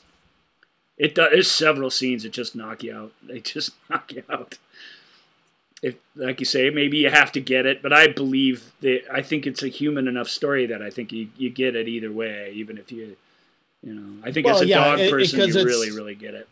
it 0.98 1.16
does. 1.16 1.30
There's 1.32 1.52
several 1.52 1.90
scenes 1.90 2.24
that 2.24 2.32
just 2.32 2.56
knock 2.56 2.84
you 2.84 2.96
out. 2.96 3.12
They 3.24 3.40
just 3.40 3.72
knock 3.90 4.12
you 4.14 4.24
out. 4.30 4.58
If, 5.82 5.96
like 6.16 6.40
you 6.40 6.46
say, 6.46 6.70
maybe 6.70 6.98
you 7.00 7.10
have 7.10 7.32
to 7.32 7.42
get 7.42 7.66
it, 7.66 7.82
but 7.82 7.92
I 7.92 8.08
believe 8.08 8.72
that 8.82 9.02
I 9.12 9.24
think 9.24 9.48
it's 9.48 9.64
a 9.64 9.68
human 9.68 10.08
enough 10.08 10.30
story 10.30 10.68
that 10.68 10.82
I 10.84 10.92
think 10.92 11.12
you, 11.12 11.28
you 11.38 11.50
get 11.50 11.76
it 11.76 11.88
either 11.88 12.12
way, 12.12 12.52
even 12.54 12.78
if 12.78 12.92
you, 12.92 13.18
you 13.82 13.96
know, 13.96 14.22
I 14.24 14.32
think 14.32 14.46
Well, 14.46 14.58
as 14.58 14.62
a 14.62 14.68
yeah, 14.68 14.84
dog 14.84 15.00
it- 15.00 15.10
person, 15.10 15.40
you 15.40 15.54
really, 15.56 15.90
really 15.90 16.14
get 16.14 16.36
it. 16.36 16.48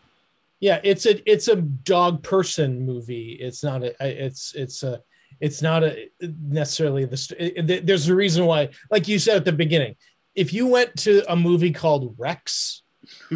Yeah, 0.62 0.82
it's 0.84 1.06
a 1.06 1.32
it's 1.32 1.48
a 1.48 1.56
dog 1.56 2.22
person 2.22 2.86
movie. 2.86 3.38
It's 3.40 3.64
not 3.64 3.82
a 3.84 3.96
it's 4.02 4.54
it's 4.56 4.84
a 4.84 5.02
it's 5.42 5.62
not 5.62 5.84
a 5.84 6.10
necessarily 6.22 7.06
the 7.06 7.36
it- 7.40 7.70
it- 7.70 7.86
there's 7.86 8.08
a 8.10 8.16
reason 8.16 8.46
why 8.46 8.70
like 8.92 9.08
you 9.08 9.20
said 9.20 9.38
at 9.38 9.46
the 9.46 9.52
beginning. 9.52 9.96
If 10.36 10.54
you 10.54 10.68
went 10.68 10.96
to 11.00 11.24
a 11.32 11.36
movie 11.36 11.72
called 11.72 12.16
Rex, 12.18 12.84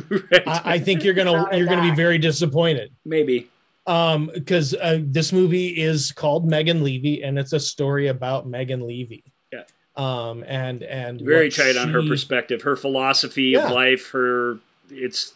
right? 0.09 0.43
I, 0.47 0.61
I 0.75 0.79
think 0.79 1.03
you're 1.03 1.13
gonna 1.15 1.47
you're 1.57 1.67
gonna 1.67 1.89
be 1.89 1.95
very 1.95 2.17
disappointed. 2.17 2.91
Maybe. 3.05 3.49
um 3.87 4.29
because 4.33 4.73
uh, 4.75 4.99
this 5.03 5.33
movie 5.33 5.67
is 5.81 6.11
called 6.13 6.47
Megan 6.47 6.81
Leavey 6.81 7.25
and 7.27 7.37
it's 7.37 7.51
a 7.53 7.59
story 7.59 8.07
about 8.07 8.47
Megan 8.47 8.81
Leavey. 8.81 9.23
Yeah. 9.51 9.63
Um 9.97 10.43
and 10.47 10.83
and 10.83 11.19
very 11.21 11.47
what 11.47 11.55
tight 11.55 11.75
on 11.77 11.89
her 11.89 12.01
perspective, 12.07 12.61
her 12.61 12.75
philosophy 12.77 13.43
Yeah. 13.55 13.65
of 13.65 13.71
life. 13.71 14.11
Her, 14.11 14.59
it's, 14.89 15.33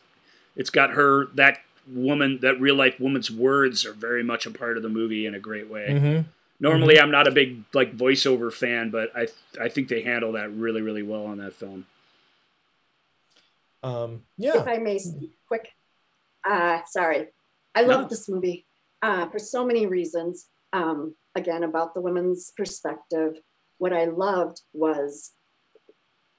it's 0.56 0.69
got 0.69 0.91
her 0.91 1.26
that 1.35 1.60
woman, 1.91 2.39
that 2.41 2.61
real 2.61 2.76
life 2.76 2.99
woman's 2.99 3.30
words 3.31 3.85
are 3.85 3.94
very 3.94 4.23
much 4.23 4.45
a 4.45 4.52
part 4.52 4.77
of 4.77 4.84
the 4.84 4.89
movie 4.89 5.26
in 5.26 5.35
a 5.35 5.39
great 5.39 5.69
way. 5.69 5.88
Mhm. 5.89 6.26
Normally, 6.60 6.96
Mm-hmm. 6.96 7.04
I'm 7.04 7.12
not 7.12 7.28
a 7.28 7.32
big 7.32 7.64
like 7.74 7.96
voiceover 7.96 8.52
fan, 8.52 8.90
but 8.90 9.12
I 9.16 9.28
I 9.62 9.70
think 9.70 9.88
they 9.90 10.02
handle 10.02 10.32
that 10.34 10.52
really 10.54 10.82
really 10.82 11.04
well 11.04 11.26
on 11.26 11.38
that 11.38 11.54
film. 11.54 11.86
Um 13.84 14.24
If. 14.38 14.68
I 14.68 14.78
may 14.78 15.00
quick, 15.48 15.72
uh, 16.48 16.82
sorry. 16.86 17.28
I 17.76 17.82
No. 17.84 17.90
love 17.90 18.10
this 18.10 18.28
movie 18.28 18.66
uh, 19.04 19.28
for 19.30 19.38
so 19.40 19.66
many 19.66 19.86
reasons. 19.86 20.48
Um, 20.74 21.16
again, 21.36 21.64
about 21.64 21.94
the 21.94 22.02
women's 22.02 22.52
perspective. 22.58 23.40
What 23.78 23.94
I 23.94 24.06
loved 24.06 24.62
was 24.74 25.32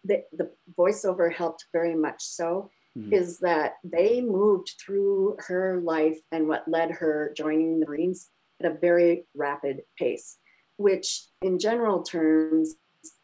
the, 0.05 0.25
the 0.33 0.51
voiceover 0.77 1.33
helped 1.33 1.67
very 1.73 1.95
much 1.95 2.21
so, 2.25 2.71
Mhm. 2.97 3.13
is 3.13 3.39
that 3.39 3.75
they 3.85 4.21
moved 4.21 4.73
through 4.85 5.37
her 5.47 5.81
life 5.81 6.19
and 6.33 6.49
what 6.49 6.67
led 6.67 6.91
her 6.91 7.33
joining 7.37 7.79
the 7.79 7.87
Marines 7.87 8.31
at 8.63 8.71
a 8.71 8.75
very 8.75 9.25
rapid 9.35 9.83
pace, 9.99 10.39
which 10.77 11.25
in 11.43 11.59
general 11.59 12.03
terms, 12.03 12.75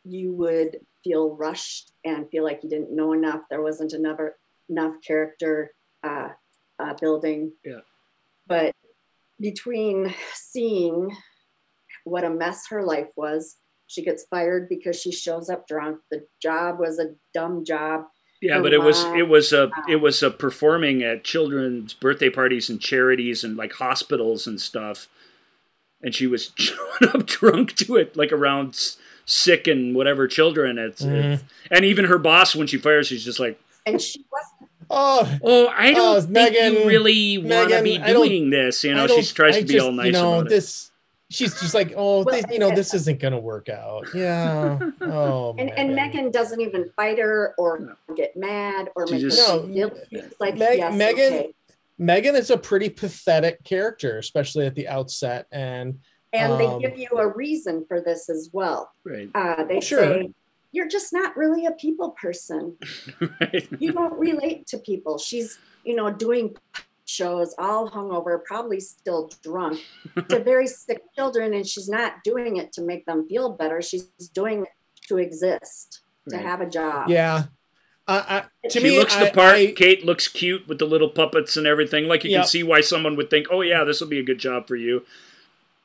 you 0.04 0.32
would 0.32 0.78
feel 1.02 1.34
rushed 1.36 1.92
and 2.04 2.28
feel 2.30 2.44
like 2.44 2.62
you 2.62 2.70
didn't 2.70 2.94
know 2.94 3.12
enough. 3.12 3.42
There 3.50 3.62
wasn't 3.62 3.92
enough, 3.92 4.20
enough 4.68 4.94
character 5.06 5.72
uh, 6.02 6.28
uh, 6.78 6.94
building. 7.00 7.52
Yeah. 7.64 7.80
But 8.46 8.74
between 9.40 10.14
seeing 10.34 11.14
what 12.04 12.24
a 12.24 12.30
mess 12.30 12.68
her 12.68 12.82
life 12.82 13.08
was, 13.16 13.56
she 13.86 14.02
gets 14.02 14.24
fired 14.24 14.68
because 14.68 15.00
she 15.00 15.12
shows 15.12 15.50
up 15.50 15.66
drunk. 15.66 16.00
The 16.10 16.26
job 16.40 16.78
was 16.78 16.98
a 16.98 17.14
dumb 17.32 17.64
job. 17.64 18.04
Yeah, 18.44 18.56
Her 18.56 18.62
but 18.62 18.74
it 18.74 18.82
was 18.82 19.02
it 19.04 19.26
was 19.26 19.54
a 19.54 19.70
it 19.88 19.96
was 19.96 20.22
a 20.22 20.30
performing 20.30 21.02
at 21.02 21.24
children's 21.24 21.94
birthday 21.94 22.28
parties 22.28 22.68
and 22.68 22.78
charities 22.78 23.42
and 23.42 23.56
like 23.56 23.72
hospitals 23.72 24.46
and 24.46 24.60
stuff, 24.60 25.08
and 26.02 26.14
she 26.14 26.26
was 26.26 26.52
showing 26.56 27.14
up 27.14 27.26
drunk 27.26 27.74
to 27.76 27.96
it, 27.96 28.16
like 28.16 28.32
around 28.32 28.78
sick 29.24 29.66
and 29.66 29.94
whatever 29.94 30.28
children. 30.28 30.76
It's, 30.76 31.00
it's 31.00 31.42
mm-hmm. 31.42 31.44
and 31.70 31.86
even 31.86 32.04
her 32.04 32.18
boss 32.18 32.54
when 32.54 32.66
she 32.66 32.76
fires, 32.76 33.06
she's 33.06 33.24
just 33.24 33.40
like, 33.40 33.58
And 33.86 33.98
she 33.98 34.22
wasn't 34.30 34.70
Oh, 34.90 35.38
"Oh, 35.42 35.66
I 35.68 35.92
oh, 35.92 35.94
don't 35.94 36.16
Oh, 36.16 36.20
think 36.20 36.30
Megan- 36.30 36.72
you 36.74 36.86
really 36.86 37.38
want 37.38 37.70
to 37.70 37.82
be 37.82 37.96
doing 37.96 38.50
this." 38.50 38.84
You 38.84 38.94
know, 38.94 39.06
she 39.06 39.22
tries 39.22 39.56
I 39.56 39.60
to 39.60 39.66
be 39.66 39.72
just, 39.72 39.86
all 39.86 39.92
nice 39.92 40.06
You 40.06 40.12
know, 40.12 40.34
about 40.34 40.46
it. 40.46 40.50
this 40.50 40.90
she's 41.30 41.58
just 41.60 41.74
like, 41.74 41.92
oh, 41.96 42.22
Well, 42.24 42.34
this, 42.36 42.44
you 42.50 42.58
know, 42.58 42.70
this 42.74 42.94
isn't 42.94 43.18
gonna 43.20 43.38
work 43.38 43.68
out. 43.68 44.06
Yeah. 44.14 44.78
Oh 45.00 45.54
and, 45.58 45.70
and 45.70 45.94
Megan 45.94 46.30
doesn't 46.30 46.60
even 46.60 46.90
fight 46.96 47.18
her 47.18 47.54
or 47.58 47.78
No. 48.08 48.14
get 48.14 48.36
mad 48.36 48.90
or 48.96 49.06
She 49.06 49.14
make 49.14 49.22
just- 49.22 49.38
No. 49.48 49.62
feel 49.62 49.66
guilty. 49.74 50.00
It's 50.12 50.40
like 50.40 50.56
Meg- 50.56 50.78
yes, 50.78 50.94
Megan- 50.94 51.32
okay. 51.34 51.54
Megan 51.98 52.34
is 52.36 52.50
a 52.50 52.56
pretty 52.58 52.88
pathetic 52.88 53.62
character, 53.64 54.18
especially 54.18 54.66
at 54.66 54.74
the 54.74 54.88
outset. 54.88 55.46
And 55.52 56.00
and 56.32 56.58
they 56.58 56.66
um, 56.66 56.80
give 56.80 56.98
you 56.98 57.08
a 57.12 57.28
reason 57.28 57.84
for 57.86 58.00
this 58.00 58.28
as 58.28 58.50
well. 58.52 58.90
right, 59.04 59.28
Uh, 59.34 59.62
they 59.64 59.80
Sure. 59.80 60.00
say 60.00 60.30
you're 60.72 60.88
just 60.88 61.12
not 61.12 61.36
really 61.36 61.66
a 61.66 61.70
people 61.72 62.10
person. 62.20 62.76
right. 63.20 63.68
You 63.78 63.92
don't 63.92 64.18
relate 64.18 64.66
to 64.68 64.78
people. 64.78 65.18
She's 65.18 65.58
you 65.84 65.94
know 65.94 66.10
doing 66.10 66.56
shows 67.14 67.54
all 67.58 67.88
hungover, 67.90 68.42
probably 68.44 68.80
still 68.80 69.30
drunk 69.42 69.80
to 70.28 70.42
very 70.42 70.66
sick 70.66 71.00
children, 71.14 71.54
and 71.54 71.66
she's 71.66 71.88
not 71.88 72.22
doing 72.24 72.56
it 72.56 72.72
to 72.74 72.82
make 72.82 73.06
them 73.06 73.26
feel 73.28 73.50
better. 73.52 73.80
She's 73.80 74.04
doing 74.34 74.62
it 74.62 74.68
to 75.08 75.18
exist, 75.18 76.00
to 76.30 76.36
have 76.38 76.60
a 76.60 76.68
job. 76.68 77.08
yeah, 77.08 77.44
uh, 78.08 78.22
I, 78.28 78.68
to 78.68 78.80
she 78.80 78.84
me, 78.84 78.98
looks 78.98 79.14
the 79.16 79.30
part. 79.32 79.54
I- 79.54 79.72
Kate 79.72 80.04
looks 80.04 80.28
cute 80.28 80.66
with 80.68 80.78
the 80.78 80.86
little 80.86 81.08
puppets 81.08 81.56
and 81.56 81.66
everything. 81.66 82.06
Like 82.08 82.24
you 82.24 82.30
Yep. 82.30 82.40
can 82.42 82.48
see 82.48 82.62
why 82.62 82.80
someone 82.80 83.16
would 83.16 83.30
think, 83.30 83.46
"Oh 83.50 83.60
yeah, 83.62 83.84
this 83.84 84.00
will 84.00 84.08
be 84.08 84.18
a 84.18 84.22
good 84.24 84.38
job 84.38 84.66
for 84.66 84.76
you." 84.76 85.04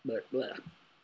But 0.06 0.26
bleh. 0.34 0.58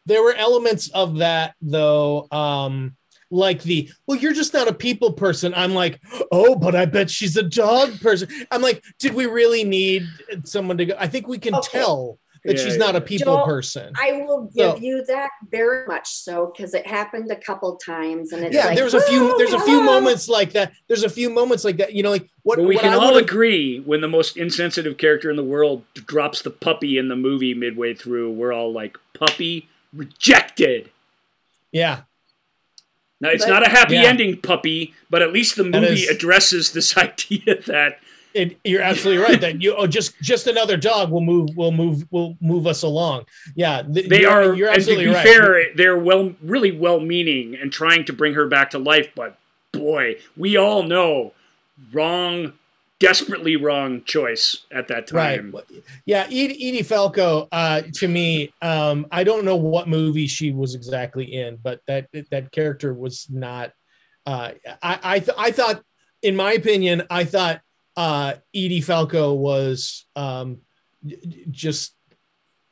there 0.05 0.23
were 0.23 0.33
elements 0.33 0.89
of 0.89 1.17
that 1.17 1.55
though 1.61 2.27
um 2.31 2.95
like 3.31 3.61
the 3.63 3.89
well 4.07 4.17
you're 4.17 4.33
just 4.33 4.53
not 4.53 4.67
a 4.67 4.73
people 4.73 5.11
person. 5.13 5.53
I'm 5.55 5.73
like 5.73 5.99
oh 6.31 6.55
but 6.55 6.75
i 6.75 6.85
bet 6.85 7.09
she's 7.09 7.37
a 7.37 7.43
dog 7.43 7.99
person. 8.01 8.29
I'm 8.51 8.61
like 8.61 8.83
did 8.99 9.13
we 9.13 9.25
really 9.25 9.63
need 9.63 10.03
someone 10.43 10.77
to 10.77 10.85
go? 10.85 10.95
I 10.99 11.07
think 11.07 11.27
we 11.27 11.37
can 11.39 11.55
Okay. 11.55 11.79
tell 11.79 12.19
that 12.43 12.57
Yeah, 12.57 12.63
she's 12.63 12.77
not 12.77 12.95
a 12.95 13.01
people 13.01 13.37
Joel, 13.37 13.45
person. 13.45 13.91
I 13.99 14.21
will 14.23 14.43
give 14.55 14.73
So- 14.75 14.77
you 14.77 15.03
that 15.07 15.31
very 15.49 15.87
much 15.87 16.07
so 16.07 16.53
because 16.55 16.75
it 16.75 16.85
happened 16.85 17.31
a 17.31 17.35
couple 17.35 17.75
times, 17.77 18.31
and 18.33 18.43
it's 18.43 18.53
yeah 18.53 18.67
like, 18.67 18.77
there's 18.77 18.93
a 18.93 19.01
few 19.01 19.35
there's 19.39 19.53
a 19.53 19.59
few 19.61 19.81
moments 19.81 20.29
like 20.29 20.51
that. 20.53 20.71
There's 20.87 21.03
a 21.03 21.09
few 21.09 21.31
moments 21.31 21.63
like 21.65 21.77
that 21.77 21.93
you 21.93 22.03
know 22.03 22.11
like 22.11 22.29
what, 22.43 22.57
But 22.57 22.65
we 22.67 22.75
what 22.75 22.83
can 22.83 22.93
I 22.93 22.97
all 22.97 23.13
would've- 23.15 23.27
agree 23.27 23.79
when 23.79 24.01
the 24.01 24.07
most 24.07 24.37
insensitive 24.37 24.97
character 24.97 25.31
in 25.31 25.37
the 25.37 25.43
world 25.43 25.81
drops 25.95 26.43
the 26.43 26.51
puppy 26.51 26.99
in 26.99 27.07
the 27.07 27.15
movie 27.15 27.55
midway 27.55 27.95
through, 27.95 28.31
we're 28.33 28.53
all 28.53 28.71
like, 28.71 28.95
"Puppy 29.15 29.67
rejected." 29.91 30.91
yeah 31.71 32.01
Now 33.21 33.29
it's 33.29 33.45
But- 33.45 33.51
not 33.51 33.65
a 33.67 33.69
happy 33.69 33.95
Yeah. 33.95 34.03
ending, 34.03 34.37
puppy, 34.41 34.93
but 35.09 35.21
at 35.21 35.31
least 35.31 35.55
the 35.55 35.63
movie 35.63 36.03
is- 36.03 36.09
addresses 36.09 36.71
this 36.71 36.97
idea 37.07 37.61
that 37.67 37.99
it, 38.33 38.57
you're 38.65 38.81
absolutely 38.81 39.23
right 39.23 39.39
that 39.39 39.61
you 39.61 39.73
oh 39.77 39.87
just 39.87 40.19
just 40.21 40.45
another 40.45 40.75
dog 40.75 41.09
will 41.09 41.21
move 41.21 41.55
will 41.55 41.71
move 41.71 42.03
will 42.11 42.35
move 42.41 42.67
us 42.67 42.83
along 42.83 43.23
yeah 43.55 43.81
th- 43.81 44.09
they 44.09 44.23
you're, 44.23 44.29
are. 44.29 44.53
you're 44.53 44.67
and 44.67 44.75
to 44.75 44.79
absolutely 44.81 45.05
be 45.05 45.11
right 45.13 45.25
fair, 45.25 45.63
they're 45.77 45.97
well, 45.97 46.33
really 46.43 46.73
well-meaning 46.73 47.55
and 47.55 47.71
trying 47.71 48.03
to 48.03 48.11
bring 48.11 48.33
her 48.33 48.45
back 48.45 48.71
to 48.71 48.77
life. 48.77 49.07
But 49.15 49.37
boy, 49.71 50.17
we 50.35 50.57
all 50.57 50.83
know 50.83 51.31
wrong, 51.93 52.51
desperately 52.99 53.55
wrong 53.55 54.03
choice 54.05 54.65
at 54.71 54.87
that 54.87 55.07
time. 55.07 55.51
Right. 55.51 55.83
Yeah, 56.05 56.23
Edie, 56.25 56.69
Edie 56.69 56.83
Falco. 56.83 57.47
Uh, 57.51 57.81
to 57.95 58.07
me, 58.07 58.53
um, 58.61 59.05
I 59.11 59.23
don't 59.23 59.45
know 59.45 59.55
what 59.55 59.87
movie 59.87 60.27
she 60.27 60.51
was 60.51 60.75
exactly 60.75 61.33
in, 61.33 61.57
but 61.61 61.81
that 61.87 62.07
that 62.31 62.51
character 62.51 62.93
was 62.93 63.27
not. 63.29 63.71
Uh, 64.25 64.51
I 64.81 64.99
I, 65.03 65.19
th- 65.19 65.37
I 65.37 65.51
thought, 65.51 65.83
in 66.21 66.35
my 66.35 66.53
opinion, 66.53 67.03
I 67.09 67.25
thought 67.25 67.61
uh, 67.97 68.35
Edie 68.53 68.81
Falco 68.81 69.33
was 69.33 70.05
um, 70.15 70.59
just. 71.51 71.94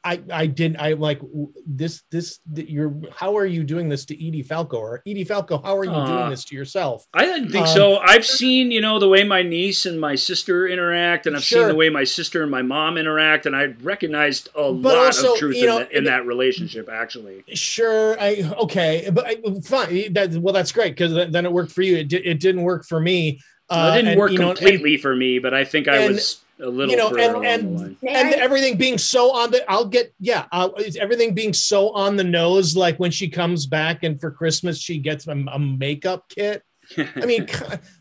I, 0.06 0.22
I 0.32 0.46
didn't 0.48 0.78
I 0.82 0.94
like 0.94 1.22
this 1.66 2.04
this 2.12 2.40
you're 2.54 2.94
how 3.16 3.38
are 3.38 3.46
you 3.46 3.64
doing 3.64 3.88
this 3.88 4.04
to 4.08 4.16
Edie 4.28 4.44
Falco 4.44 4.78
or 4.78 5.02
Edie 5.08 5.24
Falco 5.24 5.62
how 5.62 5.78
are 5.78 5.86
you 5.86 5.92
Uh, 5.92 6.06
doing 6.08 6.30
this 6.30 6.44
to 6.46 6.56
yourself 6.56 7.08
I 7.14 7.26
didn't 7.26 7.52
think 7.52 7.68
Um, 7.68 7.74
so. 7.74 7.98
I've 8.00 8.26
seen, 8.26 8.72
you 8.72 8.82
know, 8.82 9.00
the 9.00 9.08
way 9.08 9.24
my 9.24 9.44
niece 9.44 9.86
and 9.86 10.00
my 10.02 10.16
sister 10.16 10.68
interact, 10.68 11.26
and 11.26 11.36
I've 11.36 11.44
seen 11.44 11.68
the 11.68 11.76
way 11.76 11.90
my 11.90 12.04
sister 12.04 12.42
and 12.42 12.52
my 12.52 12.62
mom 12.62 12.98
interact, 12.98 13.46
and 13.46 13.56
I 13.56 13.66
recognized 13.82 14.50
a 14.56 14.74
But 14.74 14.96
lot 14.96 15.06
also, 15.06 15.34
of 15.34 15.40
truth 15.40 15.56
you 15.56 15.68
know, 15.68 15.78
in, 15.78 15.84
that, 15.84 15.92
in 15.94 16.04
that 16.06 16.26
relationship, 16.26 16.90
actually. 16.92 17.44
Sure, 17.54 18.20
I 18.20 18.52
okay, 18.64 19.10
but 19.14 19.26
I, 19.26 19.38
fine. 19.64 20.14
That 20.14 20.34
well, 20.34 20.54
that's 20.54 20.72
great 20.72 20.92
because 20.98 21.14
then 21.32 21.46
it 21.46 21.52
worked 21.52 21.72
for 21.72 21.82
you. 21.82 21.98
It, 21.98 22.10
di- 22.10 22.18
it 22.26 22.40
didn't 22.40 22.64
work 22.64 22.86
for 22.86 23.00
me. 23.00 23.40
Well, 23.70 23.80
Uh, 23.80 23.94
it 23.94 23.96
didn't 23.98 24.12
and, 24.12 24.20
work 24.20 24.32
you 24.32 24.40
know, 24.40 24.50
and- 24.50 24.58
completely 24.58 24.98
for 24.98 25.16
me, 25.16 25.40
but 25.40 25.54
I 25.54 25.64
think 25.64 25.88
I 25.88 25.98
and, 25.98 26.14
was 26.16 26.43
a 26.60 26.68
little 26.68 26.90
you 26.92 26.98
know, 26.98 27.10
and- 27.10 27.46
and- 27.46 27.78
the 27.78 27.82
line. 27.82 27.98
May 28.02 28.14
and 28.14 28.34
everything 28.36 28.78
being 28.78 28.98
so 28.98 29.32
on 29.32 29.52
the. 29.52 29.70
I'll 29.70 29.86
get 29.86 30.14
yeah. 30.20 30.46
Uh, 30.52 30.70
is 30.78 30.96
everything 30.98 31.34
being 31.34 31.54
so 31.54 31.90
on 31.92 32.16
the 32.16 32.24
nose, 32.24 32.76
like 32.76 32.98
when 33.00 33.12
she 33.12 33.30
comes 33.30 33.66
back 33.66 34.04
and 34.04 34.20
for 34.20 34.32
Christmas 34.32 34.78
she 34.80 34.98
gets 35.00 35.28
a, 35.28 35.32
a 35.32 35.60
makeup 35.60 36.26
kit. 36.30 36.64
I 36.98 37.26
mean, 37.26 37.48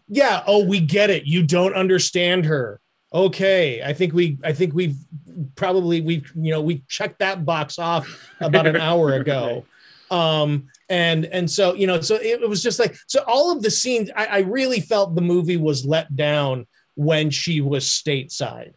yeah. 0.08 0.42
Oh, 0.46 0.64
we 0.64 0.80
get 0.80 1.08
it. 1.10 1.24
You 1.24 1.42
don't 1.44 1.74
understand 1.74 2.44
her. 2.46 2.80
Okay, 3.14 3.82
I 3.82 3.92
think 3.92 4.12
we. 4.12 4.38
I 4.44 4.52
think 4.52 4.74
we've 4.74 4.96
probably 5.54 6.00
we've 6.00 6.30
you 6.34 6.50
know 6.50 6.60
we 6.60 6.84
checked 6.88 7.18
that 7.20 7.44
box 7.44 7.78
off 7.78 8.06
about 8.40 8.66
an 8.66 8.76
hour 8.76 9.14
ago. 9.20 9.64
um 10.10 10.68
and 10.90 11.24
and 11.26 11.50
so 11.50 11.72
you 11.74 11.86
know 11.86 11.98
so 12.02 12.16
it, 12.16 12.42
it 12.42 12.48
was 12.48 12.62
just 12.62 12.78
like 12.78 12.94
so 13.06 13.24
all 13.26 13.50
of 13.50 13.62
the 13.62 13.70
scenes 13.70 14.10
I, 14.14 14.26
I 14.26 14.38
really 14.40 14.80
felt 14.80 15.14
the 15.14 15.22
movie 15.22 15.56
was 15.56 15.86
let 15.86 16.14
down 16.14 16.66
when 16.94 17.30
she 17.30 17.60
was 17.60 17.84
stateside 17.84 18.72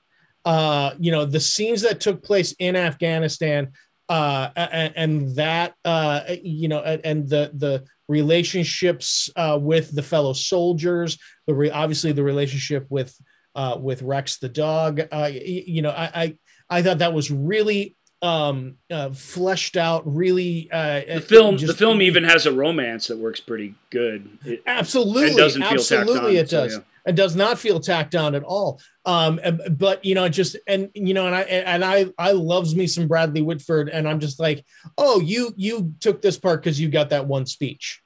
uh 0.46 0.92
you 1.00 1.12
know 1.12 1.26
the 1.26 1.40
scenes 1.40 1.82
that 1.82 2.00
took 2.00 2.24
place 2.24 2.54
in 2.60 2.76
afghanistan 2.76 3.72
uh 4.10 4.50
and, 4.56 4.94
and 4.96 5.36
that 5.36 5.74
uh 5.86 6.22
you 6.44 6.68
know 6.68 6.82
and, 6.82 7.02
and 7.04 7.30
the 7.30 7.52
the 7.56 7.84
relationships 8.08 9.30
uh 9.36 9.58
with 9.60 9.94
the 9.96 10.04
fellow 10.04 10.34
soldiers 10.34 11.18
the 11.48 11.54
re- 11.54 11.72
obviously 11.72 12.12
the 12.12 12.24
relationship 12.24 12.86
with 12.90 13.16
uh 13.56 13.78
with 13.80 14.02
rex 14.04 14.38
the 14.38 14.50
dog 14.50 15.02
uh 15.12 15.30
you 15.32 15.82
know 15.82 15.90
i 15.90 16.12
i, 16.14 16.38
I 16.70 16.82
thought 16.84 17.00
that 17.00 17.14
was 17.14 17.32
really 17.32 17.96
um 18.22 18.76
uh, 18.92 19.10
fleshed 19.12 19.78
out 19.78 20.04
really 20.06 20.70
uh 20.72 21.02
The 21.16 21.22
film, 21.22 21.58
just- 21.58 21.72
the 21.74 21.78
film 21.78 22.02
even 22.02 22.24
has 22.24 22.46
a 22.46 22.52
romance 22.52 23.08
that 23.08 23.18
works 23.18 23.40
pretty 23.40 23.76
good. 23.90 24.30
It, 24.46 24.64
absolutely 24.66 25.32
it 25.34 25.38
doesn't 25.38 25.62
feel 25.62 25.74
absolutely 25.74 26.38
on, 26.40 26.44
it 26.46 26.50
so, 26.50 26.64
does 26.64 26.74
yeah. 26.76 26.82
It 27.06 27.16
does 27.16 27.36
not 27.36 27.60
feel 27.60 27.80
tacked 27.80 28.16
on 28.16 28.34
at 28.36 28.44
all 28.44 28.80
um 29.06 29.40
but 29.72 30.04
you 30.04 30.16
know 30.16 30.28
just 30.28 30.56
and 30.68 30.90
you 30.94 31.14
know 31.14 31.26
and 31.28 31.36
i 31.36 31.42
and 31.42 31.84
i 31.86 32.06
i 32.18 32.32
loves 32.32 32.76
me 32.76 32.88
some 32.88 33.08
bradley 33.08 33.42
whitford 33.42 33.90
and 33.90 34.08
i'm 34.08 34.20
just 34.20 34.40
like 34.40 34.66
oh 34.98 35.20
you 35.20 35.54
you 35.56 35.94
took 36.00 36.22
this 36.22 36.38
part 36.38 36.62
because 36.62 36.80
you 36.80 36.90
got 36.90 37.10
that 37.12 37.26
one 37.28 37.46
speech 37.46 38.02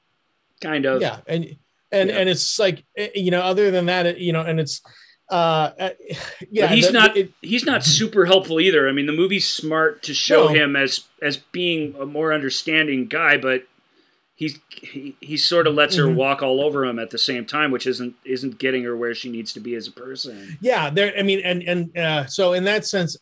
kind 0.61 0.85
of. 0.85 1.01
yeah 1.01 1.19
and 1.27 1.55
and 1.91 2.09
Yeah. 2.09 2.17
and 2.19 2.29
it's 2.29 2.59
like 2.59 2.83
eh, 2.97 3.09
you 3.15 3.31
know 3.31 3.41
other 3.41 3.71
than 3.71 3.85
that 3.87 4.19
you 4.19 4.33
know 4.33 4.41
and 4.41 4.59
it's 4.59 4.81
uh 5.31 5.71
uh, 5.79 5.89
yeah 6.51 6.67
but 6.67 6.75
he's 6.75 6.87
the- 6.87 6.93
not 6.93 7.15
it- 7.17 7.31
he's 7.41 7.65
not 7.65 7.83
super 7.85 8.25
helpful 8.25 8.59
either. 8.59 8.89
I 8.89 8.91
mean, 8.91 9.05
the 9.05 9.13
movie's 9.13 9.47
smart 9.47 10.01
to 10.03 10.13
show 10.13 10.47
No. 10.47 10.53
him 10.53 10.75
as 10.75 11.01
as 11.21 11.37
being 11.37 11.95
a 11.99 12.05
more 12.05 12.33
understanding 12.33 13.05
guy, 13.07 13.37
but 13.37 13.63
he's 14.39 14.57
he, 14.69 15.15
he 15.19 15.35
sort 15.35 15.67
of 15.67 15.73
lets 15.75 15.97
her 15.97 16.09
walk 16.09 16.41
all 16.41 16.61
over 16.61 16.85
him 16.85 16.97
at 16.97 17.09
the 17.09 17.17
same 17.17 17.45
time, 17.45 17.71
which 17.71 17.85
isn't 17.85 18.15
isn't 18.23 18.57
getting 18.57 18.83
her 18.85 18.95
where 18.95 19.13
she 19.13 19.29
needs 19.29 19.51
to 19.53 19.59
be 19.59 19.75
as 19.75 19.87
a 19.87 19.91
person. 19.91 20.57
yeah 20.61 20.89
there 20.89 21.13
i 21.19 21.21
mean 21.21 21.41
and 21.43 21.61
and 21.63 21.95
uh 21.97 22.25
so 22.25 22.53
in 22.53 22.63
that 22.63 22.85
sense 22.85 23.17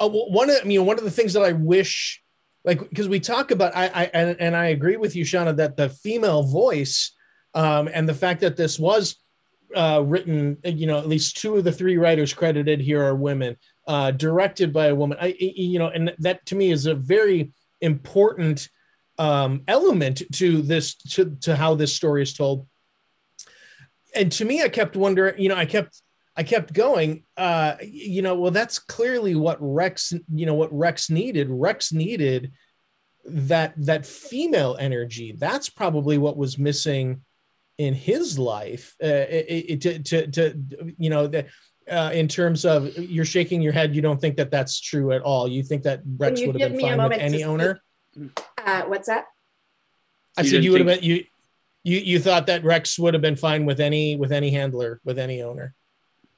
uh, 0.00 0.08
one 0.08 0.48
of 0.50 0.56
i 0.62 0.64
mean 0.64 0.84
one 0.86 0.98
of 0.98 1.04
the 1.04 1.10
things 1.10 1.34
that 1.34 1.42
i 1.42 1.52
wish 1.52 2.20
like 2.64 2.80
because 2.88 3.06
we 3.08 3.20
talk 3.20 3.50
about 3.50 3.76
i 3.76 3.86
i 3.88 4.04
and, 4.14 4.36
and 4.40 4.56
i 4.56 4.66
agree 4.66 4.96
with 4.96 5.14
you 5.14 5.24
shauna 5.24 5.54
that 5.54 5.76
the 5.76 5.90
female 5.90 6.42
voice 6.42 7.12
um 7.54 7.88
and 7.92 8.08
the 8.08 8.14
fact 8.14 8.40
that 8.40 8.56
this 8.56 8.78
was 8.78 9.16
uh 9.76 10.02
written 10.04 10.56
you 10.64 10.86
know 10.86 10.98
at 10.98 11.06
least 11.08 11.36
two 11.36 11.56
of 11.56 11.64
the 11.64 11.72
three 11.72 11.98
writers 11.98 12.32
credited 12.32 12.80
here 12.80 13.02
are 13.04 13.14
women 13.14 13.56
uh 13.88 14.10
directed 14.10 14.72
by 14.72 14.86
a 14.86 14.94
woman 14.94 15.18
I- 15.20 15.36
you 15.38 15.78
know 15.78 15.88
and 15.88 16.14
that 16.20 16.44
to 16.46 16.54
me 16.54 16.70
is 16.70 16.86
a 16.86 16.94
very 16.94 17.52
important 17.82 18.68
um 19.18 19.62
element 19.68 20.22
to 20.32 20.62
this 20.62 20.94
to 20.94 21.36
to 21.40 21.54
how 21.54 21.74
this 21.74 21.94
story 21.94 22.22
is 22.22 22.34
told. 22.34 22.66
And 24.14 24.30
to 24.32 24.44
me 24.44 24.62
i 24.62 24.68
kept 24.68 24.96
wondering 24.96 25.40
you 25.40 25.48
know 25.48 25.56
i 25.56 25.64
kept 25.64 26.00
i 26.36 26.42
kept 26.42 26.72
going 26.72 27.24
uh 27.36 27.74
you 27.82 28.22
know 28.22 28.34
well 28.34 28.50
that's 28.50 28.78
clearly 28.78 29.34
what 29.34 29.58
rex 29.60 30.12
you 30.32 30.46
know 30.46 30.54
what 30.54 30.72
rex 30.72 31.10
needed. 31.10 31.48
Rex 31.50 31.92
needed 31.92 32.52
that 33.24 33.74
that 33.76 34.04
female 34.06 34.76
energy. 34.78 35.34
That's 35.38 35.68
probably 35.68 36.18
what 36.18 36.36
was 36.36 36.58
missing 36.58 37.22
in 37.78 37.94
his 37.94 38.38
life 38.38 38.94
uh, 39.02 39.06
it, 39.06 39.46
it, 39.48 39.80
to, 39.80 39.98
to 39.98 40.26
to 40.28 40.94
you 40.98 41.10
know 41.10 41.26
that 41.26 41.46
uh, 41.90 42.10
in 42.12 42.28
terms 42.28 42.64
of 42.64 42.96
you're 42.96 43.24
shaking 43.24 43.60
your 43.60 43.72
head 43.72 43.94
you 43.94 44.02
don't 44.02 44.20
think 44.20 44.36
that 44.36 44.50
that's 44.50 44.80
true 44.80 45.12
at 45.12 45.22
all. 45.22 45.48
You 45.48 45.62
think 45.62 45.82
that 45.84 46.00
rex 46.16 46.40
would 46.40 46.60
have 46.60 46.70
been 46.70 46.76
me 46.76 46.84
a 46.84 46.86
fine 46.88 46.90
with 46.92 46.98
moment 46.98 47.20
to 47.20 47.24
any 47.24 47.38
speak? 47.38 47.48
Owner 48.66 48.82
Uh, 48.82 48.88
what's 48.88 49.08
that? 49.08 49.26
i 50.36 50.42
You 50.42 50.48
said 50.48 50.64
you 50.64 50.72
would 50.72 50.80
have 50.80 51.00
been 51.00 51.02
you 51.02 51.24
you 51.84 51.98
you 51.98 52.18
thought 52.18 52.46
that 52.46 52.64
rex 52.64 52.98
would 52.98 53.14
have 53.14 53.20
been 53.22 53.36
fine 53.36 53.64
with 53.66 53.80
any 53.80 54.16
with 54.16 54.32
any 54.32 54.50
handler 54.50 55.00
with 55.04 55.18
any 55.18 55.42
owner 55.42 55.74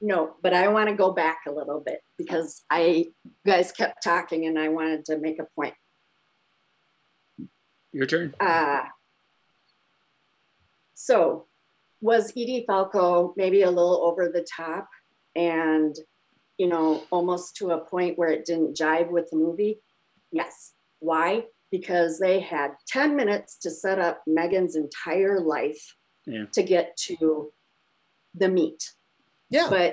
No, 0.01 0.35
but 0.41 0.53
I 0.53 0.67
want 0.67 0.89
to 0.89 0.95
go 0.95 1.11
back 1.11 1.41
a 1.47 1.51
little 1.51 1.79
bit 1.79 2.01
because 2.17 2.63
I 2.69 2.81
you 3.23 3.31
guys 3.45 3.71
kept 3.71 4.03
talking 4.03 4.45
and 4.45 4.59
I 4.59 4.67
wanted 4.69 5.05
to 5.05 5.17
make 5.17 5.39
a 5.39 5.47
point. 5.55 5.73
Your 7.93 8.05
turn. 8.05 8.35
Uh, 8.39 8.83
so 10.93 11.45
was 12.01 12.31
Edie 12.31 12.65
Falco 12.67 13.33
maybe 13.37 13.61
a 13.61 13.69
little 13.69 14.01
over 14.03 14.27
the 14.27 14.45
top 14.55 14.89
and, 15.33 15.95
you 16.57 16.67
know, 16.67 17.03
almost 17.09 17.55
to 17.57 17.71
a 17.71 17.79
point 17.79 18.17
where 18.17 18.29
it 18.29 18.45
didn't 18.45 18.75
jive 18.75 19.09
with 19.09 19.29
the 19.29 19.37
movie? 19.37 19.79
Yes. 20.31 20.73
Why? 20.99 21.45
Because 21.77 22.19
they 22.19 22.39
had 22.39 22.71
10 22.87 23.15
minutes 23.15 23.57
to 23.63 23.69
set 23.69 23.99
up 23.99 24.15
Megan's 24.25 24.75
entire 24.75 25.39
life 25.41 25.83
Yeah. 26.25 26.45
to 26.53 26.61
get 26.63 26.87
to 27.07 27.51
the 28.41 28.49
meat. 28.57 28.81
yeah 29.49 29.67
But 29.69 29.91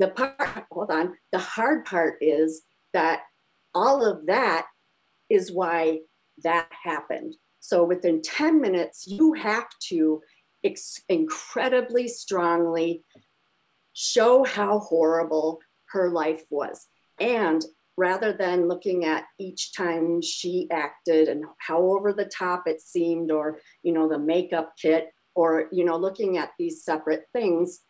the 0.00 0.08
part, 0.08 0.66
hold 0.72 0.90
on, 0.90 1.06
the 1.34 1.38
hard 1.54 1.84
part 1.92 2.14
is 2.20 2.62
that 2.92 3.18
all 3.82 3.98
of 4.10 4.26
that 4.26 4.66
is 5.36 5.44
why 5.52 6.00
that 6.46 6.68
happened. 6.90 7.32
So 7.60 7.76
within 7.92 8.20
10 8.22 8.60
minutes, 8.60 9.06
you 9.06 9.26
have 9.48 9.68
to 9.90 10.22
ex- 10.64 11.02
incredibly 11.08 12.06
strongly 12.08 13.04
show 13.92 14.44
how 14.56 14.72
horrible 14.80 15.60
her 15.92 16.06
life 16.10 16.44
was. 16.50 16.76
And 17.20 17.60
rather 17.96 18.32
than 18.32 18.68
looking 18.68 19.04
at 19.04 19.24
each 19.38 19.74
time 19.74 20.22
she 20.22 20.66
acted 20.70 21.28
and 21.28 21.44
how 21.58 21.78
over 21.78 22.12
the 22.12 22.24
top 22.24 22.64
it 22.66 22.80
seemed, 22.80 23.30
or, 23.30 23.58
you 23.82 23.92
know, 23.92 24.08
the 24.08 24.18
makeup 24.18 24.72
kit, 24.80 25.10
or, 25.34 25.68
you 25.72 25.84
know, 25.84 25.96
looking 25.96 26.38
at 26.38 26.50
these 26.58 26.84
separate 26.84 27.24
things, 27.32 27.80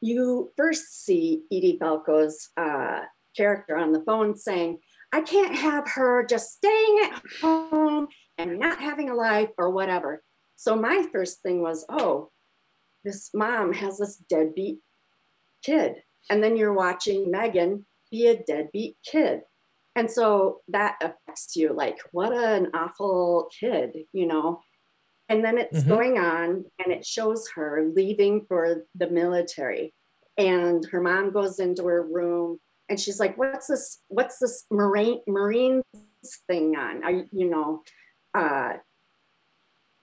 you 0.00 0.52
first 0.56 1.04
see 1.04 1.42
Edie 1.52 1.78
Falco's 1.80 2.50
uh, 2.56 3.00
character 3.36 3.76
on 3.76 3.92
the 3.92 4.02
phone 4.04 4.36
saying, 4.36 4.78
I 5.12 5.20
can't 5.20 5.54
have 5.54 5.88
her 5.90 6.26
just 6.26 6.54
staying 6.54 7.00
at 7.04 7.22
home 7.40 8.08
and 8.38 8.58
not 8.58 8.80
having 8.80 9.10
a 9.10 9.14
life 9.14 9.50
or 9.58 9.70
whatever. 9.70 10.22
So 10.56 10.76
my 10.76 11.06
first 11.12 11.42
thing 11.42 11.62
was, 11.62 11.86
oh, 11.88 12.30
this 13.04 13.30
mom 13.34 13.72
has 13.72 13.98
this 13.98 14.16
deadbeat 14.16 14.78
kid. 15.62 16.02
And 16.30 16.42
then 16.42 16.56
you're 16.56 16.72
watching 16.72 17.30
Megan 17.30 17.86
be 18.14 18.28
a 18.28 18.36
deadbeat 18.36 18.96
kid. 19.04 19.40
And 19.96 20.08
so 20.10 20.60
that 20.68 20.96
affects 21.00 21.56
you 21.56 21.72
like, 21.72 21.98
what 22.12 22.32
an 22.32 22.68
awful 22.74 23.48
kid, 23.60 23.96
you 24.12 24.26
know? 24.26 24.60
And 25.28 25.44
then 25.44 25.58
it's 25.58 25.82
Mhm. 25.82 25.88
going 25.88 26.18
on 26.18 26.64
and 26.78 26.92
it 26.92 27.04
shows 27.04 27.48
her 27.56 27.90
leaving 27.94 28.46
for 28.46 28.86
the 28.94 29.08
military. 29.08 29.94
And 30.36 30.84
her 30.86 31.00
mom 31.00 31.32
goes 31.32 31.58
into 31.58 31.86
her 31.86 32.02
room 32.02 32.60
and 32.88 33.00
she's 33.00 33.18
like, 33.18 33.36
what's 33.36 33.66
this, 33.66 34.02
what's 34.08 34.38
this 34.38 34.64
Marine 34.70 35.22
Marines 35.26 35.84
thing 36.46 36.76
on? 36.76 37.02
Are 37.04 37.12
you, 37.12 37.26
you 37.32 37.48
know, 37.50 37.82
uh, 38.34 38.74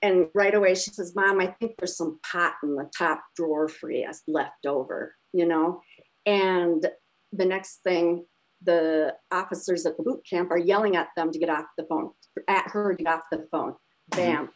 and 0.02 0.28
right 0.34 0.56
away 0.56 0.74
she 0.76 0.90
says, 0.92 1.16
Mom, 1.16 1.40
I 1.40 1.48
think 1.60 1.76
there's 1.78 1.96
some 1.96 2.20
pot 2.30 2.56
in 2.64 2.76
the 2.76 2.90
top 2.98 3.24
drawer 3.36 3.68
for 3.68 3.92
you 3.92 4.10
left 4.28 4.66
over, 4.66 5.16
you 5.32 5.46
know? 5.46 5.82
And 6.26 6.90
the 7.32 7.46
next 7.46 7.80
thing, 7.84 8.26
the 8.64 9.16
officers 9.32 9.86
at 9.86 9.98
the 9.98 10.04
boot 10.04 10.22
camp 10.30 10.52
are 10.52 10.58
yelling 10.58 10.96
at 10.96 11.10
them 11.16 11.32
to 11.32 11.40
get 11.40 11.50
off 11.50 11.66
the 11.78 11.86
phone, 11.86 12.12
at 12.48 12.68
her 12.70 12.94
to 12.94 13.04
get 13.04 13.14
off 13.14 13.22
the 13.32 13.48
phone. 13.52 13.76
Bam. 14.10 14.50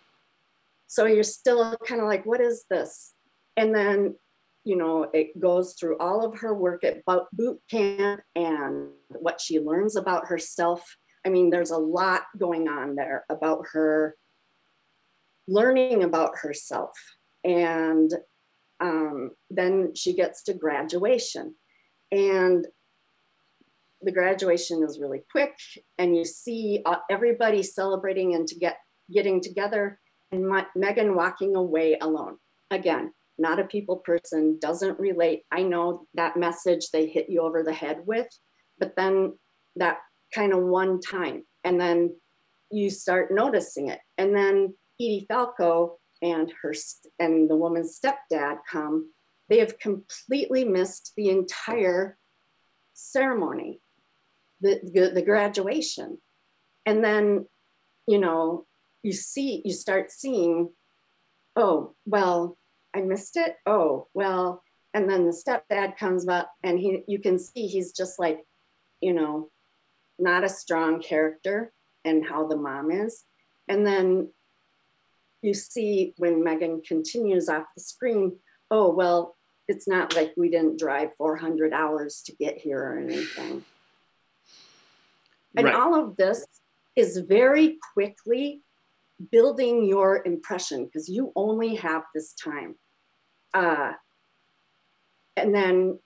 So 0.87 1.05
you're 1.05 1.23
still 1.23 1.75
kind 1.87 2.01
of 2.01 2.07
like, 2.07 2.25
what 2.25 2.41
is 2.41 2.65
this? 2.69 3.13
And 3.57 3.73
then, 3.73 4.15
you 4.63 4.75
know, 4.75 5.09
it 5.13 5.39
goes 5.39 5.75
through 5.79 5.97
all 5.97 6.25
of 6.25 6.39
her 6.39 6.53
work 6.53 6.83
at 6.83 7.03
bo- 7.05 7.27
boot 7.33 7.59
camp 7.69 8.21
and 8.35 8.89
what 9.09 9.41
she 9.41 9.59
learns 9.59 9.95
about 9.95 10.27
herself. 10.27 10.83
I 11.25 11.29
mean, 11.29 11.49
there's 11.49 11.71
a 11.71 11.77
lot 11.77 12.23
going 12.37 12.67
on 12.67 12.95
there 12.95 13.25
about 13.29 13.65
her 13.71 14.15
learning 15.47 16.03
about 16.03 16.37
herself. 16.39 16.91
And 17.43 18.11
um, 18.79 19.31
then 19.49 19.93
she 19.95 20.13
gets 20.13 20.43
to 20.43 20.53
graduation. 20.53 21.55
And 22.11 22.65
the 24.01 24.11
graduation 24.11 24.83
is 24.83 24.99
really 24.99 25.23
quick, 25.31 25.57
and 25.97 26.15
you 26.15 26.25
see 26.25 26.81
uh, 26.85 26.97
everybody 27.09 27.63
celebrating 27.63 28.35
and 28.35 28.47
to 28.47 28.55
get 28.55 28.77
getting 29.11 29.41
together, 29.41 29.99
and 30.31 30.47
Ma- 30.47 30.65
Megan 30.75 31.15
walking 31.15 31.55
away 31.55 31.97
alone. 32.01 32.37
Again, 32.71 33.13
not 33.37 33.59
a 33.59 33.65
people 33.65 33.97
person, 33.97 34.57
doesn't 34.59 34.99
relate. 34.99 35.43
I 35.51 35.63
know 35.63 36.07
that 36.13 36.37
message 36.37 36.89
they 36.91 37.07
hit 37.07 37.29
you 37.29 37.41
over 37.41 37.63
the 37.63 37.73
head 37.73 38.01
with, 38.05 38.27
but 38.79 38.95
then 38.95 39.37
that 39.75 39.99
kind 40.33 40.53
of 40.53 40.63
one 40.63 40.99
time, 41.01 41.43
and 41.63 41.79
then 41.79 42.15
you 42.71 42.89
start 42.89 43.31
noticing 43.31 43.89
it, 43.89 43.99
and 44.17 44.35
then 44.35 44.75
Edie 44.99 45.25
Falco 45.27 45.97
and 46.21 46.51
her 46.61 46.73
and 47.19 47.49
the 47.49 47.55
woman's 47.55 47.99
stepdad 47.99 48.57
come. 48.69 49.11
They 49.49 49.59
have 49.59 49.79
completely 49.79 50.65
missed 50.65 51.13
the 51.15 51.29
entire 51.29 52.17
ceremony, 52.93 53.79
the, 54.61 54.79
the, 54.83 55.11
the 55.13 55.21
graduation. 55.21 56.19
And 56.85 57.03
then, 57.03 57.47
you 58.07 58.19
know, 58.19 58.65
you 59.03 59.13
see, 59.13 59.61
you 59.63 59.73
start 59.73 60.11
seeing, 60.11 60.69
oh, 61.55 61.93
well, 62.05 62.57
I 62.95 63.01
missed 63.01 63.37
it. 63.37 63.57
Oh, 63.65 64.07
well, 64.13 64.63
and 64.95 65.09
then 65.09 65.25
the 65.25 65.31
stepdad 65.31 65.97
comes 65.97 66.25
up 66.27 66.53
and 66.63 66.79
he 66.79 67.03
you 67.05 67.19
can 67.19 67.37
see 67.37 67.67
he's 67.67 67.91
just 67.91 68.17
like, 68.17 68.45
you 69.01 69.13
know, 69.13 69.51
not 70.17 70.45
a 70.45 70.49
strong 70.49 71.01
character 71.01 71.73
and 72.05 72.25
how 72.25 72.47
the 72.47 72.55
mom 72.55 72.91
is. 72.91 73.25
And 73.67 73.85
then 73.85 74.29
you 75.41 75.53
see 75.53 76.13
when 76.17 76.43
Megan 76.43 76.81
continues 76.81 77.49
off 77.49 77.65
the 77.75 77.83
screen, 77.83 78.37
oh, 78.75 78.89
well, 78.89 79.37
it's 79.69 79.87
not 79.87 80.15
like 80.15 80.33
we 80.35 80.49
didn't 80.49 80.77
drive 80.77 81.09
400 81.17 81.71
hours 81.71 82.21
to 82.25 82.35
get 82.35 82.57
here 82.57 82.79
or 82.79 82.99
anything. 82.99 83.63
And 85.55 85.67
Right. 85.67 85.75
all 85.75 85.95
of 85.95 86.17
this 86.17 86.45
is 86.97 87.17
very 87.19 87.79
quickly 87.93 88.61
building 89.31 89.85
your 89.85 90.21
impression 90.25 90.85
because 90.85 91.07
you 91.07 91.31
only 91.37 91.75
have 91.75 92.03
this 92.13 92.33
time. 92.33 92.75
Uh, 93.53 93.93
and 95.37 95.55
then 95.55 95.97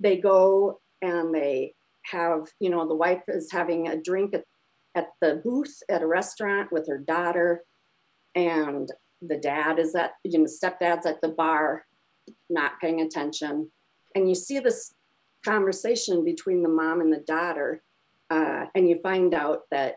they 0.00 0.16
go 0.16 0.80
and 1.02 1.34
they 1.34 1.74
have, 2.06 2.50
you 2.58 2.70
know, 2.70 2.88
the 2.88 2.94
wife 2.94 3.24
is 3.28 3.52
having 3.52 3.88
a 3.88 4.00
drink 4.00 4.32
at, 4.32 4.44
at 4.94 5.08
the 5.20 5.42
booth 5.44 5.76
at 5.90 6.00
a 6.00 6.06
restaurant 6.06 6.72
with 6.72 6.88
her 6.88 6.98
daughter, 6.98 7.62
and 8.34 8.90
the 9.20 9.36
dad 9.36 9.78
is 9.78 9.94
at, 9.94 10.12
you 10.24 10.38
know, 10.38 10.46
stepdad's 10.46 11.04
at 11.06 11.20
the 11.20 11.28
bar, 11.28 11.84
not 12.48 12.80
paying 12.80 13.00
attention. 13.00 13.70
And 14.14 14.28
you 14.28 14.34
see 14.34 14.58
this 14.58 14.94
conversation 15.44 16.24
between 16.24 16.62
the 16.62 16.68
mom 16.68 17.00
and 17.00 17.12
the 17.12 17.24
daughter, 17.26 17.82
uh, 18.30 18.66
and 18.74 18.88
you 18.88 19.00
find 19.02 19.34
out 19.34 19.62
that 19.70 19.96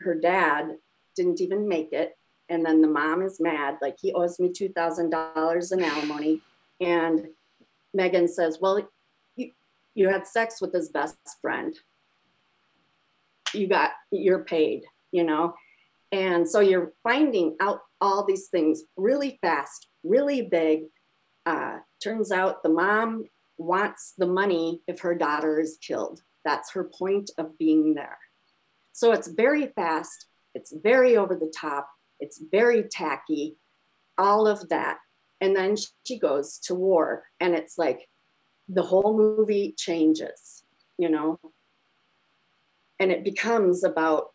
her 0.00 0.14
dad 0.14 0.76
didn't 1.16 1.40
even 1.40 1.68
make 1.68 1.92
it. 1.92 2.12
And 2.48 2.64
then 2.64 2.80
the 2.80 2.88
mom 2.88 3.22
is 3.22 3.40
mad, 3.40 3.76
like 3.82 3.96
he 4.00 4.12
owes 4.12 4.40
me 4.40 4.48
$2,000 4.48 5.72
in 5.72 5.84
alimony. 5.84 6.40
And 6.80 7.26
Megan 7.92 8.28
says, 8.28 8.58
Well, 8.60 8.88
you, 9.36 9.50
you 9.94 10.08
had 10.08 10.26
sex 10.26 10.60
with 10.60 10.72
his 10.72 10.88
best 10.88 11.16
friend. 11.42 11.78
You 13.52 13.66
got, 13.66 13.92
you're 14.10 14.44
paid, 14.44 14.84
you 15.12 15.24
know? 15.24 15.54
And 16.12 16.48
so 16.48 16.60
you're 16.60 16.92
finding 17.02 17.56
out 17.60 17.80
all 18.00 18.24
these 18.24 18.48
things 18.48 18.82
really 18.96 19.38
fast, 19.42 19.88
really 20.02 20.42
big. 20.42 20.84
Uh, 21.44 21.78
turns 22.02 22.32
out 22.32 22.62
the 22.62 22.68
mom 22.68 23.24
wants 23.58 24.14
the 24.16 24.26
money 24.26 24.80
if 24.86 25.00
her 25.00 25.14
daughter 25.14 25.60
is 25.60 25.78
killed. 25.80 26.22
That's 26.44 26.72
her 26.72 26.84
point 26.84 27.30
of 27.36 27.58
being 27.58 27.94
there. 27.94 28.18
So 28.92 29.12
it's 29.12 29.28
very 29.28 29.66
fast, 29.66 30.26
it's 30.54 30.72
very 30.72 31.16
over 31.16 31.34
the 31.34 31.52
top, 31.54 31.88
it's 32.20 32.42
very 32.50 32.84
tacky, 32.84 33.56
all 34.16 34.46
of 34.46 34.68
that. 34.70 34.98
And 35.40 35.54
then 35.54 35.76
she 36.04 36.18
goes 36.18 36.58
to 36.64 36.74
war, 36.74 37.24
and 37.38 37.54
it's 37.54 37.78
like 37.78 38.08
the 38.68 38.82
whole 38.82 39.16
movie 39.16 39.74
changes, 39.76 40.64
you 40.98 41.08
know? 41.08 41.38
And 42.98 43.12
it 43.12 43.22
becomes 43.22 43.84
about 43.84 44.30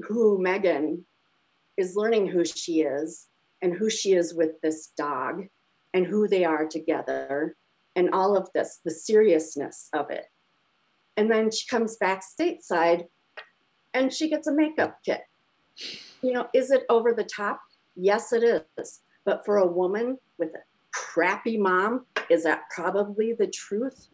who 0.00 0.40
Megan 0.42 1.06
is 1.82 1.96
learning 1.96 2.28
who 2.28 2.44
she 2.44 2.82
is 2.82 3.26
and 3.60 3.74
who 3.74 3.90
she 3.90 4.12
is 4.12 4.32
with 4.32 4.60
this 4.62 4.92
dog 4.96 5.48
and 5.92 6.06
who 6.06 6.28
they 6.28 6.44
are 6.44 6.64
together 6.64 7.56
and 7.96 8.14
all 8.14 8.36
of 8.36 8.48
this, 8.54 8.78
the 8.84 8.90
seriousness 8.90 9.88
of 9.92 10.08
it. 10.08 10.26
And 11.16 11.30
then 11.30 11.50
she 11.50 11.66
comes 11.66 11.96
back 11.96 12.22
stateside 12.22 13.06
and 13.92 14.12
she 14.12 14.30
gets 14.30 14.46
a 14.46 14.52
makeup 14.52 14.98
kit. 15.04 15.22
You 16.22 16.32
know, 16.32 16.46
is 16.54 16.70
it 16.70 16.84
over 16.88 17.12
the 17.12 17.24
top? 17.24 17.60
Yes, 17.96 18.32
it 18.32 18.64
is. 18.78 19.00
But 19.24 19.44
for 19.44 19.58
a 19.58 19.66
woman 19.66 20.18
with 20.38 20.50
a 20.50 20.62
crappy 20.92 21.58
mom, 21.58 22.06
is 22.30 22.44
that 22.44 22.62
probably 22.74 23.32
the 23.32 23.48
truth? 23.48 24.08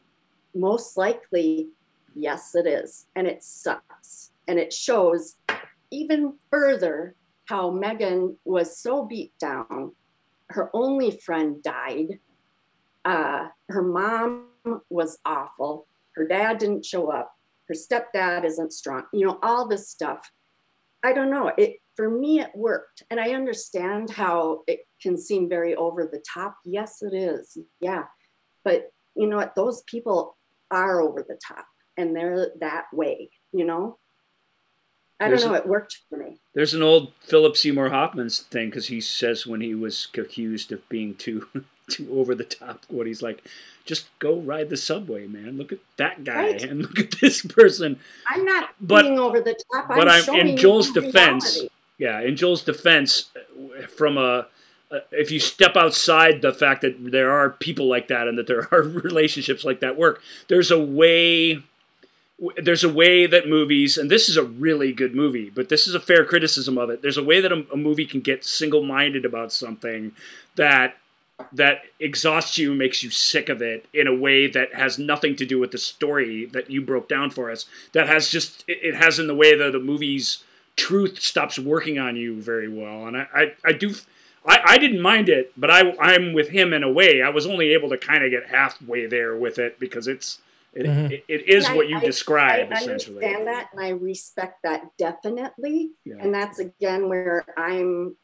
Most 0.54 0.96
likely, 0.96 1.68
yes, 2.14 2.54
it 2.54 2.66
is. 2.66 3.06
And 3.14 3.26
it 3.26 3.42
sucks. 3.42 4.32
And 4.48 4.58
it 4.58 4.72
shows 4.72 5.36
even 5.90 6.34
further 6.50 7.14
how 7.48 7.70
Megan 7.70 8.36
was 8.44 8.78
so 8.78 9.04
beat 9.06 9.32
down. 9.38 9.92
Her 10.50 10.70
only 10.74 11.10
friend 11.10 11.62
died. 11.62 12.18
Uh, 13.04 13.48
her 13.70 13.82
mom 13.82 14.48
was 14.90 15.18
awful. 15.24 15.86
Her 16.14 16.26
dad 16.26 16.58
didn't 16.58 16.84
show 16.84 17.10
up. 17.10 17.32
Her 17.68 17.74
stepdad 17.74 18.44
isn't 18.44 18.72
strong. 18.72 19.04
You 19.14 19.26
know, 19.26 19.38
all 19.42 19.66
this 19.66 19.88
stuff. 19.88 20.30
I 21.02 21.12
don't 21.12 21.30
know. 21.30 21.52
It 21.56 21.76
for 21.96 22.10
me 22.10 22.40
it 22.40 22.50
worked. 22.54 23.02
And 23.10 23.18
I 23.18 23.30
understand 23.30 24.10
how 24.10 24.62
it 24.66 24.80
can 25.00 25.16
seem 25.16 25.48
very 25.48 25.74
over 25.74 26.04
the 26.04 26.22
top. 26.32 26.56
Yes, 26.64 27.02
it 27.02 27.14
is. 27.14 27.56
Yeah. 27.80 28.04
But 28.62 28.92
you 29.16 29.26
know 29.26 29.36
what? 29.36 29.54
Those 29.54 29.82
people 29.82 30.36
are 30.70 31.00
over 31.00 31.24
the 31.26 31.38
top 31.46 31.66
and 31.96 32.14
they're 32.14 32.50
that 32.60 32.86
way, 32.92 33.30
you 33.52 33.64
know? 33.64 33.98
I 35.20 35.28
don't 35.28 35.40
know. 35.40 35.54
a- 35.54 35.58
It 35.58 35.66
worked 35.66 35.98
for 36.08 36.16
me. 36.18 36.36
There's 36.54 36.74
an 36.74 36.82
old 36.82 37.12
Philip 37.22 37.56
Seymour 37.56 37.90
Hoffman's 37.90 38.40
thing 38.40 38.68
because 38.70 38.86
he 38.86 39.00
says 39.00 39.46
when 39.46 39.60
he 39.60 39.74
was 39.74 40.08
accused 40.16 40.72
of 40.72 40.86
being 40.88 41.14
too 41.16 41.46
too 41.90 42.08
over 42.12 42.34
the 42.34 42.44
top, 42.44 42.82
what 42.88 43.06
he's 43.06 43.22
like, 43.22 43.42
just 43.86 44.06
go 44.18 44.36
ride 44.40 44.68
the 44.68 44.76
subway, 44.76 45.26
man. 45.26 45.56
Look 45.56 45.72
at 45.72 45.78
that 45.96 46.22
guy 46.24 46.50
Right. 46.52 46.62
and 46.62 46.82
look 46.82 46.98
at 46.98 47.10
this 47.20 47.42
person. 47.44 47.98
I'm 48.26 48.44
not 48.44 48.70
But- 48.80 49.02
being 49.02 49.18
over 49.18 49.40
the 49.40 49.58
top. 49.72 49.88
but 49.88 50.08
I'm, 50.08 50.28
I'm- 50.30 50.48
in 50.48 50.56
Joel's 50.56 50.90
defense, 50.90 51.54
reality. 51.56 51.68
Yeah, 51.98 52.20
in 52.20 52.36
Joel's 52.36 52.62
defense, 52.62 53.30
from 53.96 54.18
a 54.18 54.46
if 55.12 55.30
you 55.30 55.38
step 55.40 55.76
outside 55.76 56.40
the 56.40 56.52
fact 56.52 56.80
that 56.82 56.96
there 57.10 57.30
are 57.30 57.50
people 57.50 57.88
like 57.88 58.08
that 58.08 58.26
and 58.28 58.38
that 58.38 58.46
there 58.46 58.66
are 58.72 58.82
relationships 59.04 59.64
like 59.64 59.80
that 59.80 59.96
work, 59.98 60.22
there's 60.48 60.70
a 60.70 60.78
way. 60.78 61.62
There's 62.56 62.84
a 62.84 62.88
way 62.88 63.26
that 63.26 63.48
movies, 63.48 63.98
and 63.98 64.08
this 64.08 64.28
is 64.28 64.36
a 64.36 64.44
really 64.44 64.92
good 64.92 65.14
movie, 65.14 65.50
but 65.50 65.68
this 65.68 65.88
is 65.88 65.94
a 65.94 66.00
fair 66.00 66.24
criticism 66.24 66.78
of 66.78 66.88
it. 66.88 67.02
There's 67.02 67.18
a 67.18 67.24
way 67.24 67.40
that 67.40 67.50
a, 67.50 67.66
a 67.72 67.76
movie 67.76 68.06
can 68.06 68.20
get 68.20 68.44
single-minded 68.44 69.24
about 69.24 69.52
something 69.52 70.12
that 70.56 70.96
that 71.52 71.82
exhausts 72.00 72.58
you, 72.58 72.74
makes 72.74 73.02
you 73.02 73.10
sick 73.10 73.48
of 73.48 73.62
it 73.62 73.86
in 73.94 74.08
a 74.08 74.14
way 74.14 74.48
that 74.48 74.74
has 74.74 74.98
nothing 74.98 75.36
to 75.36 75.46
do 75.46 75.58
with 75.58 75.70
the 75.70 75.78
story 75.78 76.46
that 76.46 76.68
you 76.68 76.80
broke 76.80 77.08
down 77.08 77.30
for 77.30 77.50
us. 77.50 77.66
That 77.92 78.08
has 78.08 78.28
just 78.28 78.64
it, 78.68 78.78
it 78.82 78.94
has 78.94 79.18
in 79.18 79.26
the 79.26 79.34
way 79.34 79.56
that 79.56 79.72
the 79.72 79.78
movie's 79.78 80.42
truth 80.76 81.20
stops 81.20 81.58
working 81.58 81.98
on 81.98 82.16
you 82.16 82.40
very 82.40 82.68
well. 82.68 83.06
And 83.06 83.16
I, 83.16 83.26
I, 83.34 83.52
I 83.64 83.72
do 83.72 83.94
I, 84.46 84.60
I 84.64 84.78
didn't 84.78 85.00
mind 85.00 85.28
it, 85.28 85.52
but 85.56 85.70
I 85.70 85.96
I'm 85.98 86.32
with 86.32 86.48
him 86.48 86.72
in 86.72 86.82
a 86.82 86.90
way. 86.90 87.22
I 87.22 87.28
was 87.28 87.46
only 87.46 87.72
able 87.72 87.88
to 87.90 87.98
kind 87.98 88.24
of 88.24 88.30
get 88.30 88.48
halfway 88.48 89.06
there 89.06 89.36
with 89.36 89.58
it 89.58 89.78
because 89.78 90.08
it's 90.08 90.38
it, 90.74 90.86
Mhm. 90.86 91.10
it, 91.12 91.24
it 91.28 91.48
is 91.48 91.64
And 91.64 91.72
I- 91.74 91.76
what 91.76 91.88
you 91.88 91.96
I- 91.96 92.00
described 92.04 92.72
I 92.72 92.76
essentially. 92.80 93.16
understand 93.24 93.46
that 93.48 93.70
and 93.72 93.80
I 93.84 93.88
respect 93.90 94.62
that 94.64 94.82
definitely. 94.98 95.92
Yeah. 96.04 96.16
And 96.20 96.34
that's 96.34 96.58
again 96.58 97.08
where 97.08 97.44
I'm 97.56 98.16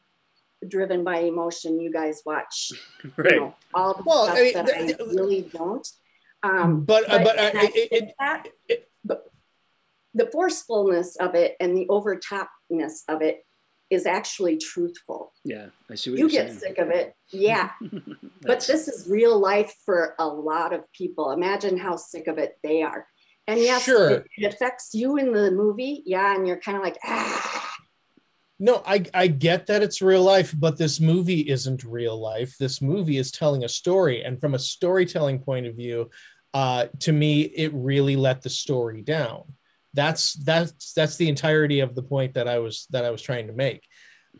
driven 0.67 1.03
by 1.03 1.19
emotion. 1.19 1.79
You 1.79 1.91
guys 1.91 2.21
watch, 2.25 2.71
Right. 3.17 3.33
you 3.33 3.39
know, 3.39 3.55
all 3.73 3.93
the 3.95 4.03
Well, 4.05 4.25
stuff 4.25 4.37
I 4.37 4.41
mean, 4.41 4.53
that 4.53 4.67
th- 4.67 4.99
I 4.99 5.03
really 5.13 5.41
don't. 5.41 5.87
Um, 6.43 6.83
But 6.85 7.09
uh, 7.11 7.23
but, 7.23 7.37
uh, 7.37 7.41
and 7.41 7.57
I 7.59 7.63
it, 7.65 7.73
think 7.73 7.91
it, 7.91 8.15
that, 8.19 8.47
it- 8.69 8.89
but 9.03 9.29
the 10.13 10.27
forcefulness 10.27 11.15
of 11.17 11.35
it 11.35 11.55
and 11.59 11.75
the 11.75 11.87
overtopness 11.87 13.03
of 13.09 13.21
it 13.21 13.45
is 13.89 14.05
actually 14.05 14.57
truthful. 14.57 15.33
Yeah, 15.43 15.67
I 15.89 15.95
see 15.95 16.09
what 16.11 16.19
You 16.19 16.25
you're 16.25 16.29
get 16.29 16.47
saying. 16.49 16.59
sick 16.59 16.77
of 16.79 16.89
it, 16.89 17.15
yeah. 17.29 17.71
but 18.45 18.59
this 18.65 18.87
is 18.87 19.09
real 19.09 19.39
life 19.39 19.73
for 19.85 20.15
a 20.19 20.27
lot 20.27 20.73
of 20.73 20.91
people. 20.93 21.31
Imagine 21.31 21.77
how 21.77 21.95
sick 21.95 22.27
of 22.27 22.37
it 22.37 22.57
they 22.63 22.81
are. 22.83 23.07
And 23.47 23.59
yes, 23.59 23.83
Sure. 23.83 24.09
it, 24.09 24.27
it 24.37 24.53
affects 24.53 24.91
you 24.93 25.17
in 25.17 25.31
the 25.31 25.51
movie, 25.51 26.01
yeah, 26.05 26.35
and 26.35 26.47
you're 26.47 26.59
kind 26.59 26.77
of 26.77 26.83
like, 26.83 26.97
ah, 27.03 27.75
No, 28.59 28.81
I, 28.85 29.03
I 29.13 29.27
get 29.27 29.67
that 29.67 29.83
it's 29.83 30.01
real 30.01 30.23
life, 30.23 30.53
but 30.57 30.77
this 30.77 30.99
movie 30.99 31.41
isn't 31.41 31.83
real 31.83 32.19
life. 32.19 32.55
This 32.57 32.81
movie 32.81 33.17
is 33.17 33.31
telling 33.31 33.63
a 33.63 33.69
story. 33.69 34.23
And 34.23 34.39
from 34.39 34.53
a 34.55 34.59
storytelling 34.59 35.39
point 35.39 35.65
of 35.67 35.75
view, 35.75 36.09
uh, 36.53 36.87
to 37.01 37.11
me, 37.11 37.41
it 37.41 37.71
really 37.73 38.15
let 38.15 38.41
the 38.41 38.49
story 38.49 39.01
down. 39.01 39.43
That's 39.93 40.33
that's 40.33 40.93
that's 40.93 41.17
the 41.17 41.29
entirety 41.29 41.81
of 41.81 41.95
the 41.95 42.03
point 42.03 42.33
that 42.33 42.47
I 42.47 42.59
was 42.59 42.87
that 42.91 43.05
I 43.05 43.11
was 43.11 43.21
trying 43.21 43.47
to 43.47 43.53
make. 43.53 43.81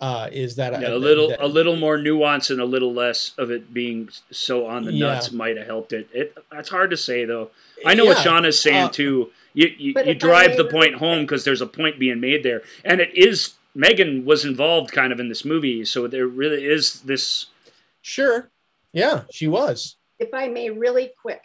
Uh, 0.01 0.30
is 0.31 0.55
that 0.57 0.73
yeah, 0.81 0.89
I, 0.89 0.91
a 0.91 0.97
little 0.97 1.30
that- 1.30 1.43
a 1.43 1.47
little 1.47 1.76
more 1.77 1.97
nuance 1.97 2.49
and 2.49 2.59
a 2.59 2.65
little 2.65 2.93
less 2.93 3.34
of 3.38 3.49
it 3.51 3.73
being 3.73 4.09
so 4.31 4.65
on 4.65 4.84
the 4.84 4.91
Yeah. 4.93 5.07
nuts 5.07 5.31
might 5.31 5.55
have 5.57 5.67
helped 5.67 5.93
it. 5.93 6.09
It 6.13 6.38
that's 6.51 6.69
hard 6.69 6.89
to 6.91 6.97
say 6.97 7.23
though. 7.26 7.51
I 7.85 7.93
know 7.93 8.05
what 8.05 8.17
Sean 8.17 8.45
is 8.45 8.59
saying 8.59 8.85
uh, 8.88 8.89
too. 8.89 9.31
You 9.53 9.67
you, 9.67 9.73
you 9.77 9.93
if 9.97 10.07
I 10.07 10.13
drive 10.13 10.49
may 10.51 10.57
the 10.57 10.65
point 10.65 10.95
home 10.95 11.22
because 11.22 11.45
there's 11.45 11.61
a 11.61 11.67
point 11.67 11.97
being 11.97 12.19
made 12.19 12.43
there, 12.43 12.61
and 12.84 12.99
it 12.99 13.13
is 13.15 13.53
Megan 13.73 14.26
was 14.26 14.43
involved 14.45 14.91
kind 14.91 15.13
of 15.13 15.19
in 15.19 15.30
this 15.30 15.45
movie, 15.45 15.85
so 15.85 16.07
there 16.07 16.27
really 16.27 16.65
is 16.65 17.01
this. 17.01 17.45
Sure. 18.01 18.49
Yeah, 18.93 19.23
she 19.31 19.47
was. 19.47 19.95
if 20.19 20.34
I 20.34 20.47
may, 20.49 20.69
really 20.69 21.11
quick. 21.22 21.43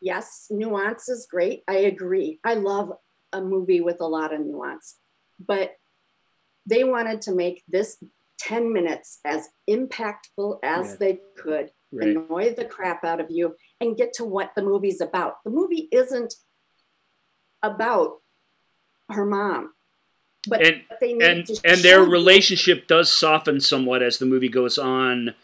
Yes, 0.00 0.46
nuance 0.50 1.08
is 1.08 1.26
great. 1.26 1.64
I 1.66 1.78
agree. 1.78 2.38
I 2.44 2.54
love 2.54 2.92
a 3.32 3.40
movie 3.40 3.80
with 3.80 4.00
a 4.00 4.06
lot 4.06 4.32
of 4.32 4.40
nuance. 4.40 4.96
but 5.44 5.76
they 6.68 6.84
wanted 6.84 7.22
to 7.22 7.34
make 7.34 7.62
this 7.68 7.96
10 8.40 8.72
minutes 8.72 9.20
as 9.24 9.48
impactful 9.68 10.58
as 10.62 10.96
they 10.98 11.20
could, 11.36 11.70
Right. 11.90 12.10
annoy 12.10 12.54
the 12.54 12.66
crap 12.66 13.02
out 13.04 13.20
of 13.20 13.30
you, 13.30 13.56
and 13.80 13.96
get 13.96 14.12
to 14.14 14.24
what 14.24 14.52
the 14.54 14.62
movie's 14.62 15.00
about. 15.00 15.42
The 15.44 15.50
movie 15.50 15.88
isn't 15.90 16.34
about 17.62 18.20
her 19.10 19.24
mom, 19.24 19.72
but 20.46 20.64
And 20.64 20.82
they 21.00 21.14
need 21.14 21.22
and 21.22 21.46
to 21.46 21.60
and 21.64 21.80
their 21.80 22.02
relationship 22.02 22.86
does 22.86 23.12
soften 23.12 23.60
somewhat 23.60 24.02
as 24.02 24.18
the 24.18 24.26
movie 24.26 24.48
goes 24.48 24.78
on 24.78 25.34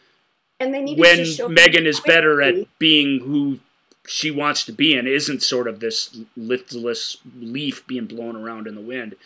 and 0.60 0.72
they 0.72 0.82
needed 0.82 1.00
when 1.00 1.16
to 1.18 1.24
show 1.24 1.48
you 1.48 1.54
Megan 1.54 1.86
is 1.86 2.00
better 2.00 2.42
at 2.42 2.54
being 2.78 3.20
who 3.20 3.58
she 4.06 4.30
wants 4.30 4.64
to 4.66 4.72
be 4.72 4.94
and 4.94 5.08
isn't 5.08 5.42
sort 5.42 5.66
of 5.66 5.80
this 5.80 6.16
liftless 6.36 7.16
leaf 7.40 7.86
being 7.86 8.06
blown 8.06 8.36
around 8.36 8.66
in 8.66 8.74
the 8.74 8.80
wind. 8.80 9.16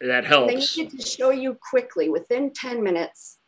That 0.00 0.24
helps. 0.24 0.48
They 0.48 0.54
helps. 0.58 0.76
needed 0.76 1.00
to 1.00 1.06
show 1.06 1.30
you 1.30 1.56
quickly 1.70 2.08
within 2.08 2.52
10 2.52 2.82
minutes. 2.82 3.38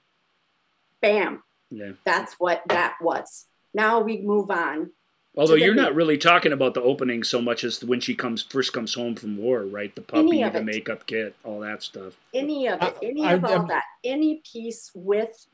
Bam, 1.01 1.43
Yeah. 1.71 1.93
that's 2.05 2.35
what 2.35 2.63
that 2.69 2.95
was. 3.01 3.47
Now 3.75 4.01
we 4.01 4.19
move 4.23 4.51
on. 4.51 4.93
Although 5.37 5.55
you're 5.55 5.75
meat. 5.75 5.81
not 5.83 5.95
really 5.95 6.19
talking 6.19 6.53
about 6.53 6.75
the 6.75 6.83
opening 6.83 7.25
so 7.25 7.41
much 7.41 7.65
as 7.65 7.83
when 7.83 8.01
she 8.01 8.15
comes 8.15 8.43
first 8.43 8.73
comes 8.75 8.93
home 8.95 9.17
from 9.17 9.39
war, 9.39 9.63
right? 9.65 9.95
The 9.95 10.03
puppy, 10.03 10.43
the 10.43 10.59
it. 10.59 10.65
makeup 10.65 11.07
kit, 11.07 11.35
all 11.43 11.61
that 11.61 11.83
stuff. 11.83 12.15
Any 12.35 12.69
of 12.69 12.83
it, 12.83 12.97
any 13.03 13.25
I- 13.25 13.33
of 13.35 13.45
all 13.45 13.51
I'm- 13.53 13.67
that, 13.69 13.85
any 14.05 14.43
piece 14.51 14.91
with 14.95 15.47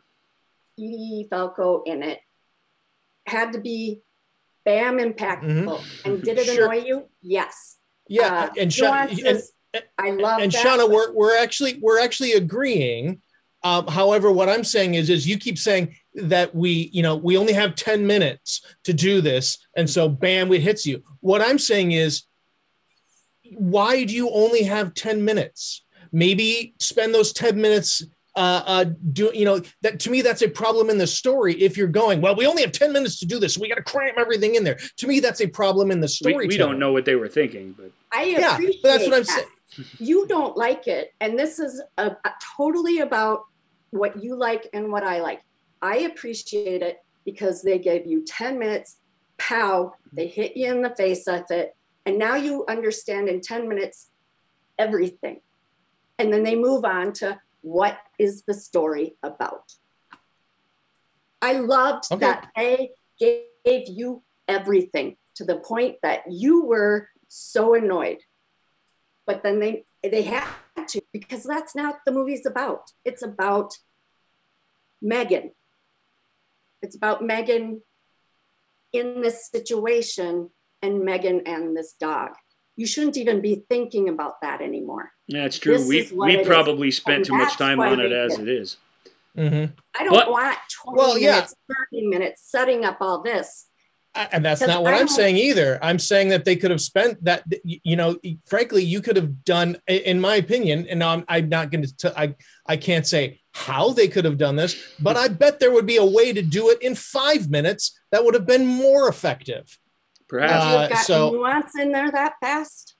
Edie 0.78 1.26
Falco 1.30 1.82
in 1.84 2.02
it 2.02 2.20
had 3.26 3.52
to 3.52 3.60
be 3.60 4.02
bam 4.64 4.98
impactful. 4.98 6.04
And 6.04 6.22
did 6.22 6.38
it 6.38 6.46
Mm-hmm. 6.46 6.54
Sure. 6.56 6.72
annoy 6.72 6.84
you? 6.84 7.08
Yes. 7.22 7.76
Yeah, 8.08 8.44
Uh, 8.44 8.54
and, 8.58 8.72
Sha- 8.72 8.92
and 8.92 9.16
nuances, 9.16 9.52
I 9.98 10.10
love 10.10 10.40
and 10.40 10.52
that. 10.52 10.64
Shauna, 10.64 10.90
we're 10.90 11.12
we're 11.12 11.36
actually 11.36 11.78
we're 11.80 12.00
actually 12.00 12.32
agreeing. 12.32 13.20
Um, 13.64 13.86
however, 13.88 14.30
what 14.30 14.48
I'm 14.48 14.62
saying 14.62 14.94
is, 14.94 15.10
is 15.10 15.26
you 15.26 15.36
keep 15.36 15.58
saying 15.58 15.96
that 16.14 16.54
we, 16.54 16.90
you 16.92 17.02
know, 17.02 17.16
we 17.16 17.36
only 17.36 17.52
have 17.52 17.74
10 17.74 18.06
minutes 18.06 18.64
to 18.84 18.92
do 18.92 19.20
this, 19.20 19.58
and 19.76 19.90
so 19.90 20.08
bam, 20.08 20.52
it 20.52 20.60
hits 20.60 20.86
you. 20.86 21.02
What 21.20 21.42
I'm 21.42 21.58
saying 21.58 21.90
is, 21.92 22.22
why 23.52 24.04
do 24.04 24.14
you 24.14 24.30
only 24.30 24.62
have 24.62 24.94
10 24.94 25.24
minutes? 25.24 25.84
Maybe 26.12 26.74
spend 26.78 27.12
those 27.12 27.32
10 27.32 27.60
minutes 27.60 28.04
uh, 28.36 28.62
uh, 28.66 28.84
do 29.12 29.32
you 29.34 29.44
know 29.44 29.60
that 29.82 29.98
to 29.98 30.10
me 30.10 30.22
that's 30.22 30.42
a 30.42 30.48
problem 30.48 30.90
in 30.90 30.98
the 30.98 31.06
story 31.08 31.54
if 31.54 31.76
you're 31.76 31.88
going 31.88 32.20
well 32.20 32.36
we 32.36 32.46
only 32.46 32.62
have 32.62 32.70
10 32.70 32.92
minutes 32.92 33.18
to 33.18 33.26
do 33.26 33.40
this 33.40 33.58
we 33.58 33.68
got 33.68 33.74
to 33.74 33.82
cram 33.82 34.14
everything 34.16 34.54
in 34.54 34.62
there 34.62 34.78
to 34.96 35.08
me 35.08 35.18
that's 35.18 35.40
a 35.40 35.46
problem 35.48 35.90
in 35.90 35.98
the 35.98 36.06
story 36.06 36.46
we 36.46 36.56
don't 36.56 36.78
know 36.78 36.92
what 36.92 37.04
they 37.04 37.16
were 37.16 37.26
thinking, 37.26 37.74
but 37.76 37.90
I 38.12 38.24
yeah 38.24 38.56
but 38.56 38.74
that's 38.84 39.04
what 39.06 39.14
i'm 39.14 39.24
that. 39.24 39.26
saying 39.26 39.48
you 39.98 40.26
don't 40.26 40.56
like 40.56 40.86
it. 40.86 41.12
And 41.20 41.38
this 41.38 41.58
is 41.58 41.82
a, 41.96 42.06
a 42.24 42.30
totally 42.56 43.00
about 43.00 43.44
what 43.90 44.22
you 44.22 44.36
like 44.36 44.68
and 44.72 44.90
what 44.92 45.02
i 45.02 45.20
like. 45.20 45.42
I 45.80 45.98
appreciate 45.98 46.82
it 46.82 46.98
because 47.24 47.62
they 47.62 47.78
gave 47.78 48.06
you 48.06 48.24
10 48.24 48.58
minutes 48.58 48.96
pow 49.38 49.92
they 50.12 50.26
hit 50.26 50.56
you 50.56 50.70
in 50.70 50.82
the 50.82 50.94
face 50.96 51.24
with 51.26 51.50
it. 51.50 51.74
And 52.06 52.18
now 52.18 52.34
you 52.34 52.64
understand 52.68 53.28
in 53.28 53.40
10 53.40 53.68
minutes 53.68 54.10
everything. 54.78 55.40
And 56.18 56.32
then 56.32 56.42
they 56.42 56.56
move 56.56 56.84
on 56.84 57.12
to 57.14 57.40
what 57.60 57.98
is 58.18 58.42
the 58.42 58.54
story 58.54 59.16
about. 59.22 59.72
I 61.40 61.52
loved 61.52 62.04
Okay. 62.10 62.20
that 62.26 62.48
they 62.56 62.90
gave 63.20 63.88
you 63.88 64.22
everything 64.48 65.16
to 65.36 65.44
the 65.44 65.56
point 65.56 65.96
that 66.02 66.22
you 66.28 66.64
were 66.64 67.08
so 67.28 67.74
annoyed 67.74 68.18
but 69.28 69.42
then 69.44 69.60
they 69.60 69.84
they 70.02 70.22
had 70.22 70.48
to 70.88 71.00
because 71.12 71.42
that's 71.44 71.74
not 71.76 71.94
what 71.94 72.00
the 72.06 72.12
movie's 72.18 72.46
about 72.46 72.82
it's 73.04 73.22
about 73.22 73.70
megan 75.02 75.52
it's 76.82 76.96
about 76.96 77.22
megan 77.22 77.82
in 78.92 79.20
this 79.20 79.48
situation 79.56 80.50
and 80.82 81.04
megan 81.04 81.42
and 81.46 81.76
this 81.76 81.92
dog 82.00 82.30
you 82.76 82.86
shouldn't 82.86 83.16
even 83.16 83.40
be 83.40 83.54
thinking 83.68 84.08
about 84.08 84.40
that 84.40 84.60
anymore 84.60 85.12
yeah, 85.30 85.44
it's 85.44 85.58
true. 85.58 85.76
This 85.76 86.10
we 86.10 86.16
we 86.16 86.34
it 86.36 86.40
is. 86.40 86.46
probably 86.46 86.90
spent 86.90 87.18
And 87.18 87.26
too 87.26 87.34
much 87.36 87.58
time 87.58 87.80
on 87.80 88.00
it 88.00 88.12
as 88.12 88.36
did. 88.38 88.48
it 88.48 88.60
is. 88.62 88.76
Mhm. 89.36 89.72
i 89.98 90.04
don't 90.04 90.14
But- 90.14 90.30
want 90.30 90.56
20 90.84 90.96
Well, 90.98 91.18
yeah. 91.18 91.32
minutes 91.34 91.54
30 91.92 92.06
minutes 92.08 92.40
setting 92.50 92.84
up 92.86 92.96
all 93.02 93.20
this 93.22 93.67
and 94.32 94.44
that's 94.44 94.60
not 94.60 94.82
what 94.82 94.94
I 94.94 94.98
I'm 95.00 95.08
saying 95.08 95.36
either. 95.36 95.78
I'm 95.82 95.98
saying 95.98 96.28
that 96.30 96.44
they 96.44 96.56
could 96.56 96.70
have 96.70 96.80
spent 96.80 97.22
that. 97.24 97.44
You 97.64 97.96
know, 97.96 98.16
frankly, 98.46 98.82
you 98.82 99.00
could 99.00 99.16
have 99.16 99.44
done, 99.44 99.76
in 99.86 100.20
my 100.20 100.36
opinion. 100.36 100.86
And 100.88 100.98
now 101.00 101.10
I'm, 101.10 101.24
I'm 101.28 101.48
not 101.48 101.70
going 101.70 101.84
to. 101.84 102.18
I 102.20 102.34
I 102.66 102.76
can't 102.76 103.06
say 103.06 103.40
how 103.52 103.92
they 103.92 104.08
could 104.08 104.24
have 104.24 104.38
done 104.38 104.56
this, 104.56 104.76
but 105.00 105.16
I 105.16 105.28
bet 105.28 105.58
there 105.60 105.72
would 105.72 105.86
be 105.86 105.96
a 105.96 106.04
way 106.04 106.32
to 106.32 106.42
do 106.42 106.70
it 106.70 106.80
in 106.82 106.94
five 106.94 107.50
minutes 107.50 107.98
that 108.12 108.24
would 108.24 108.34
have 108.34 108.46
been 108.46 108.66
more 108.66 109.08
effective. 109.08 109.78
Perhaps 110.28 110.52
you 110.52 110.58
have 110.70 110.80
Uh, 110.80 110.88
got 110.88 111.04
so- 111.04 111.30
nuance 111.30 111.72
in 111.78 111.90
there 111.92 112.10
that 112.10 112.34
fast 112.40 112.94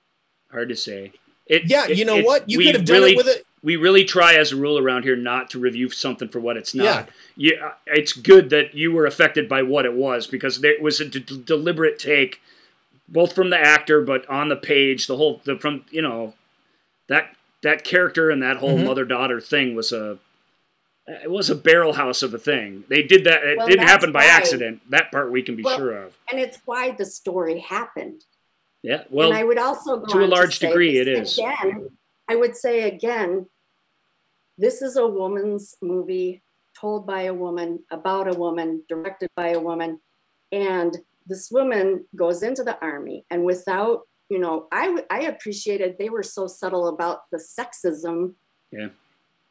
hard 0.51 0.69
to 0.71 0.77
say. 0.77 1.13
It, 1.47 1.63
Yeah, 1.67 1.87
it- 1.89 1.97
you 1.99 2.05
know 2.05 2.17
it- 2.17 2.25
what? 2.25 2.49
You 2.49 2.59
could 2.59 2.75
have 2.75 2.85
done 2.85 2.97
really, 3.01 3.13
it 3.13 3.17
with 3.17 3.29
it. 3.29 3.45
We 3.63 3.77
really 3.77 4.05
try 4.05 4.35
as 4.35 4.53
a 4.53 4.57
rule 4.57 4.79
around 4.79 5.03
here 5.03 5.17
not 5.17 5.51
to 5.51 5.59
review 5.59 5.91
something 5.91 6.29
for 6.29 6.39
what 6.41 6.57
it's 6.57 6.75
not. 6.75 6.85
Yeah. 7.37 7.51
Yeah, 7.57 7.73
it's 7.87 8.13
good 8.13 8.51
that 8.51 8.75
you 8.75 8.93
were 8.93 9.07
affected 9.07 9.49
by 9.49 9.63
what 9.63 9.85
it 9.85 9.93
was 9.93 10.27
because 10.27 10.61
there 10.61 10.75
was 10.81 11.01
a 11.01 11.07
d- 11.07 11.43
deliberate 11.45 11.99
take, 11.99 12.41
both 13.09 13.35
from 13.35 13.51
the 13.51 13.59
actor 13.59 14.01
but 14.03 14.29
on 14.29 14.49
the 14.49 14.57
page. 14.57 15.07
The 15.07 15.17
whole 15.17 15.41
the 15.45 15.57
from 15.59 15.85
you 15.91 16.03
know 16.03 16.35
that 17.09 17.35
that 17.63 17.83
character 17.85 18.31
and 18.31 18.43
that 18.43 18.59
whole 18.59 18.79
Mhm. 18.79 18.87
mother 18.87 19.05
daughter 19.05 19.41
thing 19.41 19.75
was 19.75 19.93
a 19.93 20.19
it 21.09 21.31
was 21.31 21.49
a 21.49 21.55
barrel 21.55 21.95
house 21.95 22.23
of 22.23 22.35
a 22.35 22.39
thing. 22.39 22.85
They 22.89 23.03
did 23.03 23.25
that. 23.25 23.43
It 23.43 23.57
Well, 23.59 23.67
didn't 23.67 23.87
happen 23.89 24.13
by 24.13 24.21
why- 24.25 24.27
accident. 24.31 24.83
That 24.91 25.11
part 25.11 25.31
we 25.33 25.43
can 25.43 25.57
be 25.57 25.63
Well, 25.63 25.79
sure 25.79 25.97
of. 26.05 26.17
and 26.31 26.39
it's 26.39 26.59
why 26.67 26.91
the 26.93 27.07
story 27.07 27.59
happened 27.61 28.25
Yeah. 28.83 29.05
Well, 29.11 29.31
and 29.31 29.39
I 29.39 29.43
would 29.43 29.59
also 29.59 29.97
go 29.97 30.13
to 30.13 30.19
a 30.21 30.25
on 30.25 30.31
large 30.31 30.59
say 30.59 30.69
degree, 30.69 30.99
this 30.99 31.09
it 31.09 31.09
is. 31.09 31.39
Again, 31.39 31.91
I 32.29 32.37
would 32.37 32.57
say 32.57 32.83
again, 32.83 33.47
this 34.57 34.83
is 34.83 34.97
a 34.97 35.07
woman's 35.07 35.75
movie 35.81 36.43
told 36.79 37.07
by 37.07 37.23
a 37.23 37.35
woman 37.35 37.81
about 37.91 38.33
a 38.33 38.39
woman, 38.39 38.83
directed 38.89 39.31
by 39.37 39.49
a 39.49 39.61
woman, 39.61 40.01
and 40.53 40.97
this 41.27 41.51
woman 41.51 42.05
goes 42.17 42.43
into 42.43 42.63
the 42.63 42.79
army, 42.81 43.25
and 43.31 43.45
without 43.45 44.03
you 44.31 44.39
know, 44.39 44.69
I, 44.71 44.95
I 45.11 45.21
appreciated 45.23 45.97
they 45.99 46.11
were 46.11 46.23
so 46.23 46.47
subtle 46.47 46.89
about 46.89 47.21
the 47.33 47.39
sexism, 47.39 48.35
Yeah. 48.71 48.89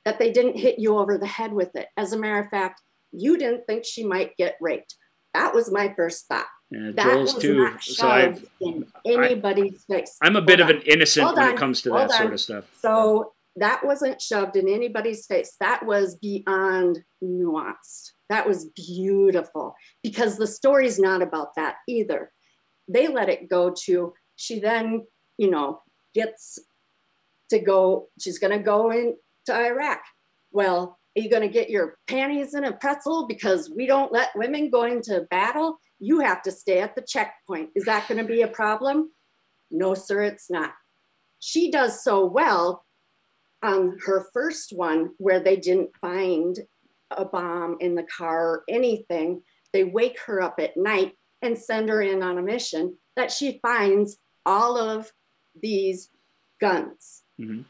that 0.06 0.20
they 0.20 0.32
didn't 0.32 0.58
hit 0.58 0.78
you 0.78 0.98
over 0.98 1.18
the 1.18 1.26
head 1.26 1.52
with 1.52 1.76
it. 1.76 1.88
As 1.98 2.14
a 2.14 2.18
matter 2.18 2.40
of 2.40 2.49
fact, 2.49 2.82
you 3.12 3.38
didn't 3.40 3.66
think 3.66 3.86
she 3.86 4.04
might 4.04 4.38
get 4.38 4.56
raped. 4.62 4.95
That 5.34 5.56
was 5.56 5.72
my 5.72 5.94
first 5.95 6.28
thought. 6.28 6.45
Yeah, 6.69 6.91
That 6.95 7.03
Joel's 7.03 7.35
was 7.35 7.41
too. 7.41 7.80
So 7.80 8.07
I, 8.07 8.34
shoved 8.34 8.45
in 8.61 8.85
anybody's 9.06 9.84
face. 9.85 10.18
I'm 10.22 10.35
a 10.35 10.41
bit 10.41 10.60
of 10.60 10.69
an 10.69 10.81
innocent 10.81 11.26
Hold 11.26 11.38
when 11.38 11.48
on. 11.48 11.53
it 11.53 11.57
comes 11.57 11.81
to 11.84 11.91
Hold 11.91 12.10
that 12.10 12.18
sort 12.18 12.34
of 12.34 12.39
stuff. 12.39 12.65
So 12.81 13.34
that 13.56 13.85
wasn't 13.85 14.22
shoved 14.22 14.56
in 14.56 14.68
anybody's 14.68 15.26
face. 15.26 15.56
That 15.60 15.85
was 15.85 16.15
beyond 16.18 16.99
nuanced. 17.23 18.11
That 18.30 18.48
was 18.48 18.65
beautiful 18.76 19.76
because 20.03 20.38
the 20.38 20.48
story's 20.48 20.99
not 20.99 21.22
about 21.22 21.56
that 21.56 21.77
either. 21.88 22.31
They 22.88 23.07
let 23.07 23.30
it 23.30 23.49
go 23.49 23.73
to, 23.85 24.14
she 24.35 24.60
then, 24.60 25.07
you 25.38 25.49
know, 25.49 25.81
gets 26.14 26.60
to 27.49 27.60
go, 27.60 28.10
she's 28.19 28.39
going 28.39 28.57
to 28.57 28.64
go 28.64 28.91
into 28.91 29.15
Iraq. 29.49 30.02
Well, 30.52 30.99
are 31.18 31.22
you 31.22 31.30
going 31.30 31.41
to 31.41 31.48
get 31.48 31.69
your 31.69 31.98
panties 32.07 32.53
in 32.53 32.65
a 32.65 32.73
pretzel 32.73 33.26
because 33.27 33.72
we 33.76 33.88
don't 33.88 34.11
let 34.11 34.35
women 34.35 34.69
go 34.69 34.84
into 34.84 35.22
battle? 35.31 35.80
You 35.99 36.19
have 36.19 36.41
to 36.44 36.52
stay 36.52 36.80
at 36.80 36.95
the 36.95 37.02
checkpoint. 37.02 37.72
Is 37.76 37.86
that 37.86 38.07
going 38.07 38.19
to 38.19 38.28
be 38.28 38.41
a 38.41 38.48
problem? 38.48 39.11
No, 39.72 39.94
sir, 39.94 40.22
it's 40.24 40.49
not. 40.49 40.74
She 41.40 41.72
does 41.72 42.03
so 42.03 42.26
well 42.26 42.86
on 43.64 43.98
her 44.06 44.28
first 44.34 44.72
one 44.76 45.11
where 45.18 45.40
they 45.40 45.56
didn't 45.56 45.90
find 45.99 46.60
a 47.11 47.26
bomb 47.26 47.78
in 47.80 47.95
the 47.95 48.03
car 48.03 48.48
or 48.48 48.64
anything. 48.69 49.41
They 49.74 49.84
wake 49.84 50.19
her 50.26 50.41
up 50.41 50.60
at 50.60 50.78
night 50.78 51.14
and 51.41 51.57
send 51.57 51.90
her 51.90 52.02
in 52.02 52.22
on 52.24 52.38
a 52.38 52.41
mission 52.41 52.98
that 53.15 53.32
she 53.32 53.60
finds 53.61 54.18
all 54.45 54.78
of 54.78 55.11
these 55.60 56.10
guns. 56.61 57.24
Mhm. 57.40 57.65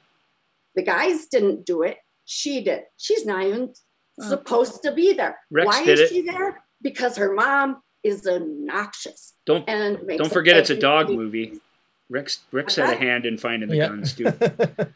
The 0.75 0.83
guys 0.83 1.27
didn't 1.27 1.65
do 1.65 1.81
it. 1.83 1.97
She 2.25 2.61
did. 2.63 2.83
She's 2.97 3.25
not 3.25 3.43
even 3.45 3.73
Oh. 4.21 4.29
supposed 4.29 4.83
to 4.83 4.91
be 4.91 5.13
there. 5.13 5.39
Rex 5.51 5.65
Why 5.67 5.81
is 5.83 5.99
it. 5.99 6.09
she 6.09 6.21
there? 6.21 6.63
Because 6.81 7.17
her 7.17 7.33
mom 7.33 7.81
is 8.07 8.25
obnoxious 8.27 9.33
Don't 9.45 9.67
and 9.67 9.99
don't 10.17 10.31
forget 10.31 10.57
it's 10.57 10.69
a 10.69 10.79
dog 10.79 11.09
movie. 11.09 11.59
Rex 12.09 12.39
Rex 12.51 12.77
What's 12.77 12.89
had 12.89 12.97
a 12.97 12.97
hand 12.97 13.25
in 13.25 13.37
finding 13.37 13.69
the 13.69 13.77
Yeah. 13.77 13.87
guns 13.89 14.13
too. 14.13 14.31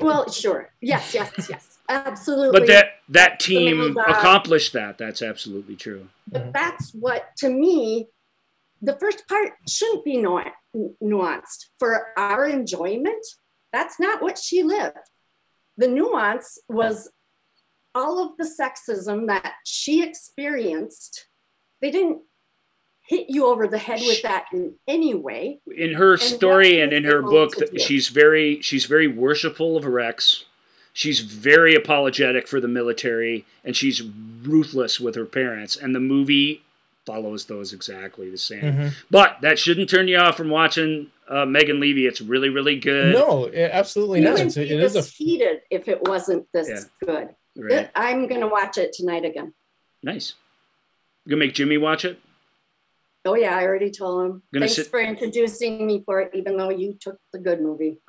Well, 0.00 0.28
sure. 0.28 0.70
Yes, 0.80 1.14
yes, 1.14 1.30
yes. 1.48 1.78
Absolutely. 1.88 2.58
But 2.58 2.66
that 2.66 2.86
that 3.10 3.38
team 3.38 3.96
accomplished 3.96 4.72
that. 4.72 4.98
That's 4.98 5.22
absolutely 5.22 5.76
true. 5.76 6.08
But 6.26 6.52
that's 6.52 6.90
what, 6.94 7.36
to 7.38 7.48
me, 7.48 8.08
the 8.82 8.96
first 8.98 9.28
part 9.28 9.50
shouldn't 9.68 10.04
be 10.04 10.16
nu- 10.16 10.50
nuanced 11.00 11.66
for 11.78 12.08
our 12.16 12.44
enjoyment. 12.46 13.24
That's 13.72 14.00
not 14.00 14.20
what 14.20 14.36
she 14.38 14.64
lived. 14.64 14.96
the 15.76 15.86
nuance 15.88 16.58
was 16.68 17.10
all 17.94 18.18
of 18.24 18.36
the 18.36 18.48
sexism 18.60 19.28
that 19.28 19.54
she 19.64 20.02
experienced. 20.02 21.26
They 21.80 21.90
didn't 21.92 22.22
hit 23.06 23.26
you 23.28 23.46
over 23.46 23.66
the 23.66 23.78
head 23.78 24.00
with 24.00 24.22
that 24.22 24.46
in 24.52 24.74
any 24.88 25.14
way. 25.14 25.58
In 25.76 25.92
her 25.94 26.12
And 26.14 26.22
story 26.22 26.80
and 26.80 26.92
in 26.92 27.04
her 27.04 27.22
book, 27.22 27.52
to 27.54 27.60
th- 27.60 27.70
do. 27.72 27.78
she's 27.78 28.08
very 28.08 28.60
she's 28.62 28.86
very 28.86 29.06
worshipful 29.08 29.76
of 29.76 29.84
Rex. 29.84 30.44
She's 30.92 31.20
very 31.20 31.74
apologetic 31.74 32.46
for 32.46 32.60
the 32.60 32.68
military, 32.68 33.44
and 33.64 33.74
she's 33.76 34.00
ruthless 34.44 35.00
with 35.00 35.16
her 35.16 35.24
parents. 35.24 35.76
And 35.76 35.94
the 35.94 36.00
movie 36.00 36.62
follows 37.04 37.44
those 37.46 37.72
exactly 37.72 38.30
the 38.30 38.38
same. 38.38 38.62
Mhm. 38.62 38.92
But 39.10 39.38
that 39.42 39.58
shouldn't 39.58 39.90
turn 39.90 40.08
you 40.08 40.16
off 40.18 40.36
from 40.36 40.48
watching 40.50 41.10
uh, 41.28 41.44
Megan 41.46 41.80
Leavey. 41.80 42.06
It's 42.06 42.20
really, 42.20 42.48
really 42.50 42.76
good. 42.78 43.14
No, 43.14 43.46
it- 43.46 43.70
absolutely 43.72 44.18
You 44.20 44.24
not. 44.26 44.32
wouldn't 44.34 44.48
It's 44.48 44.56
a, 44.58 44.60
be 44.60 44.70
it 44.70 44.80
is 44.82 44.94
a 44.94 45.02
heated 45.02 45.62
if 45.70 45.88
it 45.88 46.00
wasn't 46.06 46.46
this 46.52 46.68
Yeah. 46.68 46.80
good. 47.06 47.28
Right. 47.56 47.90
I'm 47.96 48.26
gonna 48.26 48.46
watch 48.48 48.78
it 48.78 48.92
tonight 48.92 49.24
again. 49.24 49.52
Nice. 50.02 50.34
You 51.24 51.30
gonna 51.30 51.40
make 51.40 51.54
Jimmy 51.54 51.76
watch 51.78 52.04
it? 52.04 52.18
Oh 53.24 53.34
yeah, 53.34 53.56
I 53.56 53.64
already 53.64 53.90
told 53.90 54.26
him. 54.26 54.42
Thanks 54.52 54.74
sit- 54.76 54.88
for 54.88 55.00
introducing 55.00 55.86
me 55.86 56.02
for 56.04 56.20
it, 56.20 56.30
even 56.34 56.56
though 56.56 56.70
you 56.70 56.96
took 57.00 57.18
the 57.32 57.38
good 57.38 57.60
movie. 57.60 57.98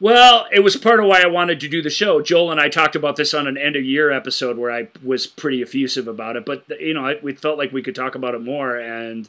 Well, 0.00 0.46
it 0.52 0.60
was 0.60 0.76
part 0.76 1.00
of 1.00 1.06
why 1.06 1.22
I 1.22 1.28
wanted 1.28 1.60
to 1.60 1.68
do 1.68 1.80
the 1.80 1.88
show. 1.88 2.20
Joel 2.20 2.50
and 2.50 2.60
I 2.60 2.68
talked 2.68 2.96
about 2.96 3.16
this 3.16 3.32
on 3.32 3.46
an 3.46 3.56
end 3.56 3.76
of 3.76 3.84
year 3.84 4.10
episode 4.10 4.58
where 4.58 4.70
I 4.70 4.88
was 5.02 5.26
pretty 5.26 5.62
effusive 5.62 6.08
about 6.08 6.36
it, 6.36 6.44
but 6.44 6.64
you 6.80 6.94
know, 6.94 7.14
we 7.22 7.32
felt 7.32 7.58
like 7.58 7.72
we 7.72 7.82
could 7.82 7.94
talk 7.94 8.14
about 8.14 8.34
it 8.34 8.42
more 8.42 8.76
and 8.76 9.28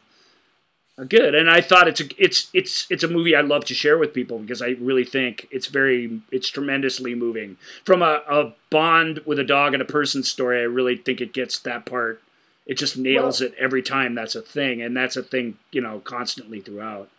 uh, 0.97 1.03
good. 1.03 1.35
And 1.35 1.49
I 1.49 1.61
thought 1.61 1.87
it's 1.87 2.01
a, 2.01 2.05
it's 2.21 2.49
it's 2.53 2.87
it's 2.89 3.03
a 3.03 3.07
movie 3.07 3.35
I 3.35 3.41
love 3.41 3.65
to 3.65 3.73
share 3.73 3.97
with 3.97 4.13
people 4.13 4.39
because 4.39 4.61
I 4.61 4.69
really 4.79 5.05
think 5.05 5.47
it's 5.51 5.67
very 5.67 6.19
it's 6.31 6.49
tremendously 6.49 7.15
moving. 7.15 7.57
From 7.85 8.01
a, 8.01 8.21
a 8.27 8.53
bond 8.69 9.19
with 9.25 9.39
a 9.39 9.43
dog 9.43 9.73
and 9.73 9.81
a 9.81 9.85
person 9.85 10.23
story, 10.23 10.59
I 10.59 10.63
really 10.63 10.97
think 10.97 11.21
it 11.21 11.31
gets 11.31 11.59
that 11.59 11.85
part. 11.85 12.21
It 12.65 12.77
just 12.77 12.97
nails 12.97 13.41
Well- 13.41 13.49
it 13.49 13.55
every 13.59 13.81
time. 13.81 14.15
That's 14.15 14.35
a 14.35 14.41
thing, 14.41 14.81
and 14.81 14.95
that's 14.95 15.15
a 15.17 15.23
thing 15.23 15.57
you 15.71 15.81
know 15.81 15.99
constantly 15.99 16.61
throughout. 16.61 17.09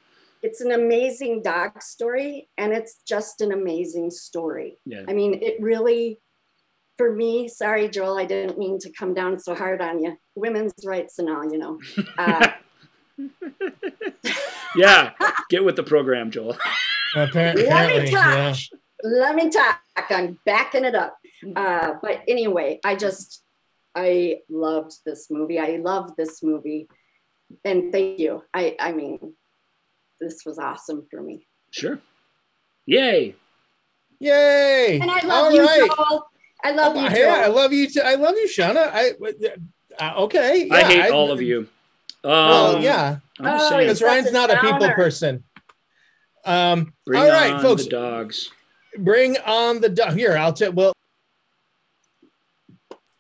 It's 0.43 0.61
an 0.61 0.73
amazing 0.73 1.43
dog 1.43 1.83
story, 1.83 2.49
and 2.59 2.73
it's 2.73 3.01
just 3.07 3.41
an 3.41 3.53
amazing 3.53 4.11
story. 4.11 4.79
Yeah. 4.85 5.03
I 5.09 5.13
mean, 5.13 5.43
it 5.43 5.57
really, 5.61 6.19
for 6.99 7.13
me, 7.13 7.49
sorry, 7.49 7.89
Joel, 7.89 8.19
I 8.19 8.27
didn't 8.27 8.59
mean 8.59 8.79
to 8.81 8.91
come 8.91 9.15
down 9.15 9.39
so 9.41 9.55
hard 9.55 9.81
on 9.81 10.03
you. 10.03 10.17
Women's 10.35 10.75
rights 10.85 11.19
and 11.19 11.31
all, 11.31 11.51
you 11.51 11.59
know. 11.59 11.81
Uh, 12.19 12.49
Yeah, 14.77 15.13
get 15.49 15.65
with 15.65 15.77
the 15.77 15.83
program, 15.83 16.31
Joel. 16.31 16.57
apparently. 17.17 17.67
Let 17.67 18.05
me 18.05 18.11
yeah. 18.11 18.53
talk. 18.53 18.59
Let 19.03 19.35
me 19.35 19.51
talk. 19.51 19.81
I'm 20.11 20.39
backing 20.45 20.85
it 20.85 20.95
up. 20.95 21.17
Uh, 21.55 21.95
but 22.03 22.21
anyway, 22.29 22.79
I 22.85 22.95
just, 22.95 23.43
I 23.97 24.41
loved 24.51 24.93
this 25.07 25.29
movie. 25.31 25.59
I 25.59 25.79
love 25.79 26.15
this 26.17 26.43
movie. 26.43 26.87
And 27.65 27.91
thank 27.93 28.19
you. 28.19 28.43
I, 28.53 28.77
I 28.79 28.93
mean, 28.93 29.35
this 30.21 30.43
was 30.45 30.59
awesome 30.59 31.07
for 31.11 31.23
me. 31.23 31.47
Sure. 31.71 31.99
Yay. 32.85 33.35
Yay! 34.19 34.99
And 35.01 35.11
I 35.11 35.21
love 35.27 35.31
All 35.47 35.53
you, 35.53 35.63
right. 35.65 35.91
Joel. 35.97 36.27
I 36.65 36.71
love 36.73 36.97
Oh, 36.97 37.01
you, 37.09 37.17
yeah, 37.17 37.43
I 37.45 37.49
love 37.49 37.73
you 37.73 37.89
too. 37.89 38.01
I 38.03 38.15
love 38.15 38.35
you, 38.37 38.49
Shauna. 38.49 38.91
I 38.93 39.11
uh, 40.01 40.23
okay. 40.25 40.69
I 40.71 40.81
yeah, 40.81 40.89
hate 40.89 41.11
all 41.13 41.31
of 41.31 41.43
you. 41.43 41.69
Um, 42.25 42.31
Well, 42.31 42.83
yeah, 42.83 43.19
I'm 43.41 43.61
Oh, 43.61 43.79
because 43.79 44.01
Ryan's 44.03 44.29
a 44.29 44.33
not 44.33 44.51
a 44.51 44.59
people 44.61 44.91
person. 44.95 45.45
Um, 46.47 46.95
bring 47.05 47.21
all 47.23 47.29
right, 47.29 47.53
on 47.53 47.63
folks. 47.63 47.85
the 47.85 47.91
dogs. 47.91 48.51
bring 48.99 49.37
on 49.39 49.81
the 49.81 49.89
dog. 49.91 50.15
Here, 50.17 50.37
I'll 50.37 50.53
tell. 50.55 50.73
Well, 50.73 50.93
I 50.93 50.93
hit 50.93 50.95
the 50.95 50.96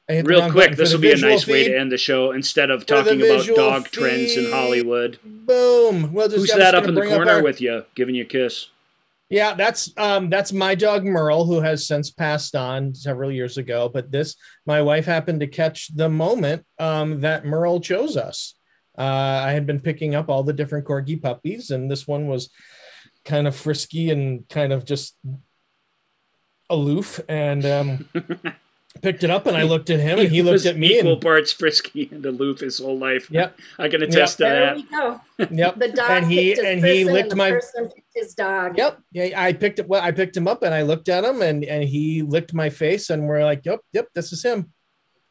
Real 0.08 0.50
quick, 0.52 0.76
this 0.76 0.92
will 0.92 1.00
be 1.00 1.12
a 1.12 1.16
nice 1.16 1.46
way 1.46 1.64
to 1.68 1.76
end 1.78 1.90
the 1.90 1.98
show 1.98 2.30
instead 2.30 2.70
of 2.70 2.86
talking 2.86 3.20
about 3.20 3.46
dog 3.46 3.90
trends 3.90 4.36
in. 4.36 4.50
Hollywood. 4.52 5.18
Boom. 5.24 6.12
Well, 6.12 6.28
just 6.28 6.38
Who's 6.38 6.54
that 6.54 6.74
up 6.76 6.84
in 6.84 6.94
the 6.94 7.02
corner 7.02 7.32
our- 7.32 7.42
with 7.42 7.60
you, 7.60 7.84
giving 7.94 8.14
you 8.14 8.22
a 8.22 8.26
kiss? 8.26 8.68
Yeah, 9.28 9.54
that's 9.54 9.92
um 9.98 10.30
that's 10.30 10.52
my 10.52 10.76
dog 10.76 11.04
Merle, 11.04 11.44
who 11.44 11.60
has 11.60 11.84
since 11.88 12.12
passed 12.12 12.54
on 12.54 12.94
several 12.94 13.32
years 13.32 13.58
ago. 13.58 13.88
But 13.92 14.12
this, 14.12 14.36
my 14.66 14.80
wife 14.82 15.04
happened 15.04 15.40
to 15.40 15.48
catch 15.48 15.88
the 15.96 16.08
moment 16.08 16.64
um 16.78 17.20
that 17.22 17.44
Merle 17.44 17.80
chose 17.80 18.16
us. 18.16 18.54
Uh, 18.96 19.02
I 19.02 19.50
had 19.50 19.66
been 19.66 19.80
picking 19.80 20.14
up 20.14 20.28
all 20.28 20.44
the 20.44 20.52
different 20.52 20.86
corgi 20.86 21.20
puppies, 21.20 21.70
and 21.70 21.90
this 21.90 22.06
one 22.06 22.28
was 22.28 22.50
kind 23.24 23.48
of 23.48 23.56
frisky 23.56 24.10
and 24.10 24.48
kind 24.48 24.72
of 24.72 24.84
just 24.84 25.16
aloof. 26.70 27.20
And 27.28 27.66
um, 27.66 28.08
picked 29.02 29.22
it 29.24 29.30
up, 29.30 29.46
and 29.46 29.56
I 29.56 29.62
looked 29.62 29.90
at 29.90 30.00
him, 30.00 30.18
and 30.18 30.28
he 30.28 30.42
looked 30.42 30.66
at 30.66 30.76
me, 30.76 30.98
Equal 30.98 31.12
and 31.14 31.20
parts 31.22 31.52
frisky 31.52 32.08
and 32.12 32.24
aloof 32.26 32.60
his 32.60 32.78
whole 32.78 32.98
life. 32.98 33.30
Yep. 33.30 33.58
I 33.78 33.88
can 33.88 34.02
attest 34.02 34.38
There 34.38 34.70
to 34.70 34.76
we 34.76 34.82
go. 34.84 35.20
yep, 35.50 35.78
The 35.78 35.88
dog 35.88 36.10
and 36.10 36.26
he 36.30 36.54
picked 36.54 36.58
his 36.58 36.66
and 36.66 36.84
he 36.84 37.04
licked 37.04 37.30
the 37.30 37.36
my 37.36 37.50
person 37.52 37.88
picked 37.88 38.12
his 38.14 38.34
dog. 38.34 38.76
Yep. 38.78 38.98
Yeah, 39.12 39.40
I 39.40 39.52
picked 39.52 39.78
it. 39.78 39.88
Well, 39.88 40.02
I 40.02 40.10
picked 40.12 40.36
him 40.36 40.48
up 40.48 40.62
and 40.62 40.74
I 40.74 40.82
looked 40.82 41.08
at 41.08 41.24
him 41.24 41.42
and 41.42 41.64
and 41.64 41.84
he 41.84 42.22
licked 42.22 42.52
my 42.54 42.70
face 42.70 43.10
and 43.10 43.26
we're 43.26 43.44
like, 43.44 43.64
yep, 43.64 43.80
yep, 43.92 44.08
this 44.14 44.32
is 44.32 44.42
him. 44.42 44.72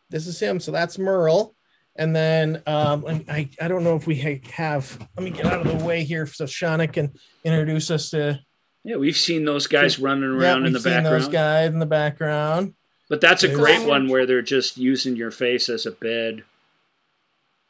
This 0.10 0.28
is 0.28 0.40
him. 0.40 0.60
So 0.60 0.72
that's 0.72 0.98
Merle. 0.98 1.56
And 1.98 2.16
then 2.16 2.62
um, 2.68 3.06
and 3.06 3.26
I 3.30 3.50
I 3.62 3.68
don't 3.68 3.84
know 3.84 3.96
if 3.96 4.06
we 4.06 4.42
have. 4.54 4.98
Let 5.18 5.24
me 5.24 5.32
get 5.32 5.46
out 5.46 5.66
of 5.66 5.78
the 5.80 5.86
way 5.86 6.04
here 6.04 6.26
so 6.28 6.46
Shauna 6.46 6.92
can 6.92 7.14
introduce 7.44 7.90
us 7.90 8.10
to. 8.12 8.40
Yeah, 8.84 8.98
we've 8.98 9.18
seen 9.18 9.46
those 9.46 9.66
guys 9.66 9.98
running 9.98 10.30
Yeah, 10.34 10.38
around 10.50 10.58
in 10.58 10.64
we've 10.66 10.74
the 10.74 10.80
seen 10.82 11.04
those 11.04 11.24
background. 11.28 11.32
guys 11.32 11.70
in 11.74 11.80
the 11.80 11.86
background. 11.88 12.74
But 13.16 13.22
that's 13.22 13.44
a 13.46 13.48
There's- 13.48 13.62
great 13.62 13.88
one 13.88 14.10
where 14.10 14.26
they're 14.26 14.42
just 14.42 14.76
using 14.76 15.16
your 15.16 15.32
face 15.32 15.70
as 15.70 15.86
a 15.86 15.92
bed. 15.92 16.44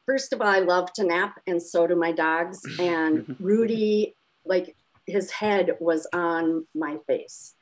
First 0.07 0.33
of 0.33 0.41
all, 0.41 0.47
I 0.47 0.57
love 0.57 0.91
to 0.93 1.03
nap, 1.03 1.39
and 1.45 1.61
so 1.61 1.85
do 1.85 1.95
my 1.95 2.11
dogs. 2.11 2.63
And 2.79 3.35
Rudy, 3.39 4.15
like 4.43 4.75
his 5.05 5.29
head 5.29 5.77
was 5.79 6.07
on 6.13 6.65
my 6.73 6.97
face. 7.05 7.53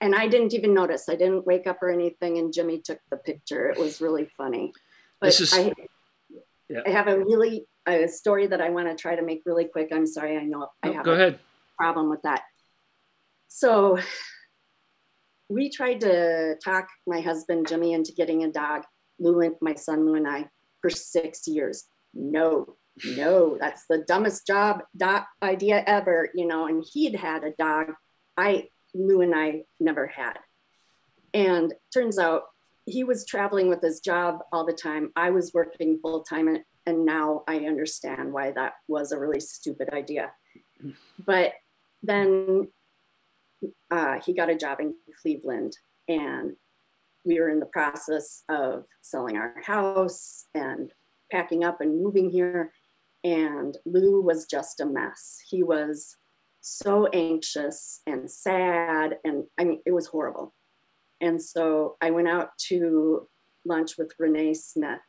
And 0.00 0.16
I 0.16 0.26
didn't 0.26 0.52
even 0.52 0.74
notice. 0.74 1.08
I 1.08 1.14
didn't 1.14 1.46
wake 1.46 1.68
up 1.68 1.80
or 1.80 1.90
anything, 1.90 2.38
and 2.38 2.52
Jimmy 2.52 2.78
took 2.80 2.98
the 3.08 3.16
picture. 3.16 3.68
It 3.70 3.78
was 3.78 4.00
really 4.00 4.24
funny. 4.36 4.72
But 5.20 5.28
This 5.28 5.40
is- 5.40 5.54
I, 5.54 5.72
Yeah. 6.68 6.80
I 6.86 6.90
have 6.90 7.06
a 7.06 7.16
really 7.20 7.66
a 7.86 8.08
story 8.08 8.48
that 8.48 8.60
I 8.60 8.68
want 8.70 8.88
to 8.88 8.96
try 9.00 9.14
to 9.14 9.22
make 9.22 9.42
really 9.46 9.66
quick. 9.66 9.90
I'm 9.92 10.06
sorry, 10.08 10.36
I 10.36 10.42
know 10.42 10.72
I 10.82 10.88
Oh, 10.88 10.92
have 10.92 11.04
go 11.04 11.12
a 11.12 11.14
ahead. 11.14 11.38
problem 11.78 12.10
with 12.10 12.22
that. 12.22 12.42
So 13.46 13.98
we 15.48 15.70
tried 15.70 16.00
to 16.00 16.56
talk 16.62 16.88
my 17.06 17.20
husband 17.20 17.68
Jimmy 17.68 17.92
into 17.92 18.12
getting 18.12 18.44
a 18.44 18.52
dog, 18.52 18.82
Lou 19.18 19.40
and 19.40 19.54
my 19.60 19.74
son 19.74 20.04
Lou 20.04 20.14
and 20.14 20.28
I, 20.28 20.48
for 20.80 20.90
six 20.90 21.46
years. 21.48 21.84
No, 22.14 22.76
no, 23.16 23.56
that's 23.58 23.84
the 23.88 24.04
dumbest 24.06 24.46
job 24.46 24.82
dog 24.96 25.24
idea 25.42 25.82
ever, 25.86 26.30
you 26.34 26.46
know. 26.46 26.66
And 26.66 26.84
he'd 26.92 27.14
had 27.14 27.44
a 27.44 27.52
dog. 27.58 27.92
I 28.36 28.68
Lou 28.94 29.20
and 29.20 29.34
I 29.34 29.64
never 29.80 30.06
had. 30.06 30.38
And 31.34 31.74
turns 31.92 32.18
out 32.18 32.44
he 32.86 33.04
was 33.04 33.26
traveling 33.26 33.68
with 33.68 33.82
his 33.82 34.00
job 34.00 34.40
all 34.52 34.64
the 34.64 34.72
time. 34.72 35.12
I 35.14 35.30
was 35.30 35.52
working 35.52 35.98
full 36.00 36.22
time, 36.22 36.48
and, 36.48 36.60
and 36.86 37.04
now 37.04 37.44
I 37.46 37.58
understand 37.60 38.32
why 38.32 38.52
that 38.52 38.74
was 38.86 39.12
a 39.12 39.18
really 39.18 39.40
stupid 39.40 39.90
idea. 39.92 40.32
Mm. 40.82 40.94
But 41.24 41.52
then 42.02 42.68
uh, 43.90 44.20
he 44.24 44.34
got 44.34 44.50
a 44.50 44.56
job 44.56 44.80
in 44.80 44.94
Cleveland, 45.20 45.76
and 46.08 46.54
we 47.24 47.40
were 47.40 47.50
in 47.50 47.60
the 47.60 47.66
process 47.66 48.44
of 48.48 48.84
selling 49.02 49.36
our 49.36 49.54
house 49.64 50.46
and 50.54 50.92
packing 51.30 51.64
up 51.64 51.80
and 51.80 52.02
moving 52.02 52.30
here. 52.30 52.72
And 53.24 53.76
Lou 53.84 54.22
was 54.22 54.46
just 54.46 54.80
a 54.80 54.86
mess. 54.86 55.38
He 55.48 55.62
was 55.62 56.16
so 56.60 57.06
anxious 57.08 58.00
and 58.06 58.30
sad, 58.30 59.18
and 59.24 59.44
I 59.58 59.64
mean, 59.64 59.80
it 59.86 59.92
was 59.92 60.06
horrible. 60.06 60.54
And 61.20 61.42
so 61.42 61.96
I 62.00 62.10
went 62.10 62.28
out 62.28 62.50
to 62.68 63.28
lunch 63.64 63.98
with 63.98 64.12
Renee 64.18 64.54
Smith, 64.54 65.00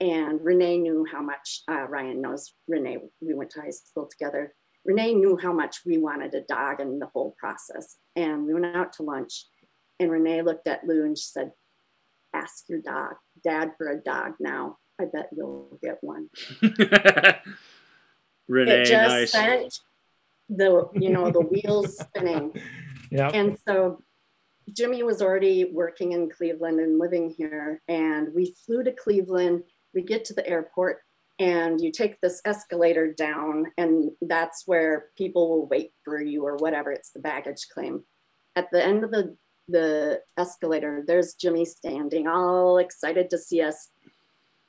and 0.00 0.40
Renee 0.42 0.78
knew 0.78 1.04
how 1.10 1.20
much 1.20 1.62
uh, 1.68 1.86
Ryan 1.88 2.20
knows 2.20 2.54
Renee. 2.68 2.98
We 3.20 3.34
went 3.34 3.50
to 3.50 3.60
high 3.60 3.70
school 3.70 4.06
together. 4.06 4.54
Renee 4.88 5.12
knew 5.12 5.36
how 5.36 5.52
much 5.52 5.80
we 5.84 5.98
wanted 5.98 6.34
a 6.34 6.40
dog 6.40 6.80
in 6.80 6.98
the 6.98 7.08
whole 7.08 7.36
process. 7.38 7.98
And 8.16 8.46
we 8.46 8.54
went 8.54 8.74
out 8.74 8.94
to 8.94 9.02
lunch, 9.02 9.44
and 10.00 10.10
Renee 10.10 10.40
looked 10.40 10.66
at 10.66 10.86
Lou 10.86 11.04
and 11.04 11.16
she 11.16 11.26
said, 11.26 11.52
Ask 12.32 12.64
your 12.68 12.80
dog, 12.80 13.16
dad 13.44 13.72
for 13.76 13.88
a 13.88 14.00
dog 14.00 14.32
now. 14.40 14.78
I 14.98 15.04
bet 15.04 15.28
you'll 15.36 15.78
get 15.82 15.98
one. 16.00 16.30
Renee, 18.48 18.80
it 18.80 18.86
just 18.86 19.08
nice. 19.08 19.32
sent 19.32 19.78
the, 20.48 20.88
you 20.94 21.10
know, 21.10 21.30
the 21.30 21.42
wheels 21.42 21.98
spinning. 21.98 22.58
Yeah. 23.10 23.30
And 23.32 23.56
so 23.66 24.02
Jimmy 24.70 25.02
was 25.02 25.22
already 25.22 25.64
working 25.64 26.12
in 26.12 26.28
Cleveland 26.28 26.78
and 26.78 26.98
living 26.98 27.30
here. 27.30 27.80
And 27.88 28.34
we 28.34 28.54
flew 28.66 28.84
to 28.84 28.92
Cleveland. 28.92 29.62
We 29.94 30.02
get 30.02 30.26
to 30.26 30.34
the 30.34 30.46
airport 30.46 30.98
and 31.38 31.80
you 31.80 31.92
take 31.92 32.20
this 32.20 32.40
escalator 32.44 33.12
down, 33.12 33.66
and 33.76 34.10
that's 34.22 34.64
where 34.66 35.06
people 35.16 35.48
will 35.48 35.66
wait 35.68 35.92
for 36.04 36.20
you 36.20 36.44
or 36.44 36.56
whatever. 36.56 36.90
It's 36.90 37.10
the 37.10 37.20
baggage 37.20 37.66
claim. 37.72 38.02
At 38.56 38.70
the 38.72 38.84
end 38.84 39.04
of 39.04 39.10
the 39.10 39.36
the 39.70 40.22
escalator, 40.38 41.04
there's 41.06 41.34
Jimmy 41.34 41.66
standing, 41.66 42.26
all 42.26 42.78
excited 42.78 43.28
to 43.30 43.38
see 43.38 43.60
us. 43.60 43.90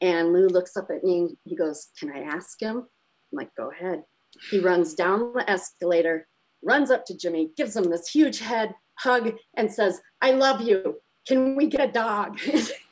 And 0.02 0.34
Lou 0.34 0.48
looks 0.48 0.76
up 0.76 0.90
at 0.92 1.06
me 1.06 1.20
and 1.20 1.38
he 1.46 1.56
goes, 1.56 1.88
Can 2.00 2.12
I 2.12 2.20
ask 2.20 2.62
him? 2.62 2.78
I'm 2.78 2.86
like, 3.32 3.56
Go 3.56 3.72
ahead. 3.72 4.04
He 4.52 4.60
runs 4.60 4.94
down 4.94 5.34
the 5.34 5.50
escalator, 5.50 6.28
runs 6.64 6.92
up 6.92 7.06
to 7.06 7.18
Jimmy, 7.18 7.52
gives 7.58 7.76
him 7.76 7.86
this 7.86 8.10
huge 8.10 8.40
head 8.40 8.76
hug, 8.96 9.34
and 9.56 9.72
says, 9.72 10.02
I 10.22 10.32
love 10.32 10.62
you. 10.62 11.00
Can 11.28 11.56
we 11.56 11.68
get 11.68 11.90
a 11.90 11.92
dog? 11.92 12.38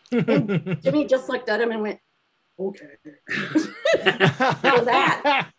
Jimmy 0.12 1.06
just 1.06 1.30
looked 1.30 1.50
at 1.50 1.62
him 1.62 1.72
and 1.72 1.82
went, 1.82 2.00
Okay. 2.60 2.98
so 3.30 4.86
that 4.86 5.52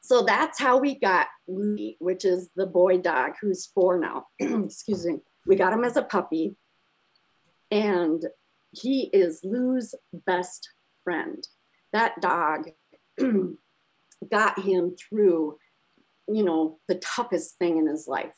so 0.00 0.22
that's 0.22 0.58
how 0.58 0.78
we 0.78 0.98
got 0.98 1.28
Louie, 1.48 1.96
which 1.98 2.26
is 2.26 2.50
the 2.54 2.66
boy 2.66 2.98
dog 2.98 3.32
who's 3.40 3.66
four 3.66 3.98
now. 3.98 4.26
Excuse 4.38 5.06
me. 5.06 5.20
We 5.46 5.56
got 5.56 5.72
him 5.72 5.82
as 5.82 5.96
a 5.96 6.02
puppy, 6.02 6.56
and 7.70 8.22
he 8.72 9.08
is 9.12 9.40
Lou's 9.44 9.94
best 10.12 10.68
friend. 11.04 11.46
That 11.94 12.20
dog 12.20 12.68
got 14.30 14.58
him 14.58 14.94
through, 14.96 15.58
you 16.28 16.44
know, 16.44 16.78
the 16.86 16.96
toughest 16.96 17.56
thing 17.58 17.78
in 17.78 17.86
his 17.86 18.06
life, 18.06 18.36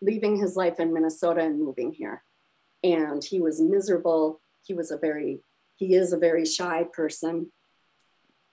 leaving 0.00 0.36
his 0.36 0.56
life 0.56 0.80
in 0.80 0.94
Minnesota 0.94 1.42
and 1.42 1.60
moving 1.60 1.92
here. 1.92 2.22
And 2.82 3.22
he 3.22 3.40
was 3.40 3.60
miserable. 3.60 4.40
He 4.64 4.74
was 4.74 4.90
a 4.90 4.96
very, 4.96 5.40
he 5.76 5.94
is 5.94 6.12
a 6.12 6.18
very 6.18 6.44
shy 6.44 6.84
person. 6.92 7.50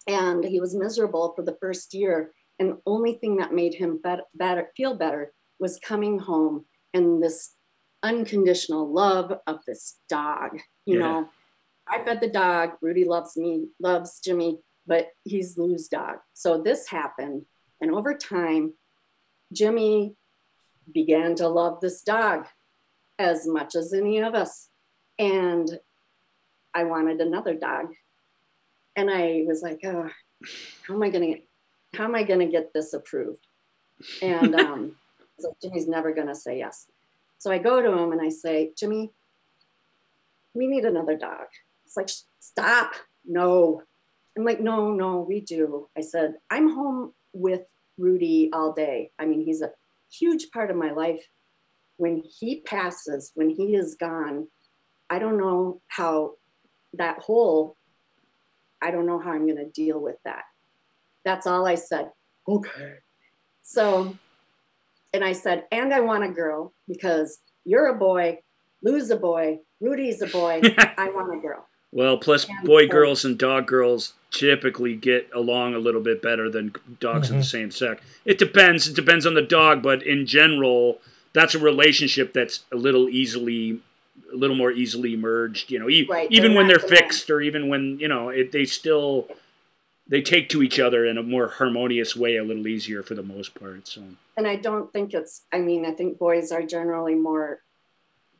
And 0.07 0.43
he 0.43 0.60
was 0.60 0.76
miserable 0.76 1.34
for 1.35 1.43
the 1.43 1.57
first 1.61 1.93
year 1.93 2.31
and 2.61 2.73
the 2.73 2.81
only 2.85 3.14
thing 3.14 3.38
that 3.38 3.56
made 3.56 3.73
him 3.73 3.98
better, 3.98 4.22
better, 4.35 4.69
feel 4.77 4.95
better 4.95 5.34
was 5.60 5.80
coming 5.80 6.19
home 6.19 6.65
and 6.93 7.22
this 7.22 7.56
unconditional 8.03 8.88
love 8.88 9.34
of 9.48 9.61
this 9.65 9.98
dog. 10.07 10.60
You 10.85 10.99
yeah. 10.99 11.06
know, 11.06 11.30
I 11.88 12.03
fed 12.03 12.22
the 12.22 12.30
dog. 12.30 12.73
Rudy 12.80 13.03
loves 13.03 13.35
me, 13.35 13.69
loves 13.80 14.19
Jimmy, 14.23 14.60
but 14.85 15.07
he's 15.23 15.57
Lou's 15.57 15.88
dog. 15.88 16.18
So 16.34 16.61
this 16.61 16.88
happened. 16.88 17.48
And 17.81 17.89
over 17.89 18.14
time, 18.14 18.73
Jimmy 19.52 20.14
began 20.93 21.34
to 21.38 21.48
love 21.48 21.81
this 21.81 22.03
dog 22.03 22.45
as 23.18 23.48
much 23.48 23.73
as 23.73 23.91
any 23.91 24.19
of 24.19 24.35
us. 24.35 24.69
And 25.18 25.80
I 26.73 26.84
wanted 26.84 27.19
another 27.19 27.53
dog. 27.53 27.93
And 28.95 29.10
I 29.10 29.43
was 29.48 29.61
like, 29.61 29.80
oh, 29.85 30.10
how 30.88 30.93
am 30.95 31.03
I 31.03 31.10
going 31.10 31.35
to 31.35 31.41
how 31.98 32.06
am 32.06 32.15
I 32.15 32.23
going 32.23 32.39
to 32.39 32.45
get 32.45 32.73
this 32.73 32.93
approved? 32.93 33.45
And 34.22 34.56
um, 34.60 34.95
so 35.39 35.56
Jimmy's 35.61 35.88
never 35.88 36.14
going 36.14 36.27
to 36.27 36.35
say 36.35 36.57
yes. 36.57 36.88
So 37.38 37.52
I 37.52 37.57
go 37.57 37.81
to 37.81 37.91
him 37.91 38.11
and 38.11 38.22
I 38.22 38.30
say, 38.30 38.72
Jimmy, 38.77 39.11
we 40.53 40.68
need 40.68 40.85
another 40.85 41.18
dog. 41.18 41.48
It's 41.85 41.98
like, 41.98 42.10
stop. 42.39 42.93
No. 43.26 43.84
I'm 44.38 44.45
like, 44.45 44.61
no, 44.61 44.93
no, 44.93 45.26
we 45.27 45.41
do. 45.41 45.89
I 45.98 46.02
said, 46.02 46.35
I'm 46.49 46.69
home 46.69 47.14
with 47.34 47.61
Rudy 47.98 48.49
all 48.53 48.73
day. 48.73 49.11
I 49.19 49.26
mean, 49.26 49.43
he's 49.43 49.61
a 49.61 49.72
huge 50.11 50.52
part 50.52 50.72
of 50.72 50.77
my 50.77 50.91
life. 50.91 51.23
When 51.98 52.23
he 52.39 52.61
passes, 52.61 53.31
when 53.35 53.49
he 53.49 53.76
is 53.76 53.95
gone, 53.95 54.48
I 55.10 55.19
don't 55.19 55.38
know 55.38 55.81
how 55.88 56.35
that 56.93 57.19
whole, 57.19 57.77
I 58.81 58.91
don't 58.91 59.05
know 59.05 59.19
how 59.19 59.31
I'm 59.31 59.45
going 59.45 59.57
to 59.57 59.69
deal 59.69 59.99
with 59.99 60.18
that. 60.26 60.43
That's 61.23 61.47
all 61.47 61.65
I 61.65 61.76
said. 61.76 62.09
Okay. 62.47 62.95
So, 63.63 64.15
and 65.13 65.23
I 65.23 65.34
said, 65.34 65.65
and 65.72 65.93
I 65.93 65.99
want 65.99 66.23
a 66.23 66.30
girl 66.30 66.73
because 66.88 67.39
you're 67.63 67.88
a 67.88 67.95
boy, 67.95 68.39
Lou's 68.81 69.09
a 69.11 69.15
boy, 69.15 69.59
Rudy's 69.80 70.22
a 70.22 70.27
boy. 70.27 70.61
I 70.97 71.09
want 71.09 71.38
a 71.38 71.39
girl. 71.39 71.68
Well, 71.91 72.18
plus 72.18 72.47
and 72.47 72.65
boy 72.65 72.88
so, 72.88 72.91
girls 72.91 73.26
and 73.26 73.38
dog 73.38 73.68
girls 73.68 74.13
typically 74.31 74.95
get 74.95 75.30
along 75.35 75.73
a 75.73 75.80
little 75.80 76.01
bit 76.01 76.22
better 76.22 76.49
than 76.49 76.73
dogs 76.99 77.27
mm-hmm. 77.27 77.38
of 77.38 77.41
the 77.41 77.47
same 77.47 77.72
sex. 77.72 78.01
It 78.26 78.38
depends. 78.38 78.88
It 78.88 78.95
depends 78.95 79.26
on 79.26 79.34
the 79.34 79.41
dog, 79.41 79.84
but 79.84 80.03
in 80.03 80.26
general, 80.26 80.99
that's 81.34 81.53
a 81.53 81.59
relationship 81.59 82.34
that's 82.34 82.63
a 82.72 82.77
little 82.77 83.09
easily 83.09 83.80
a 84.31 84.35
little 84.35 84.55
more 84.55 84.71
easily 84.71 85.15
merged 85.15 85.71
you 85.71 85.79
know 85.79 85.89
e- 85.89 86.07
right, 86.09 86.31
even 86.31 86.53
when 86.53 86.67
they're 86.67 86.79
fixed 86.79 87.29
or 87.29 87.41
even 87.41 87.69
when 87.69 87.99
you 87.99 88.07
know 88.07 88.29
it, 88.29 88.51
they 88.51 88.65
still 88.65 89.27
they 90.07 90.21
take 90.21 90.49
to 90.49 90.61
each 90.61 90.79
other 90.79 91.05
in 91.05 91.17
a 91.17 91.23
more 91.23 91.47
harmonious 91.47 92.15
way 92.15 92.38
a 92.38 92.43
little 92.43 92.67
easier 92.67 93.03
for 93.03 93.15
the 93.15 93.23
most 93.23 93.55
part 93.55 93.88
so. 93.88 94.03
And 94.38 94.47
i 94.47 94.55
don't 94.55 94.91
think 94.91 95.13
it's 95.13 95.43
i 95.51 95.59
mean 95.59 95.85
i 95.85 95.91
think 95.91 96.17
boys 96.17 96.51
are 96.51 96.63
generally 96.63 97.15
more 97.15 97.61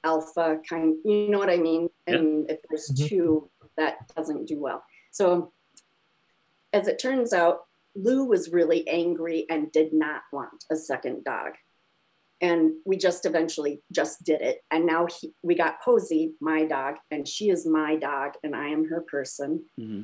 alpha 0.03 0.60
kind 0.68 0.95
you 1.06 1.30
know 1.30 1.39
what 1.39 1.49
i 1.49 1.57
mean? 1.57 1.89
And 2.07 2.45
yeah. 2.48 2.56
if 2.56 2.60
there's 2.69 2.89
mm-hmm. 2.89 3.07
two 3.07 3.49
that 3.77 4.14
doesn't 4.15 4.48
do 4.48 4.60
well. 4.60 4.84
So 5.11 5.53
as 6.73 6.88
it 6.88 6.99
turns 6.99 7.34
out 7.34 7.65
lou 7.95 8.26
was 8.26 8.52
really 8.52 8.88
angry 8.88 9.45
and 9.49 9.72
did 9.72 9.93
not 9.93 10.23
want 10.31 10.65
a 10.69 10.76
second 10.76 11.23
dog 11.23 11.53
and 12.41 12.72
we 12.85 12.97
just 12.97 13.26
eventually 13.26 13.81
just 13.91 14.23
did 14.23 14.41
it 14.41 14.63
and 14.72 14.85
now 14.85 15.05
he, 15.05 15.31
we 15.43 15.55
got 15.55 15.81
posey 15.81 16.34
my 16.41 16.65
dog 16.65 16.95
and 17.11 17.27
she 17.27 17.49
is 17.49 17.65
my 17.65 17.95
dog 17.95 18.34
and 18.43 18.55
i 18.55 18.68
am 18.68 18.88
her 18.88 19.01
person 19.01 19.63
mm-hmm 19.80 20.03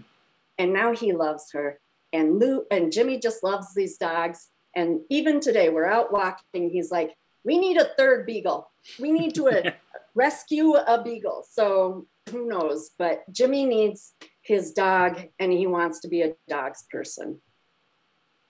and 0.57 0.73
now 0.73 0.93
he 0.93 1.13
loves 1.13 1.51
her. 1.53 1.79
And 2.13 2.39
Lou 2.39 2.65
and 2.71 2.91
Jimmy 2.91 3.19
just 3.19 3.43
loves 3.43 3.73
these 3.73 3.97
dogs. 3.97 4.47
And 4.75 5.01
even 5.09 5.39
today, 5.39 5.69
we're 5.69 5.85
out 5.85 6.11
walking. 6.11 6.69
He's 6.69 6.91
like, 6.91 7.13
"We 7.43 7.57
need 7.57 7.77
a 7.77 7.91
third 7.97 8.25
beagle. 8.25 8.69
We 8.99 9.11
need 9.11 9.35
to 9.35 9.49
uh, 9.49 9.71
rescue 10.15 10.73
a 10.75 11.01
beagle." 11.01 11.45
So 11.49 12.07
who 12.29 12.47
knows? 12.47 12.91
But 12.97 13.23
Jimmy 13.31 13.65
needs 13.65 14.13
his 14.41 14.71
dog, 14.73 15.19
and 15.39 15.51
he 15.51 15.67
wants 15.67 15.99
to 16.01 16.07
be 16.07 16.21
a 16.21 16.35
dog's 16.47 16.85
person. 16.89 17.41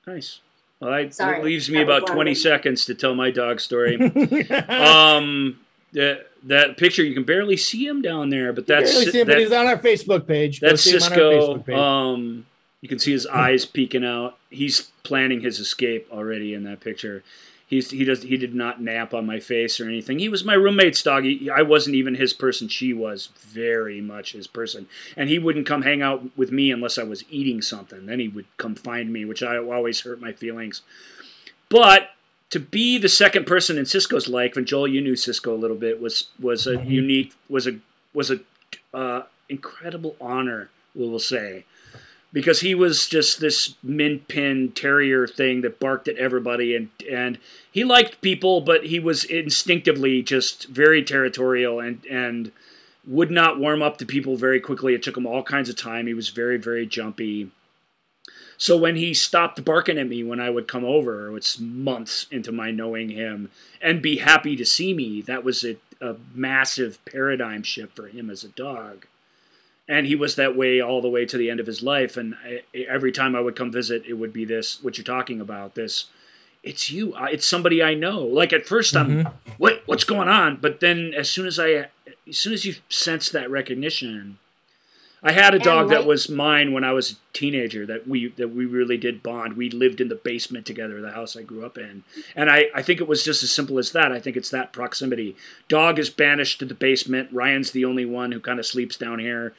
Nice. 0.06 0.42
Well, 0.80 1.10
that 1.18 1.44
leaves 1.44 1.70
me 1.70 1.82
about 1.82 2.06
20 2.06 2.36
seconds 2.36 2.86
to 2.86 2.96
tell 2.96 3.16
my 3.16 3.32
dog 3.32 3.60
story. 3.60 3.96
um, 4.70 5.60
that 5.94 6.28
that 6.44 6.78
picture 6.78 7.04
you 7.04 7.14
can 7.14 7.24
barely 7.24 7.58
see 7.58 7.86
him 7.86 8.02
down 8.02 8.30
there, 8.30 8.54
but 8.54 8.68
that's 8.68 8.92
barely 8.92 9.12
see 9.12 9.20
him, 9.22 9.28
that, 9.28 9.34
but 9.34 9.40
he's 9.40 9.52
on 9.52 9.66
our 9.66 9.78
Facebook 9.78 10.28
page. 10.28 10.60
That's 10.60 10.84
Cisco. 10.84 11.58
Page. 11.60 11.76
Um, 11.76 12.46
you 12.82 12.90
can 12.90 13.00
see 13.00 13.12
his 13.12 13.26
eyes 13.26 13.66
peeking 13.66 14.06
out. 14.06 14.38
He's 14.50 14.92
planning 15.04 15.42
his 15.42 15.60
escape 15.60 16.08
already 16.12 16.54
in 16.54 16.64
that 16.66 16.80
picture. 16.80 17.24
He's 17.68 17.92
he 17.92 18.06
does 18.06 18.24
he 18.24 18.38
did 18.38 18.56
not 18.56 18.82
nap 18.82 19.14
on 19.14 19.26
my 19.26 19.42
face 19.42 19.82
or 19.82 19.90
anything. 19.90 20.20
He 20.20 20.30
was 20.30 20.46
my 20.46 20.54
roommate's 20.54 21.04
dog. 21.04 21.26
He, 21.26 21.50
I 21.50 21.64
wasn't 21.64 21.98
even 21.98 22.16
his 22.16 22.32
person. 22.32 22.70
She 22.70 22.94
was 22.94 23.28
very 23.40 24.00
much 24.00 24.32
his 24.32 24.48
person, 24.48 24.88
and 25.18 25.30
he 25.30 25.38
wouldn't 25.38 25.68
come 25.68 25.82
hang 25.82 26.02
out 26.02 26.24
with 26.38 26.50
me 26.50 26.72
unless 26.72 26.98
I 26.98 27.04
was 27.04 27.26
eating 27.30 27.62
something. 27.62 28.06
Then 28.06 28.22
he 28.22 28.30
would 28.30 28.46
come 28.56 28.74
find 28.74 29.12
me, 29.12 29.26
which 29.26 29.44
I 29.44 29.58
always 29.58 30.00
hurt 30.00 30.22
my 30.22 30.32
feelings. 30.32 30.82
But 31.68 32.12
to 32.52 32.60
be 32.62 32.98
the 32.98 33.10
second 33.10 33.46
person 33.46 33.78
in 33.78 33.86
Cisco's 33.86 34.30
life, 34.30 34.56
and 34.56 34.66
Joel, 34.66 34.88
you 34.88 35.02
knew 35.02 35.18
Cisco 35.18 35.54
a 35.54 35.60
little 35.60 35.76
bit, 35.76 36.02
was 36.02 36.30
was 36.40 36.68
a 36.68 36.78
mm-hmm. 36.78 36.90
unique, 36.90 37.34
was 37.50 37.68
a 37.68 37.78
was 38.14 38.32
a 38.32 38.40
uh, 38.94 39.24
incredible 39.50 40.16
honor, 40.22 40.70
we 40.96 41.08
will 41.08 41.20
say, 41.20 41.66
because 42.34 42.62
he 42.62 42.76
was 42.76 43.08
just 43.08 43.40
this 43.40 43.76
min 43.84 44.20
pin 44.28 44.72
terrier 44.74 45.28
thing 45.28 45.62
that 45.62 45.80
barked 45.80 46.08
at 46.08 46.18
everybody, 46.18 46.76
and 46.76 46.90
and 47.10 47.38
he 47.72 47.84
liked 47.84 48.22
people, 48.22 48.62
but 48.62 48.86
he 48.86 49.00
was 49.00 49.24
instinctively 49.24 50.22
just 50.22 50.68
very 50.68 51.04
territorial 51.04 51.80
and 51.80 52.06
and 52.06 52.52
would 53.06 53.32
not 53.32 53.60
warm 53.60 53.82
up 53.82 53.98
to 53.98 54.06
people 54.06 54.36
very 54.36 54.60
quickly. 54.60 54.94
It 54.94 55.02
took 55.02 55.16
him 55.16 55.26
all 55.26 55.44
kinds 55.44 55.70
of 55.70 55.76
time. 55.76 56.08
He 56.08 56.14
was 56.14 56.30
very 56.30 56.58
very 56.58 56.86
jumpy 56.86 57.50
so 58.58 58.76
when 58.76 58.96
he 58.96 59.14
stopped 59.14 59.64
barking 59.64 60.00
at 60.00 60.08
me 60.08 60.24
when 60.24 60.40
I 60.40 60.50
would 60.50 60.68
come 60.68 60.84
over, 60.84 61.36
it's 61.38 61.60
months 61.60 62.26
into 62.32 62.52
my 62.52 62.72
knowing 62.72 63.10
him, 63.10 63.52
and 63.82 64.02
be 64.02 64.18
happy 64.18 64.56
to 64.56 64.66
see 64.66 64.94
me, 64.94 65.22
that 65.22 65.44
was 65.44 65.64
a, 65.64 65.78
a 66.02 66.16
massive 66.34 66.98
paradigm 67.06 67.62
shift 67.62 67.96
for 67.96 68.08
him 68.08 68.32
as 68.32 68.44
a 68.44 68.50
dog. 68.50 69.06
And 69.90 70.06
he 70.06 70.16
was 70.16 70.36
that 70.36 70.58
way 70.58 70.82
all 70.82 71.02
the 71.02 71.10
way 71.10 71.26
to 71.26 71.38
the 71.38 71.50
end 71.50 71.60
of 71.60 71.66
his 71.66 71.82
life. 71.82 72.18
And 72.18 72.36
I, 72.46 72.62
every 72.90 73.12
time 73.12 73.36
I 73.36 73.40
would 73.40 73.56
come 73.56 73.72
visit, 73.72 74.04
it 74.06 74.14
would 74.14 74.34
be 74.34 74.46
this, 74.46 74.84
what 74.84 74.98
you're 74.98 75.06
talking 75.06 75.42
about, 75.42 75.76
this 75.76 76.08
it's 76.64 76.90
you 76.90 77.14
it's 77.18 77.48
somebody 77.48 77.84
i 77.84 77.94
know 77.94 78.20
like 78.20 78.52
at 78.52 78.66
1st 78.66 78.96
mm-hmm. 78.98 79.28
i'm 79.28 79.34
what 79.58 79.84
what's 79.86 80.04
going 80.04 80.28
on 80.28 80.58
but 80.60 80.80
then 80.80 81.14
as 81.16 81.30
soon 81.30 81.46
as 81.46 81.60
i 81.60 81.88
as 82.28 82.38
soon 82.38 82.52
as 82.52 82.66
you 82.66 82.74
sense 82.90 83.30
that 83.30 83.50
recognition 83.50 84.38
I 85.24 85.32
had 85.32 85.56
a 85.56 85.60
dog 85.60 85.90
that 85.90 86.06
was 86.06 86.30
mine 86.30 86.74
when 86.74 86.84
I 86.84 86.94
was 86.94 87.12
a 87.12 87.16
teenager 87.34 87.86
that 87.88 88.08
we 88.08 88.30
that 88.38 88.50
we 88.50 88.66
really 88.66 88.98
did 88.98 89.24
bond. 89.24 89.58
We 89.58 89.70
lived 89.72 90.00
in 90.00 90.10
the 90.10 90.16
basement 90.16 90.66
together, 90.66 91.02
the 91.02 91.12
house 91.12 91.36
I 91.36 91.42
grew 91.42 91.66
up 91.66 91.78
in. 91.78 92.04
And 92.36 92.52
I, 92.52 92.68
I 92.76 92.84
think 92.84 93.02
it 93.02 93.08
was 93.08 93.24
just 93.24 93.42
as 93.42 93.52
simple 93.52 93.80
as 93.80 93.92
that. 93.94 94.12
I 94.12 94.20
think 94.20 94.38
it's 94.38 94.52
that 94.52 94.74
proximity. 94.74 95.36
Dog 95.68 95.98
is 95.98 96.12
banished 96.12 96.60
to 96.60 96.66
the 96.66 96.76
basement. 96.76 97.34
Ryan's 97.34 97.72
the 97.72 97.86
only 97.86 98.06
one 98.06 98.32
who 98.32 98.40
kind 98.40 98.60
of 98.60 98.66
sleeps 98.66 98.96
down 98.96 99.18
here. 99.18 99.56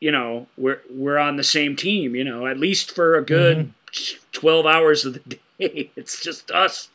You 0.00 0.12
know, 0.12 0.46
we're 0.56 0.80
we're 0.90 1.18
on 1.18 1.36
the 1.36 1.44
same 1.44 1.76
team, 1.76 2.14
you 2.14 2.24
know, 2.24 2.46
at 2.46 2.58
least 2.58 2.92
for 2.92 3.16
a 3.16 3.24
good 3.24 3.72
mm-hmm. 3.92 4.22
12 4.32 4.66
hours 4.66 5.04
of 5.04 5.14
the 5.14 5.20
day. 5.58 5.90
It's 5.96 6.22
just 6.22 6.50
us. 6.50 6.88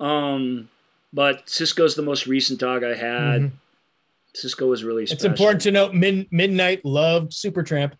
Um 0.00 0.68
but 1.12 1.48
Cisco's 1.48 1.94
the 1.94 2.02
most 2.02 2.26
recent 2.26 2.60
dog 2.60 2.84
I 2.84 2.94
had. 2.94 3.42
Mhm. 3.42 3.50
Cisco 4.34 4.66
was 4.66 4.84
really 4.84 5.06
special. 5.06 5.16
It's 5.16 5.24
important 5.24 5.62
to 5.62 5.70
note 5.70 5.94
Min- 5.94 6.26
Midnight 6.30 6.84
loved 6.84 7.32
Supertramp. 7.32 7.92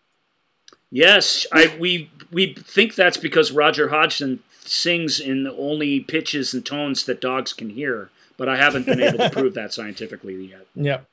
Yes, 0.91 1.45
I 1.51 1.75
we 1.79 2.09
we 2.31 2.53
think 2.53 2.95
that's 2.95 3.17
because 3.17 3.51
Roger 3.51 3.89
Hodgson 3.89 4.39
sings 4.61 5.19
in 5.19 5.43
the 5.43 5.53
only 5.55 6.01
pitches 6.01 6.53
and 6.53 6.65
tones 6.65 7.05
that 7.05 7.21
dogs 7.21 7.53
can 7.53 7.69
hear, 7.69 8.09
but 8.37 8.47
I 8.47 8.57
haven't 8.57 8.85
been 8.85 9.01
able 9.01 9.17
to 9.17 9.29
prove 9.31 9.53
that 9.55 9.73
scientifically 9.73 10.35
yet. 10.45 10.67
Yep. 10.75 11.05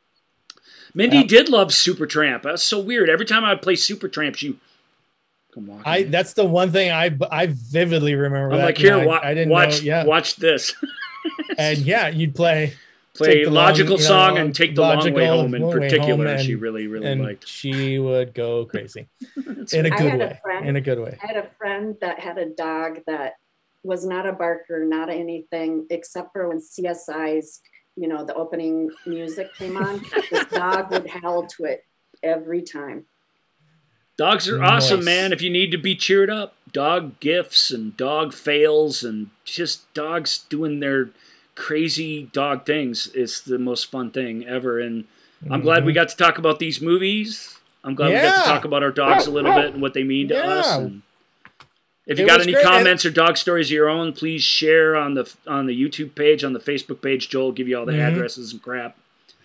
Mindy 0.94 1.18
Yeah. 1.18 1.26
did 1.26 1.48
love 1.48 1.68
Supertramp. 1.68 2.42
That's 2.42 2.62
so 2.62 2.78
weird. 2.78 3.10
Every 3.10 3.26
time 3.26 3.44
I 3.44 3.52
would 3.52 3.62
play 3.62 3.74
Supertramp, 3.74 4.36
she 4.36 4.58
come 5.52 5.68
on. 5.70 5.82
I 5.84 5.98
in. 5.98 6.10
that's 6.10 6.34
the 6.34 6.44
one 6.44 6.70
thing 6.72 6.90
I 6.92 7.16
I 7.30 7.46
vividly 7.50 8.14
remember. 8.14 8.52
I'm 8.52 8.58
that. 8.58 8.64
like, 8.64 8.78
here, 8.78 8.94
I, 8.96 9.04
wa- 9.06 9.20
I 9.22 9.34
didn't 9.34 9.50
watch, 9.50 9.80
know. 9.82 9.86
Yeah. 9.86 10.04
watch 10.04 10.36
this. 10.36 10.74
And 11.56 11.78
yeah, 11.78 12.08
you'd 12.08 12.34
play 12.34 12.74
Play 13.14 13.28
Take 13.28 13.44
the 13.44 13.50
long- 13.50 13.64
logical 13.66 13.92
you 13.96 14.02
know, 14.02 14.08
song 14.08 14.38
and 14.38 14.52
take 14.54 14.74
the 14.74 14.80
long 14.82 15.12
way 15.14 15.26
home 15.26 15.54
in 15.54 15.70
particular. 15.70 16.26
Home 16.26 16.38
she 16.44 16.52
and- 16.54 16.62
really, 16.62 16.86
really 16.88 17.06
and 17.06 17.22
liked. 17.22 17.46
she 17.46 17.98
would 18.00 18.34
go 18.34 18.64
crazy 18.66 19.06
in 19.72 19.86
a 19.86 19.90
good 19.90 20.00
had 20.10 20.14
a 20.14 20.18
way. 20.18 20.40
friend- 20.42 20.68
In 20.68 20.76
a 20.76 20.80
good 20.80 20.98
way. 20.98 21.16
I 21.22 21.26
had 21.28 21.36
a 21.36 21.48
friend 21.56 21.96
that 22.00 22.18
had 22.18 22.38
a 22.38 22.46
dog 22.50 22.98
that 23.06 23.34
was 23.84 24.04
not 24.04 24.26
a 24.26 24.32
barker, 24.32 24.84
not 24.84 25.10
anything, 25.10 25.86
except 25.90 26.32
for 26.32 26.48
when 26.48 26.58
CSI's, 26.58 27.60
you 27.96 28.08
know, 28.08 28.24
the 28.24 28.34
opening 28.34 28.90
music 29.06 29.54
came 29.54 29.76
on. 29.76 30.04
this 30.30 30.44
dog 30.52 30.90
would 30.90 31.06
howl 31.08 31.46
to 31.46 31.64
it 31.64 31.84
every 32.22 32.62
time. 32.62 33.04
Dogs 34.16 34.48
are 34.48 34.62
awesome, 34.62 35.04
man. 35.04 35.32
If 35.32 35.42
you 35.42 35.50
need 35.50 35.72
to 35.72 35.78
be 35.78 35.96
cheered 35.96 36.30
up, 36.30 36.54
dog 36.72 37.18
gifts 37.18 37.70
and 37.72 37.96
dog 37.96 38.32
fails 38.32 39.02
and 39.02 39.30
just 39.44 39.92
dogs 39.92 40.44
doing 40.48 40.80
their 40.80 41.10
crazy 41.56 42.30
dog 42.32 42.64
things 42.64 43.08
is 43.08 43.40
the 43.42 43.58
most 43.58 43.90
fun 43.90 44.10
thing 44.10 44.46
ever. 44.46 44.78
And 44.78 45.04
I'm 45.50 45.62
glad 45.62 45.84
we 45.84 45.92
got 45.92 46.08
to 46.10 46.16
talk 46.16 46.38
about 46.38 46.60
these 46.60 46.80
movies. 46.80 47.58
I'm 47.82 47.94
glad 47.94 48.08
we 48.08 48.14
got 48.14 48.34
Mm-hmm. 48.34 48.42
To 48.42 48.48
talk 48.48 48.64
about 48.64 48.82
our 48.82 48.92
dogs 48.92 49.26
a 49.26 49.30
little 49.30 49.52
bit 49.60 49.72
and 49.72 49.82
what 49.82 49.94
they 49.94 50.04
mean 50.04 50.28
to 50.28 50.36
us. 50.36 50.76
And 50.76 51.02
if 52.06 52.18
you 52.18 52.24
It 52.24 52.28
got 52.28 52.40
any 52.40 52.52
great, 52.52 52.64
comments 52.64 53.04
or 53.04 53.10
dog 53.10 53.36
stories 53.36 53.68
of 53.68 53.72
your 53.72 53.88
own, 53.88 54.12
please 54.12 54.42
share 54.42 54.96
on 54.96 55.14
the 55.14 55.32
on 55.46 55.66
the 55.66 55.74
YouTube 55.80 56.14
page, 56.14 56.44
on 56.44 56.52
the 56.52 56.60
Facebook 56.60 57.00
page. 57.02 57.28
Joel 57.28 57.46
will 57.46 57.52
give 57.52 57.68
you 57.68 57.78
all 57.78 57.86
the 57.86 57.92
Mhm. 57.92 58.12
addresses 58.12 58.52
and 58.52 58.62
crap. 58.62 58.96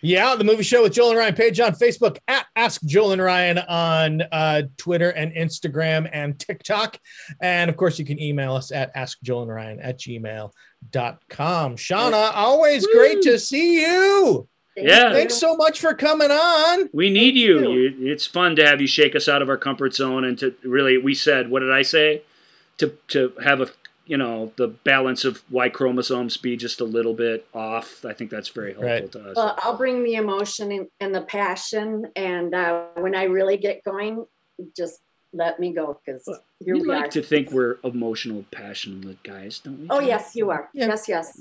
Yeah, 0.02 0.36
the 0.38 0.46
movie 0.46 0.64
show 0.64 0.84
with 0.84 0.94
Joel 0.94 1.10
and 1.10 1.18
Ryan 1.20 1.36
page 1.36 1.60
on 1.60 1.74
Facebook 1.74 2.18
at 2.30 2.46
Ask 2.56 2.82
Joel 2.86 3.12
and 3.12 3.22
Ryan 3.22 3.58
on 3.58 4.22
uh, 4.32 4.62
Twitter 4.78 5.10
and 5.10 5.34
Instagram 5.34 6.10
and 6.14 6.40
TikTok. 6.40 6.98
And 7.42 7.70
of 7.70 7.76
course, 7.76 8.00
you 8.00 8.06
can 8.06 8.18
email 8.22 8.56
us 8.56 8.72
at 8.72 8.96
askjoelandryan 8.96 9.80
at 9.84 10.00
gmail.com. 10.00 11.76
Shauna, 11.76 12.32
always 12.34 12.88
great 12.88 13.22
to 13.24 13.38
see 13.40 13.82
you. 13.82 14.48
Yeah. 14.78 15.12
Thanks 15.12 15.36
so 15.36 15.58
much 15.58 15.82
for 15.82 15.94
coming 15.94 16.32
on. 16.32 16.90
We 16.94 17.10
need 17.10 17.36
you. 17.36 17.70
you. 17.70 17.94
It's 18.12 18.26
fun 18.26 18.56
to 18.56 18.66
have 18.66 18.80
you 18.80 18.88
shake 18.88 19.16
us 19.16 19.28
out 19.28 19.42
of 19.42 19.50
our 19.50 19.58
comfort 19.58 19.94
zone 19.94 20.24
and 20.24 20.38
to 20.40 20.54
really. 20.64 20.98
We 20.98 21.14
said, 21.14 21.50
what 21.50 21.60
did 21.60 21.72
I 21.74 21.82
say? 21.82 22.22
To 22.80 22.94
to 23.10 23.34
have 23.44 23.62
a 23.62 23.68
you 24.06 24.18
know 24.18 24.52
the 24.56 24.68
balance 24.68 25.24
of 25.26 25.44
Y 25.52 25.70
chromosomes 25.70 26.36
be 26.38 26.58
just 26.58 26.82
a 26.82 26.84
little 26.86 27.14
bit 27.14 27.46
off. 27.54 28.04
I 28.04 28.14
think 28.14 28.32
that's 28.32 28.48
very 28.50 28.72
helpful 28.74 28.90
Right. 28.90 29.12
to 29.12 29.30
us. 29.30 29.36
Well, 29.36 29.56
I'll 29.60 29.78
bring 29.78 30.04
the 30.04 30.16
emotion 30.16 30.72
and, 30.72 30.88
and 31.00 31.14
the 31.14 31.22
passion. 31.22 32.08
And 32.16 32.56
uh, 32.56 32.86
when 32.96 33.14
I 33.16 33.24
really 33.26 33.58
get 33.58 33.84
going, 33.84 34.26
just 34.76 35.02
let 35.32 35.60
me 35.60 35.74
go 35.74 36.00
because 36.04 36.24
Well, 36.26 36.42
here 36.60 36.74
we 36.74 36.82
we 36.82 36.88
like 36.88 37.06
are. 37.06 37.08
to 37.10 37.22
think 37.22 37.52
we're 37.52 37.78
emotional, 37.84 38.44
passionate 38.52 39.22
guys, 39.22 39.60
don't 39.60 39.80
we? 39.82 39.88
Oh, 39.92 40.00
yes, 40.00 40.36
you 40.36 40.50
are. 40.50 40.70
Yeah. 40.74 40.88
Yes, 40.88 41.08
yes. 41.08 41.40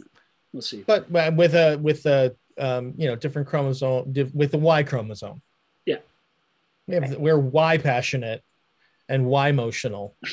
We'll 0.52 0.60
see. 0.60 0.84
But 0.86 1.06
uh, 1.14 1.30
with 1.34 1.54
a 1.54 1.76
with 1.76 2.04
a 2.04 2.34
um, 2.58 2.92
you 2.98 3.06
know 3.08 3.16
different 3.16 3.48
chromosome 3.48 4.12
diff- 4.12 4.34
with 4.34 4.50
the 4.50 4.58
Y 4.58 4.82
chromosome. 4.82 5.40
Yeah. 5.86 5.98
We 6.86 6.96
have, 6.96 7.16
we're 7.16 7.38
Y 7.38 7.78
passionate 7.78 8.42
and 9.08 9.24
Y 9.24 9.48
emotional. 9.48 10.16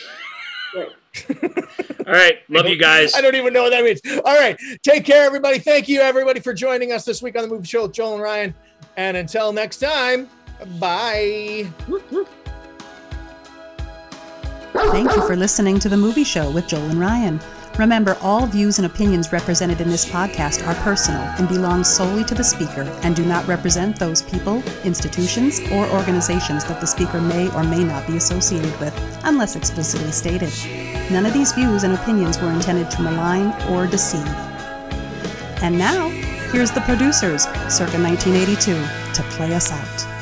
Good. 0.76 0.91
All 2.06 2.14
right, 2.14 2.39
love 2.49 2.68
you 2.68 2.76
guys. 2.76 3.15
I 3.15 3.22
don't 3.22 3.35
even 3.35 3.53
know 3.53 3.64
what 3.64 3.69
that 3.69 3.84
means. 3.84 4.02
All 4.26 4.38
right. 4.38 4.60
Take 4.84 5.06
care, 5.06 5.26
everybody. 5.26 5.57
Thank 5.60 5.88
you, 5.88 6.02
everybody, 6.02 6.41
for 6.41 6.53
joining 6.53 6.91
us 6.91 7.06
this 7.06 7.22
week 7.22 7.38
on 7.38 7.43
the 7.43 7.47
movie 7.47 7.65
show 7.65 7.84
with 7.84 7.93
Joel 7.93 8.15
and 8.15 8.22
Ryan. 8.22 8.53
And 8.97 9.15
until 9.15 9.53
next 9.53 9.77
time, 9.77 10.30
bye. 10.77 11.65
Thank 14.73 15.15
you 15.15 15.26
for 15.26 15.38
listening 15.38 15.80
to 15.80 15.88
the 15.88 15.95
movie 15.95 16.26
show 16.26 16.52
with 16.52 16.68
Joel 16.68 16.89
and 16.89 16.99
Ryan. 16.99 17.39
Remember, 17.77 18.18
all 18.22 18.47
views 18.47 18.80
and 18.80 18.85
opinions 18.85 19.34
represented 19.34 19.81
in 19.81 19.89
this 19.89 20.06
podcast 20.06 20.65
are 20.65 20.76
personal 20.76 21.22
and 21.38 21.47
belong 21.49 21.84
solely 21.84 22.23
to 22.23 22.34
the 22.34 22.43
speaker 22.43 22.84
and 23.03 23.14
do 23.18 23.26
not 23.26 23.45
represent 23.47 23.99
those 23.99 24.22
people, 24.22 24.64
institutions, 24.85 25.60
or 25.72 25.85
organizations 25.89 26.64
that 26.65 26.80
the 26.80 26.88
speaker 26.88 27.19
may 27.19 27.52
or 27.53 27.65
may 27.65 27.84
not 27.84 28.07
be 28.07 28.15
associated 28.15 28.80
with, 28.80 28.97
unless 29.26 29.57
explicitly 29.57 30.11
stated. 30.11 30.53
None 31.11 31.26
of 31.26 31.34
these 31.34 31.52
views 31.52 31.84
and 31.84 31.93
opinions 31.93 32.39
were 32.39 32.52
intended 32.52 32.89
to 32.91 33.02
malign 33.02 33.52
or 33.69 33.85
deceive. 33.88 34.26
And 35.61 35.77
now, 35.77 36.07
here's 36.53 36.72
the 36.72 36.81
producers, 36.81 37.43
circa 37.68 38.02
1982, 38.02 38.72
to 39.15 39.23
play 39.31 39.53
us 39.53 39.73
out. 39.73 40.14